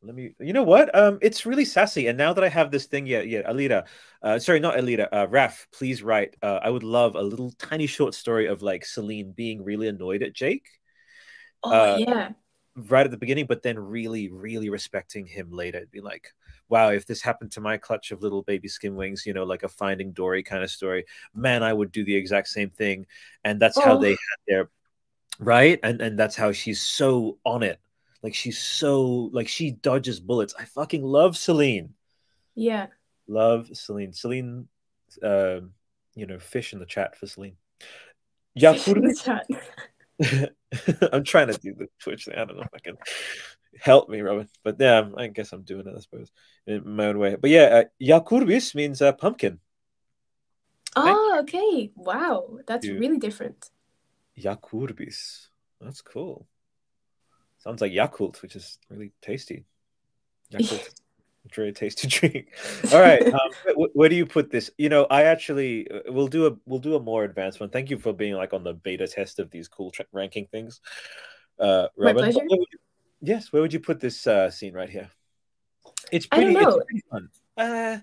Let 0.02 0.14
me. 0.14 0.34
You 0.38 0.52
know 0.52 0.62
what? 0.62 0.94
Um, 0.96 1.18
it's 1.20 1.44
really 1.46 1.64
sassy. 1.64 2.06
And 2.06 2.16
now 2.16 2.32
that 2.32 2.44
I 2.44 2.48
have 2.48 2.70
this 2.70 2.86
thing, 2.86 3.06
yeah, 3.06 3.20
yeah, 3.20 3.50
Alita. 3.50 3.86
Uh, 4.22 4.38
sorry, 4.38 4.60
not 4.60 4.76
Alita. 4.76 5.08
Uh, 5.12 5.26
Raf, 5.28 5.66
please 5.72 6.02
write. 6.02 6.36
Uh, 6.42 6.60
I 6.62 6.70
would 6.70 6.84
love 6.84 7.16
a 7.16 7.22
little 7.22 7.50
tiny 7.52 7.86
short 7.86 8.14
story 8.14 8.46
of 8.46 8.62
like 8.62 8.84
Celine 8.86 9.32
being 9.32 9.64
really 9.64 9.88
annoyed 9.88 10.22
at 10.22 10.32
Jake 10.32 10.66
Oh 11.64 11.72
Uh, 11.72 11.96
yeah. 11.98 12.30
right 12.76 13.04
at 13.04 13.10
the 13.10 13.16
beginning, 13.16 13.46
but 13.46 13.62
then 13.62 13.78
really, 13.78 14.28
really 14.28 14.70
respecting 14.70 15.26
him 15.26 15.50
later. 15.50 15.78
It'd 15.78 15.90
be 15.90 16.00
like, 16.00 16.32
wow, 16.68 16.90
if 16.90 17.06
this 17.06 17.22
happened 17.22 17.52
to 17.52 17.60
my 17.60 17.76
clutch 17.76 18.10
of 18.10 18.22
little 18.22 18.42
baby 18.42 18.68
skim 18.68 18.96
wings, 18.96 19.24
you 19.24 19.32
know, 19.32 19.44
like 19.44 19.62
a 19.62 19.68
Finding 19.68 20.12
Dory 20.12 20.42
kind 20.42 20.62
of 20.64 20.70
story, 20.70 21.04
man, 21.34 21.62
I 21.62 21.72
would 21.72 21.92
do 21.92 22.04
the 22.04 22.14
exact 22.16 22.48
same 22.48 22.70
thing. 22.70 23.06
And 23.44 23.60
that's 23.60 23.78
how 23.80 23.96
Oh. 23.98 24.00
they 24.00 24.10
had 24.10 24.38
their 24.46 24.70
right, 25.38 25.78
and 25.82 26.00
and 26.00 26.18
that's 26.18 26.36
how 26.36 26.52
she's 26.52 26.80
so 26.80 27.38
on 27.44 27.62
it. 27.62 27.78
Like 28.22 28.34
she's 28.34 28.58
so 28.58 29.30
like 29.32 29.48
she 29.48 29.70
dodges 29.70 30.18
bullets. 30.20 30.54
I 30.58 30.64
fucking 30.64 31.02
love 31.04 31.36
Celine. 31.36 31.94
Yeah. 32.54 32.86
Love 33.28 33.68
Celine. 33.72 34.12
Celine, 34.12 34.66
um, 35.22 35.72
you 36.14 36.26
know, 36.26 36.38
fish 36.38 36.72
in 36.72 36.78
the 36.78 36.86
chat 36.86 37.16
for 37.16 37.26
Celine. 37.26 37.56
Fish 38.58 38.88
in 38.88 39.02
the 39.02 39.14
chat. 39.14 39.46
I'm 41.12 41.24
trying 41.24 41.48
to 41.48 41.58
do 41.58 41.74
the 41.74 41.88
Twitch 42.00 42.24
thing. 42.24 42.34
I 42.34 42.44
don't 42.44 42.56
know 42.56 42.62
if 42.62 42.74
I 42.74 42.78
can 42.78 42.96
help 43.80 44.08
me, 44.08 44.20
Robin. 44.20 44.48
But 44.62 44.76
yeah, 44.78 45.08
I 45.16 45.28
guess 45.28 45.52
I'm 45.52 45.62
doing 45.62 45.86
it, 45.86 45.94
I 45.96 46.00
suppose, 46.00 46.30
in 46.66 46.82
my 46.96 47.06
own 47.06 47.18
way. 47.18 47.36
But 47.36 47.50
yeah, 47.50 47.62
uh, 47.62 47.84
Yakurbis 48.00 48.74
means 48.74 49.02
uh, 49.02 49.12
pumpkin. 49.12 49.58
Oh, 50.96 51.38
okay. 51.40 51.90
Wow. 51.94 52.58
That's 52.66 52.86
You- 52.86 52.98
really 52.98 53.18
different. 53.18 53.70
Yakurbis. 54.38 55.48
That's 55.80 56.02
cool. 56.02 56.46
Sounds 57.58 57.80
like 57.80 57.92
Yakult, 57.92 58.42
which 58.42 58.56
is 58.56 58.78
really 58.90 59.12
tasty. 59.20 59.64
Yakult. 60.52 60.88
Very 61.54 61.72
tasty 61.72 62.08
drink. 62.30 62.48
All 62.92 63.00
right, 63.00 63.24
um, 63.24 63.38
wh- 63.76 63.94
where 63.94 64.08
do 64.08 64.16
you 64.16 64.26
put 64.26 64.50
this? 64.50 64.68
You 64.78 64.88
know, 64.88 65.06
I 65.08 65.24
actually 65.24 65.88
uh, 65.88 66.00
we'll 66.08 66.26
do 66.26 66.46
a 66.46 66.56
we'll 66.66 66.80
do 66.80 66.96
a 66.96 67.00
more 67.00 67.22
advanced 67.22 67.60
one. 67.60 67.70
Thank 67.70 67.88
you 67.88 67.98
for 67.98 68.12
being 68.12 68.34
like 68.34 68.52
on 68.52 68.64
the 68.64 68.74
beta 68.74 69.06
test 69.06 69.38
of 69.38 69.48
these 69.52 69.68
cool 69.68 69.92
tra- 69.92 70.06
ranking 70.12 70.48
things, 70.50 70.80
uh, 71.60 71.86
My 71.96 72.12
pleasure. 72.14 72.40
Where 73.20 73.22
would 73.22 73.32
you- 73.32 73.34
yes, 73.34 73.52
where 73.52 73.62
would 73.62 73.72
you 73.72 73.80
put 73.80 74.00
this 74.00 74.26
uh, 74.26 74.50
scene 74.50 74.74
right 74.74 74.90
here? 74.90 75.10
It's 76.12 76.26
pretty, 76.26 76.50
I 76.50 76.52
don't 76.52 76.62
know. 76.62 76.76
It's 76.76 76.84
pretty 76.86 77.04
fun. 77.10 77.28
Uh, 77.56 77.98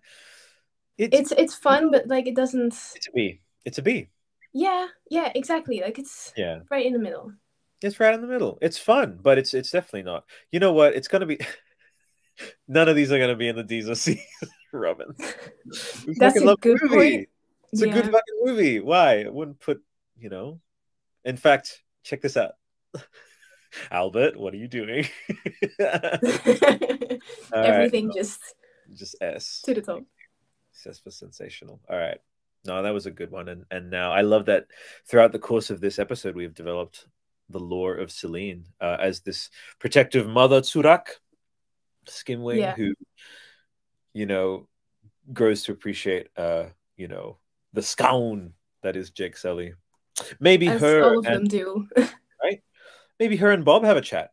it's 0.98 1.18
It's 1.20 1.32
it's 1.32 1.56
fun, 1.56 1.92
but 1.92 2.08
like 2.08 2.28
it 2.28 2.36
doesn't 2.36 2.74
it's 2.96 3.08
a 3.08 3.12
B. 3.14 3.42
It's 3.66 3.78
a 3.78 3.82
B. 3.82 4.10
Yeah, 4.54 4.88
yeah, 5.10 5.32
exactly. 5.36 5.82
Like 5.82 5.98
it's 6.00 6.34
Yeah. 6.38 6.60
right 6.70 6.86
in 6.86 6.94
the 6.94 7.00
middle. 7.00 7.34
It's 7.82 8.00
right 8.00 8.14
in 8.14 8.22
the 8.22 8.28
middle. 8.28 8.58
It's 8.62 8.78
fun, 8.78 9.20
but 9.22 9.38
it's 9.38 9.54
it's 9.54 9.72
definitely 9.72 10.04
not. 10.04 10.26
You 10.52 10.60
know 10.60 10.74
what? 10.74 10.96
It's 10.96 11.08
gonna 11.08 11.26
be. 11.26 11.40
None 12.68 12.90
of 12.90 12.96
these 12.96 13.12
are 13.12 13.20
gonna 13.20 13.36
be 13.36 13.48
in 13.48 13.56
the 13.56 13.64
D's 13.64 13.90
or 13.90 13.96
C's, 13.96 14.20
Robin. 14.72 15.14
That's 16.18 16.38
a 16.42 16.56
good 16.56 16.80
movie. 16.82 16.96
point. 16.96 17.30
It's 17.72 17.82
a 17.82 17.88
good 17.88 18.06
fucking 18.06 18.40
movie. 18.44 18.80
Why? 18.80 19.24
I 19.24 19.30
wouldn't 19.30 19.60
put. 19.60 19.82
You 20.20 20.30
know. 20.30 20.60
In 21.26 21.38
fact, 21.38 21.82
check 22.04 22.22
this 22.22 22.38
out. 22.38 22.54
Albert, 23.92 24.38
what 24.38 24.54
are 24.54 24.58
you 24.58 24.68
doing? 24.68 25.06
All 25.80 25.88
right, 25.88 27.20
Everything 27.54 28.12
just 28.16 28.40
just 28.94 29.16
S. 29.22 29.62
to 29.66 29.74
the 29.74 29.82
top. 29.82 30.04
Says 30.72 31.00
for 31.00 31.12
sensational. 31.12 31.80
All 31.90 31.98
right. 31.98 32.20
No, 32.66 32.82
that 32.82 32.94
was 32.94 33.06
a 33.06 33.12
good 33.12 33.32
one. 33.32 33.50
And 33.50 33.66
and 33.72 33.90
now 33.90 34.12
I 34.12 34.22
love 34.22 34.46
that 34.46 34.68
throughout 35.08 35.32
the 35.32 35.40
course 35.40 35.70
of 35.70 35.82
this 35.82 36.00
episode, 36.00 36.36
we've 36.36 36.54
developed 36.54 37.08
the 37.50 37.60
lore 37.60 37.96
of 37.96 38.12
Celine 38.12 38.66
uh, 38.82 38.98
as 39.00 39.20
this 39.22 39.50
protective 39.80 40.28
mother 40.28 40.62
Tsurak, 40.62 41.08
Skimwing, 42.06 42.58
Yeah. 42.60 42.76
who, 42.76 42.94
you 44.14 44.26
know, 44.26 44.68
grows 45.32 45.64
to 45.64 45.72
appreciate, 45.74 46.30
uh, 46.38 46.66
you 46.98 47.08
know, 47.08 47.38
the 47.74 47.82
scown 47.82 48.54
that 48.82 48.96
is 48.96 49.10
Jake 49.12 49.38
Sully. 49.38 49.74
Maybe 50.40 50.68
As 50.68 50.80
her 50.82 51.04
all 51.04 51.20
of 51.20 51.26
them 51.26 51.46
do. 51.46 51.88
maybe 53.20 53.38
her 53.38 53.52
and 53.52 53.66
Bob 53.66 53.84
have 53.84 53.98
a 53.98 54.02
chat. 54.02 54.32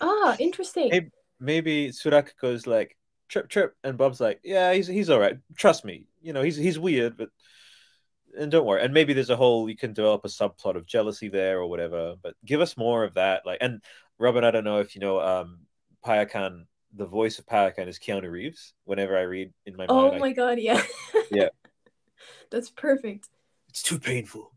ah, 0.00 0.36
interesting. 0.38 1.10
Maybe 1.38 1.88
Tsurak 1.88 2.30
goes 2.40 2.66
like 2.66 2.96
trip 3.28 3.48
trip, 3.48 3.74
and 3.82 3.96
Bob's 3.96 4.20
like, 4.20 4.40
yeah, 4.44 4.72
he's 4.72 4.86
he's 4.86 5.08
all 5.10 5.18
right. 5.18 5.38
Trust 5.56 5.84
me, 5.84 6.06
you 6.20 6.32
know, 6.32 6.42
he's 6.42 6.56
he's 6.56 6.78
weird, 6.78 7.16
but 7.16 7.30
and 8.38 8.50
don't 8.50 8.66
worry. 8.66 8.82
And 8.82 8.92
maybe 8.94 9.12
there's 9.12 9.30
a 9.30 9.36
whole 9.36 9.68
you 9.68 9.76
can 9.76 9.92
develop 9.92 10.24
a 10.24 10.28
subplot 10.28 10.76
of 10.76 10.86
jealousy 10.86 11.28
there 11.28 11.58
or 11.60 11.66
whatever. 11.66 12.14
But 12.22 12.34
give 12.44 12.60
us 12.60 12.76
more 12.76 13.04
of 13.04 13.14
that. 13.14 13.46
Like, 13.46 13.58
and 13.60 13.82
Robin, 14.18 14.44
I 14.44 14.50
don't 14.50 14.64
know 14.64 14.80
if 14.80 14.94
you 14.94 15.00
know, 15.00 15.20
um, 15.20 15.60
Payakan, 16.04 16.66
the 16.94 17.06
voice 17.06 17.38
of 17.38 17.46
Payakan 17.46 17.88
is 17.88 17.98
Keanu 17.98 18.30
Reeves. 18.30 18.74
Whenever 18.84 19.16
I 19.16 19.22
read 19.22 19.52
in 19.66 19.76
my 19.76 19.86
oh 19.88 20.02
mind, 20.02 20.14
I- 20.16 20.18
my 20.18 20.32
god, 20.32 20.58
yeah. 20.58 20.82
Yeah. 21.30 21.48
That's 22.50 22.70
perfect. 22.70 23.28
it's 23.68 23.82
too 23.82 23.98
painful. 23.98 24.52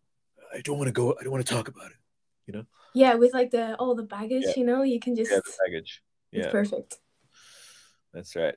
I 0.54 0.62
don't 0.62 0.78
want 0.78 0.88
to 0.88 0.92
go. 0.92 1.16
I 1.20 1.24
don't 1.24 1.32
want 1.32 1.46
to 1.46 1.54
talk 1.54 1.68
about 1.68 1.92
it. 1.92 1.98
Yeah, 2.96 3.16
with 3.16 3.34
like 3.34 3.52
the 3.52 3.76
all 3.78 3.96
the 3.96 4.04
baggage, 4.04 4.44
Yeah. 4.46 4.54
you 4.58 4.66
know, 4.66 4.84
you 4.84 5.00
can 5.00 5.16
just 5.16 5.32
Yeah, 5.32 5.38
the 5.44 5.54
baggage. 5.66 6.02
it's 6.32 6.46
Yeah. 6.46 6.52
perfect. 6.52 6.98
That's 8.14 8.36
right. 8.36 8.56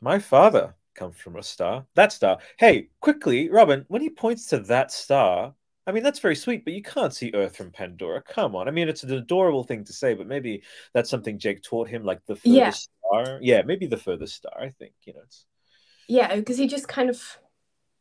My 0.00 0.18
father 0.18 0.74
comes 0.94 1.16
from 1.18 1.36
a 1.36 1.42
star. 1.42 1.86
That 1.94 2.12
star. 2.12 2.38
Hey, 2.58 2.88
quickly, 3.00 3.50
Robin, 3.50 3.84
when 3.88 4.00
he 4.02 4.08
points 4.10 4.46
to 4.46 4.58
that 4.60 4.90
star, 4.90 5.54
I 5.86 5.92
mean, 5.92 6.02
that's 6.02 6.18
very 6.20 6.36
sweet, 6.36 6.64
but 6.64 6.72
you 6.74 6.82
can't 6.82 7.14
see 7.14 7.30
Earth 7.34 7.56
from 7.56 7.70
Pandora. 7.70 8.22
Come 8.22 8.54
on. 8.56 8.68
I 8.68 8.70
mean, 8.70 8.88
it's 8.88 9.02
an 9.02 9.12
adorable 9.12 9.64
thing 9.64 9.84
to 9.84 9.92
say, 9.92 10.14
but 10.14 10.26
maybe 10.26 10.62
that's 10.94 11.10
something 11.10 11.38
Jake 11.38 11.62
taught 11.62 11.88
him, 11.88 12.04
like 12.04 12.24
the 12.26 12.36
furthest 12.36 12.46
Yeah. 12.54 12.70
star. 13.24 13.38
Yeah, 13.42 13.62
maybe 13.62 13.86
the 13.86 13.96
furthest 13.96 14.36
star, 14.36 14.54
I 14.60 14.70
think. 14.70 14.94
You 15.04 15.14
know, 15.14 15.20
it's 15.24 15.46
Yeah, 16.06 16.34
because 16.36 16.58
he 16.58 16.66
just 16.66 16.88
kind 16.88 17.10
of 17.10 17.38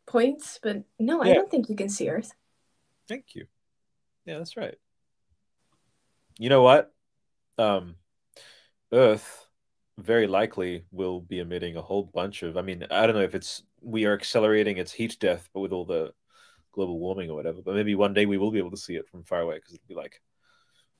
points, 0.05 0.59
but 0.61 0.83
no, 0.99 1.21
I 1.21 1.33
don't 1.33 1.49
think 1.51 1.69
you 1.69 1.75
can 1.75 1.89
see 1.89 2.09
Earth. 2.09 2.33
thank 3.07 3.33
you. 3.35 3.47
Yeah, 4.25 4.37
that's 4.37 4.55
right. 4.55 4.77
You 6.39 6.49
know 6.49 6.63
what? 6.63 6.91
Um 7.59 7.95
Earth 8.91 9.45
very 9.99 10.25
likely 10.27 10.85
will 10.91 11.19
be 11.19 11.39
emitting 11.39 11.75
a 11.75 11.81
whole 11.81 12.03
bunch 12.03 12.41
of 12.41 12.57
I 12.57 12.63
mean, 12.63 12.87
I 12.89 13.05
don't 13.05 13.15
know 13.15 13.21
if 13.21 13.35
it's 13.35 13.61
we 13.81 14.05
are 14.05 14.13
accelerating 14.13 14.77
its 14.77 14.91
heat 14.91 15.17
death, 15.19 15.47
but 15.53 15.59
with 15.59 15.71
all 15.73 15.85
the 15.85 16.13
global 16.71 16.97
warming 16.99 17.29
or 17.29 17.35
whatever. 17.35 17.61
But 17.61 17.75
maybe 17.75 17.95
one 17.95 18.13
day 18.13 18.25
we 18.25 18.37
will 18.37 18.51
be 18.51 18.57
able 18.59 18.71
to 18.71 18.77
see 18.77 18.95
it 18.95 19.07
from 19.07 19.23
far 19.23 19.41
away 19.41 19.55
because 19.57 19.73
it'll 19.73 19.87
be 19.87 19.95
like 19.95 20.21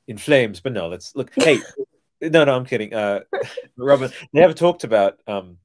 in 0.08 0.18
flames. 0.18 0.60
But 0.60 0.74
no, 0.74 0.88
let's 0.88 1.16
look. 1.16 1.32
Hey, 1.34 1.60
no, 2.22 2.44
no, 2.44 2.56
I'm 2.56 2.66
kidding. 2.66 2.94
Uh, 2.94 3.22
Robin, 3.78 4.12
they 4.34 4.42
have 4.42 4.56
talked 4.56 4.84
about. 4.84 5.20
Um, 5.26 5.58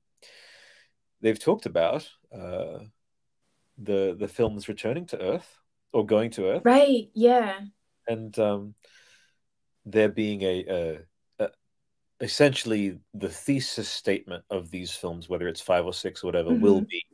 they've 1.21 1.39
talked 1.39 1.67
about 1.67 2.09
uh, 2.33 2.79
the 3.79 4.17
the 4.19 4.29
films 4.29 4.69
returning 4.69 5.07
to 5.07 5.21
Earth 5.21 5.59
or 5.93 6.07
going 6.07 6.31
to 6.33 6.47
Earth, 6.47 6.63
Right, 6.65 7.11
yeah. 7.15 7.59
and 8.07 8.39
um, 8.39 8.75
there 9.87 10.09
being 10.09 10.43
a, 10.43 10.65
a, 11.41 11.45
a 11.45 11.51
essentially 12.21 12.99
the 13.15 13.29
thesis 13.29 13.89
statement 13.89 14.45
of 14.51 14.71
these 14.71 14.93
films, 14.93 15.29
whether 15.29 15.49
it's 15.49 15.61
five 15.61 15.85
or 15.85 15.95
six 15.95 16.23
or 16.25 16.29
whatever, 16.29 16.55
will 16.55 16.83
Mhm. 16.83 16.89
be 16.89 17.05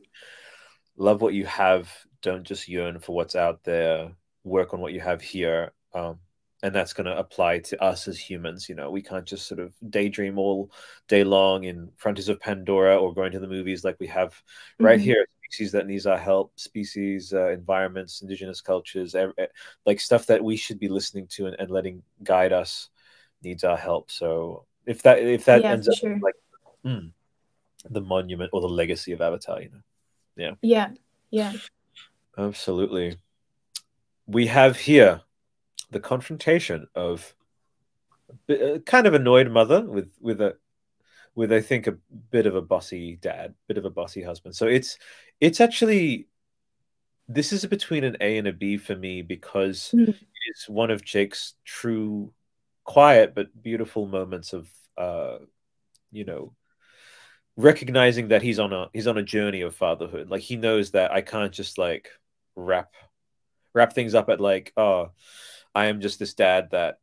love 0.97 1.21
what 1.21 1.33
you 1.33 1.45
have, 1.45 1.91
don't 2.21 2.43
just 2.43 2.67
yearn 2.67 2.99
for 2.99 3.15
what's 3.15 3.35
out 3.35 3.63
there, 3.63 4.11
work 4.43 4.73
on 4.73 4.79
what 4.79 4.93
you 4.93 4.99
have 4.99 5.21
here. 5.21 5.71
Um, 5.93 6.19
and 6.63 6.75
that's 6.75 6.93
going 6.93 7.05
to 7.07 7.17
apply 7.17 7.59
to 7.59 7.81
us 7.81 8.07
as 8.07 8.19
humans. 8.19 8.69
You 8.69 8.75
know, 8.75 8.91
we 8.91 9.01
can't 9.01 9.25
just 9.25 9.47
sort 9.47 9.59
of 9.59 9.73
daydream 9.89 10.37
all 10.37 10.71
day 11.07 11.23
long 11.23 11.63
in 11.63 11.91
Frontiers 11.97 12.29
of 12.29 12.39
Pandora 12.39 12.97
or 12.97 13.13
going 13.13 13.31
to 13.31 13.39
the 13.39 13.47
movies 13.47 13.83
like 13.83 13.99
we 13.99 14.07
have 14.07 14.39
right 14.79 14.99
Mhm. 14.99 15.03
here. 15.03 15.25
Species 15.51 15.73
that 15.73 15.85
needs 15.85 16.05
our 16.05 16.17
help, 16.17 16.53
species, 16.57 17.33
uh, 17.33 17.49
environments, 17.49 18.21
indigenous 18.21 18.61
cultures, 18.61 19.13
like 19.85 19.99
stuff 19.99 20.25
that 20.27 20.41
we 20.41 20.55
should 20.55 20.79
be 20.79 20.87
listening 20.87 21.27
to 21.27 21.47
and, 21.47 21.57
and 21.59 21.69
letting 21.69 22.01
guide 22.23 22.53
us 22.53 22.89
needs 23.43 23.65
our 23.65 23.75
help. 23.75 24.09
So 24.09 24.65
if 24.85 25.01
that 25.01 25.19
if 25.19 25.43
that 25.45 25.63
Yeah, 25.63 25.73
ends 25.73 25.89
up 25.89 25.95
sure. 25.95 26.17
like 26.21 26.35
hmm, 26.83 27.07
the 27.89 27.99
monument 27.99 28.51
or 28.53 28.61
the 28.61 28.69
legacy 28.69 29.11
of 29.11 29.19
Avatar, 29.19 29.61
you 29.61 29.69
know. 29.69 29.81
Yeah, 30.37 30.55
yeah. 30.61 30.91
Yeah, 31.31 31.53
absolutely. 32.37 33.17
We 34.25 34.47
have 34.47 34.77
here 34.77 35.21
the 35.91 35.99
confrontation 35.99 36.87
of 36.95 37.35
a 38.47 38.75
a 38.75 38.79
kind 38.79 39.05
of 39.05 39.13
annoyed 39.13 39.51
mother 39.51 39.81
with 39.81 40.11
with 40.21 40.39
a 40.39 40.55
with 41.35 41.51
I 41.51 41.61
think 41.61 41.87
a 41.87 41.97
bit 42.31 42.45
of 42.45 42.55
a 42.55 42.61
bossy 42.61 43.15
dad, 43.17 43.55
bit 43.67 43.77
of 43.77 43.85
a 43.85 43.89
bossy 43.89 44.21
husband. 44.21 44.55
So 44.55 44.67
it's 44.67 44.97
it's 45.41 45.59
actually 45.59 46.27
this 47.27 47.51
is 47.53 47.65
between 47.65 48.03
an 48.03 48.17
A 48.21 48.37
and 48.37 48.47
a 48.47 48.53
B 48.53 48.77
for 48.77 48.95
me 48.95 49.21
because 49.21 49.91
Mhm. 49.93 50.15
it's 50.47 50.69
one 50.69 50.91
of 50.91 51.03
Jake's 51.03 51.55
true 51.65 52.33
quiet 52.83 53.35
but 53.35 53.61
beautiful 53.61 54.07
moments 54.07 54.53
of 54.53 54.69
uh 54.97 55.37
you 56.11 56.25
know 56.25 56.55
recognizing 57.57 58.29
that 58.29 58.41
he's 58.41 58.59
on 58.59 58.73
a 58.73 58.89
he's 58.93 59.07
on 59.07 59.17
a 59.17 59.23
journey 59.23 59.61
of 59.61 59.75
fatherhood 59.75 60.29
like 60.29 60.41
he 60.41 60.55
knows 60.55 60.91
that 60.91 61.11
i 61.11 61.21
can't 61.21 61.51
just 61.51 61.77
like 61.77 62.09
wrap 62.55 62.93
wrap 63.73 63.93
things 63.93 64.15
up 64.15 64.29
at 64.29 64.39
like 64.39 64.73
oh 64.77 65.11
i 65.75 65.85
am 65.85 66.01
just 66.01 66.17
this 66.17 66.33
dad 66.33 66.69
that 66.71 66.99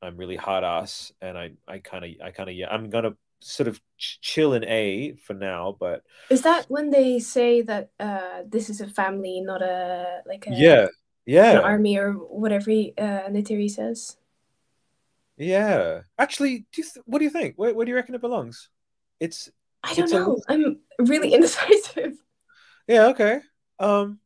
i'm 0.00 0.16
really 0.16 0.36
hard 0.36 0.62
ass 0.62 1.12
and 1.20 1.36
i 1.36 1.50
i 1.66 1.78
kind 1.78 2.04
of 2.04 2.10
i 2.22 2.30
kind 2.30 2.48
of 2.48 2.54
yeah 2.54 2.68
i'm 2.70 2.90
gonna 2.90 3.14
sort 3.40 3.68
of 3.68 3.80
ch- 3.96 4.18
chill 4.20 4.52
in 4.52 4.64
a 4.64 5.14
for 5.24 5.34
now 5.34 5.76
but 5.78 6.02
Is 6.30 6.42
that 6.42 6.66
when 6.68 6.90
they 6.90 7.18
say 7.18 7.62
that 7.62 7.90
uh 8.00 8.42
this 8.46 8.68
is 8.70 8.80
a 8.80 8.86
family, 8.88 9.40
not 9.40 9.62
a 9.62 10.22
like 10.26 10.46
a 10.46 10.50
yeah 10.52 10.82
an 10.84 10.90
yeah 11.26 11.60
army 11.60 11.98
or 11.98 12.12
whatever 12.12 12.70
uh 12.70 13.28
Neytiri 13.30 13.70
says? 13.70 14.16
Yeah, 15.36 16.02
actually, 16.18 16.66
do 16.72 16.82
you 16.82 16.84
th- 16.84 17.04
what 17.06 17.18
do 17.20 17.24
you 17.24 17.30
think? 17.30 17.54
Where, 17.56 17.72
where 17.72 17.86
do 17.86 17.90
you 17.90 17.96
reckon 17.96 18.14
it 18.14 18.20
belongs? 18.20 18.68
It's 19.20 19.48
I 19.84 19.94
don't 19.94 20.04
it's 20.04 20.12
know. 20.12 20.40
I'm 20.48 20.80
really 20.98 21.32
indecisive. 21.36 22.18
yeah 22.88 23.06
okay. 23.08 23.40
Um, 23.78 24.18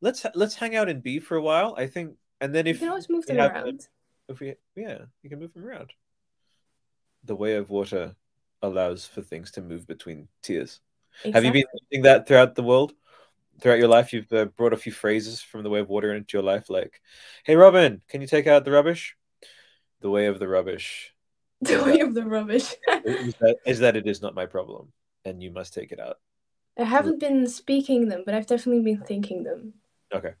let's 0.00 0.24
let's 0.34 0.54
hang 0.54 0.76
out 0.76 0.88
in 0.88 1.00
B 1.00 1.18
for 1.18 1.36
a 1.36 1.42
while. 1.42 1.74
I 1.76 1.88
think, 1.88 2.14
and 2.40 2.54
then 2.54 2.66
if 2.66 2.76
You 2.76 2.86
can 2.86 2.88
always 2.90 3.10
move 3.10 3.26
them 3.26 3.38
around. 3.38 3.88
if 4.28 4.38
we 4.38 4.54
yeah, 4.76 4.98
you 5.22 5.30
can 5.30 5.40
move 5.40 5.52
them 5.54 5.64
around. 5.66 5.90
The 7.24 7.34
way 7.34 7.56
of 7.56 7.70
water 7.70 8.14
allows 8.64 9.06
for 9.06 9.22
things 9.22 9.50
to 9.52 9.62
move 9.62 9.86
between 9.86 10.28
tiers. 10.42 10.80
Have 11.32 11.44
you 11.44 11.52
been 11.52 11.64
using 11.90 12.02
that 12.02 12.26
throughout 12.26 12.54
the 12.54 12.62
world? 12.62 12.92
Throughout 13.60 13.78
your 13.78 13.88
life, 13.88 14.12
you've 14.12 14.32
uh, 14.32 14.46
brought 14.46 14.72
a 14.72 14.76
few 14.76 14.90
phrases 14.90 15.40
from 15.40 15.62
the 15.62 15.70
way 15.70 15.78
of 15.78 15.88
water 15.88 16.12
into 16.12 16.36
your 16.36 16.42
life, 16.42 16.68
like, 16.68 17.00
"Hey, 17.44 17.54
Robin, 17.54 18.02
can 18.08 18.20
you 18.20 18.26
take 18.26 18.48
out 18.48 18.64
the 18.64 18.72
rubbish?" 18.72 19.16
The 20.00 20.10
way 20.10 20.26
of 20.26 20.38
the 20.40 20.48
rubbish 20.48 21.14
the 21.60 21.82
way 21.82 22.00
of 22.00 22.14
the 22.14 22.24
rubbish? 22.24 22.74
is 23.04 23.34
that, 23.40 23.56
is 23.64 23.78
that 23.78 23.96
it 23.96 24.06
is 24.06 24.20
not 24.20 24.34
my 24.34 24.46
problem, 24.46 24.92
and 25.24 25.42
you 25.42 25.50
must 25.50 25.72
take 25.72 25.92
it 25.92 26.00
out. 26.00 26.18
I 26.78 26.84
haven't 26.84 27.20
been 27.20 27.46
speaking 27.46 28.08
them, 28.08 28.22
but 28.26 28.34
I've 28.34 28.46
definitely 28.46 28.82
been 28.82 29.02
thinking 29.02 29.44
them. 29.44 29.74
Okay. 30.12 30.32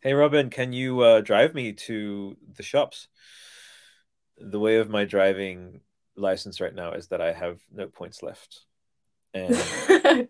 Hey, 0.00 0.14
Robin, 0.14 0.50
can 0.50 0.72
you 0.72 1.00
uh, 1.00 1.20
drive 1.20 1.54
me 1.54 1.72
to 1.72 2.36
the 2.56 2.62
shops? 2.62 3.08
The 4.38 4.58
way 4.58 4.76
of 4.76 4.88
my 4.88 5.04
driving 5.04 5.80
license 6.16 6.60
right 6.60 6.74
now 6.74 6.92
is 6.92 7.08
that 7.08 7.20
I 7.20 7.32
have 7.32 7.60
no 7.72 7.86
points 7.88 8.22
left, 8.22 8.64
and 9.34 9.56
the 9.88 10.28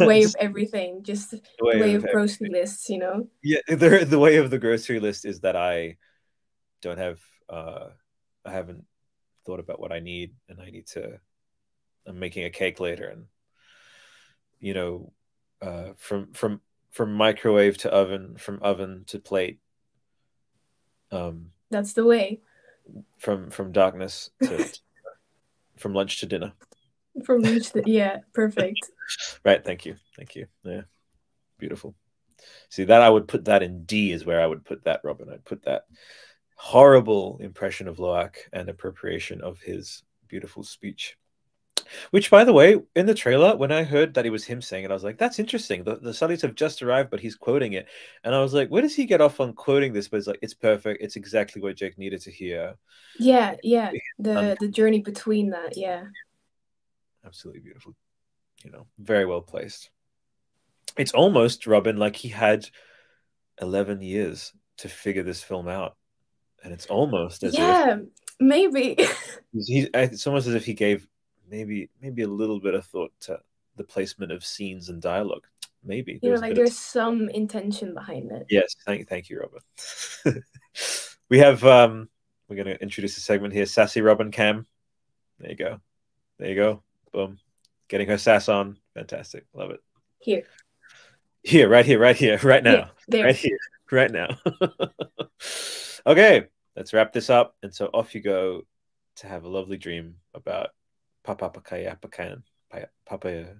way 0.00 0.24
of 0.24 0.34
everything, 0.38 1.02
just 1.02 1.30
the 1.30 1.38
The 1.58 1.66
way, 1.78 1.94
of 1.94 2.02
everything. 2.02 2.10
grocery 2.12 2.48
lists, 2.50 2.88
you 2.88 2.98
know. 2.98 3.28
Yeah, 3.42 3.60
the 3.68 4.06
the 4.08 4.18
way 4.18 4.36
of 4.36 4.50
the 4.50 4.58
grocery 4.58 5.00
list 5.00 5.24
is 5.24 5.40
that 5.40 5.56
I 5.56 5.96
don't 6.82 6.98
have 6.98 7.20
uh 7.48 7.88
I 8.44 8.52
haven't 8.52 8.84
thought 9.46 9.60
about 9.60 9.80
what 9.80 9.92
I 9.92 10.00
need 10.00 10.34
and 10.48 10.60
I 10.60 10.70
need 10.70 10.86
to 10.88 11.20
I'm 12.06 12.18
making 12.18 12.44
a 12.44 12.50
cake 12.50 12.80
later 12.80 13.08
and 13.08 13.26
you 14.60 14.74
know 14.74 15.12
uh 15.62 15.92
from 15.96 16.32
from 16.32 16.60
from 16.90 17.12
microwave 17.14 17.76
to 17.78 17.90
oven, 17.92 18.36
from 18.36 18.60
oven 18.62 19.04
to 19.08 19.18
plate 19.18 19.58
um 21.10 21.50
That's 21.70 21.92
the 21.92 22.04
way. 22.04 22.40
From 23.18 23.50
from 23.50 23.72
darkness 23.72 24.30
to 24.42 24.68
from 25.78 25.94
lunch 25.94 26.20
to 26.20 26.26
dinner. 26.26 26.52
From 27.24 27.42
which, 27.42 27.72
the, 27.72 27.82
yeah, 27.86 28.18
perfect. 28.32 28.80
Right, 29.44 29.62
thank 29.62 29.84
you. 29.84 29.96
Thank 30.16 30.34
you. 30.34 30.46
Yeah. 30.62 30.82
Beautiful. 31.58 31.94
See 32.70 32.84
that 32.84 33.02
I 33.02 33.10
would 33.10 33.28
put 33.28 33.44
that 33.44 33.62
in 33.62 33.84
D 33.84 34.12
is 34.12 34.24
where 34.24 34.40
I 34.40 34.46
would 34.46 34.64
put 34.64 34.84
that, 34.84 35.02
Robin. 35.04 35.28
I'd 35.30 35.44
put 35.44 35.64
that 35.64 35.84
horrible 36.56 37.38
impression 37.40 37.86
of 37.86 37.98
Lo'ak 37.98 38.36
and 38.52 38.68
appropriation 38.68 39.42
of 39.42 39.60
his 39.60 40.02
beautiful 40.28 40.62
speech. 40.62 41.16
Which, 42.10 42.30
by 42.30 42.44
the 42.44 42.52
way, 42.52 42.80
in 42.96 43.06
the 43.06 43.14
trailer, 43.14 43.56
when 43.56 43.72
I 43.72 43.82
heard 43.84 44.14
that 44.14 44.26
it 44.26 44.30
was 44.30 44.44
him 44.44 44.62
saying 44.62 44.84
it, 44.84 44.90
I 44.90 44.94
was 44.94 45.04
like, 45.04 45.18
that's 45.18 45.38
interesting. 45.38 45.84
The, 45.84 45.96
the 45.96 46.14
Sullies 46.14 46.42
have 46.42 46.54
just 46.54 46.82
arrived, 46.82 47.10
but 47.10 47.20
he's 47.20 47.36
quoting 47.36 47.72
it. 47.74 47.86
And 48.24 48.34
I 48.34 48.40
was 48.40 48.54
like, 48.54 48.68
where 48.68 48.82
does 48.82 48.94
he 48.94 49.06
get 49.06 49.20
off 49.20 49.40
on 49.40 49.52
quoting 49.54 49.92
this? 49.92 50.08
But 50.08 50.18
it's 50.18 50.26
like, 50.26 50.38
it's 50.42 50.54
perfect. 50.54 51.02
It's 51.02 51.16
exactly 51.16 51.60
what 51.62 51.76
Jake 51.76 51.98
needed 51.98 52.22
to 52.22 52.30
hear. 52.30 52.74
Yeah, 53.18 53.56
yeah. 53.62 53.90
Um, 53.90 53.96
The 54.18 54.56
the 54.60 54.68
journey 54.68 55.00
between 55.00 55.50
that, 55.50 55.76
yeah. 55.76 56.04
absolutely 57.24 57.60
beautiful. 57.60 57.94
You 58.64 58.70
know, 58.70 58.86
very 58.98 59.26
well 59.26 59.42
placed. 59.42 59.90
It's 60.96 61.12
almost 61.12 61.66
Robin 61.66 61.96
like 61.96 62.16
he 62.16 62.28
had 62.28 62.68
eleven 63.60 64.00
years 64.02 64.52
to 64.78 64.88
figure 64.88 65.22
this 65.22 65.42
film 65.42 65.68
out, 65.68 65.96
and 66.62 66.72
it's 66.72 66.86
almost 66.86 67.42
as 67.42 67.54
Yeah, 67.56 67.98
maybe. 68.40 68.96
if 68.98 69.66
he's. 69.66 69.88
It's 69.94 70.26
almost 70.26 70.46
as 70.46 70.54
if 70.54 70.64
he 70.64 70.74
gave 70.74 71.06
maybe 71.50 71.90
maybe 72.00 72.22
a 72.22 72.28
little 72.28 72.60
bit 72.60 72.74
of 72.74 72.84
thought 72.86 73.12
to 73.20 73.40
the 73.76 73.84
placement 73.84 74.32
of 74.32 74.44
scenes 74.44 74.88
and 74.88 75.00
dialogue. 75.02 75.46
Maybe 75.82 76.18
you 76.22 76.30
know, 76.30 76.36
like 76.36 76.42
bit 76.42 76.50
of- 76.52 76.56
there's 76.56 76.78
some 76.78 77.28
intention 77.28 77.94
behind 77.94 78.30
it. 78.32 78.46
Yes, 78.48 78.74
thank 78.86 79.08
thank 79.08 79.28
you, 79.28 79.40
Robin. 79.40 80.42
we 81.28 81.38
have 81.38 81.64
um 81.64 82.08
we're 82.48 82.56
gonna 82.56 82.76
introduce 82.80 83.16
a 83.16 83.20
segment 83.20 83.54
here. 83.54 83.66
Sassy 83.66 84.00
Robin 84.00 84.30
Cam. 84.30 84.66
There 85.38 85.50
you 85.50 85.56
go. 85.56 85.80
There 86.38 86.48
you 86.48 86.54
go. 86.54 86.82
Boom. 87.12 87.38
Getting 87.88 88.08
her 88.08 88.18
sass 88.18 88.48
on. 88.48 88.78
Fantastic. 88.94 89.44
Love 89.54 89.70
it. 89.70 89.80
Here. 90.20 90.44
Here, 91.42 91.68
right 91.68 91.84
here, 91.84 91.98
right 91.98 92.16
here, 92.16 92.38
right 92.42 92.64
now. 92.64 92.90
There. 93.08 93.24
Right 93.26 93.36
here, 93.36 93.58
right 93.90 94.10
now. 94.10 94.28
okay, 96.06 96.46
let's 96.74 96.94
wrap 96.94 97.12
this 97.12 97.28
up. 97.28 97.56
And 97.62 97.74
so 97.74 97.90
off 97.92 98.14
you 98.14 98.22
go 98.22 98.62
to 99.16 99.26
have 99.26 99.44
a 99.44 99.48
lovely 99.48 99.76
dream 99.76 100.14
about 100.32 100.70
Papa 101.24 101.50
Pakayapakan. 101.50 102.42
Papa 103.06 103.54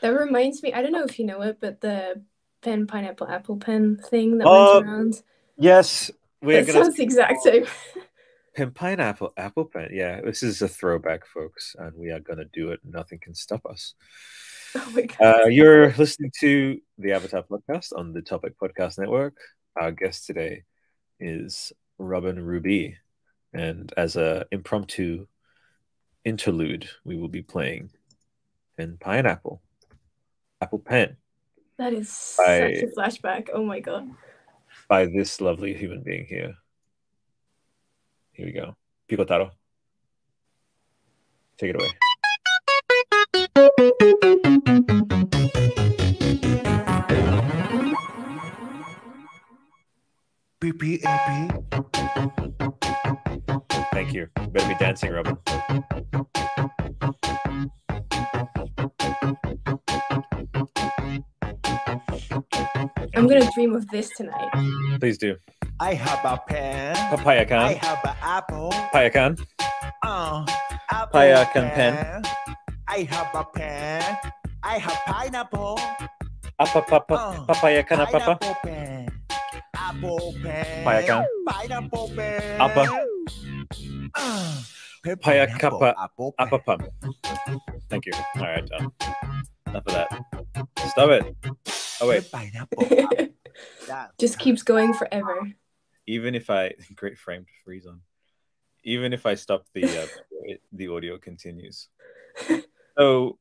That 0.00 0.08
reminds 0.10 0.62
me, 0.62 0.72
I 0.72 0.82
don't 0.82 0.92
know 0.92 1.04
if 1.04 1.18
you 1.18 1.26
know 1.26 1.42
it, 1.42 1.58
but 1.60 1.80
the 1.80 2.22
pen, 2.62 2.86
pineapple, 2.86 3.28
apple 3.28 3.56
pen 3.56 3.96
thing 3.96 4.38
that 4.38 4.46
Oh, 4.46 4.74
went 4.76 4.86
around. 4.86 5.22
Yes, 5.56 6.10
we're 6.40 6.62
That 6.62 6.72
gonna 6.72 6.84
sounds 6.84 6.96
the 6.96 7.02
exact 7.02 7.42
same. 7.42 7.66
Pin 8.54 8.72
pineapple, 8.72 9.32
apple 9.36 9.64
pen. 9.64 9.90
Yeah, 9.92 10.20
this 10.22 10.42
is 10.42 10.60
a 10.60 10.68
throwback, 10.68 11.24
folks, 11.26 11.76
and 11.78 11.94
we 11.96 12.10
are 12.10 12.18
gonna 12.20 12.46
do 12.52 12.70
it. 12.72 12.80
Nothing 12.84 13.18
can 13.18 13.34
stop 13.34 13.64
us. 13.66 13.94
Oh 14.72 14.88
my 14.94 15.02
god. 15.02 15.20
Uh, 15.20 15.46
you're 15.46 15.92
listening 15.94 16.30
to 16.38 16.80
the 16.96 17.10
Avatar 17.10 17.42
podcast 17.42 17.88
on 17.96 18.12
the 18.12 18.22
Topic 18.22 18.54
Podcast 18.56 19.00
Network. 19.00 19.34
Our 19.74 19.90
guest 19.90 20.26
today 20.28 20.62
is 21.18 21.72
Robin 21.98 22.36
Rubii, 22.36 22.94
and 23.52 23.92
as 23.96 24.14
a 24.14 24.46
impromptu 24.52 25.26
interlude, 26.24 26.88
we 27.04 27.16
will 27.16 27.28
be 27.28 27.42
playing 27.42 27.90
Pin 28.76 28.96
Pineapple, 29.00 29.60
Apple 30.60 30.78
Pen 30.78 31.16
that 31.80 31.94
is 31.94 32.36
I- 32.38 32.74
such 32.74 32.82
a 32.82 32.86
flashback. 32.94 33.48
Oh 33.54 33.64
my 33.64 33.80
god. 33.80 34.10
by 34.86 35.06
this 35.06 35.40
lovely 35.40 35.72
human 35.72 36.02
being 36.02 36.26
here. 36.26 36.56
Here 38.32 38.44
we 38.46 38.52
go, 38.52 38.76
Pikotaro. 39.08 39.52
Take 41.56 41.70
it 41.70 41.76
away. 41.76 41.88
PPAP. 50.60 52.59
Thank 54.00 54.14
you. 54.14 54.28
Better 54.48 54.66
be 54.66 54.74
dancing, 54.76 55.12
Robin. 55.12 55.36
I'm 63.14 63.28
gonna 63.28 63.50
dream 63.52 63.76
of 63.76 63.86
this 63.92 64.08
tonight. 64.16 64.48
Please 65.00 65.18
do. 65.18 65.36
I 65.80 65.92
have 65.92 66.24
a 66.24 66.40
pen. 66.48 66.96
Papaya 67.12 67.44
can. 67.44 67.58
I 67.58 67.74
have 67.74 68.00
an 68.02 68.16
apple. 68.22 68.70
Papaya 68.70 69.10
can. 69.10 69.36
Uh, 70.02 70.46
apple 70.88 71.20
Papaya 71.20 71.44
can 71.52 71.68
pen. 71.76 72.22
I 72.88 73.02
have 73.04 73.28
a 73.34 73.44
pen. 73.44 74.16
I 74.62 74.78
have 74.78 74.96
pineapple. 75.04 75.78
Apa 76.56 76.80
papa. 76.88 77.14
Uh, 77.20 77.44
Papaya 77.44 77.84
can 77.84 77.98
papa. 78.08 78.40
pineapple 78.40 78.56
pen. 78.64 79.12
Apple 79.76 80.34
pen. 80.40 80.84
Papaya 80.88 81.02
can. 81.04 81.24
Pineapple 81.44 82.08
pen. 82.16 82.56
Apa. 82.56 83.09
Uh, 84.14 84.62
Papaya 85.04 85.46
pineapple, 85.46 85.78
kappa. 85.80 85.94
Apple 85.98 86.34
pen. 86.36 86.46
Apa 86.46 86.58
pum. 86.58 86.80
Thank 87.88 88.06
you. 88.06 88.12
All 88.36 88.42
right, 88.42 88.66
done. 88.66 88.92
Enough 89.68 89.86
of 89.86 89.94
that. 89.94 90.08
Stop 90.88 91.10
it. 91.10 91.36
Oh 92.00 92.08
wait. 92.08 92.30
Pineapple. 92.30 92.86
Just 94.18 94.38
keeps 94.38 94.62
going 94.62 94.92
forever. 94.92 95.50
Even 96.06 96.34
if 96.34 96.50
I 96.50 96.74
great 96.94 97.18
frame 97.18 97.44
to 97.44 97.52
freeze 97.64 97.86
on. 97.86 98.00
Even 98.84 99.12
if 99.12 99.26
I 99.26 99.34
stop 99.34 99.64
the 99.74 99.84
uh, 99.84 100.06
it- 100.44 100.62
the 100.72 100.88
audio 100.88 101.18
continues. 101.18 101.88
So, 102.98 103.38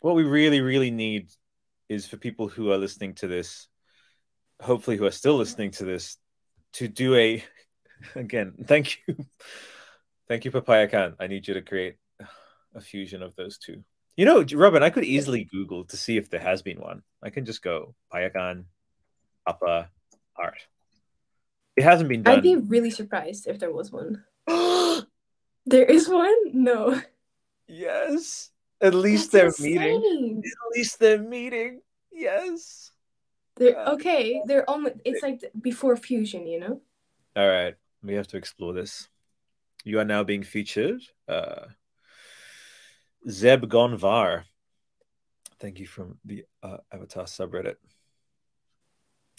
what 0.00 0.14
we 0.14 0.24
really 0.24 0.60
really 0.60 0.90
need 0.90 1.30
is 1.88 2.06
for 2.06 2.16
people 2.16 2.48
who 2.48 2.72
are 2.72 2.78
listening 2.78 3.14
to 3.14 3.28
this, 3.28 3.68
hopefully 4.60 4.96
who 4.96 5.06
are 5.06 5.12
still 5.12 5.36
listening 5.36 5.70
to 5.72 5.84
this, 5.84 6.16
to 6.74 6.88
do 6.88 7.14
a 7.14 7.44
again. 8.14 8.54
Thank 8.64 8.98
you, 9.06 9.16
thank 10.28 10.44
you, 10.44 10.50
Papayakan. 10.50 11.14
I 11.20 11.26
need 11.26 11.46
you 11.48 11.54
to 11.54 11.62
create 11.62 11.96
a 12.74 12.80
fusion 12.80 13.22
of 13.22 13.34
those 13.36 13.58
two. 13.58 13.84
You 14.16 14.24
know, 14.24 14.44
Robin, 14.54 14.82
I 14.82 14.90
could 14.90 15.04
easily 15.04 15.44
Google 15.44 15.84
to 15.86 15.96
see 15.96 16.16
if 16.16 16.30
there 16.30 16.40
has 16.40 16.62
been 16.62 16.80
one. 16.80 17.02
I 17.22 17.30
can 17.30 17.44
just 17.44 17.62
go 17.62 17.94
Payakan, 18.12 18.64
Papa, 19.46 19.90
Art. 20.36 20.66
It 21.76 21.84
hasn't 21.84 22.08
been 22.08 22.22
done. 22.22 22.36
I'd 22.38 22.42
be 22.42 22.56
really 22.56 22.90
surprised 22.90 23.46
if 23.46 23.58
there 23.58 23.72
was 23.72 23.92
one. 23.92 24.24
There 25.68 25.84
is 25.84 26.08
one? 26.08 26.32
No. 26.54 27.02
yes. 27.66 28.50
At 28.80 28.94
least 28.94 29.32
That's 29.32 29.58
they're 29.58 29.68
meeting. 29.68 30.38
At 30.46 30.76
least 30.78 31.00
they're 31.00 31.18
meeting. 31.20 31.80
Yes. 32.12 32.92
They're 33.56 33.70
Yeah. 33.72 33.90
okay. 33.92 34.42
They're 34.46 34.68
almost. 34.70 34.94
It's 35.04 35.22
like 35.22 35.42
before 35.60 35.96
fusion, 35.96 36.46
you 36.46 36.60
know. 36.60 36.80
All 37.34 37.48
right. 37.48 37.74
We 38.06 38.14
have 38.14 38.28
to 38.28 38.36
explore 38.36 38.72
this. 38.72 39.08
You 39.84 39.98
are 39.98 40.04
now 40.04 40.22
being 40.22 40.44
featured. 40.44 41.02
Uh, 41.28 41.66
Zeb 43.28 43.64
Gonvar. 43.64 44.44
Thank 45.58 45.80
you 45.80 45.86
from 45.86 46.18
the 46.24 46.44
uh, 46.62 46.78
Avatar 46.92 47.24
subreddit. 47.24 47.76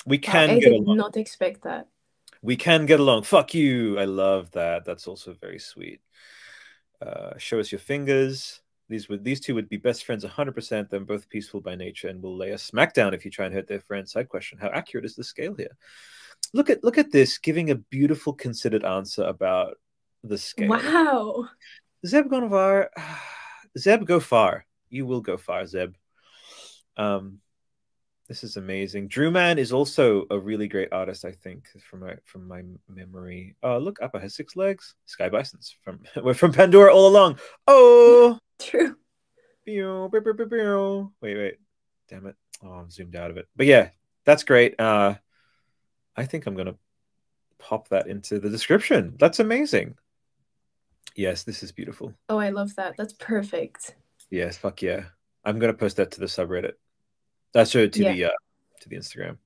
We 0.06 0.18
can 0.18 0.50
I 0.50 0.60
get 0.60 0.70
did 0.72 0.82
along. 0.82 0.98
not 0.98 1.18
expect 1.18 1.64
that. 1.64 1.88
We 2.42 2.56
can 2.56 2.86
get 2.86 3.00
along. 3.00 3.24
Fuck 3.24 3.54
you. 3.54 3.98
I 4.00 4.06
love 4.06 4.52
that. 4.52 4.86
That's 4.86 5.08
also 5.08 5.34
very 5.34 5.60
sweet. 5.60 6.02
Uh, 7.02 7.38
show 7.38 7.60
us 7.60 7.72
your 7.72 7.80
fingers. 7.80 8.62
These 8.90 9.10
would 9.10 9.24
these 9.24 9.40
two 9.40 9.56
would 9.56 9.70
be 9.70 9.78
best 9.78 10.06
friends 10.06 10.24
100%. 10.26 10.90
Then 10.90 11.04
both 11.04 11.30
peaceful 11.30 11.62
by 11.62 11.76
nature 11.76 12.08
and 12.08 12.22
will 12.22 12.36
lay 12.36 12.52
a 12.52 12.56
smackdown 12.56 13.14
if 13.14 13.26
you 13.26 13.32
try 13.32 13.46
and 13.46 13.54
hurt 13.54 13.68
their 13.68 13.82
friend. 13.82 14.08
Side 14.08 14.30
question: 14.30 14.58
How 14.58 14.70
accurate 14.70 15.06
is 15.06 15.16
the 15.16 15.24
scale 15.24 15.56
here? 15.56 15.76
Look 16.54 16.70
at 16.70 16.84
look 16.84 16.98
at 16.98 17.12
this, 17.12 17.38
giving 17.38 17.70
a 17.72 17.76
beautiful, 17.76 18.34
considered 18.34 18.84
answer 18.84 19.24
about 19.24 19.78
the 20.24 20.38
scale. 20.38 20.70
Wow. 20.70 21.50
Zeb 22.06 22.28
Gonvar, 22.28 22.88
Zeb, 23.78 24.06
go 24.06 24.20
far. 24.20 24.66
You 24.90 25.06
will 25.06 25.22
go 25.22 25.38
far, 25.38 25.66
Zeb. 25.66 25.94
Um, 26.96 27.40
this 28.28 28.44
is 28.44 28.58
amazing. 28.58 29.08
Drew 29.08 29.32
Man 29.32 29.58
is 29.58 29.72
also 29.72 30.26
a 30.30 30.38
really 30.38 30.68
great 30.68 30.92
artist, 30.92 31.24
I 31.24 31.32
think, 31.32 31.66
from 31.90 32.02
my 32.02 32.16
from 32.26 32.48
my 32.48 32.64
memory. 32.90 33.56
Oh, 33.64 33.78
look, 33.78 34.00
Appa 34.02 34.20
has 34.20 34.36
six 34.36 34.56
legs. 34.56 34.96
Sky 35.06 35.30
Bison's 35.30 35.76
from 35.84 36.02
we're 36.24 36.34
from 36.34 36.52
Pandora 36.52 36.94
all 36.94 37.08
along. 37.08 37.40
Oh, 37.68 38.40
True. 38.60 38.96
Pew, 39.66 40.10
pew, 40.12 40.22
pew, 40.22 40.34
pew, 40.34 40.46
pew. 40.48 41.14
wait, 41.22 41.38
wait, 41.38 41.56
damn 42.10 42.26
it! 42.26 42.36
Oh, 42.64 42.70
I'm 42.72 42.90
zoomed 42.90 43.16
out 43.16 43.32
of 43.32 43.38
it. 43.38 43.48
But 43.56 43.66
yeah, 43.66 43.90
that's 44.26 44.44
great. 44.44 44.80
Uh, 44.80 45.16
I 46.18 46.26
think 46.26 46.46
I'm 46.48 46.56
gonna 46.56 46.76
pop 47.60 47.90
that 47.90 48.08
into 48.08 48.40
the 48.40 48.50
description. 48.50 49.14
That's 49.20 49.40
amazing. 49.40 49.96
Yes, 51.16 51.44
this 51.44 51.64
is 51.64 51.72
beautiful. 51.72 52.14
Oh, 52.30 52.38
I 52.40 52.50
love 52.50 52.76
that. 52.76 52.96
That's 52.98 53.14
perfect. 53.14 53.96
Yes, 54.30 54.58
fuck 54.58 54.82
yeah. 54.82 55.06
I'm 55.46 55.60
gonna 55.60 55.74
post 55.74 55.98
that 55.98 56.12
to 56.12 56.20
the 56.20 56.26
subreddit. 56.26 56.74
That's 57.54 57.76
uh, 57.76 57.88
to 57.88 58.04
Yeah. 58.04 58.12
the 58.14 58.26
uh, 58.26 58.38
to 58.82 58.90
the 58.90 58.98
Instagram. 58.98 59.38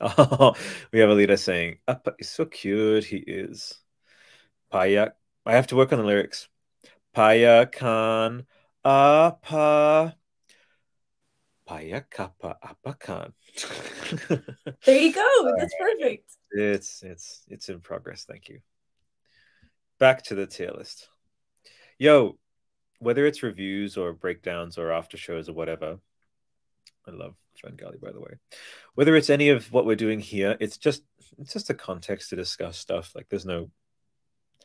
Oh, 0.00 0.54
we 0.92 0.98
have 1.00 1.08
Alita 1.10 1.38
saying, 1.38 1.78
"Appa 1.88 2.14
is 2.18 2.28
so 2.28 2.44
cute. 2.44 3.04
He 3.04 3.18
is." 3.18 3.74
Paya. 4.72 5.12
I 5.46 5.52
have 5.54 5.68
to 5.68 5.76
work 5.76 5.92
on 5.92 5.98
the 6.00 6.04
lyrics. 6.04 6.48
Paya 7.14 7.70
kan 7.70 8.44
apa. 8.84 10.16
Paya 11.68 12.04
kappa 12.10 12.56
apa 12.62 12.94
kan. 12.98 13.32
There 14.84 15.00
you 15.00 15.12
go. 15.12 15.52
That's 15.56 15.74
perfect. 15.78 16.30
It's 16.50 17.02
it's 17.02 17.42
it's 17.48 17.68
in 17.68 17.80
progress. 17.80 18.24
Thank 18.24 18.48
you. 18.48 18.60
Back 19.98 20.22
to 20.24 20.34
the 20.34 20.46
tier 20.46 20.72
list. 20.72 21.08
Yo, 21.98 22.38
whether 22.98 23.24
it's 23.26 23.42
reviews 23.42 23.96
or 23.96 24.12
breakdowns 24.12 24.76
or 24.76 24.92
after 24.92 25.16
shows 25.16 25.48
or 25.48 25.54
whatever, 25.54 25.98
I 27.06 27.10
love 27.10 27.34
Ferngully, 27.62 28.00
by 28.00 28.12
the 28.12 28.20
way. 28.20 28.34
Whether 28.94 29.16
it's 29.16 29.30
any 29.30 29.48
of 29.48 29.72
what 29.72 29.86
we're 29.86 29.96
doing 29.96 30.20
here, 30.20 30.56
it's 30.60 30.76
just 30.76 31.02
it's 31.38 31.52
just 31.52 31.70
a 31.70 31.74
context 31.74 32.30
to 32.30 32.36
discuss 32.36 32.76
stuff. 32.76 33.12
Like 33.14 33.28
there's 33.30 33.46
no 33.46 33.70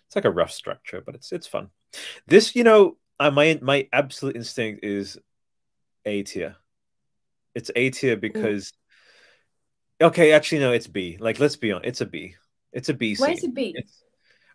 it's 0.09 0.15
like 0.15 0.25
a 0.25 0.31
rough 0.31 0.51
structure, 0.51 1.01
but 1.05 1.15
it's 1.15 1.31
it's 1.31 1.47
fun. 1.47 1.69
This, 2.27 2.55
you 2.55 2.63
know, 2.63 2.97
my 3.19 3.59
my 3.61 3.87
absolute 3.93 4.35
instinct 4.35 4.83
is 4.83 5.17
A 6.05 6.23
tier. 6.23 6.55
It's 7.59 7.69
A 7.75 7.89
tier 7.89 8.15
because 8.15 8.71
okay, 10.01 10.31
actually 10.31 10.59
no, 10.59 10.71
it's 10.71 10.87
B. 10.87 11.17
Like 11.19 11.41
let's 11.41 11.57
be 11.57 11.73
honest, 11.73 11.89
it's 11.89 11.99
a 12.01 12.05
B. 12.05 12.35
It's 12.71 12.87
a 12.87 12.93
B. 12.93 13.15
Why 13.17 13.31
is 13.31 13.43
it 13.43 13.53
B? 13.53 13.75
It's- 13.75 14.03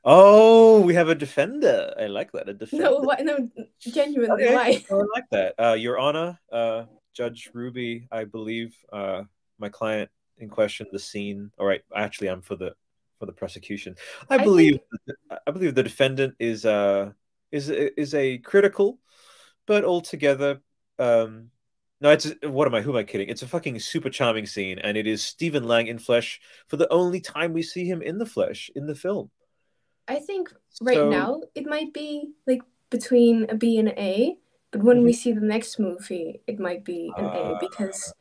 Oh, 0.06 0.82
we 0.82 0.92
have 0.94 1.08
a 1.08 1.14
defender. 1.14 1.94
I 1.98 2.06
like 2.08 2.30
that. 2.32 2.46
A 2.46 2.52
defender. 2.52 2.84
No, 2.84 2.96
why, 2.98 3.16
no, 3.22 3.48
genuinely, 3.80 4.44
Okay. 4.44 4.54
why? 4.54 4.84
Oh, 4.90 5.00
I 5.00 5.06
like 5.14 5.24
that. 5.30 5.54
Uh, 5.58 5.72
Your 5.72 5.98
Honor, 5.98 6.38
uh, 6.52 6.84
Judge 7.14 7.50
Rubii, 7.54 8.06
I 8.12 8.24
believe 8.24 8.76
uh, 8.92 9.22
my 9.58 9.70
client 9.70 10.10
in 10.36 10.50
question, 10.50 10.86
the 10.92 10.98
scene. 10.98 11.50
All 11.58 11.64
right, 11.64 11.80
actually, 11.96 12.28
I'm 12.28 12.42
for 12.42 12.56
the 12.56 12.74
for 13.18 13.24
the 13.24 13.32
prosecution. 13.32 13.96
I 14.28 14.34
I 14.34 14.44
believe 14.44 14.78
I 15.46 15.50
believe 15.50 15.74
the 15.74 15.82
defendant 15.82 16.34
is 16.38 16.66
uh 16.66 17.12
is 17.50 17.70
is 17.70 18.14
a 18.14 18.38
critical, 18.38 18.98
but 19.66 19.84
altogether 19.84 20.60
um. 20.98 21.50
No, 22.00 22.10
it's 22.10 22.32
what 22.42 22.66
am 22.66 22.74
I? 22.74 22.80
Who 22.82 22.90
am 22.90 22.96
I 22.96 23.04
kidding? 23.04 23.28
It's 23.28 23.42
a 23.42 23.46
fucking 23.48 23.78
super 23.78 24.10
charming 24.10 24.46
scene, 24.46 24.78
and 24.78 24.96
it 24.96 25.06
is 25.06 25.22
Stephen 25.22 25.64
Lang 25.64 25.86
in 25.86 25.98
flesh 25.98 26.40
for 26.68 26.76
the 26.76 26.90
only 26.92 27.20
time 27.20 27.52
we 27.52 27.62
see 27.62 27.84
him 27.86 28.02
in 28.02 28.18
the 28.18 28.26
flesh 28.26 28.70
in 28.74 28.86
the 28.86 28.94
film. 28.94 29.30
I 30.06 30.16
think 30.16 30.52
right 30.82 30.96
So- 30.96 31.08
now 31.10 31.42
it 31.54 31.66
might 31.66 31.92
be 31.94 32.30
like 32.46 32.62
between 32.90 33.46
a 33.48 33.54
B 33.54 33.78
and 33.78 33.88
an 33.88 33.98
A, 33.98 34.36
but 34.70 34.82
when 34.82 35.02
we 35.02 35.12
see 35.12 35.32
the 35.32 35.40
next 35.40 35.78
movie, 35.78 36.40
it 36.46 36.58
might 36.58 36.84
be 36.84 37.12
an 37.16 37.24
A 37.24 37.28
Mm-hmm. 37.28 37.52
Ah, 37.54 37.58
because 37.60 38.12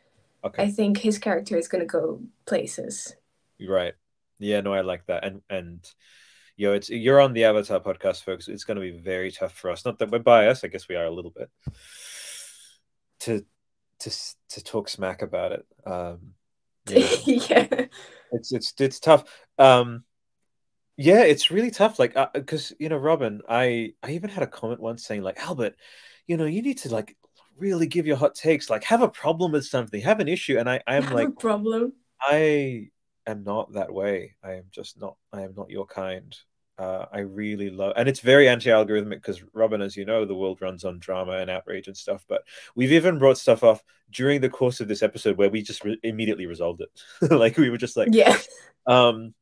Okay, 0.46 0.64
I 0.64 0.72
think 0.72 0.98
his 0.98 1.18
character 1.18 1.58
is 1.58 1.68
gonna 1.68 1.86
go 1.86 2.22
places. 2.46 3.16
Right. 3.60 3.94
Yeah, 4.40 4.62
no, 4.62 4.74
I 4.74 4.82
like 4.82 5.06
that. 5.08 5.24
And 5.26 5.42
and 5.50 5.84
yo, 6.56 6.74
it's 6.74 6.90
you're 6.90 7.22
on 7.22 7.34
the 7.34 7.46
Avatar 7.46 7.80
podcast, 7.80 8.24
folks. 8.24 8.48
It's 8.48 8.64
going 8.66 8.76
to 8.76 8.82
be 8.82 8.92
very 8.92 9.32
tough 9.32 9.54
for 9.54 9.72
us. 9.72 9.86
Not 9.86 10.00
that 10.00 10.12
we're 10.12 10.20
biased. 10.20 10.66
I 10.66 10.68
guess 10.68 10.88
we 10.88 10.96
are 10.96 11.06
a 11.06 11.12
little 11.12 11.32
bit 11.32 11.50
to 13.22 13.46
to 14.04 14.12
to 14.50 14.64
talk 14.64 14.90
smack 14.90 15.22
about 15.22 15.52
it. 15.52 15.66
Um, 15.86 16.34
you 16.90 17.00
know, 17.00 17.18
yeah. 17.26 17.86
it's 18.32 18.52
it's 18.52 18.74
it's 18.80 19.00
tough. 19.00 19.24
Um, 19.58 20.04
yeah, 20.98 21.24
it's 21.24 21.50
really 21.50 21.72
tough. 21.72 21.98
Like, 21.98 22.16
because 22.34 22.74
you 22.80 22.90
know, 22.90 22.98
Robin, 22.98 23.42
I 23.50 23.94
I 24.04 24.12
even 24.12 24.30
had 24.30 24.44
a 24.44 24.48
comment 24.48 24.80
once 24.80 25.06
saying 25.06 25.24
like, 25.24 25.40
Albert, 25.40 25.76
you 26.28 26.38
know, 26.38 26.46
you 26.46 26.62
need 26.62 26.80
to 26.80 26.90
like 26.90 27.16
really 27.58 27.88
give 27.88 28.06
your 28.06 28.18
hot 28.18 28.36
takes. 28.36 28.70
Like, 28.70 28.84
have 28.86 29.02
a 29.02 29.10
problem 29.10 29.54
with 29.54 29.66
something, 29.66 30.02
have 30.02 30.20
an 30.20 30.28
issue, 30.28 30.58
and 30.58 30.70
I 30.70 30.82
I 30.86 30.96
am 30.96 31.04
Have 31.04 31.14
like 31.14 31.40
problem. 31.40 31.94
I 32.22 32.90
am 33.26 33.44
not 33.44 33.74
that 33.74 33.94
way. 33.94 34.36
I 34.44 34.54
am 34.54 34.66
just 34.72 35.00
not. 35.00 35.16
I 35.32 35.42
am 35.42 35.54
not 35.56 35.70
your 35.70 35.86
kind. 35.86 36.36
Uh, 36.78 37.06
I 37.12 37.20
really 37.20 37.70
love, 37.70 37.94
and 37.96 38.10
it's 38.10 38.20
very 38.20 38.50
anti-algorithmic 38.50 39.12
because 39.12 39.44
Robin, 39.54 39.82
as 39.82 39.96
you 39.96 40.06
know, 40.06 40.26
the 40.26 40.34
world 40.36 40.60
runs 40.62 40.84
on 40.84 40.98
drama 40.98 41.34
and 41.34 41.50
outrage 41.50 41.88
and 41.88 41.96
stuff. 41.96 42.26
But 42.28 42.44
we've 42.76 42.92
even 42.92 43.20
brought 43.20 43.38
stuff 43.38 43.64
off 43.64 43.84
during 44.12 44.42
the 44.42 44.50
course 44.50 44.80
of 44.80 44.88
this 44.88 45.04
episode 45.04 45.38
where 45.38 45.50
we 45.50 45.62
just 45.62 45.84
re- 45.84 46.00
immediately 46.02 46.48
resolved 46.48 46.82
it. 46.82 47.32
like 47.32 47.58
we 47.58 47.70
were 47.70 47.78
just 47.78 47.96
like, 47.96 48.10
Yeah. 48.12 48.36
um, 48.88 49.36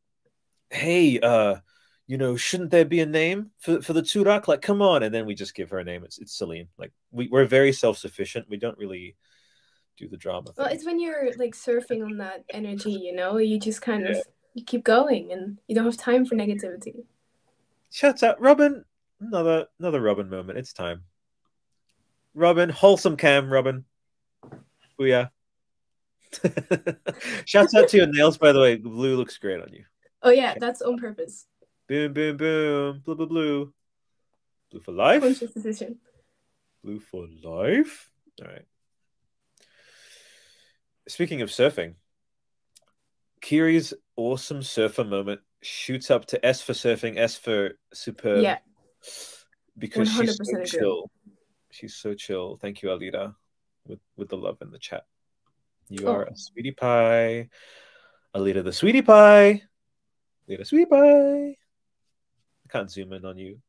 hey, 0.69 1.19
uh, 1.21 1.57
you 2.05 2.17
know, 2.17 2.35
shouldn't 2.35 2.71
there 2.71 2.83
be 2.83 2.99
a 2.99 3.05
name 3.05 3.51
for 3.59 3.81
for 3.81 3.93
the 3.93 4.01
Tsurak? 4.01 4.49
Like, 4.49 4.61
come 4.61 4.81
on! 4.81 5.01
And 5.01 5.15
then 5.15 5.25
we 5.25 5.33
just 5.33 5.55
give 5.55 5.69
her 5.69 5.79
a 5.79 5.85
name. 5.85 6.03
It's 6.03 6.17
it's 6.19 6.33
Celine. 6.33 6.67
Like 6.77 6.91
we 7.11 7.29
we're 7.29 7.45
very 7.45 7.71
self-sufficient. 7.71 8.49
We 8.49 8.57
don't 8.57 8.77
really 8.77 9.15
do 9.95 10.09
the 10.09 10.17
drama. 10.17 10.51
Well, 10.57 10.67
thing. 10.67 10.75
it's 10.75 10.85
when 10.85 10.99
you're 10.99 11.31
like 11.37 11.55
surfing 11.55 12.03
on 12.03 12.17
that 12.17 12.43
energy, 12.49 12.91
you 12.91 13.15
know, 13.15 13.37
you 13.37 13.57
just 13.57 13.81
kind 13.81 14.05
of 14.05 14.17
you 14.53 14.65
keep 14.65 14.83
going 14.83 15.31
and 15.31 15.59
you 15.67 15.75
don't 15.75 15.85
have 15.85 15.95
time 15.95 16.25
for 16.25 16.35
negativity. 16.35 17.05
Shut 17.91 18.23
up, 18.23 18.37
Robin. 18.39 18.85
Another 19.19 19.67
another 19.77 20.01
Robin 20.01 20.29
moment. 20.29 20.57
It's 20.57 20.71
time. 20.71 21.03
Robin, 22.33 22.69
wholesome 22.69 23.17
cam, 23.17 23.51
Robin. 23.51 23.83
Booyah. 24.97 25.29
Shouts 27.45 27.75
out 27.75 27.89
to 27.89 27.97
your 27.97 28.07
nails, 28.07 28.37
by 28.37 28.53
the 28.53 28.61
way. 28.61 28.77
Blue 28.77 29.17
looks 29.17 29.37
great 29.37 29.61
on 29.61 29.73
you. 29.73 29.83
Oh 30.23 30.29
yeah, 30.29 30.55
that's 30.57 30.81
on 30.81 30.97
purpose. 30.97 31.45
Boom, 31.89 32.13
boom, 32.13 32.37
boom. 32.37 33.01
Blue, 33.03 33.15
blue, 33.15 33.27
blue. 33.27 33.73
Blue 34.71 34.79
for 34.79 34.93
life. 34.93 35.21
Conscious 35.21 35.51
decision. 35.51 35.99
Blue 36.81 37.01
for 37.01 37.27
life. 37.43 38.09
All 38.41 38.47
right. 38.47 38.65
Speaking 41.09 41.41
of 41.41 41.49
surfing, 41.49 41.95
Kiri's 43.41 43.93
awesome 44.15 44.63
surfer 44.63 45.03
moment 45.03 45.41
shoots 45.61 46.09
up 46.11 46.25
to 46.27 46.45
S 46.45 46.61
for 46.61 46.73
surfing, 46.73 47.17
S 47.17 47.35
for 47.37 47.71
superb. 47.93 48.41
Yeah. 48.43 48.57
Because 49.77 50.09
she's 50.11 50.37
100% 50.39 50.45
so 50.45 50.51
agree. 50.55 50.65
chill. 50.65 51.11
She's 51.71 51.95
so 51.95 52.13
chill. 52.13 52.57
Thank 52.61 52.81
you, 52.81 52.91
Alida, 52.91 53.35
with 53.87 53.99
with 54.17 54.29
the 54.29 54.37
love 54.37 54.57
in 54.61 54.71
the 54.71 54.79
chat. 54.79 55.05
You 55.89 56.07
Oh. 56.07 56.13
are 56.13 56.23
a 56.23 56.35
sweetie 56.35 56.71
pie. 56.71 57.49
Alita 58.35 58.63
the 58.63 58.73
sweetie 58.73 59.01
pie. 59.01 59.61
Alita 60.49 60.65
sweetie 60.65 60.85
pie. 60.85 61.55
I 61.55 62.67
can't 62.69 62.89
zoom 62.91 63.13
in 63.13 63.25
on 63.25 63.37
you. 63.37 63.59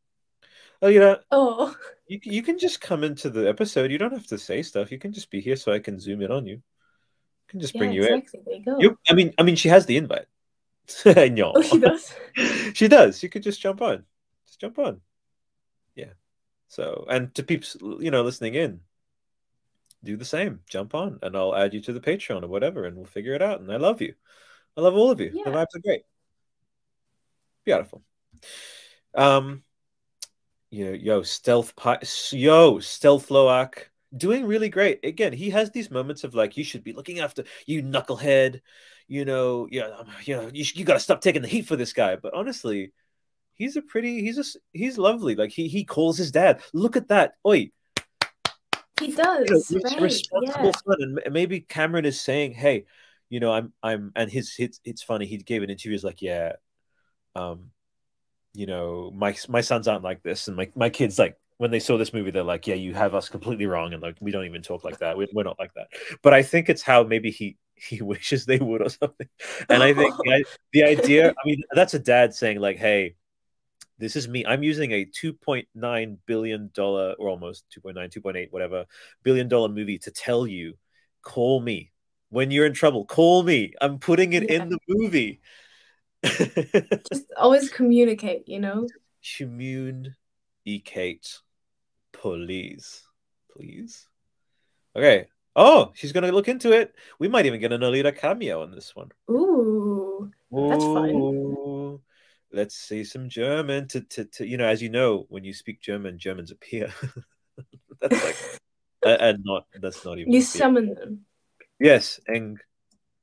Alida, 0.80 1.20
Oh, 1.30 1.74
you, 2.08 2.18
you 2.22 2.42
can 2.42 2.58
just 2.58 2.80
come 2.80 3.04
into 3.04 3.30
the 3.30 3.48
episode. 3.48 3.90
You 3.92 3.98
don't 3.98 4.12
have 4.12 4.26
to 4.28 4.38
say 4.38 4.62
stuff. 4.62 4.90
You 4.90 4.98
can 4.98 5.12
just 5.12 5.30
be 5.30 5.40
here 5.40 5.54
so 5.56 5.72
I 5.72 5.78
can 5.78 5.98
zoom 6.00 6.22
in 6.22 6.30
on 6.32 6.44
you. 6.46 6.56
I 6.56 7.50
can 7.50 7.60
just 7.60 7.74
yeah, 7.74 7.78
bring 7.78 7.92
you 7.92 8.02
exactly. 8.02 8.40
There 8.44 8.54
you 8.56 8.64
go. 8.64 8.74
in. 8.74 8.80
You, 8.80 8.98
I 9.08 9.14
mean, 9.14 9.32
I 9.38 9.42
mean, 9.44 9.54
she 9.56 9.68
has 9.68 9.86
the 9.86 9.96
invite. 9.96 10.26
no, 11.06 11.52
Oh, 11.54 11.62
she 11.62 11.78
does. 11.78 12.14
she 12.74 12.88
does. 12.88 13.22
You 13.22 13.28
could 13.28 13.42
just 13.42 13.60
jump 13.60 13.82
on. 13.82 14.04
Just 14.46 14.60
jump 14.60 14.78
on. 14.78 15.00
Yeah. 15.94 16.12
So, 16.68 17.06
and 17.08 17.34
to 17.34 17.42
peeps, 17.42 17.76
you 17.80 18.10
know, 18.10 18.22
listening 18.22 18.54
in, 18.54 18.80
do 20.04 20.16
the 20.16 20.24
same. 20.24 20.60
Jump 20.68 20.94
on, 20.94 21.18
and 21.22 21.36
I'll 21.36 21.54
add 21.54 21.74
you 21.74 21.80
to 21.82 21.92
the 21.92 22.00
Patreon 22.00 22.42
or 22.42 22.48
whatever, 22.48 22.84
and 22.84 22.96
we'll 22.96 23.04
figure 23.04 23.34
it 23.34 23.42
out. 23.42 23.60
And 23.60 23.70
I 23.72 23.76
love 23.76 24.00
you. 24.00 24.14
I 24.76 24.80
love 24.80 24.94
all 24.94 25.10
of 25.10 25.20
you. 25.20 25.30
The 25.30 25.50
vibes 25.50 25.74
are 25.74 25.80
great. 25.80 26.02
Beautiful. 27.64 28.02
Um, 29.14 29.62
you 30.70 30.86
know, 30.86 30.92
yo, 30.92 31.22
stealth, 31.22 31.76
pi- 31.76 32.00
yo, 32.30 32.78
stealth 32.80 33.28
Lo'ak, 33.28 33.90
doing 34.16 34.44
really 34.44 34.68
great. 34.68 35.04
Again, 35.04 35.32
he 35.32 35.50
has 35.50 35.70
these 35.70 35.90
moments 35.90 36.24
of 36.24 36.34
like, 36.34 36.56
you 36.56 36.64
should 36.64 36.84
be 36.84 36.92
looking 36.92 37.20
after 37.20 37.44
you, 37.66 37.82
knucklehead. 37.82 38.60
You 39.08 39.24
know, 39.24 39.68
yeah, 39.70 39.88
um, 39.98 40.06
you 40.24 40.36
know, 40.36 40.50
you, 40.52 40.64
you 40.74 40.84
got 40.84 40.94
to 40.94 41.00
stop 41.00 41.20
taking 41.20 41.42
the 41.42 41.48
heat 41.48 41.66
for 41.66 41.76
this 41.76 41.92
guy. 41.92 42.16
But 42.16 42.34
honestly, 42.34 42.92
he's 43.54 43.76
a 43.76 43.82
pretty, 43.82 44.22
he's 44.22 44.38
a, 44.38 44.58
he's 44.72 44.96
lovely. 44.96 45.34
Like 45.34 45.50
he 45.50 45.68
he 45.68 45.84
calls 45.84 46.16
his 46.16 46.30
dad. 46.30 46.62
Look 46.72 46.96
at 46.96 47.08
that, 47.08 47.34
oi. 47.46 47.70
He 49.00 49.12
does. 49.12 49.70
You 49.70 49.80
know, 49.82 49.90
right. 49.90 50.00
Responsible 50.00 50.64
yeah. 50.66 50.72
son, 50.86 51.18
and 51.24 51.34
maybe 51.34 51.60
Cameron 51.60 52.04
is 52.04 52.20
saying, 52.20 52.52
hey, 52.52 52.86
you 53.28 53.40
know, 53.40 53.52
I'm 53.52 53.72
I'm, 53.82 54.12
and 54.14 54.30
his 54.30 54.54
it's 54.58 54.80
it's 54.84 55.02
funny. 55.02 55.26
He 55.26 55.38
gave 55.38 55.62
an 55.62 55.70
interview. 55.70 55.92
He's 55.92 56.04
like, 56.04 56.22
yeah, 56.22 56.52
um, 57.34 57.70
you 58.54 58.66
know, 58.66 59.10
my 59.12 59.36
my 59.48 59.60
sons 59.60 59.88
aren't 59.88 60.04
like 60.04 60.22
this, 60.22 60.46
and 60.46 60.56
my 60.56 60.70
my 60.76 60.88
kids 60.88 61.18
like 61.18 61.36
when 61.62 61.70
they 61.70 61.78
saw 61.78 61.96
this 61.96 62.12
movie, 62.12 62.32
they're 62.32 62.42
like, 62.42 62.66
yeah, 62.66 62.74
you 62.74 62.92
have 62.92 63.14
us 63.14 63.28
completely 63.28 63.66
wrong, 63.66 63.92
and 63.92 64.02
like 64.02 64.16
we 64.20 64.32
don't 64.32 64.46
even 64.46 64.62
talk 64.62 64.82
like 64.82 64.98
that. 64.98 65.16
We, 65.16 65.26
are 65.26 65.44
not 65.44 65.60
like 65.60 65.72
that. 65.74 65.90
But 66.20 66.34
I 66.34 66.42
think 66.42 66.68
it's 66.68 66.82
how 66.82 67.04
maybe 67.04 67.30
he 67.30 67.56
he 67.76 68.02
wishes 68.02 68.46
they 68.46 68.58
would 68.58 68.82
or 68.82 68.88
something. 68.88 69.28
And 69.68 69.80
I 69.80 69.94
think 69.94 70.12
the, 70.24 70.44
the 70.72 70.82
idea, 70.82 71.30
I 71.30 71.46
mean, 71.46 71.62
that's 71.70 71.94
a 71.94 72.00
dad 72.00 72.34
saying 72.34 72.58
like, 72.58 72.78
hey, 72.78 73.14
this 73.96 74.16
is 74.16 74.26
me. 74.26 74.44
I'm 74.44 74.64
using 74.64 74.90
a 74.90 75.04
2.9 75.04 76.16
billion 76.26 76.70
dollar 76.74 77.14
or 77.16 77.28
almost 77.28 77.64
2.9, 77.78 78.12
2.8, 78.12 78.48
whatever 78.50 78.86
billion 79.22 79.46
dollar 79.46 79.68
movie 79.68 79.98
to 79.98 80.10
tell 80.10 80.48
you, 80.48 80.74
call 81.22 81.60
me 81.60 81.92
when 82.30 82.50
you're 82.50 82.66
in 82.66 82.74
trouble. 82.74 83.04
Call 83.04 83.44
me. 83.44 83.72
I'm 83.80 84.00
putting 84.00 84.32
it 84.32 84.50
yeah. 84.50 84.62
in 84.62 84.68
the 84.68 84.78
movie. 84.88 85.40
Just 86.24 87.26
always 87.36 87.70
communicate, 87.70 88.48
you 88.48 88.58
know? 88.58 88.88
Communicate. 89.36 91.38
Please. 92.22 93.02
Please. 93.50 94.06
Okay. 94.94 95.26
Oh, 95.56 95.90
she's 95.94 96.12
gonna 96.12 96.30
look 96.30 96.48
into 96.48 96.70
it. 96.70 96.94
We 97.18 97.26
might 97.26 97.46
even 97.46 97.58
get 97.58 97.72
an 97.72 97.80
Alita 97.80 98.16
cameo 98.16 98.62
in 98.62 98.70
this 98.70 98.94
one. 98.94 99.10
Ooh, 99.28 100.30
that's 100.52 100.84
Ooh. 100.84 101.98
fun. 101.98 101.98
Let's 102.52 102.76
see 102.76 103.02
some 103.02 103.28
German. 103.28 103.88
To, 103.88 104.02
to, 104.02 104.24
to 104.24 104.46
you 104.46 104.56
know, 104.56 104.66
as 104.66 104.80
you 104.80 104.88
know, 104.88 105.26
when 105.30 105.42
you 105.42 105.52
speak 105.52 105.80
German, 105.80 106.16
Germans 106.16 106.52
appear. 106.52 106.92
that's 108.00 108.24
like, 108.24 108.36
and 109.20 109.44
not 109.44 109.66
that's 109.80 110.04
not 110.04 110.18
even. 110.18 110.32
You 110.32 110.42
summon 110.42 110.94
them. 110.94 111.26
Yes, 111.80 112.20
Eng 112.32 112.56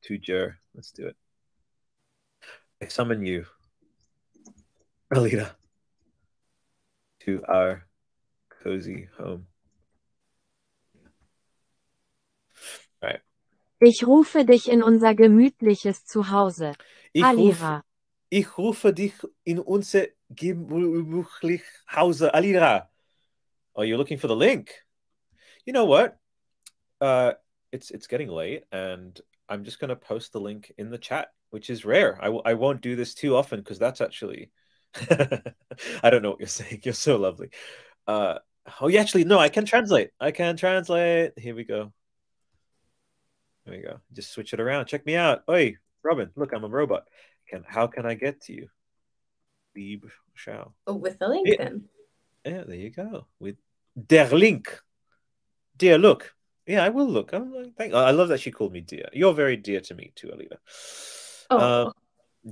to 0.03 0.17
Jer. 0.17 0.59
Let's 0.75 0.91
do 0.91 1.07
it. 1.07 1.15
I 2.81 2.87
summon 2.87 3.25
you, 3.25 3.45
Alita, 5.13 5.51
to 7.21 7.43
our 7.47 7.85
cozy 8.63 9.09
home. 9.17 9.47
Right. 13.01 13.21
Ich 13.79 14.05
rufe 14.05 14.45
dich 14.45 14.69
in 14.69 14.83
unser 14.83 15.15
gemütliches 15.15 16.05
Zuhause. 16.05 16.73
Ich 17.13 17.23
Alira. 17.23 17.75
Rufe, 17.77 17.83
ich 18.29 18.57
rufe 18.57 18.93
dich 18.93 19.13
in 19.43 19.59
unser 19.59 20.07
gemütliches 20.29 21.85
Hause. 21.95 22.33
Alira. 22.33 22.89
Oh, 23.73 23.83
you're 23.83 23.97
looking 23.97 24.19
for 24.19 24.27
the 24.27 24.35
link. 24.35 24.71
You 25.65 25.73
know 25.73 25.85
what? 25.85 26.17
Uh, 26.99 27.33
it's 27.71 27.91
it's 27.91 28.07
getting 28.07 28.29
late, 28.29 28.65
and 28.71 29.19
I'm 29.47 29.63
just 29.63 29.79
gonna 29.79 29.95
post 29.95 30.33
the 30.33 30.41
link 30.41 30.73
in 30.77 30.89
the 30.89 30.97
chat 30.97 31.29
which 31.51 31.69
is 31.69 31.85
rare. 31.85 32.17
I 32.21 32.25
w- 32.25 32.43
I 32.45 32.53
won't 32.53 32.81
do 32.81 32.95
this 32.95 33.13
too 33.13 33.35
often 33.35 33.59
because 33.59 33.79
that's 33.79 34.01
actually 34.01 34.51
I 35.09 36.09
don't 36.09 36.21
know 36.21 36.31
what 36.31 36.39
you're 36.39 36.47
saying. 36.47 36.81
You're 36.83 36.93
so 36.93 37.17
lovely. 37.17 37.49
Uh, 38.07 38.39
oh, 38.81 38.87
yeah, 38.87 39.01
actually, 39.01 39.25
no, 39.25 39.39
I 39.39 39.49
can 39.49 39.65
translate. 39.65 40.09
I 40.19 40.31
can 40.31 40.57
translate. 40.57 41.33
Here 41.37 41.55
we 41.55 41.63
go. 41.63 41.91
There 43.65 43.75
we 43.77 43.83
go. 43.83 43.99
Just 44.13 44.31
switch 44.31 44.53
it 44.53 44.59
around. 44.59 44.87
Check 44.87 45.05
me 45.05 45.15
out. 45.15 45.43
Oi, 45.49 45.75
Robin, 46.03 46.31
look, 46.35 46.53
I'm 46.53 46.63
a 46.63 46.69
robot. 46.69 47.05
Can 47.47 47.63
how 47.67 47.87
can 47.87 48.05
I 48.05 48.13
get 48.13 48.41
to 48.41 48.53
you? 48.53 48.69
Lieb 49.75 50.09
Shao. 50.33 50.73
Oh, 50.87 50.95
with 50.95 51.19
the 51.19 51.27
link 51.27 51.47
yeah. 51.47 51.63
then. 51.63 51.83
Yeah, 52.45 52.63
there 52.65 52.75
you 52.75 52.89
go. 52.89 53.27
With 53.39 53.57
der 54.07 54.29
link. 54.29 54.79
Dear, 55.77 55.97
look. 55.97 56.33
Yeah, 56.65 56.83
I 56.83 56.89
will 56.89 57.07
look. 57.07 57.33
I'm 57.33 57.53
like, 57.53 57.75
thank. 57.75 57.93
I 57.93 58.11
love 58.11 58.29
that 58.29 58.39
she 58.39 58.51
called 58.51 58.73
me 58.73 58.81
dear. 58.81 59.09
You're 59.13 59.33
very 59.33 59.57
dear 59.57 59.81
to 59.81 59.95
me 59.95 60.11
too, 60.15 60.27
Alita. 60.27 60.57
Oh. 61.49 61.87
Um, 61.87 61.93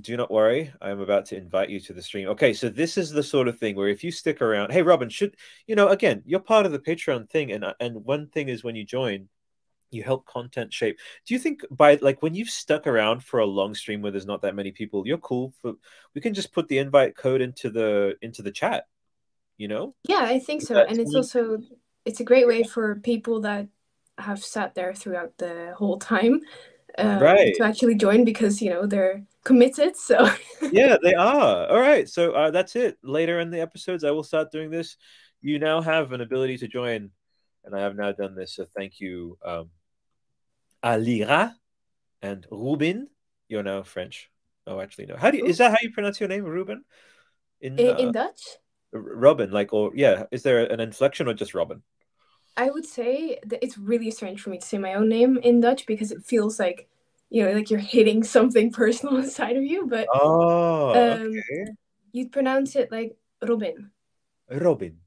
do 0.02 0.18
not 0.18 0.32
worry. 0.32 0.72
I'm 0.82 1.00
about 1.00 1.26
to 1.28 1.38
invite 1.38 1.70
you 1.70 1.80
to 1.82 1.94
the 1.94 2.02
stream. 2.02 2.28
Okay, 2.30 2.54
so 2.54 2.70
this 2.70 2.98
is 2.98 3.10
the 3.10 3.24
sort 3.24 3.48
of 3.48 3.58
thing 3.58 3.76
where 3.76 3.88
if 3.88 4.04
you 4.04 4.12
stick 4.12 4.42
around, 4.42 4.72
hey 4.72 4.82
Robin, 4.82 5.10
should 5.10 5.36
you 5.66 5.76
know 5.76 5.90
again, 5.90 6.24
you're 6.26 6.40
part 6.40 6.66
of 6.66 6.72
the 6.72 6.80
Patreon 6.80 7.30
thing, 7.30 7.52
and 7.52 7.64
uh, 7.64 7.74
and 7.80 8.04
one 8.04 8.28
thing 8.28 8.50
is 8.50 8.64
when 8.64 8.76
you 8.76 8.84
join, 8.84 9.30
you 9.92 10.04
help 10.04 10.26
content 10.26 10.74
shape. 10.74 11.00
Do 11.26 11.34
you 11.34 11.40
think 11.40 11.62
by 11.72 11.98
like 12.02 12.22
when 12.22 12.36
you've 12.36 12.50
stuck 12.50 12.88
around 12.88 13.24
for 13.24 13.40
a 13.40 13.46
long 13.46 13.74
stream 13.74 14.02
where 14.02 14.12
there's 14.12 14.26
not 14.26 14.42
that 14.42 14.56
many 14.56 14.72
people, 14.72 15.08
you're 15.08 15.18
cool 15.18 15.54
for 15.62 15.74
we 16.14 16.22
can 16.22 16.34
just 16.34 16.54
put 16.54 16.68
the 16.68 16.80
invite 16.80 17.16
code 17.16 17.42
into 17.42 17.70
the 17.70 18.16
into 18.22 18.42
the 18.42 18.52
chat, 18.52 18.88
you 19.58 19.68
know? 19.68 19.96
Yeah, 20.08 20.22
I 20.22 20.40
think 20.40 20.62
so. 20.62 20.84
and 20.84 21.00
it's 21.00 21.16
also 21.16 21.60
it's 22.06 22.20
a 22.20 22.26
great 22.26 22.48
way 22.48 22.64
for 22.64 22.96
people 22.96 23.42
that 23.42 23.68
have 24.18 24.44
sat 24.44 24.76
there 24.76 24.94
throughout 24.94 25.38
the 25.38 25.74
whole 25.78 26.00
time 26.00 26.42
um, 26.98 27.20
right. 27.20 27.54
to 27.56 27.64
actually 27.64 27.96
join 27.96 28.24
because 28.24 28.62
you 28.62 28.70
know 28.70 28.86
they're 28.86 29.24
committed. 29.48 29.96
So 29.96 30.30
yeah, 30.72 30.98
they 31.02 31.16
are. 31.16 31.68
All 31.68 31.80
right, 31.80 32.08
so 32.08 32.34
uh, 32.34 32.52
that's 32.52 32.76
it. 32.76 32.98
Later 33.02 33.40
in 33.40 33.50
the 33.50 33.62
episodes, 33.62 34.04
I 34.04 34.12
will 34.12 34.24
start 34.24 34.52
doing 34.52 34.70
this. 34.70 34.98
You 35.42 35.58
now 35.60 35.82
have 35.82 36.12
an 36.12 36.22
ability 36.22 36.58
to 36.60 36.68
join, 36.68 37.12
and 37.64 37.76
I 37.76 37.82
have 37.82 37.96
now 37.96 38.12
done 38.12 38.36
this. 38.36 38.56
So 38.56 38.66
thank 38.76 39.00
you, 39.00 39.38
um, 39.46 39.70
Alira 40.84 41.54
and 42.22 42.46
Ruben. 42.52 43.08
You're 43.48 43.64
now 43.64 43.84
French. 43.84 44.30
Oh, 44.68 44.82
actually, 44.82 45.06
no. 45.06 45.16
How 45.16 45.32
do 45.32 45.38
you, 45.38 45.46
is 45.46 45.60
that 45.60 45.72
how 45.72 45.78
you 45.82 45.92
pronounce 45.92 46.20
your 46.20 46.28
name, 46.28 46.44
Ruben? 46.44 46.84
In 47.62 47.80
in, 47.80 47.90
uh, 47.90 47.98
in 47.98 48.12
Dutch. 48.12 48.42
Robin, 48.92 49.52
like, 49.52 49.74
or 49.74 49.92
yeah, 49.96 50.26
is 50.32 50.44
there 50.44 50.66
an 50.66 50.80
inflection 50.80 51.28
or 51.28 51.34
just 51.34 51.54
Robin? 51.54 51.82
I 52.58 52.70
would 52.70 52.86
say 52.86 53.40
that 53.46 53.64
it's 53.64 53.78
really 53.78 54.12
strange 54.12 54.42
for 54.42 54.50
me 54.50 54.58
to 54.58 54.66
say 54.66 54.78
my 54.78 54.96
own 54.96 55.08
name 55.08 55.38
in 55.38 55.62
Dutch 55.62 55.86
because 55.86 56.12
it 56.12 56.26
feels 56.26 56.60
like, 56.60 56.90
you 57.30 57.46
know, 57.46 57.52
like 57.52 57.70
you're 57.70 57.80
hitting 57.80 58.24
something 58.24 58.72
personal 58.84 59.18
inside 59.18 59.58
of 59.58 59.64
you. 59.64 59.88
But 59.88 60.08
oh, 60.14 60.90
um, 60.92 61.28
okay. 61.28 61.72
you'd 62.12 62.32
pronounce 62.32 62.76
it 62.76 62.92
like 62.92 63.18
Robin. 63.42 63.92
Robin. 64.50 64.98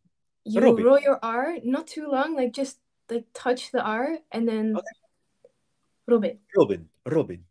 You 0.45 0.61
Robin. 0.61 0.85
roll 0.85 1.01
your 1.01 1.19
R, 1.23 1.57
not 1.65 1.87
too 1.87 2.09
long, 2.09 2.35
like 2.35 2.53
just 2.53 2.79
like 3.11 3.27
touch 3.35 3.73
the 3.73 3.83
R 3.83 4.19
and 4.33 4.49
then 4.49 4.77
okay. 4.77 4.87
Robin. 6.07 6.39
Robin. 6.57 6.89
Robin. 7.07 7.45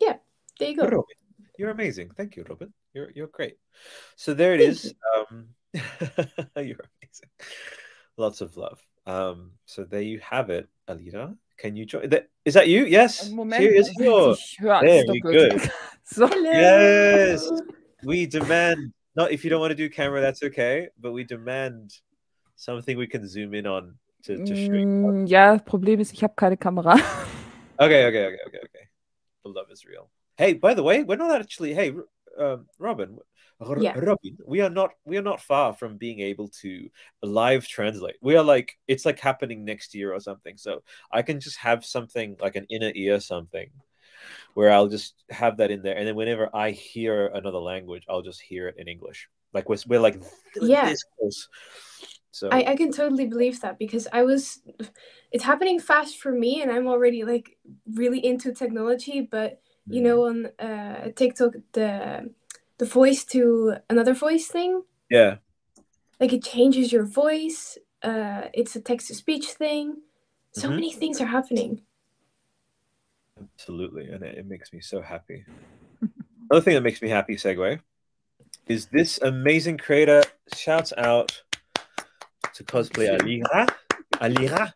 Yeah, 0.00 0.16
there 0.58 0.70
you 0.70 0.76
go. 0.76 0.84
Robin. 0.84 1.04
You're 1.58 1.70
amazing. 1.70 2.10
Thank 2.16 2.36
you, 2.36 2.44
Robin. 2.48 2.72
You're 2.94 3.10
you're 3.14 3.26
great. 3.26 3.56
So 4.16 4.34
there 4.34 4.54
it 4.54 4.58
Thank 4.58 4.70
is. 4.70 4.84
You. 4.84 5.26
Um, 5.30 5.48
you're 5.74 6.84
amazing. 6.86 7.30
Lots 8.16 8.40
of 8.40 8.56
love. 8.56 8.80
Um, 9.06 9.52
so 9.64 9.84
there 9.84 10.02
you 10.02 10.20
have 10.20 10.50
it, 10.50 10.68
Alita. 10.88 11.36
Can 11.58 11.74
you 11.74 11.84
join? 11.84 12.08
Is 12.44 12.54
that 12.54 12.68
you? 12.68 12.84
Yes. 12.86 13.30
Moment, 13.30 13.60
Here 13.60 13.72
is 13.72 13.90
There 13.98 15.04
we 15.10 15.20
go. 15.20 15.48
yes. 16.42 17.50
We 18.04 18.26
demand. 18.26 18.92
Not 19.16 19.32
if 19.32 19.42
you 19.42 19.50
don't 19.50 19.60
want 19.60 19.72
to 19.72 19.74
do 19.74 19.90
camera, 19.90 20.20
that's 20.20 20.42
okay. 20.44 20.88
But 21.00 21.10
we 21.10 21.24
demand 21.24 21.92
something 22.54 22.96
we 22.96 23.08
can 23.08 23.26
zoom 23.26 23.54
in 23.54 23.66
on 23.66 23.96
to, 24.22 24.36
to 24.38 24.46
stream. 24.46 25.02
Mm, 25.02 25.26
ja, 25.26 25.58
Problem 25.58 25.98
ist, 25.98 26.12
ich 26.12 26.22
habe 26.22 26.34
keine 26.36 26.56
Kamera. 26.56 26.94
okay, 27.78 28.06
okay, 28.06 28.26
okay, 28.26 28.38
okay, 28.46 28.60
okay. 28.62 28.88
The 29.42 29.50
love 29.50 29.70
is 29.72 29.84
real. 29.84 30.08
Hey, 30.36 30.54
by 30.54 30.74
the 30.74 30.84
way, 30.84 31.02
we're 31.02 31.16
not 31.16 31.40
actually. 31.40 31.74
Hey, 31.74 31.92
um, 32.38 32.66
Robin, 32.78 33.18
yeah. 33.78 33.98
Robin, 33.98 34.38
we 34.46 34.60
are 34.60 34.70
not 34.70 34.90
we 35.04 35.16
are 35.16 35.22
not 35.22 35.40
far 35.40 35.72
from 35.72 35.96
being 35.96 36.20
able 36.20 36.48
to 36.62 36.88
live 37.22 37.66
translate. 37.66 38.16
We 38.20 38.36
are 38.36 38.44
like 38.44 38.76
it's 38.86 39.04
like 39.04 39.18
happening 39.18 39.64
next 39.64 39.94
year 39.94 40.12
or 40.12 40.20
something. 40.20 40.56
So 40.56 40.82
I 41.10 41.22
can 41.22 41.40
just 41.40 41.58
have 41.58 41.84
something 41.84 42.36
like 42.40 42.56
an 42.56 42.66
inner 42.70 42.92
ear 42.94 43.20
something 43.20 43.70
where 44.54 44.72
I'll 44.72 44.88
just 44.88 45.14
have 45.30 45.56
that 45.58 45.70
in 45.70 45.82
there, 45.82 45.96
and 45.96 46.06
then 46.06 46.14
whenever 46.14 46.54
I 46.54 46.70
hear 46.70 47.26
another 47.28 47.58
language, 47.58 48.04
I'll 48.08 48.22
just 48.22 48.40
hear 48.40 48.68
it 48.68 48.76
in 48.78 48.88
English. 48.88 49.28
Like 49.52 49.68
we're, 49.68 49.78
we're 49.86 50.00
like 50.00 50.22
yeah. 50.60 50.94
So 52.30 52.50
I, 52.50 52.72
I 52.72 52.76
can 52.76 52.92
totally 52.92 53.26
believe 53.26 53.60
that 53.62 53.78
because 53.78 54.06
I 54.12 54.22
was 54.22 54.60
it's 55.32 55.42
happening 55.42 55.80
fast 55.80 56.18
for 56.18 56.30
me 56.30 56.62
and 56.62 56.70
I'm 56.70 56.86
already 56.86 57.24
like 57.24 57.56
really 57.94 58.24
into 58.24 58.52
technology, 58.52 59.22
but 59.22 59.60
you 59.88 60.00
mm. 60.00 60.04
know 60.04 60.26
on 60.26 60.46
uh 60.58 61.10
TikTok 61.16 61.54
the 61.72 62.30
the 62.78 62.86
voice 62.86 63.24
to 63.26 63.76
another 63.90 64.14
voice 64.14 64.46
thing. 64.46 64.82
Yeah. 65.10 65.36
Like 66.20 66.32
it 66.32 66.44
changes 66.44 66.92
your 66.92 67.04
voice. 67.04 67.78
Uh, 68.02 68.42
it's 68.54 68.76
a 68.76 68.80
text 68.80 69.08
to 69.08 69.14
speech 69.14 69.46
thing. 69.46 69.96
So 70.52 70.66
mm-hmm. 70.66 70.74
many 70.76 70.92
things 70.92 71.20
are 71.20 71.26
happening. 71.26 71.82
Absolutely, 73.54 74.08
and 74.08 74.22
it, 74.22 74.38
it 74.38 74.46
makes 74.46 74.72
me 74.72 74.80
so 74.80 75.00
happy. 75.00 75.44
Another 76.50 76.64
thing 76.64 76.74
that 76.74 76.82
makes 76.82 77.02
me 77.02 77.08
happy, 77.08 77.36
segue, 77.36 77.80
is 78.66 78.86
this 78.86 79.18
amazing 79.22 79.78
creator 79.78 80.22
shouts 80.54 80.92
out 80.96 81.42
to 82.54 82.64
cosplay 82.64 83.16
Alira. 83.18 83.68
Alira. 84.20 84.72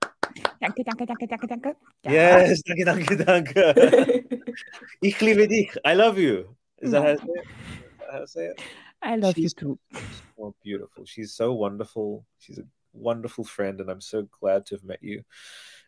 Danke, 0.61 0.85
danke, 0.85 1.07
danke, 1.07 1.27
danke, 1.27 1.47
danke. 1.49 1.71
Ja. 2.05 2.11
Yes, 2.13 2.63
danke, 2.63 2.85
danke, 2.85 3.17
danke. 3.25 3.65
Ich 5.03 5.21
liebe 5.21 5.49
dich. 5.49 5.77
I 5.85 5.95
love 5.95 6.19
you. 6.19 6.55
Is 6.81 6.93
that 6.93 7.03
how 7.03 7.09
I 7.09 7.17
say 7.17 7.23
it? 7.27 7.47
Is 7.47 7.82
that 8.13 8.19
how 8.19 8.23
I 8.23 8.27
say 8.27 8.47
it? 8.47 8.61
I 9.03 9.17
love 9.17 9.37
you 9.37 9.45
She's 9.45 9.55
too. 9.55 9.79
so 10.37 10.55
beautiful. 10.63 11.05
She's 11.05 11.35
so 11.35 11.53
wonderful. 11.53 12.25
She's 12.39 12.59
a 12.59 12.65
wonderful 12.93 13.45
friend, 13.45 13.81
and 13.81 13.91
I'm 13.91 14.01
so 14.01 14.29
glad 14.41 14.67
to 14.67 14.77
have 14.77 14.85
met 14.85 15.03
you. 15.03 15.23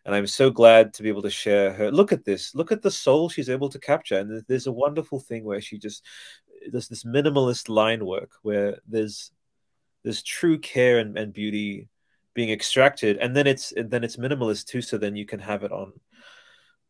And 0.05 0.13
I'm 0.13 0.27
so 0.27 0.49
glad 0.49 0.93
to 0.95 1.03
be 1.03 1.09
able 1.09 1.23
to 1.23 1.29
share 1.29 1.73
her. 1.73 1.91
Look 1.91 2.11
at 2.11 2.25
this. 2.25 2.53
Look 2.53 2.71
at 2.71 2.81
the 2.81 2.91
soul 2.91 3.29
she's 3.29 3.49
able 3.49 3.69
to 3.69 3.79
capture. 3.79 4.19
And 4.19 4.43
there's 4.47 4.67
a 4.67 4.71
wonderful 4.71 5.19
thing 5.19 5.43
where 5.43 5.61
she 5.61 5.77
just 5.79 6.03
there's 6.71 6.87
this 6.87 7.03
minimalist 7.03 7.69
line 7.69 8.05
work 8.05 8.31
where 8.41 8.79
there's 8.87 9.31
there's 10.03 10.21
true 10.21 10.59
care 10.59 10.99
and, 10.99 11.17
and 11.17 11.33
beauty 11.33 11.89
being 12.33 12.51
extracted, 12.51 13.17
and 13.17 13.35
then 13.35 13.47
it's 13.47 13.71
and 13.71 13.89
then 13.89 14.03
it's 14.03 14.17
minimalist 14.17 14.65
too. 14.65 14.81
So 14.81 14.97
then 14.97 15.15
you 15.15 15.25
can 15.25 15.39
have 15.39 15.63
it 15.63 15.71
on 15.71 15.93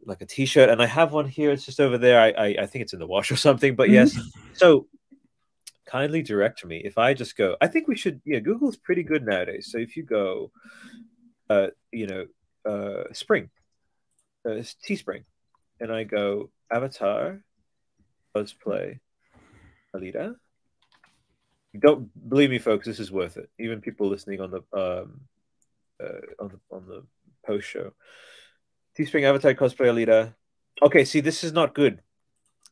like 0.06 0.22
a 0.22 0.26
t-shirt. 0.26 0.70
And 0.70 0.82
I 0.82 0.86
have 0.86 1.14
one 1.14 1.28
here. 1.28 1.52
It's 1.52 1.66
just 1.66 1.80
over 1.80 1.98
there. 1.98 2.20
I 2.20 2.30
I, 2.32 2.46
I 2.64 2.66
think 2.66 2.82
it's 2.82 2.94
in 2.94 3.00
the 3.00 3.08
wash 3.08 3.32
or 3.32 3.38
something. 3.38 3.76
But 3.76 3.90
yes. 3.90 4.14
Mm-hmm. 4.14 4.54
So 4.54 4.88
kindly 5.86 6.22
direct 6.22 6.66
me 6.66 6.82
if 6.84 6.98
I 6.98 7.14
just 7.14 7.38
go. 7.38 7.56
I 7.62 7.68
think 7.68 7.88
we 7.88 7.96
should. 7.96 8.22
Yeah, 8.26 8.40
Google's 8.40 8.78
pretty 8.78 9.04
good 9.04 9.26
nowadays. 9.26 9.70
So 9.72 9.78
if 9.78 9.96
you 9.96 10.04
go, 10.04 10.52
uh, 11.50 11.68
you 11.92 12.08
know, 12.08 12.26
uh, 12.66 13.14
Spring, 13.14 13.50
uh, 14.46 14.62
Teespring, 14.88 15.24
and 15.80 15.92
I 15.92 16.04
go 16.04 16.50
Avatar, 16.72 17.42
cosplay, 18.36 19.00
Alira. 19.96 20.36
Don't 21.78 22.10
believe 22.30 22.50
me, 22.50 22.60
folks. 22.60 22.88
This 22.88 23.00
is 23.00 23.12
worth 23.12 23.38
it. 23.38 23.50
Even 23.60 23.82
people 23.82 24.08
listening 24.08 24.42
on 24.42 24.52
the 24.52 24.62
um, 24.74 25.22
uh, 26.02 26.44
on 26.44 26.50
the 26.50 26.76
on 26.76 26.88
the 26.88 27.04
post 27.46 27.68
show. 27.68 27.94
Teespring 28.98 29.24
Avatar 29.24 29.54
cosplay 29.54 29.88
Alira. 29.88 30.34
Okay, 30.82 31.06
see, 31.06 31.20
this 31.20 31.44
is 31.44 31.52
not 31.52 31.76
good. 31.76 32.02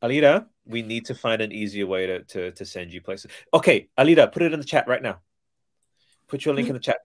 Alira, 0.02 0.48
we 0.65 0.81
need 0.81 1.06
to 1.06 1.15
find 1.15 1.41
an 1.41 1.52
easier 1.52 1.85
way 1.85 2.06
to, 2.07 2.23
to, 2.23 2.52
to 2.52 2.65
send 2.65 2.94
you 2.94 3.02
places. 3.02 3.31
Okay, 3.53 3.90
Alita, 3.98 4.31
put 4.31 4.41
it 4.41 4.53
in 4.53 4.60
the 4.60 4.65
chat 4.65 4.88
right 4.88 5.02
now. 5.02 5.19
Put 6.27 6.45
your 6.45 6.56
link 6.56 6.68
in 6.68 6.73
the 6.73 6.80
chat. 6.80 6.98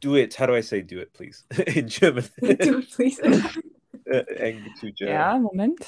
Do 0.00 0.16
it. 0.16 0.34
How 0.34 0.46
do 0.46 0.54
I 0.54 0.60
say 0.60 0.82
do 0.82 0.98
it, 0.98 1.12
please? 1.12 1.44
in 1.66 1.88
German. 1.88 2.24
Do 2.40 2.78
it, 2.78 2.90
please. 2.90 3.20
Uh. 4.08 4.22
Ja, 5.00 5.36
Moment. 5.36 5.84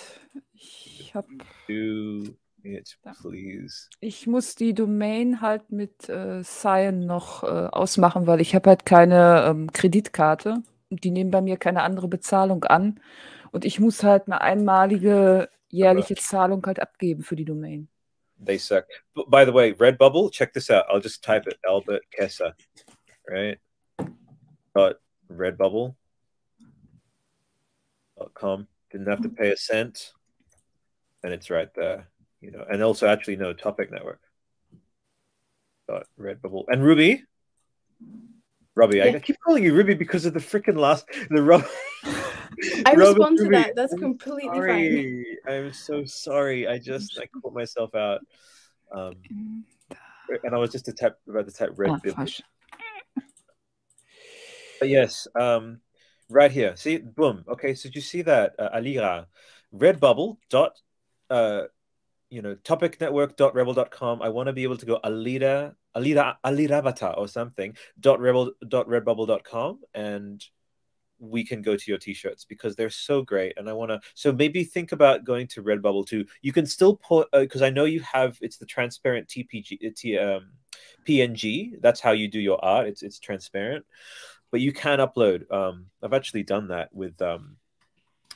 Ich, 0.53 1.13
hab, 1.15 1.25
Do 1.69 2.25
it, 2.65 2.99
please. 3.23 3.89
ich 4.01 4.27
muss 4.27 4.57
die 4.57 4.75
Domain 4.75 5.41
halt 5.41 5.71
mit 5.71 6.09
äh, 6.09 6.43
Cyan 6.43 7.07
noch 7.07 7.45
äh, 7.45 7.47
ausmachen, 7.47 8.27
weil 8.27 8.41
ich 8.41 8.57
habe 8.57 8.71
halt 8.71 8.85
keine 8.85 9.45
ähm, 9.47 9.73
Kreditkarte. 9.73 10.65
Die 10.91 11.13
nehmen 11.13 11.31
bei 11.31 11.41
mir 11.41 11.59
keine 11.59 11.83
andere 11.83 12.09
Bezahlung 12.09 12.65
an. 12.65 12.99
Und 13.53 13.65
ich 13.65 13.79
muss 13.79 14.03
halt 14.03 14.27
eine 14.27 14.41
einmalige 14.41 15.49
jährliche 15.70 16.15
Zahlung 16.16 16.65
halt 16.65 16.81
abgeben 16.81 17.23
für 17.23 17.36
die 17.36 17.45
Domain. 17.45 17.89
They 18.45 18.59
suck. 18.59 18.86
B- 19.15 19.24
By 19.27 19.45
the 19.45 19.53
way, 19.53 19.73
Redbubble, 19.73 20.31
check 20.31 20.53
this 20.53 20.70
out. 20.70 20.85
I'll 20.89 21.01
just 21.01 21.23
type 21.24 21.47
it 21.47 21.59
Albert 21.66 22.03
Kessa, 22.16 22.55
right? 23.28 23.59
Dot 24.74 25.01
Redbubble. 25.28 25.97
Dot 28.16 28.35
com. 28.35 28.69
Didn't 28.90 29.09
have 29.09 29.23
to 29.23 29.28
pay 29.28 29.51
a 29.51 29.57
cent, 29.57 30.12
and 31.23 31.32
it's 31.32 31.51
right 31.51 31.69
there. 31.74 32.09
You 32.40 32.53
know, 32.53 32.65
and 32.70 32.82
also 32.82 33.09
actually 33.09 33.36
no 33.36 33.53
Topic 33.53 33.90
Network. 33.90 34.20
Dot 35.89 36.07
Redbubble 36.19 36.65
and 36.69 36.82
Rubii. 36.82 37.23
Robbie, 38.79 39.03
I 39.03 39.19
keep 39.19 39.37
calling 39.45 39.65
you 39.65 39.75
Ruby 39.75 39.95
because 39.95 40.25
of 40.25 40.35
the 40.35 40.39
freaking 40.39 40.79
last 40.79 41.05
the 41.31 41.43
Rob. 41.43 41.65
I 42.87 42.95
Robert 42.95 43.19
respond 43.19 43.39
to 43.39 43.49
that. 43.49 43.75
That's 43.75 43.93
I'm 43.93 43.99
completely 43.99 45.25
fine. 45.45 45.53
I'm 45.53 45.73
so 45.73 46.05
sorry. 46.05 46.69
I 46.69 46.79
just 46.79 47.19
I 47.19 47.27
caught 47.27 47.53
myself 47.53 47.93
out. 47.97 48.21
Um, 48.93 49.15
and 50.45 50.55
I 50.55 50.59
was 50.59 50.71
just 50.71 50.85
to 50.85 50.93
tap 50.93 51.17
about 51.29 51.49
to 51.49 51.53
tap 51.53 51.71
red 51.75 51.91
falsch. 51.91 52.41
But 54.79 54.89
yes, 54.89 55.27
um, 55.35 55.81
right 56.31 56.53
here. 56.53 56.77
See, 56.77 56.99
boom. 56.99 57.45
Okay, 57.49 57.75
so 57.75 57.89
did 57.89 57.97
you 57.97 58.01
see 58.01 58.23
that, 58.23 58.55
uh, 58.61 58.79
Alira? 58.79 59.27
Redbubble 59.75 60.37
dot, 60.51 60.79
uh, 61.31 61.63
you 62.31 62.43
know, 62.43 62.55
topicnetwork 62.55 63.37
dot 63.37 63.57
rebel 63.57 63.75
dot 63.75 63.91
com. 63.91 64.23
I 64.23 64.29
want 64.29 64.47
to 64.47 64.53
be 64.53 64.63
able 64.63 64.77
to 64.77 64.87
go 64.87 65.01
Alira, 65.03 65.75
Alira, 65.99 66.37
Aliravata 66.45 67.16
or 67.19 67.29
something 67.29 67.77
dot 68.01 68.20
rebel 68.20 68.53
dot 68.69 68.89
redbubble.com 68.89 69.81
and 69.95 70.45
we 71.20 71.45
can 71.45 71.62
go 71.62 71.77
to 71.77 71.91
your 71.91 71.99
t-shirts 71.99 72.45
because 72.45 72.77
they're 72.77 72.91
so 72.91 73.23
great. 73.23 73.55
And 73.57 73.69
i 73.69 73.73
want 73.73 73.91
to 73.91 74.01
so 74.15 74.33
maybe 74.33 74.65
think 74.65 74.93
about 74.93 75.25
going 75.25 75.47
to 75.49 75.62
redbubble 75.62 76.07
too. 76.07 76.25
You 76.43 76.53
can 76.53 76.66
still 76.66 76.97
put 76.97 77.29
because 77.33 77.62
i 77.62 77.70
know 77.70 77.85
you 77.85 78.01
have 78.01 78.39
it's 78.41 78.57
the 78.57 78.66
transparent 78.66 79.29
tpg 79.29 79.87
uh, 79.87 79.91
t, 79.97 80.19
um, 80.19 80.51
png 81.07 81.81
that's 81.81 82.01
how 82.01 82.12
you 82.12 82.29
do 82.29 82.41
your 82.41 82.65
art. 82.65 82.87
It's 82.87 83.03
it's 83.03 83.19
transparent. 83.19 83.85
But 84.51 84.61
you 84.61 84.73
can 84.73 84.99
upload 85.01 85.51
um 85.53 85.87
i've 86.03 86.15
actually 86.15 86.45
done 86.45 86.69
that 86.69 86.95
with 86.95 87.20
um 87.20 87.57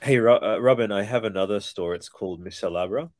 hey 0.02 0.18
Ro- 0.18 0.38
uh, 0.42 0.58
robin 0.58 0.90
i 0.92 1.02
have 1.02 1.24
another 1.24 1.60
store. 1.60 1.94
It's 1.94 2.08
called 2.08 2.44
Mishalabra. 2.44 3.10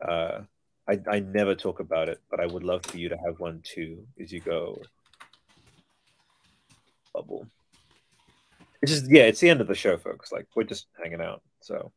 uh 0.00 0.40
I, 0.88 0.98
I 1.10 1.20
never 1.20 1.54
talk 1.54 1.80
about 1.80 2.08
it 2.08 2.20
but 2.30 2.40
i 2.40 2.46
would 2.46 2.62
love 2.62 2.84
for 2.84 2.96
you 2.96 3.08
to 3.08 3.16
have 3.16 3.38
one 3.38 3.60
too 3.64 4.06
as 4.20 4.32
you 4.32 4.40
go 4.40 4.82
bubble 7.14 7.48
it's 8.82 8.92
just 8.92 9.10
yeah 9.10 9.24
it's 9.24 9.40
the 9.40 9.50
end 9.50 9.60
of 9.60 9.66
the 9.66 9.74
show 9.74 9.96
folks 9.96 10.32
like 10.32 10.46
we're 10.54 10.64
just 10.64 10.86
hanging 11.02 11.20
out 11.20 11.42
so 11.60 11.92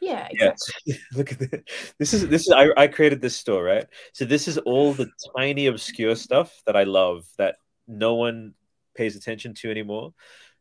Yeah, 0.00 0.26
exactly. 0.30 0.82
Yes. 0.86 0.98
Look 1.16 1.32
at 1.32 1.38
this. 1.38 1.62
This 1.98 2.12
is 2.14 2.28
this 2.28 2.46
is 2.48 2.52
I, 2.52 2.70
I 2.76 2.88
created 2.88 3.20
this 3.20 3.36
store, 3.36 3.62
right? 3.62 3.86
So 4.12 4.24
this 4.24 4.48
is 4.48 4.58
all 4.58 4.92
the 4.94 5.08
tiny 5.36 5.66
obscure 5.66 6.16
stuff 6.16 6.50
that 6.66 6.74
I 6.74 6.82
love 6.82 7.24
that 7.38 7.54
no 7.86 8.14
one 8.14 8.54
pays 8.96 9.14
attention 9.14 9.54
to 9.54 9.70
anymore. 9.70 10.12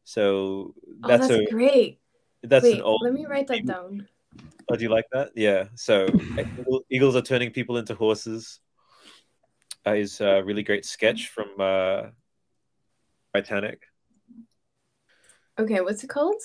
So 0.04 0.76
Oh, 1.04 1.08
that's, 1.08 1.28
that's 1.28 1.40
a 1.42 1.50
great. 1.50 2.00
that's 2.44 2.64
Wait, 2.64 2.76
an 2.76 2.82
old 2.82 3.02
let 3.04 3.14
me 3.14 3.26
write 3.26 3.48
that 3.48 3.66
down. 3.66 4.08
Oh, 4.70 4.76
do 4.76 4.84
you 4.84 4.90
like 4.90 5.06
that? 5.12 5.32
Yeah. 5.36 5.66
So 5.76 6.10
eagles 6.90 7.16
are 7.16 7.22
turning 7.22 7.52
people 7.52 7.78
into 7.78 7.96
horses. 7.96 8.60
Uh, 9.86 9.94
is 9.94 10.22
a 10.22 10.44
really 10.44 10.64
great 10.64 10.86
sketch 10.86 11.30
from 11.30 11.48
uh, 11.60 12.04
Titanic. 13.34 13.82
Okay, 15.60 15.82
what's 15.82 16.04
it 16.04 16.08
called? 16.08 16.42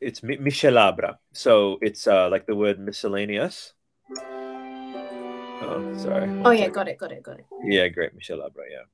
It's 0.00 0.22
mi- 0.22 0.38
Michelabra. 0.38 1.18
So 1.32 1.78
it's 1.82 2.06
uh, 2.06 2.28
like 2.30 2.46
the 2.46 2.56
word 2.56 2.78
miscellaneous. 2.78 3.74
Oh, 5.66 5.94
sorry. 5.96 6.28
Oh 6.44 6.50
yeah, 6.50 6.68
got 6.68 6.88
it, 6.88 6.98
got 6.98 7.12
it, 7.12 7.22
got 7.22 7.38
it. 7.38 7.46
Yeah, 7.64 7.88
great, 7.88 8.14
Michelle 8.14 8.42
Abra, 8.42 8.64
yeah. 8.70 8.84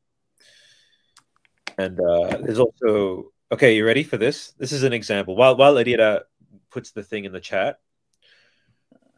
And 1.78 1.98
uh, 1.98 2.38
there's 2.42 2.58
also 2.58 3.32
okay. 3.50 3.74
You 3.76 3.86
ready 3.86 4.02
for 4.02 4.18
this? 4.18 4.52
This 4.58 4.72
is 4.72 4.82
an 4.82 4.92
example. 4.92 5.34
While 5.34 5.56
while 5.56 5.74
Alira 5.74 6.22
puts 6.70 6.90
the 6.90 7.02
thing 7.02 7.24
in 7.24 7.32
the 7.32 7.40
chat, 7.40 7.78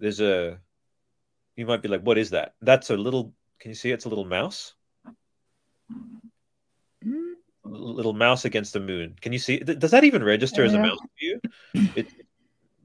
there's 0.02 0.20
a. 0.20 0.58
You 1.56 1.64
might 1.64 1.80
be 1.80 1.88
like, 1.88 2.02
"What 2.02 2.18
is 2.18 2.30
that?" 2.30 2.54
That's 2.60 2.90
a 2.90 2.96
little. 2.96 3.32
Can 3.60 3.70
you 3.70 3.74
see? 3.76 3.92
It's 3.92 4.04
a 4.04 4.08
little 4.08 4.24
mouse. 4.24 4.74
A 7.04 7.68
little 7.68 8.12
mouse 8.12 8.44
against 8.44 8.72
the 8.72 8.80
moon. 8.80 9.14
Can 9.20 9.32
you 9.32 9.38
see? 9.38 9.58
Does 9.58 9.92
that 9.92 10.02
even 10.02 10.24
register 10.24 10.64
as 10.64 10.74
a 10.74 10.80
mouse 10.80 10.98
to 10.98 11.24
you? 11.24 11.40
It, 11.94 12.08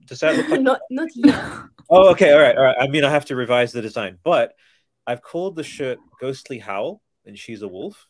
does 0.06 0.19
that 0.19 0.38
look 0.38 0.49
like? 0.49 0.61
not 0.69 0.80
not 0.89 1.10
yet. 1.15 1.44
Oh, 1.89 2.10
okay, 2.10 2.34
all 2.34 2.41
right, 2.41 2.57
all 2.57 2.65
right. 2.65 2.76
I 2.77 2.88
mean, 2.88 3.06
I 3.06 3.10
have 3.10 3.23
to 3.26 3.35
revise 3.38 3.72
the 3.72 3.81
design, 3.81 4.18
but 4.22 4.56
I've 5.07 5.22
called 5.22 5.56
the 5.56 5.64
shirt 5.64 5.99
"Ghostly 6.19 6.60
Howl," 6.60 7.02
and 7.26 7.39
she's 7.39 7.61
a 7.61 7.68
wolf 7.68 8.07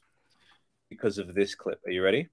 because 0.89 1.19
of 1.19 1.35
this 1.35 1.53
clip. 1.53 1.79
Are 1.85 1.91
you 1.91 2.03
ready? 2.03 2.27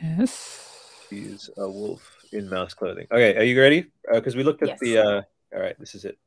Yes. 0.00 0.62
She's 1.10 1.50
a 1.56 1.68
wolf 1.68 2.15
in 2.32 2.48
mouse 2.48 2.74
clothing. 2.74 3.06
Okay, 3.10 3.36
are 3.36 3.42
you 3.42 3.60
ready? 3.60 3.86
Because 4.12 4.36
we 4.36 4.44
looked 4.44 4.62
at 4.62 4.68
Yes. 4.70 4.80
the. 4.80 4.98
Uh, 4.98 5.22
all 5.54 5.60
right, 5.60 5.78
this 5.78 5.94
is 5.94 6.04
it. 6.04 6.18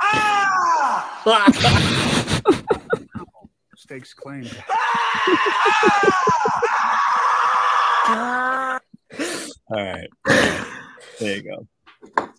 ah! 0.00 1.20
Stakes 3.76 4.14
claimed. 4.14 4.50
All 9.68 9.84
right, 9.84 10.08
there 11.18 11.36
you 11.36 11.42
go. 11.42 11.66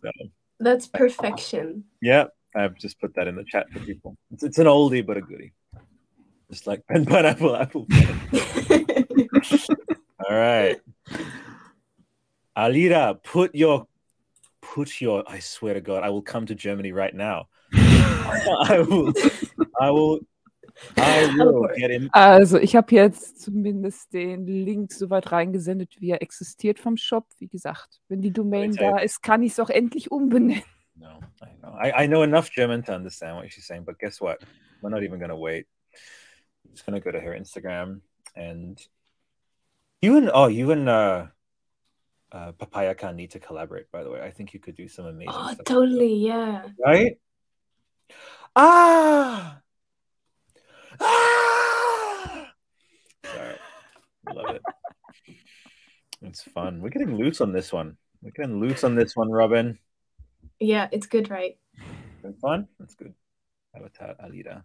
So, 0.02 0.10
That's 0.60 0.88
perfection. 0.88 1.86
yeah, 2.02 2.26
I've 2.56 2.76
just 2.76 3.00
put 3.00 3.16
that 3.16 3.28
in 3.28 3.36
the 3.36 3.44
chat 3.44 3.70
for 3.72 3.80
people. 3.80 4.18
It's, 4.32 4.44
it's 4.44 4.58
an 4.60 4.68
oldie 4.68 5.06
but 5.06 5.18
a 5.18 5.22
goodie. 5.22 5.54
Just 6.52 6.68
like 6.68 6.86
pen 6.88 7.06
pineapple 7.06 7.56
apple. 7.56 7.88
All 10.30 10.36
right. 10.36 10.80
Alira, 12.56 13.22
put 13.24 13.56
your 13.56 13.88
put 14.62 15.02
your 15.02 15.24
I 15.28 15.40
swear 15.40 15.74
to 15.74 15.82
God, 15.82 16.04
I 16.04 16.10
will 16.10 16.22
come 16.22 16.46
to 16.46 16.56
Germany 16.56 16.92
right 16.92 17.14
now. 17.14 17.48
I 17.74 18.86
will 18.88 19.14
I 19.80 19.90
will 19.90 20.20
I 20.98 21.28
will 21.36 21.68
get 21.76 21.92
in. 21.92 22.10
Also, 22.12 22.58
ich 22.58 22.76
habe 22.76 22.94
jetzt 22.96 23.42
zumindest 23.42 24.14
den 24.14 24.46
Link 24.46 24.92
soweit 24.92 25.32
reingesendet, 25.32 26.00
wie 26.00 26.12
er 26.12 26.22
existiert 26.22 26.80
vom 26.80 26.98
Shop. 26.98 27.26
Wie 27.40 27.48
gesagt, 27.48 28.02
wenn 28.10 28.22
die 28.22 28.32
Domain 28.32 28.76
da 28.76 29.00
ist, 29.00 29.22
kann 29.22 29.44
ich 29.44 29.54
es 29.54 29.60
auch 29.60 29.70
endlich 29.70 30.12
umbenennen. 30.12 30.64
No, 31.04 31.20
I 31.42 31.48
know. 31.62 31.78
I, 31.78 32.04
I 32.04 32.08
know 32.08 32.24
enough 32.24 32.50
German 32.50 32.82
to 32.84 32.94
understand 32.94 33.36
what 33.36 33.52
she's 33.52 33.68
saying, 33.68 33.84
but 33.86 34.00
guess 34.00 34.22
what? 34.22 34.42
We're 34.82 34.90
not 34.90 35.04
even 35.04 35.20
gonna 35.20 35.36
wait. 35.36 35.66
I'm 36.66 36.72
just 36.72 36.86
gonna 36.86 37.02
go 37.02 37.12
to 37.12 37.20
her 37.20 37.32
Instagram 37.32 38.00
and 38.38 38.80
you 40.02 40.16
and 40.18 40.32
oh 40.34 40.48
you 40.48 40.72
and 40.72 40.88
uh 40.88 41.28
uh, 42.32 42.52
Papayakan 42.54 43.16
need 43.16 43.32
to 43.32 43.40
collaborate, 43.40 43.92
by 43.92 44.04
the 44.04 44.10
way. 44.10 44.20
I 44.22 44.32
think 44.32 44.54
you 44.54 44.60
could 44.60 44.76
do 44.76 44.88
some 44.88 45.06
amazing 45.06 45.34
Oh, 45.36 45.54
totally. 45.66 46.16
Yeah. 46.16 46.64
Right? 46.84 47.20
Ah! 48.56 49.60
Ah! 51.00 52.52
Sorry. 53.26 53.56
Love 54.34 54.56
it. 54.56 54.62
It's 56.24 56.42
fun. 56.42 56.82
We're 56.82 56.90
getting 56.90 57.18
loose 57.18 57.40
on 57.40 57.52
this 57.52 57.72
one. 57.72 57.98
We're 58.24 58.32
getting 58.32 58.60
loose 58.60 58.84
on 58.84 58.96
this 58.96 59.16
one, 59.16 59.30
Robin. 59.30 59.78
Yeah, 60.64 60.88
it's 60.94 61.08
good, 61.08 61.30
right? 61.30 61.58
Been 62.22 62.36
fun? 62.36 62.70
That's 62.80 62.96
good. 62.96 63.14
Habitat 63.74 64.16
uh, 64.18 64.28
Alira. 64.28 64.64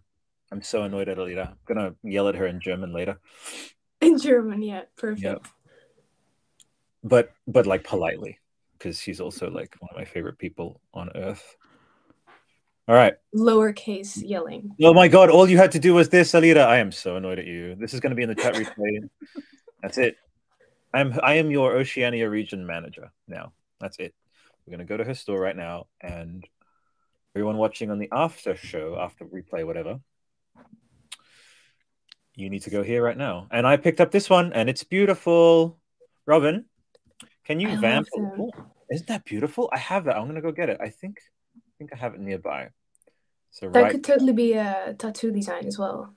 I'm 0.49 0.61
so 0.61 0.83
annoyed 0.83 1.09
at 1.09 1.17
Alira. 1.17 1.49
I'm 1.49 1.57
gonna 1.65 1.93
yell 2.03 2.29
at 2.29 2.35
her 2.35 2.47
in 2.47 2.61
German 2.61 2.93
later. 2.93 3.19
In 4.01 4.17
German, 4.17 4.61
yeah. 4.61 4.83
Perfect. 4.95 5.25
Yep. 5.25 5.47
But 7.03 7.33
but 7.47 7.67
like 7.67 7.83
politely. 7.83 8.39
Because 8.77 8.97
she's 8.97 9.19
also 9.19 9.49
like 9.49 9.75
one 9.79 9.89
of 9.91 9.97
my 9.97 10.05
favorite 10.05 10.37
people 10.37 10.79
on 10.93 11.09
earth. 11.15 11.57
All 12.87 12.95
right. 12.95 13.15
Lowercase 13.35 14.21
yelling. 14.23 14.73
Oh 14.81 14.93
my 14.93 15.09
god, 15.09 15.29
all 15.29 15.49
you 15.49 15.57
had 15.57 15.73
to 15.73 15.79
do 15.79 15.93
was 15.93 16.07
this, 16.07 16.31
Alira. 16.31 16.65
I 16.65 16.77
am 16.77 16.93
so 16.93 17.17
annoyed 17.17 17.39
at 17.39 17.45
you. 17.45 17.75
This 17.75 17.93
is 17.93 17.99
gonna 17.99 18.15
be 18.15 18.23
in 18.23 18.29
the 18.29 18.35
chat 18.35 18.53
replay. 18.55 19.09
That's 19.81 19.97
it. 19.97 20.15
I'm 20.93 21.19
I 21.21 21.33
am 21.33 21.51
your 21.51 21.73
Oceania 21.73 22.29
region 22.29 22.65
manager 22.65 23.11
now. 23.27 23.51
That's 23.81 23.97
it. 23.99 24.15
We're 24.69 24.77
gonna 24.77 24.85
go 24.85 24.97
to 24.97 25.03
her 25.03 25.15
store 25.15 25.39
right 25.39 25.55
now 25.55 25.87
and 25.99 26.47
everyone 27.35 27.57
watching 27.57 27.89
on 27.89 27.97
the 27.97 28.09
after 28.11 28.55
show, 28.55 28.99
after 28.99 29.25
replay, 29.25 29.65
whatever. 29.65 29.99
You 32.35 32.51
need 32.51 32.61
to 32.61 32.69
go 32.69 32.83
here 32.83 33.01
right 33.01 33.17
now. 33.17 33.47
And 33.49 33.65
I 33.65 33.77
picked 33.77 33.99
up 33.99 34.11
this 34.11 34.29
one 34.29 34.53
and 34.53 34.69
it's 34.69 34.83
beautiful. 34.83 35.79
Robin, 36.27 36.65
can 37.45 37.59
you 37.59 37.69
I 37.69 37.75
vamp? 37.77 38.09
Oh, 38.15 38.51
isn't 38.91 39.07
that 39.07 39.25
beautiful? 39.25 39.71
I 39.73 39.79
have 39.79 40.03
that. 40.03 40.17
I'm 40.17 40.27
gonna 40.27 40.39
go 40.39 40.51
get 40.51 40.69
it. 40.69 40.77
I 40.79 40.89
think 40.89 41.17
I 41.57 41.71
think 41.79 41.91
I 41.91 41.95
have 41.95 42.13
it 42.13 42.19
nearby. 42.19 42.69
So 43.49 43.71
That 43.71 43.81
right 43.81 43.91
could 43.91 44.03
totally 44.03 44.33
be 44.33 44.53
a 44.53 44.93
tattoo 44.99 45.31
design 45.31 45.65
as 45.65 45.79
well. 45.79 46.13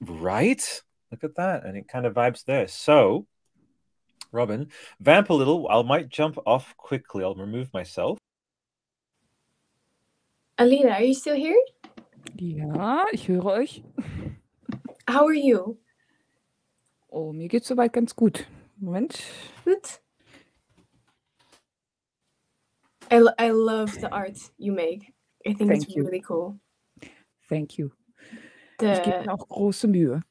Right? 0.00 0.82
Look 1.12 1.22
at 1.22 1.36
that. 1.36 1.66
And 1.66 1.76
it 1.76 1.86
kind 1.86 2.06
of 2.06 2.14
vibes 2.14 2.46
there. 2.46 2.66
So, 2.66 3.26
Robin, 4.34 4.68
vamp 5.00 5.30
a 5.30 5.34
little. 5.34 5.68
I 5.70 5.80
might 5.82 6.08
jump 6.08 6.36
off 6.44 6.74
quickly. 6.76 7.22
I'll 7.24 7.36
remove 7.36 7.72
myself. 7.72 8.18
Alira, 10.58 10.94
are 10.94 11.02
you 11.02 11.14
still 11.14 11.36
here? 11.36 11.56
Ja, 12.36 13.04
ich 13.12 13.28
höre 13.28 13.44
euch. 13.46 13.82
How 15.08 15.24
are 15.26 15.34
you? 15.34 15.78
Oh, 17.10 17.32
mir 17.32 17.48
geht's 17.48 17.68
soweit 17.68 17.92
ganz 17.92 18.14
gut. 18.14 18.46
Moment. 18.80 19.22
Good. 19.64 20.00
I, 23.10 23.18
lo- 23.18 23.34
I 23.38 23.50
love 23.50 23.92
the 24.00 24.10
art 24.10 24.38
you 24.58 24.72
make. 24.72 25.12
I 25.46 25.52
think 25.52 25.70
it's 25.72 25.94
you. 25.94 26.02
really 26.02 26.22
cool. 26.26 26.58
Thank 27.48 27.78
you. 27.78 27.92
Ich 28.80 29.02
gebe 29.02 29.22
mir 29.24 29.32
auch 29.32 29.46
große 29.48 29.86
Mühe. 29.86 30.22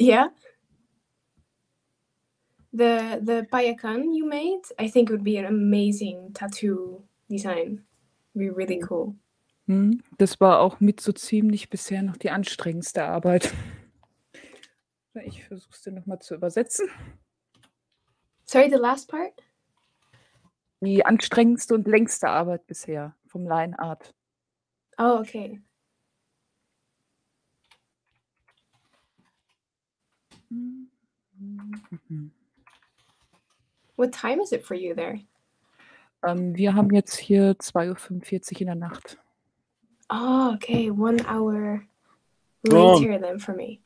yeah. 0.00 0.30
The 2.72 3.20
the 3.22 3.46
payakan 3.50 4.14
you 4.14 4.26
made, 4.26 4.62
I 4.78 4.88
think 4.88 5.10
would 5.10 5.24
be 5.24 5.36
an 5.38 5.46
amazing 5.46 6.32
tattoo 6.32 7.02
design. 7.28 7.84
Be 8.36 8.48
really 8.48 8.80
cool. 8.88 9.16
Hm, 9.66 10.02
Das 10.18 10.40
war 10.40 10.60
auch 10.60 10.78
mit 10.80 11.00
so 11.00 11.12
ziemlich 11.12 11.68
bisher 11.68 12.02
noch 12.02 12.16
die 12.16 12.30
anstrengendste 12.30 13.04
Arbeit. 13.04 13.52
Ich 15.24 15.44
versuche 15.44 15.72
es 15.72 15.82
dir 15.82 15.90
nochmal 15.90 16.20
zu 16.20 16.36
übersetzen. 16.36 16.88
Sorry, 18.44 18.70
the 18.70 18.76
last 18.76 19.08
part? 19.08 19.32
Die 20.80 21.04
anstrengendste 21.04 21.74
und 21.74 21.88
längste 21.88 22.28
Arbeit 22.28 22.66
bisher 22.68 23.16
vom 23.26 23.44
Line 23.44 23.76
Art. 23.78 24.14
Oh, 24.98 25.18
okay. 25.18 25.60
What 34.00 34.14
time 34.14 34.40
is 34.40 34.52
it 34.52 34.64
for 34.64 34.74
you 34.74 34.94
there? 34.94 35.20
Ähm, 36.24 36.56
wir 36.56 36.74
haben 36.74 36.90
jetzt 36.90 37.18
hier 37.18 37.52
2.45 37.58 38.54
Uhr 38.54 38.60
in 38.62 38.66
der 38.68 38.74
Nacht. 38.74 39.18
Oh, 40.08 40.52
okay. 40.54 40.90
One 40.90 41.20
hour 41.26 41.82
Boom. 42.64 43.02
later 43.02 43.18
than 43.18 43.38
for 43.38 43.54
me. 43.54 43.82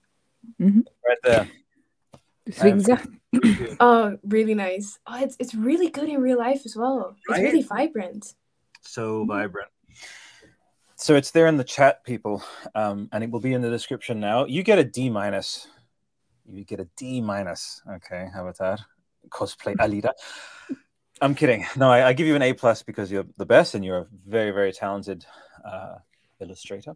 Right 0.61 1.19
there. 1.25 1.49
Deswegen 2.47 2.79
sagt, 2.79 3.09
Oh, 3.81 4.17
really 4.23 4.55
nice. 4.55 5.01
Oh, 5.05 5.19
it's 5.21 5.35
it's 5.41 5.53
really 5.53 5.91
good 5.91 6.09
in 6.09 6.23
real 6.23 6.39
life 6.39 6.65
as 6.65 6.77
well. 6.77 7.17
It's 7.29 7.41
really 7.41 7.63
vibrant. 7.63 8.37
So 8.83 9.25
vibrant. 9.25 9.71
So 10.95 11.17
it's 11.17 11.33
there 11.33 11.49
in 11.49 11.57
the 11.57 11.65
chat, 11.65 12.05
people, 12.05 12.41
um, 12.77 13.09
and 13.11 13.25
it 13.25 13.33
will 13.33 13.41
be 13.41 13.53
in 13.53 13.63
the 13.63 13.71
description 13.71 14.21
now. 14.21 14.47
You 14.47 14.63
get 14.63 14.79
a 14.79 14.85
D 14.85 15.11
minus. 15.11 15.67
You 16.47 16.63
get 16.63 16.79
a 16.79 16.87
D 16.95 17.21
minus. 17.21 17.83
Okay, 17.97 18.31
how 18.33 18.47
Cosplay 19.31 19.77
Alira. 19.77 20.11
I'm 21.21 21.35
kidding. 21.35 21.65
No, 21.77 21.91
I, 21.91 22.09
I 22.09 22.13
give 22.13 22.27
you 22.27 22.35
an 22.35 22.43
A 22.43 22.53
plus 22.53 22.83
because 22.83 23.11
you're 23.11 23.27
the 23.37 23.47
best 23.47 23.75
and 23.75 23.85
you're 23.85 23.99
a 23.99 24.07
very, 24.27 24.51
very 24.51 24.73
talented 24.73 25.25
uh, 25.65 25.97
illustrator. 26.41 26.95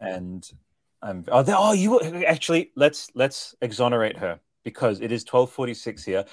And 0.00 0.48
I'm 1.02 1.24
oh, 1.28 1.44
oh, 1.48 1.72
you 1.72 2.00
actually 2.24 2.72
let's 2.76 3.10
let's 3.14 3.54
exonerate 3.60 4.16
her 4.18 4.40
because 4.64 5.00
it 5.00 5.12
is 5.12 5.24
12:46 5.24 6.04
here. 6.04 6.24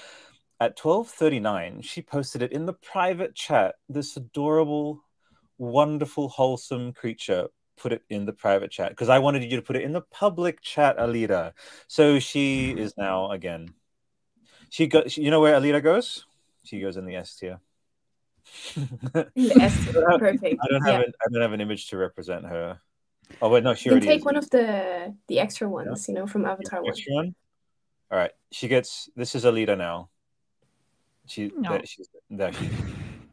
At 0.60 0.78
12:39, 0.78 1.82
she 1.82 2.02
posted 2.02 2.42
it 2.42 2.52
in 2.52 2.66
the 2.66 2.74
private 2.74 3.34
chat. 3.34 3.76
This 3.88 4.16
adorable 4.16 5.02
wonderful, 5.58 6.28
wholesome 6.28 6.92
creature 6.92 7.48
put 7.76 7.92
it 7.92 8.02
in 8.10 8.26
the 8.26 8.32
private 8.32 8.70
chat 8.70 8.90
because 8.90 9.08
I 9.08 9.18
wanted 9.18 9.44
you 9.44 9.56
to 9.56 9.62
put 9.62 9.76
it 9.76 9.82
in 9.82 9.92
the 9.92 10.02
public 10.02 10.60
chat, 10.60 10.98
Alira. 10.98 11.52
So 11.88 12.18
she 12.18 12.70
is 12.70 12.94
now 12.96 13.30
again. 13.30 13.74
She 14.70 14.86
got. 14.86 15.16
You 15.16 15.30
know 15.30 15.40
where 15.40 15.54
Alira 15.60 15.82
goes? 15.82 16.24
She 16.64 16.80
goes 16.80 16.96
in 16.96 17.04
the 17.04 17.16
S 17.16 17.36
tier. 17.36 17.60
Yes, 19.34 19.88
I 19.88 19.92
don't 19.92 20.10
have- 20.10 20.20
perfect. 20.20 20.60
I 20.62 20.66
don't 20.68 20.86
yeah. 20.86 20.92
have. 20.92 21.00
An, 21.02 21.12
I 21.20 21.32
don't 21.32 21.42
have 21.42 21.52
an 21.52 21.60
image 21.60 21.88
to 21.90 21.96
represent 21.98 22.46
her. 22.46 22.80
Oh 23.42 23.48
wait, 23.48 23.62
no, 23.62 23.74
she 23.74 23.88
You 23.88 23.90
can 23.90 23.98
already 23.98 24.06
take 24.06 24.18
is. 24.20 24.24
one 24.24 24.36
of 24.36 24.48
the 24.50 25.14
the 25.28 25.38
extra 25.38 25.68
ones, 25.68 26.08
you 26.08 26.14
know, 26.14 26.26
from 26.26 26.44
Avatar 26.46 26.80
one. 26.82 26.90
Extra 26.90 27.14
one? 27.14 27.34
All 28.10 28.18
right, 28.18 28.32
she 28.50 28.66
gets. 28.68 29.10
This 29.14 29.34
is 29.34 29.44
Alira 29.44 29.76
now. 29.76 30.08
She. 31.26 31.52
No. 31.56 31.70
There, 31.72 31.82
she's 31.86 32.08
there. 32.30 32.52
She, 32.52 32.68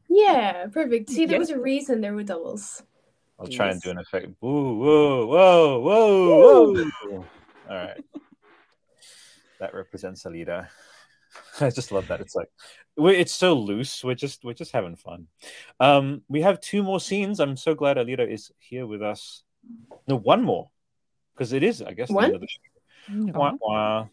Yeah, 0.09 0.67
perfect. 0.67 1.09
See, 1.09 1.25
there 1.25 1.35
Yeah. 1.35 1.39
was 1.39 1.49
a 1.49 1.59
reason 1.59 2.01
there 2.01 2.13
were 2.13 2.23
doubles. 2.23 2.83
I'll 3.39 3.47
try 3.47 3.69
and 3.69 3.81
do 3.81 3.91
an 3.91 3.99
effect. 3.99 4.27
Whoa, 4.39 4.73
whoa, 4.73 5.27
whoa, 5.27 5.79
whoa, 5.79 6.73
whoa. 6.73 7.25
All 7.69 7.75
right. 7.75 8.03
That 9.59 9.73
represents 9.73 10.23
Alira. 10.25 10.67
I 11.61 11.69
just 11.69 11.91
love 11.91 12.07
that. 12.07 12.21
It's 12.21 12.35
like 12.35 12.49
it's 12.97 13.33
so 13.33 13.53
loose. 13.53 14.03
We're 14.03 14.15
just 14.15 14.43
we're 14.43 14.53
just 14.53 14.71
having 14.71 14.95
fun. 14.95 15.27
Um, 15.79 16.23
we 16.27 16.41
have 16.41 16.59
two 16.59 16.83
more 16.83 16.99
scenes. 16.99 17.39
I'm 17.39 17.57
so 17.57 17.75
glad 17.75 17.97
Alira 17.97 18.29
is 18.29 18.51
here 18.59 18.85
with 18.85 19.01
us. 19.01 19.43
No, 20.07 20.17
one 20.17 20.43
more. 20.43 20.69
Because 21.33 21.53
it 21.53 21.63
is, 21.63 21.81
I 21.81 21.93
guess, 21.93 22.09
the 22.09 22.17
end 22.17 22.35
of 22.35 22.41
the 22.41 22.47
show. 22.47 23.25
Ja. 23.25 23.31
Wah, 23.33 23.53
wah. 23.61 24.07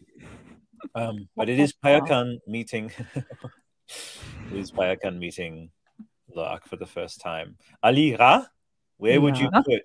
Um, 0.93 1.27
but 1.35 1.49
it 1.49 1.59
is 1.59 1.73
Payakan 1.73 2.37
meeting. 2.47 2.91
it 3.15 4.53
is 4.53 4.71
Payakan 4.71 5.17
meeting 5.17 5.71
Lo'ak 6.35 6.65
for 6.67 6.75
the 6.75 6.85
first 6.85 7.19
time. 7.21 7.57
Alira, 7.83 8.47
where 8.97 9.19
would 9.19 9.37
you 9.37 9.49
put 9.49 9.81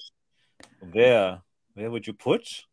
where 0.92 1.40
where 1.74 1.90
would 1.90 2.06
you 2.06 2.12
put 2.12 2.66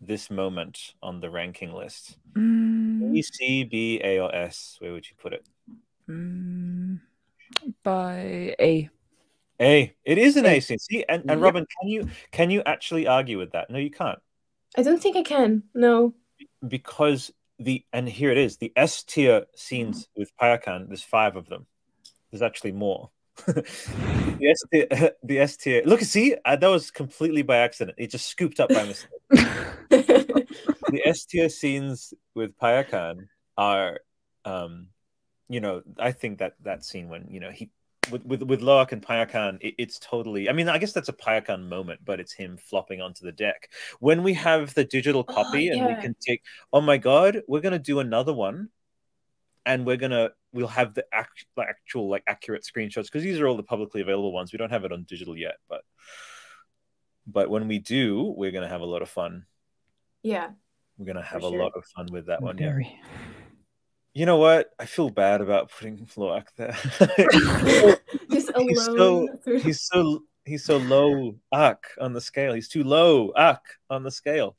this 0.00 0.30
moment 0.30 0.94
on 1.02 1.20
the 1.20 1.30
ranking 1.30 1.72
list? 1.72 2.18
Mm, 2.32 2.63
E, 3.14 3.22
C, 3.22 3.64
B, 3.64 4.00
A, 4.02 4.18
or 4.20 4.34
S? 4.34 4.76
Where 4.80 4.92
would 4.92 5.08
you 5.08 5.14
put 5.20 5.32
it? 5.32 5.44
mm, 6.08 7.00
Bei 7.82 8.54
A. 8.60 8.88
A. 9.60 9.94
It 10.04 10.18
is 10.18 10.36
an 10.36 10.46
A 10.46 10.56
A. 10.56 10.60
scene. 10.60 10.78
See, 10.78 11.04
and, 11.08 11.22
and 11.22 11.40
Yep. 11.40 11.42
Robin, 11.42 11.66
can 11.80 11.88
you 11.88 12.08
can 12.32 12.50
you 12.50 12.62
actually 12.66 13.06
argue 13.06 13.38
with 13.38 13.52
that? 13.52 13.70
No, 13.70 13.78
you 13.78 13.90
can't. 13.90 14.18
I 14.76 14.82
don't 14.82 15.00
think 15.00 15.16
I 15.16 15.22
can. 15.22 15.62
No. 15.74 16.14
because 16.66 17.30
the 17.60 17.84
and 17.92 18.08
here 18.08 18.32
it 18.32 18.38
is 18.38 18.56
the 18.56 18.72
S 18.74 19.04
tier 19.04 19.44
scenes 19.54 20.08
with 20.16 20.32
Payakan. 20.40 20.88
There's 20.88 21.04
five 21.04 21.36
of 21.36 21.48
them. 21.48 21.66
There's 22.30 22.42
actually 22.42 22.72
more. 22.72 23.10
the 23.46 24.48
S 24.50 24.62
tier, 24.72 24.86
the 25.22 25.38
S 25.38 25.56
tier. 25.56 25.82
Look, 25.86 26.00
see, 26.00 26.34
uh, 26.44 26.56
that 26.56 26.66
was 26.68 26.90
completely 26.90 27.42
by 27.42 27.58
accident. 27.58 27.96
It 27.98 28.10
just 28.10 28.26
scooped 28.26 28.58
up 28.58 28.70
by 28.70 28.84
mistake. 28.84 29.10
the 30.90 31.02
S 31.04 31.24
tier 31.24 31.48
scenes 31.48 32.14
with 32.34 32.56
Payakan 32.58 33.28
are, 33.56 34.00
um, 34.44 34.88
you 35.48 35.60
know, 35.60 35.82
I 35.98 36.12
think 36.12 36.38
that 36.38 36.54
that 36.62 36.84
scene 36.84 37.08
when 37.08 37.28
you 37.30 37.40
know 37.40 37.50
he 37.50 37.70
with 38.10 38.24
with 38.24 38.42
with 38.42 38.60
Lo'ak 38.60 38.92
and 38.92 39.02
Payakan, 39.02 39.58
it, 39.60 39.74
it's 39.78 39.98
totally. 39.98 40.48
I 40.48 40.52
mean, 40.52 40.68
I 40.68 40.78
guess 40.78 40.92
that's 40.92 41.08
a 41.08 41.14
Payakan 41.14 41.68
moment, 41.68 42.00
but 42.04 42.20
it's 42.20 42.32
him 42.32 42.56
flopping 42.56 43.00
onto 43.00 43.24
the 43.24 43.32
deck. 43.32 43.70
When 44.00 44.22
we 44.22 44.34
have 44.34 44.74
the 44.74 44.84
digital 44.84 45.24
copy 45.24 45.70
Oh, 45.70 45.74
and 45.74 45.86
we 45.86 46.00
can 46.00 46.14
take, 46.20 46.42
oh 46.72 46.80
my 46.80 46.98
god, 46.98 47.42
we're 47.48 47.60
gonna 47.60 47.78
do 47.78 48.00
another 48.00 48.32
one, 48.32 48.68
and 49.66 49.86
we're 49.86 49.96
gonna 49.96 50.30
we'll 50.52 50.68
have 50.68 50.94
the 50.94 51.04
act, 51.12 51.46
like, 51.56 51.68
actual 51.68 52.08
like 52.08 52.22
accurate 52.26 52.64
screenshots 52.64 53.04
because 53.04 53.22
these 53.22 53.40
are 53.40 53.46
all 53.46 53.56
the 53.56 53.62
publicly 53.62 54.00
available 54.00 54.32
ones. 54.32 54.52
We 54.52 54.58
don't 54.58 54.70
have 54.70 54.84
it 54.84 54.92
on 54.92 55.04
digital 55.04 55.36
yet, 55.36 55.56
but 55.68 55.82
but 57.26 57.50
when 57.50 57.68
we 57.68 57.78
do, 57.78 58.34
we're 58.36 58.52
gonna 58.52 58.68
have 58.68 58.82
a 58.82 58.86
lot 58.86 59.02
of 59.02 59.08
fun. 59.08 59.46
Yeah. 60.24 60.50
We're 60.98 61.06
gonna 61.06 61.22
have 61.22 61.40
For 61.42 61.46
a 61.48 61.50
sure. 61.50 61.58
lot 61.62 61.72
of 61.76 61.84
fun 61.86 62.08
with 62.10 62.26
that 62.26 62.40
one. 62.42 62.58
Yeah. 62.58 62.78
You 64.12 64.26
know 64.26 64.36
what? 64.38 64.70
I 64.78 64.86
feel 64.86 65.10
bad 65.10 65.40
about 65.40 65.70
putting 65.70 66.06
Floak 66.06 66.52
there. 66.56 66.76
Just 68.30 68.50
He's 68.56 68.86
alone. 68.86 69.28
so- 69.44 69.58
he's 69.58 69.80
so 69.82 70.22
he's 70.44 70.64
so 70.64 70.76
low 70.78 71.34
ak 71.52 71.84
on 72.00 72.12
the 72.12 72.20
scale. 72.20 72.52
He's 72.54 72.68
too 72.68 72.84
low 72.84 73.30
ak 73.36 73.62
on 73.90 74.02
the 74.02 74.10
scale. 74.10 74.56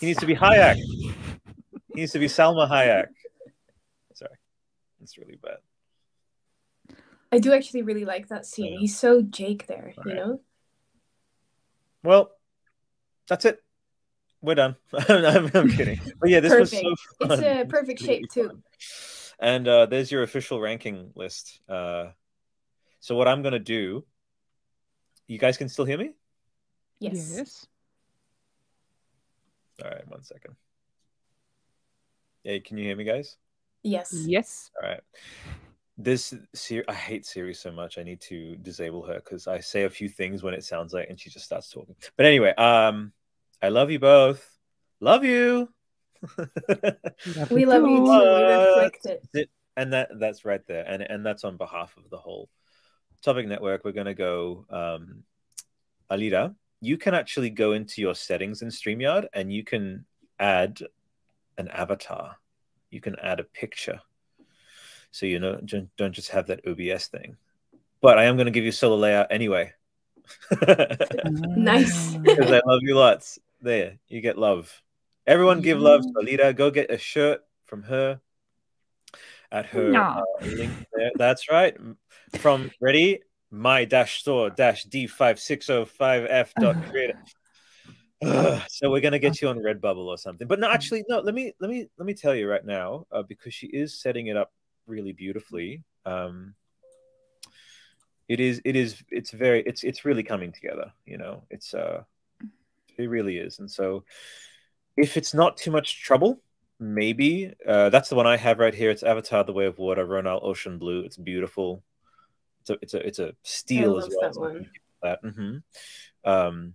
He 0.00 0.06
needs 0.06 0.18
to 0.20 0.26
be 0.26 0.34
Hayek. 0.34 0.76
He 0.76 1.12
needs 2.02 2.12
to 2.12 2.18
be 2.18 2.26
Salma 2.26 2.68
Hayek. 2.68 3.06
Sorry, 4.14 4.30
that's 5.00 5.16
really 5.18 5.38
bad. 5.42 5.58
I 7.30 7.38
do 7.38 7.52
actually 7.52 7.82
really 7.82 8.04
like 8.04 8.28
that 8.28 8.46
scene. 8.46 8.72
Yeah. 8.74 8.78
He's 8.80 8.98
so 8.98 9.20
Jake 9.22 9.66
there, 9.66 9.92
you 9.96 10.00
Alright. 10.02 10.16
know? 10.16 10.40
Well, 12.02 12.30
that's 13.28 13.44
it. 13.44 13.62
We're 14.40 14.54
done. 14.54 14.76
I'm, 15.08 15.50
I'm 15.54 15.70
kidding. 15.70 16.00
But 16.20 16.30
yeah, 16.30 16.40
this 16.40 16.58
was 16.58 16.70
so 16.70 16.76
Perfect. 16.80 17.18
fun. 17.18 17.32
It's 17.32 17.40
a 17.40 17.44
This 17.44 17.64
was 17.64 17.66
perfect 17.70 18.00
really 18.02 18.14
shape, 18.14 18.30
too. 18.30 18.62
And 19.40 19.68
uh, 19.68 19.86
there's 19.86 20.10
your 20.10 20.22
official 20.22 20.60
ranking 20.60 21.10
list. 21.14 21.60
Uh, 21.68 22.10
so 23.00 23.14
what 23.14 23.28
I'm 23.28 23.42
gonna 23.42 23.58
do? 23.58 24.04
You 25.26 25.38
guys 25.38 25.56
can 25.56 25.68
still 25.68 25.84
hear 25.84 25.98
me? 25.98 26.12
Yes. 27.00 27.66
All 29.82 29.90
right, 29.90 30.08
one 30.08 30.22
second. 30.24 30.56
Yeah, 32.42 32.58
can 32.58 32.78
you 32.78 32.84
hear 32.84 32.96
me, 32.96 33.04
guys? 33.04 33.36
Yes. 33.82 34.12
Yes. 34.26 34.70
All 34.82 34.88
right. 34.88 35.00
This 35.96 36.34
ser- 36.54 36.84
I 36.88 36.94
hate 36.94 37.26
Siri 37.26 37.54
so 37.54 37.70
much. 37.70 37.98
I 37.98 38.02
need 38.02 38.20
to 38.22 38.56
disable 38.56 39.02
her 39.06 39.16
because 39.16 39.46
I 39.46 39.60
say 39.60 39.84
a 39.84 39.90
few 39.90 40.08
things 40.08 40.42
when 40.42 40.54
it 40.54 40.64
sounds 40.64 40.92
like, 40.92 41.08
and 41.10 41.18
she 41.18 41.30
just 41.30 41.44
starts 41.44 41.70
talking. 41.70 41.94
But 42.16 42.26
anyway, 42.26 42.54
um, 42.54 43.12
I 43.60 43.68
love 43.70 43.90
you 43.90 43.98
both. 43.98 44.48
Love 45.00 45.24
you. 45.24 45.68
We 47.50 47.66
love 47.66 47.82
you 47.82 47.98
too. 47.98 48.34
We 48.36 48.42
reflect 48.44 49.06
it. 49.06 49.50
and 49.76 49.92
that 49.92 50.10
that's 50.18 50.44
right 50.44 50.64
there, 50.66 50.84
and 50.86 51.02
and 51.02 51.24
that's 51.24 51.44
on 51.44 51.56
behalf 51.56 51.96
of 51.96 52.10
the 52.10 52.16
whole 52.16 52.48
topic 53.22 53.46
network. 53.46 53.84
We're 53.84 53.92
gonna 53.92 54.14
go, 54.14 54.66
um, 54.70 55.22
Alira. 56.10 56.54
You 56.80 56.96
can 56.96 57.14
actually 57.14 57.50
go 57.50 57.72
into 57.72 58.00
your 58.00 58.14
settings 58.14 58.62
in 58.62 58.68
Streamyard, 58.68 59.26
and 59.32 59.52
you 59.52 59.64
can 59.64 60.04
add 60.38 60.80
an 61.56 61.68
avatar. 61.68 62.36
You 62.90 63.00
can 63.00 63.16
add 63.20 63.40
a 63.40 63.44
picture, 63.44 64.00
so 65.10 65.26
you 65.26 65.38
know 65.38 65.60
don't 65.64 65.94
don't 65.96 66.12
just 66.12 66.30
have 66.30 66.46
that 66.48 66.66
OBS 66.66 67.08
thing. 67.08 67.36
But 68.00 68.18
I 68.18 68.24
am 68.24 68.36
gonna 68.36 68.50
give 68.50 68.64
you 68.64 68.72
solo 68.72 68.96
layout 68.96 69.28
anyway. 69.30 69.72
Nice. 71.24 72.14
because 72.22 72.50
I 72.50 72.60
love 72.66 72.80
you 72.82 72.94
lots. 72.94 73.38
There, 73.60 73.98
you 74.08 74.20
get 74.20 74.38
love. 74.38 74.82
Everyone 75.26 75.60
give 75.60 75.80
love 75.80 76.02
to 76.02 76.12
Alira. 76.24 76.54
Go 76.54 76.70
get 76.70 76.90
a 76.90 76.98
shirt 76.98 77.42
from 77.64 77.82
her 77.82 78.20
at 79.50 79.66
her 79.66 79.92
No. 79.92 80.00
uh, 80.00 80.22
link 80.40 80.72
there. 80.94 81.10
That's 81.16 81.50
right. 81.50 81.76
From 82.36 82.70
ready, 82.80 83.20
my 83.50 83.84
dash 83.84 84.20
store 84.20 84.50
dash 84.50 84.86
D5605F 84.86 86.52
dot 86.60 86.76
creator. 86.90 87.18
Ugh, 88.22 88.62
so 88.68 88.90
we're 88.90 89.00
gonna 89.00 89.18
get 89.18 89.40
you 89.40 89.48
on 89.48 89.58
Redbubble 89.58 90.06
or 90.06 90.18
something. 90.18 90.48
But 90.48 90.60
no, 90.60 90.70
actually, 90.70 91.04
no. 91.08 91.20
Let 91.20 91.34
me 91.34 91.52
let 91.60 91.70
me 91.70 91.88
let 91.98 92.06
me 92.06 92.14
tell 92.14 92.34
you 92.34 92.48
right 92.48 92.64
now, 92.64 93.06
uh, 93.12 93.22
because 93.22 93.54
she 93.54 93.66
is 93.68 93.98
setting 94.00 94.26
it 94.26 94.36
up 94.36 94.52
really 94.86 95.12
beautifully. 95.12 95.84
Um, 96.04 96.54
it 98.28 98.40
is 98.40 98.60
it 98.64 98.76
is 98.76 99.02
it's 99.10 99.30
very 99.30 99.62
it's 99.66 99.84
it's 99.84 100.04
really 100.04 100.22
coming 100.22 100.52
together. 100.52 100.92
You 101.06 101.18
know, 101.18 101.44
it's 101.50 101.74
uh, 101.74 102.02
it 102.98 103.06
really 103.08 103.38
is. 103.38 103.58
And 103.58 103.70
so, 103.70 104.04
if 104.96 105.16
it's 105.16 105.32
not 105.34 105.56
too 105.56 105.70
much 105.70 106.02
trouble, 106.02 106.40
maybe 106.80 107.54
uh, 107.66 107.90
that's 107.90 108.08
the 108.08 108.16
one 108.16 108.26
I 108.26 108.36
have 108.36 108.58
right 108.58 108.74
here. 108.74 108.90
It's 108.90 109.02
Avatar: 109.02 109.44
The 109.44 109.52
Way 109.52 109.66
of 109.66 109.78
Water, 109.78 110.06
Ronal 110.06 110.42
Ocean 110.42 110.78
Blue. 110.78 111.00
It's 111.00 111.16
beautiful. 111.16 111.82
It's 112.60 112.70
a 112.70 112.78
it's 112.82 112.94
a 112.94 113.06
it's 113.06 113.18
a 113.18 113.34
steel 113.42 113.94
I 113.94 114.06
as 114.06 114.08
well. 114.20 114.32
that 114.32 114.40
one. 114.40 114.70
that. 115.02 115.22
Mhm. 115.22 115.62
Um, 116.24 116.74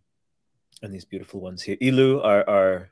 and 0.82 0.94
these 0.94 1.06
beautiful 1.06 1.40
ones 1.40 1.62
here. 1.62 1.78
Ilu 1.82 2.22
are 2.24 2.48
are 2.50 2.91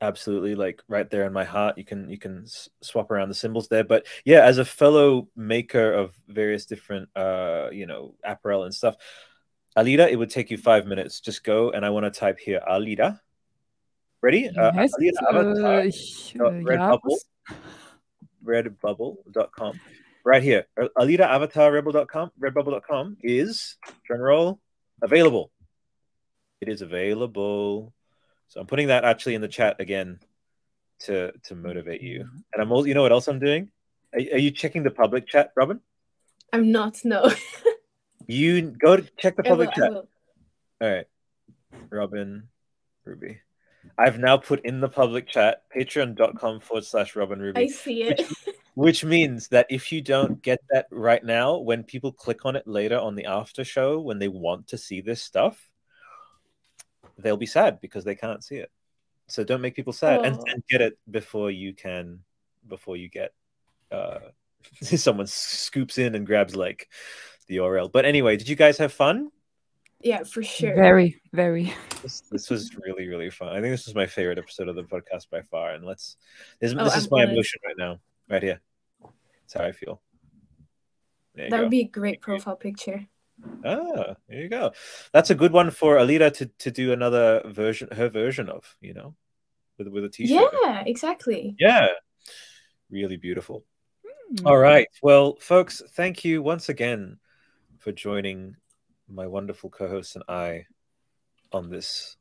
absolutely 0.00 0.54
like 0.54 0.82
right 0.88 1.08
there 1.10 1.24
in 1.24 1.32
my 1.32 1.44
heart. 1.44 1.78
You 1.78 1.84
can 1.84 2.10
you 2.10 2.18
can 2.18 2.42
s- 2.44 2.68
swap 2.82 3.10
around 3.10 3.28
the 3.28 3.34
symbols 3.34 3.68
there. 3.68 3.84
But 3.84 4.06
yeah, 4.24 4.44
as 4.44 4.58
a 4.58 4.64
fellow 4.64 5.28
maker 5.34 5.92
of 5.92 6.14
various 6.28 6.66
different 6.66 7.08
uh 7.16 7.68
you 7.72 7.86
know 7.86 8.14
apparel 8.22 8.64
and 8.64 8.74
stuff, 8.74 8.96
Alira, 9.76 10.06
it 10.08 10.16
would 10.16 10.30
take 10.30 10.50
you 10.50 10.56
five 10.56 10.86
minutes. 10.86 11.20
Just 11.20 11.44
go 11.44 11.70
and 11.70 11.84
I 11.84 11.90
want 11.90 12.04
to 12.04 12.10
type 12.10 12.38
here 12.38 12.60
Alira. 12.68 13.20
Ready? 14.22 14.48
Uh, 14.48 14.72
Yes, 14.74 14.92
Alira 14.98 15.28
Avatar. 15.28 15.80
ich, 15.86 16.34
uh, 16.40 16.44
uh, 16.44 16.50
dot 16.50 16.54
äh, 16.54 16.60
ja, 16.62 16.66
Redbubble. 16.68 17.10
was- 17.10 17.26
redbubble.com. 18.44 19.80
Right 20.24 20.42
here, 20.42 20.66
Alira 20.98 21.26
Avatar 21.26 21.70
Rebel.com, 21.72 22.32
redbubble.com 22.40 23.16
is 23.22 23.76
general 24.08 24.60
available. 25.02 25.52
It 26.60 26.68
is 26.68 26.82
available. 26.82 27.92
So 28.48 28.60
I'm 28.60 28.66
putting 28.66 28.88
that 28.88 29.04
actually 29.04 29.34
in 29.34 29.40
the 29.40 29.48
chat 29.48 29.76
again 29.78 30.18
to 31.00 31.32
to 31.44 31.54
motivate 31.54 32.00
you. 32.02 32.20
Mm-hmm. 32.24 32.38
And 32.54 32.62
I'm 32.62 32.72
also, 32.72 32.86
you 32.86 32.94
know 32.94 33.02
what 33.02 33.12
else 33.12 33.28
I'm 33.28 33.38
doing? 33.38 33.70
Are, 34.14 34.18
are 34.18 34.38
you 34.38 34.50
checking 34.50 34.82
the 34.82 34.90
public 34.90 35.28
chat, 35.28 35.52
Robin? 35.54 35.80
I'm 36.52 36.72
not, 36.72 36.98
no. 37.04 37.30
You 38.26 38.62
go 38.62 38.96
to 38.96 39.02
check 39.18 39.36
the 39.36 39.46
I 39.46 39.50
will, 39.52 39.56
public 39.66 39.74
chat. 39.74 39.92
All 39.92 40.06
right. 40.80 41.06
Robin 41.90 42.48
Rubii. 43.06 43.38
I've 43.96 44.18
now 44.18 44.36
put 44.36 44.64
in 44.64 44.80
the 44.80 44.88
public 44.88 45.28
chat 45.28 45.62
patreon.com 45.74 46.60
forward 46.60 46.84
slash 46.84 47.14
Robin 47.14 47.38
Rubii. 47.38 47.58
I 47.58 47.66
see 47.68 48.02
it. 48.02 48.22
which 48.74 49.04
means 49.04 49.48
that 49.48 49.66
if 49.70 49.90
you 49.92 50.02
don't 50.02 50.42
get 50.42 50.60
that 50.70 50.86
right 50.90 51.24
now 51.24 51.56
when 51.58 51.82
people 51.84 52.12
click 52.12 52.44
on 52.44 52.56
it 52.56 52.66
later 52.66 52.98
on 52.98 53.14
the 53.14 53.24
after 53.26 53.64
show 53.64 54.00
when 54.00 54.18
they 54.18 54.28
want 54.28 54.66
to 54.68 54.76
see 54.78 55.00
this 55.00 55.22
stuff 55.22 55.70
they'll 57.18 57.38
be 57.38 57.46
sad 57.46 57.80
because 57.80 58.04
they 58.04 58.14
can't 58.14 58.44
see 58.44 58.56
it 58.56 58.70
so 59.28 59.42
don't 59.42 59.62
make 59.62 59.74
people 59.74 59.94
sad 59.94 60.24
and, 60.26 60.36
Oh. 60.36 60.44
and 60.48 60.62
get 60.68 60.82
it 60.82 60.98
before 61.10 61.50
you 61.50 61.72
can 61.72 62.20
before 62.68 62.96
you 62.98 63.08
get 63.08 63.32
uh 63.90 64.18
someone 64.82 65.26
scoops 65.26 65.96
in 65.96 66.14
and 66.14 66.26
grabs 66.26 66.54
like 66.54 66.88
the 67.48 67.56
url 67.56 67.90
but 67.90 68.04
anyway 68.04 68.36
did 68.36 68.48
you 68.48 68.56
guys 68.56 68.78
have 68.78 68.92
fun 68.92 69.30
yeah, 70.02 70.24
for 70.24 70.42
sure. 70.42 70.74
Very, 70.74 71.16
very. 71.32 71.72
this, 72.02 72.20
this 72.30 72.50
was 72.50 72.76
really 72.76 73.08
really 73.08 73.30
fun 73.30 73.48
i 73.48 73.60
think 73.60 73.72
this 73.72 73.86
was 73.86 73.94
my 73.94 74.06
favorite 74.06 74.38
episode 74.38 74.68
of 74.68 74.76
the 74.76 74.82
podcast 74.84 75.30
by 75.30 75.40
far 75.40 75.70
and 75.70 75.84
let's 75.84 76.16
this, 76.60 76.74
Oh, 76.78 76.84
this 76.84 76.96
is 76.96 77.10
my 77.10 77.24
emotion 77.24 77.60
right 77.64 77.76
now 77.78 77.98
right 78.28 78.42
here 78.42 78.60
that's 79.40 79.54
how 79.54 79.64
i 79.64 79.72
feel 79.72 80.00
there 81.36 81.50
That 81.50 81.56
go. 81.56 81.62
would 81.64 81.70
be 81.70 81.80
a 81.80 81.88
great 81.88 82.20
profile 82.20 82.56
picture. 82.56 83.06
Ah, 83.64 84.16
there 84.28 84.40
you 84.40 84.48
go. 84.48 84.72
That's 85.12 85.28
a 85.28 85.34
good 85.34 85.52
one 85.52 85.70
for 85.70 85.96
Alira 85.96 86.32
to, 86.34 86.46
to 86.46 86.70
do 86.70 86.92
another 86.92 87.42
version, 87.44 87.88
her 87.92 88.08
version 88.08 88.48
of, 88.48 88.64
you 88.80 88.94
know, 88.94 89.14
with 89.76 89.88
with 89.88 90.04
a 90.04 90.08
t-shirt. 90.08 90.50
Yeah, 90.64 90.82
exactly. 90.86 91.54
Yeah. 91.58 91.88
Really 92.90 93.18
beautiful. 93.18 93.64
Hmm. 94.04 94.46
All 94.46 94.56
right. 94.56 94.88
Well, 95.02 95.36
folks, 95.38 95.82
thank 95.92 96.24
you 96.24 96.42
once 96.42 96.70
again 96.70 97.18
for 97.86 97.92
joining 97.92 98.56
my 99.08 99.28
wonderful 99.28 99.70
co-host 99.70 100.16
and 100.16 100.24
I 100.28 100.66
on 101.52 101.70
this 101.70 102.16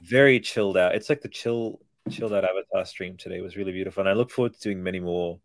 very 0.00 0.40
chilled 0.40 0.78
out. 0.78 0.94
It's 0.94 1.10
like 1.10 1.20
the 1.20 1.28
chill 1.28 1.80
chilled 2.08 2.32
out 2.32 2.44
avatar 2.44 2.86
stream 2.86 3.18
today 3.18 3.42
was 3.42 3.58
really 3.58 3.72
beautiful. 3.72 4.00
And 4.00 4.08
I 4.08 4.14
look 4.14 4.30
forward 4.30 4.54
to 4.54 4.60
doing 4.60 4.82
many 4.82 5.00
more 5.00 5.38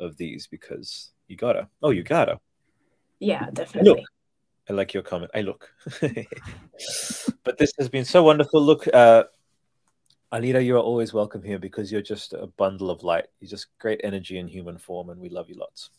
of 0.00 0.16
these 0.16 0.46
because 0.46 1.10
you 1.28 1.36
gotta. 1.36 1.68
Oh, 1.82 1.90
you 1.90 2.02
gotta. 2.02 2.40
Yeah, 3.18 3.50
definitely. 3.52 4.06
I 4.70 4.72
like 4.72 4.94
your 4.94 5.02
comment. 5.02 5.32
I 5.34 5.42
look. 5.42 5.70
but 7.44 7.58
this 7.58 7.74
has 7.78 7.90
been 7.90 8.06
so 8.06 8.22
wonderful. 8.22 8.62
Look, 8.62 8.88
uh, 8.88 9.24
Alira, 10.32 10.64
you 10.64 10.76
are 10.76 10.80
always 10.90 11.12
welcome 11.12 11.42
here 11.42 11.58
because 11.58 11.92
you're 11.92 12.00
just 12.00 12.32
a 12.32 12.46
bundle 12.46 12.90
of 12.90 13.02
light. 13.02 13.26
You're 13.38 13.50
just 13.50 13.66
great 13.78 14.00
energy 14.02 14.38
in 14.38 14.48
human 14.48 14.78
form, 14.78 15.10
and 15.10 15.20
we 15.20 15.28
love 15.28 15.50
you 15.50 15.56
lots. 15.56 15.90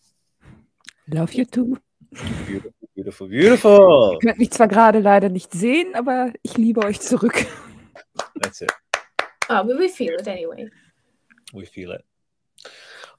Love 1.08 1.36
you 1.36 1.46
too. 1.46 1.80
Beautiful, 2.12 2.72
beautiful, 2.96 3.28
beautiful. 3.28 4.14
Ihr 4.14 4.20
könnt 4.20 4.40
mich 4.40 4.52
zwar 4.52 4.68
gerade 4.68 5.00
leider 5.00 5.30
nicht 5.30 5.54
sehen, 5.54 5.96
aber 5.96 6.32
ich 6.42 6.58
liebe 6.58 6.82
euch 6.82 7.00
zurück. 7.00 7.46
That's 8.42 8.62
it. 8.62 8.72
Oh, 9.50 9.64
but 9.64 9.78
we 9.78 9.90
feel 9.90 10.14
it 10.14 10.28
anyway. 10.28 10.70
We 11.54 11.66
feel 11.66 11.92
it. 11.92 12.04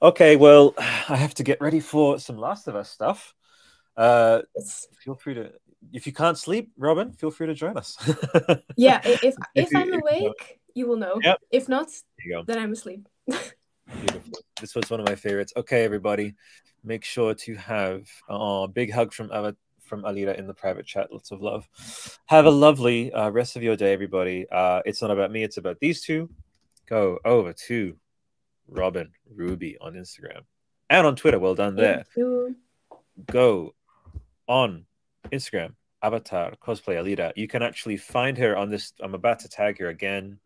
Okay, 0.01 0.35
well, 0.37 0.73
I 1.09 1.15
have 1.15 1.33
to 1.35 1.43
get 1.43 1.59
ready 1.61 1.81
for 1.81 2.19
some 2.19 2.37
Last 2.39 2.67
of 2.67 2.75
Us 2.75 2.89
stuff. 2.89 3.35
Uh, 3.97 4.41
feel 5.03 5.15
free 5.15 5.33
to, 5.33 5.51
if 5.91 6.07
you 6.07 6.13
can't 6.13 6.37
sleep, 6.37 6.71
Robin, 6.77 7.11
feel 7.11 7.31
free 7.31 7.47
to 7.47 7.53
join 7.53 7.77
us. 7.77 7.97
yeah, 8.77 9.01
if 9.03 9.35
if 9.55 9.75
I'm 9.75 9.89
if 9.89 9.93
you- 9.93 9.99
awake, 9.99 10.59
you 10.73 10.87
will 10.87 10.97
know. 10.97 11.19
Yep. 11.21 11.39
If 11.51 11.67
not, 11.67 11.87
then 12.47 12.57
I'm 12.57 12.71
asleep. 12.71 13.07
Beautiful. 13.27 14.28
This 14.61 14.75
was 14.75 14.89
one 14.89 14.99
of 14.99 15.05
my 15.05 15.15
favorites. 15.15 15.53
Okay, 15.55 15.83
everybody, 15.83 16.35
make 16.83 17.03
sure 17.03 17.33
to 17.33 17.55
have 17.55 18.07
a 18.27 18.67
big 18.67 18.91
hug 18.91 19.13
from 19.13 19.31
Ava, 19.31 19.55
from 19.81 20.03
Alira 20.03 20.37
in 20.37 20.47
the 20.47 20.53
private 20.53 20.85
chat. 20.85 21.11
Lots 21.11 21.31
of 21.31 21.41
love. 21.41 21.67
Have 22.25 22.45
a 22.45 22.49
lovely 22.51 23.11
uh, 23.13 23.29
rest 23.29 23.55
of 23.55 23.63
your 23.63 23.75
day, 23.75 23.93
everybody. 23.93 24.45
Uh, 24.51 24.81
it's 24.85 25.01
not 25.01 25.11
about 25.11 25.31
me; 25.31 25.43
it's 25.43 25.57
about 25.57 25.79
these 25.79 26.01
two. 26.01 26.29
Go 26.87 27.19
over 27.23 27.53
to 27.67 27.95
Robin 28.67 29.11
Rubii 29.35 29.77
on 29.79 29.93
Instagram 29.93 30.41
and 30.89 31.07
on 31.07 31.15
Twitter. 31.15 31.39
Well 31.39 31.55
done 31.55 31.75
there. 31.75 32.03
Go 33.31 33.73
on 34.47 34.85
Instagram. 35.31 35.75
Avatar 36.01 36.53
cosplay 36.61 36.95
Alira. 36.95 37.33
You 37.35 37.47
can 37.47 37.61
actually 37.61 37.97
find 37.97 38.37
her 38.37 38.55
on 38.57 38.69
this. 38.69 38.93
I'm 39.01 39.15
about 39.15 39.39
to 39.39 39.49
tag 39.49 39.79
her 39.79 39.87
again. 39.87 40.39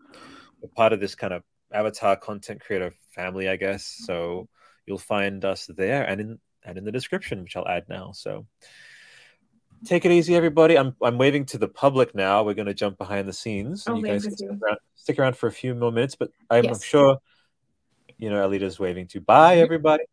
Part 0.75 0.93
of 0.93 0.99
this 0.99 1.13
kind 1.15 1.33
of 1.33 1.43
avatar 1.73 2.15
content 2.15 2.61
creator 2.61 2.93
family, 3.15 3.49
I 3.49 3.55
guess. 3.55 3.85
So 3.85 4.47
you'll 4.85 4.97
find 4.97 5.43
us 5.45 5.65
there 5.75 6.03
and 6.03 6.21
in 6.21 6.39
and 6.65 6.77
in 6.77 6.85
the 6.85 6.91
description, 6.91 7.43
which 7.43 7.55
I'll 7.57 7.67
add 7.67 7.89
now. 7.89 8.11
So 8.13 8.45
take 9.85 10.05
it 10.05 10.11
easy, 10.11 10.35
everybody. 10.35 10.77
I'm 10.77 10.95
I'm 11.01 11.17
waving 11.17 11.45
to 11.47 11.57
the 11.57 11.67
public 11.67 12.15
now. 12.15 12.43
We're 12.43 12.53
gonna 12.53 12.73
jump 12.73 12.97
behind 12.97 13.27
the 13.27 13.33
scenes. 13.33 13.85
I'll 13.87 13.95
and 13.95 14.03
you 14.07 14.13
guys 14.13 14.23
can 14.23 14.35
stick 14.35 14.49
you. 14.49 14.59
around, 14.63 14.77
stick 14.95 15.19
around 15.19 15.37
for 15.37 15.47
a 15.47 15.51
few 15.51 15.75
more 15.75 15.91
minutes, 15.91 16.15
but 16.15 16.29
I'm 16.49 16.63
Yes. 16.65 16.83
sure 16.83 17.17
you 18.17 18.29
know 18.29 18.41
Alira's 18.43 18.79
waving 18.79 19.07
to. 19.07 19.21
Bye 19.21 19.57
everybody. 19.65 20.03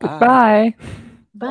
Bye. 0.00 0.74
Goodbye. 0.76 0.76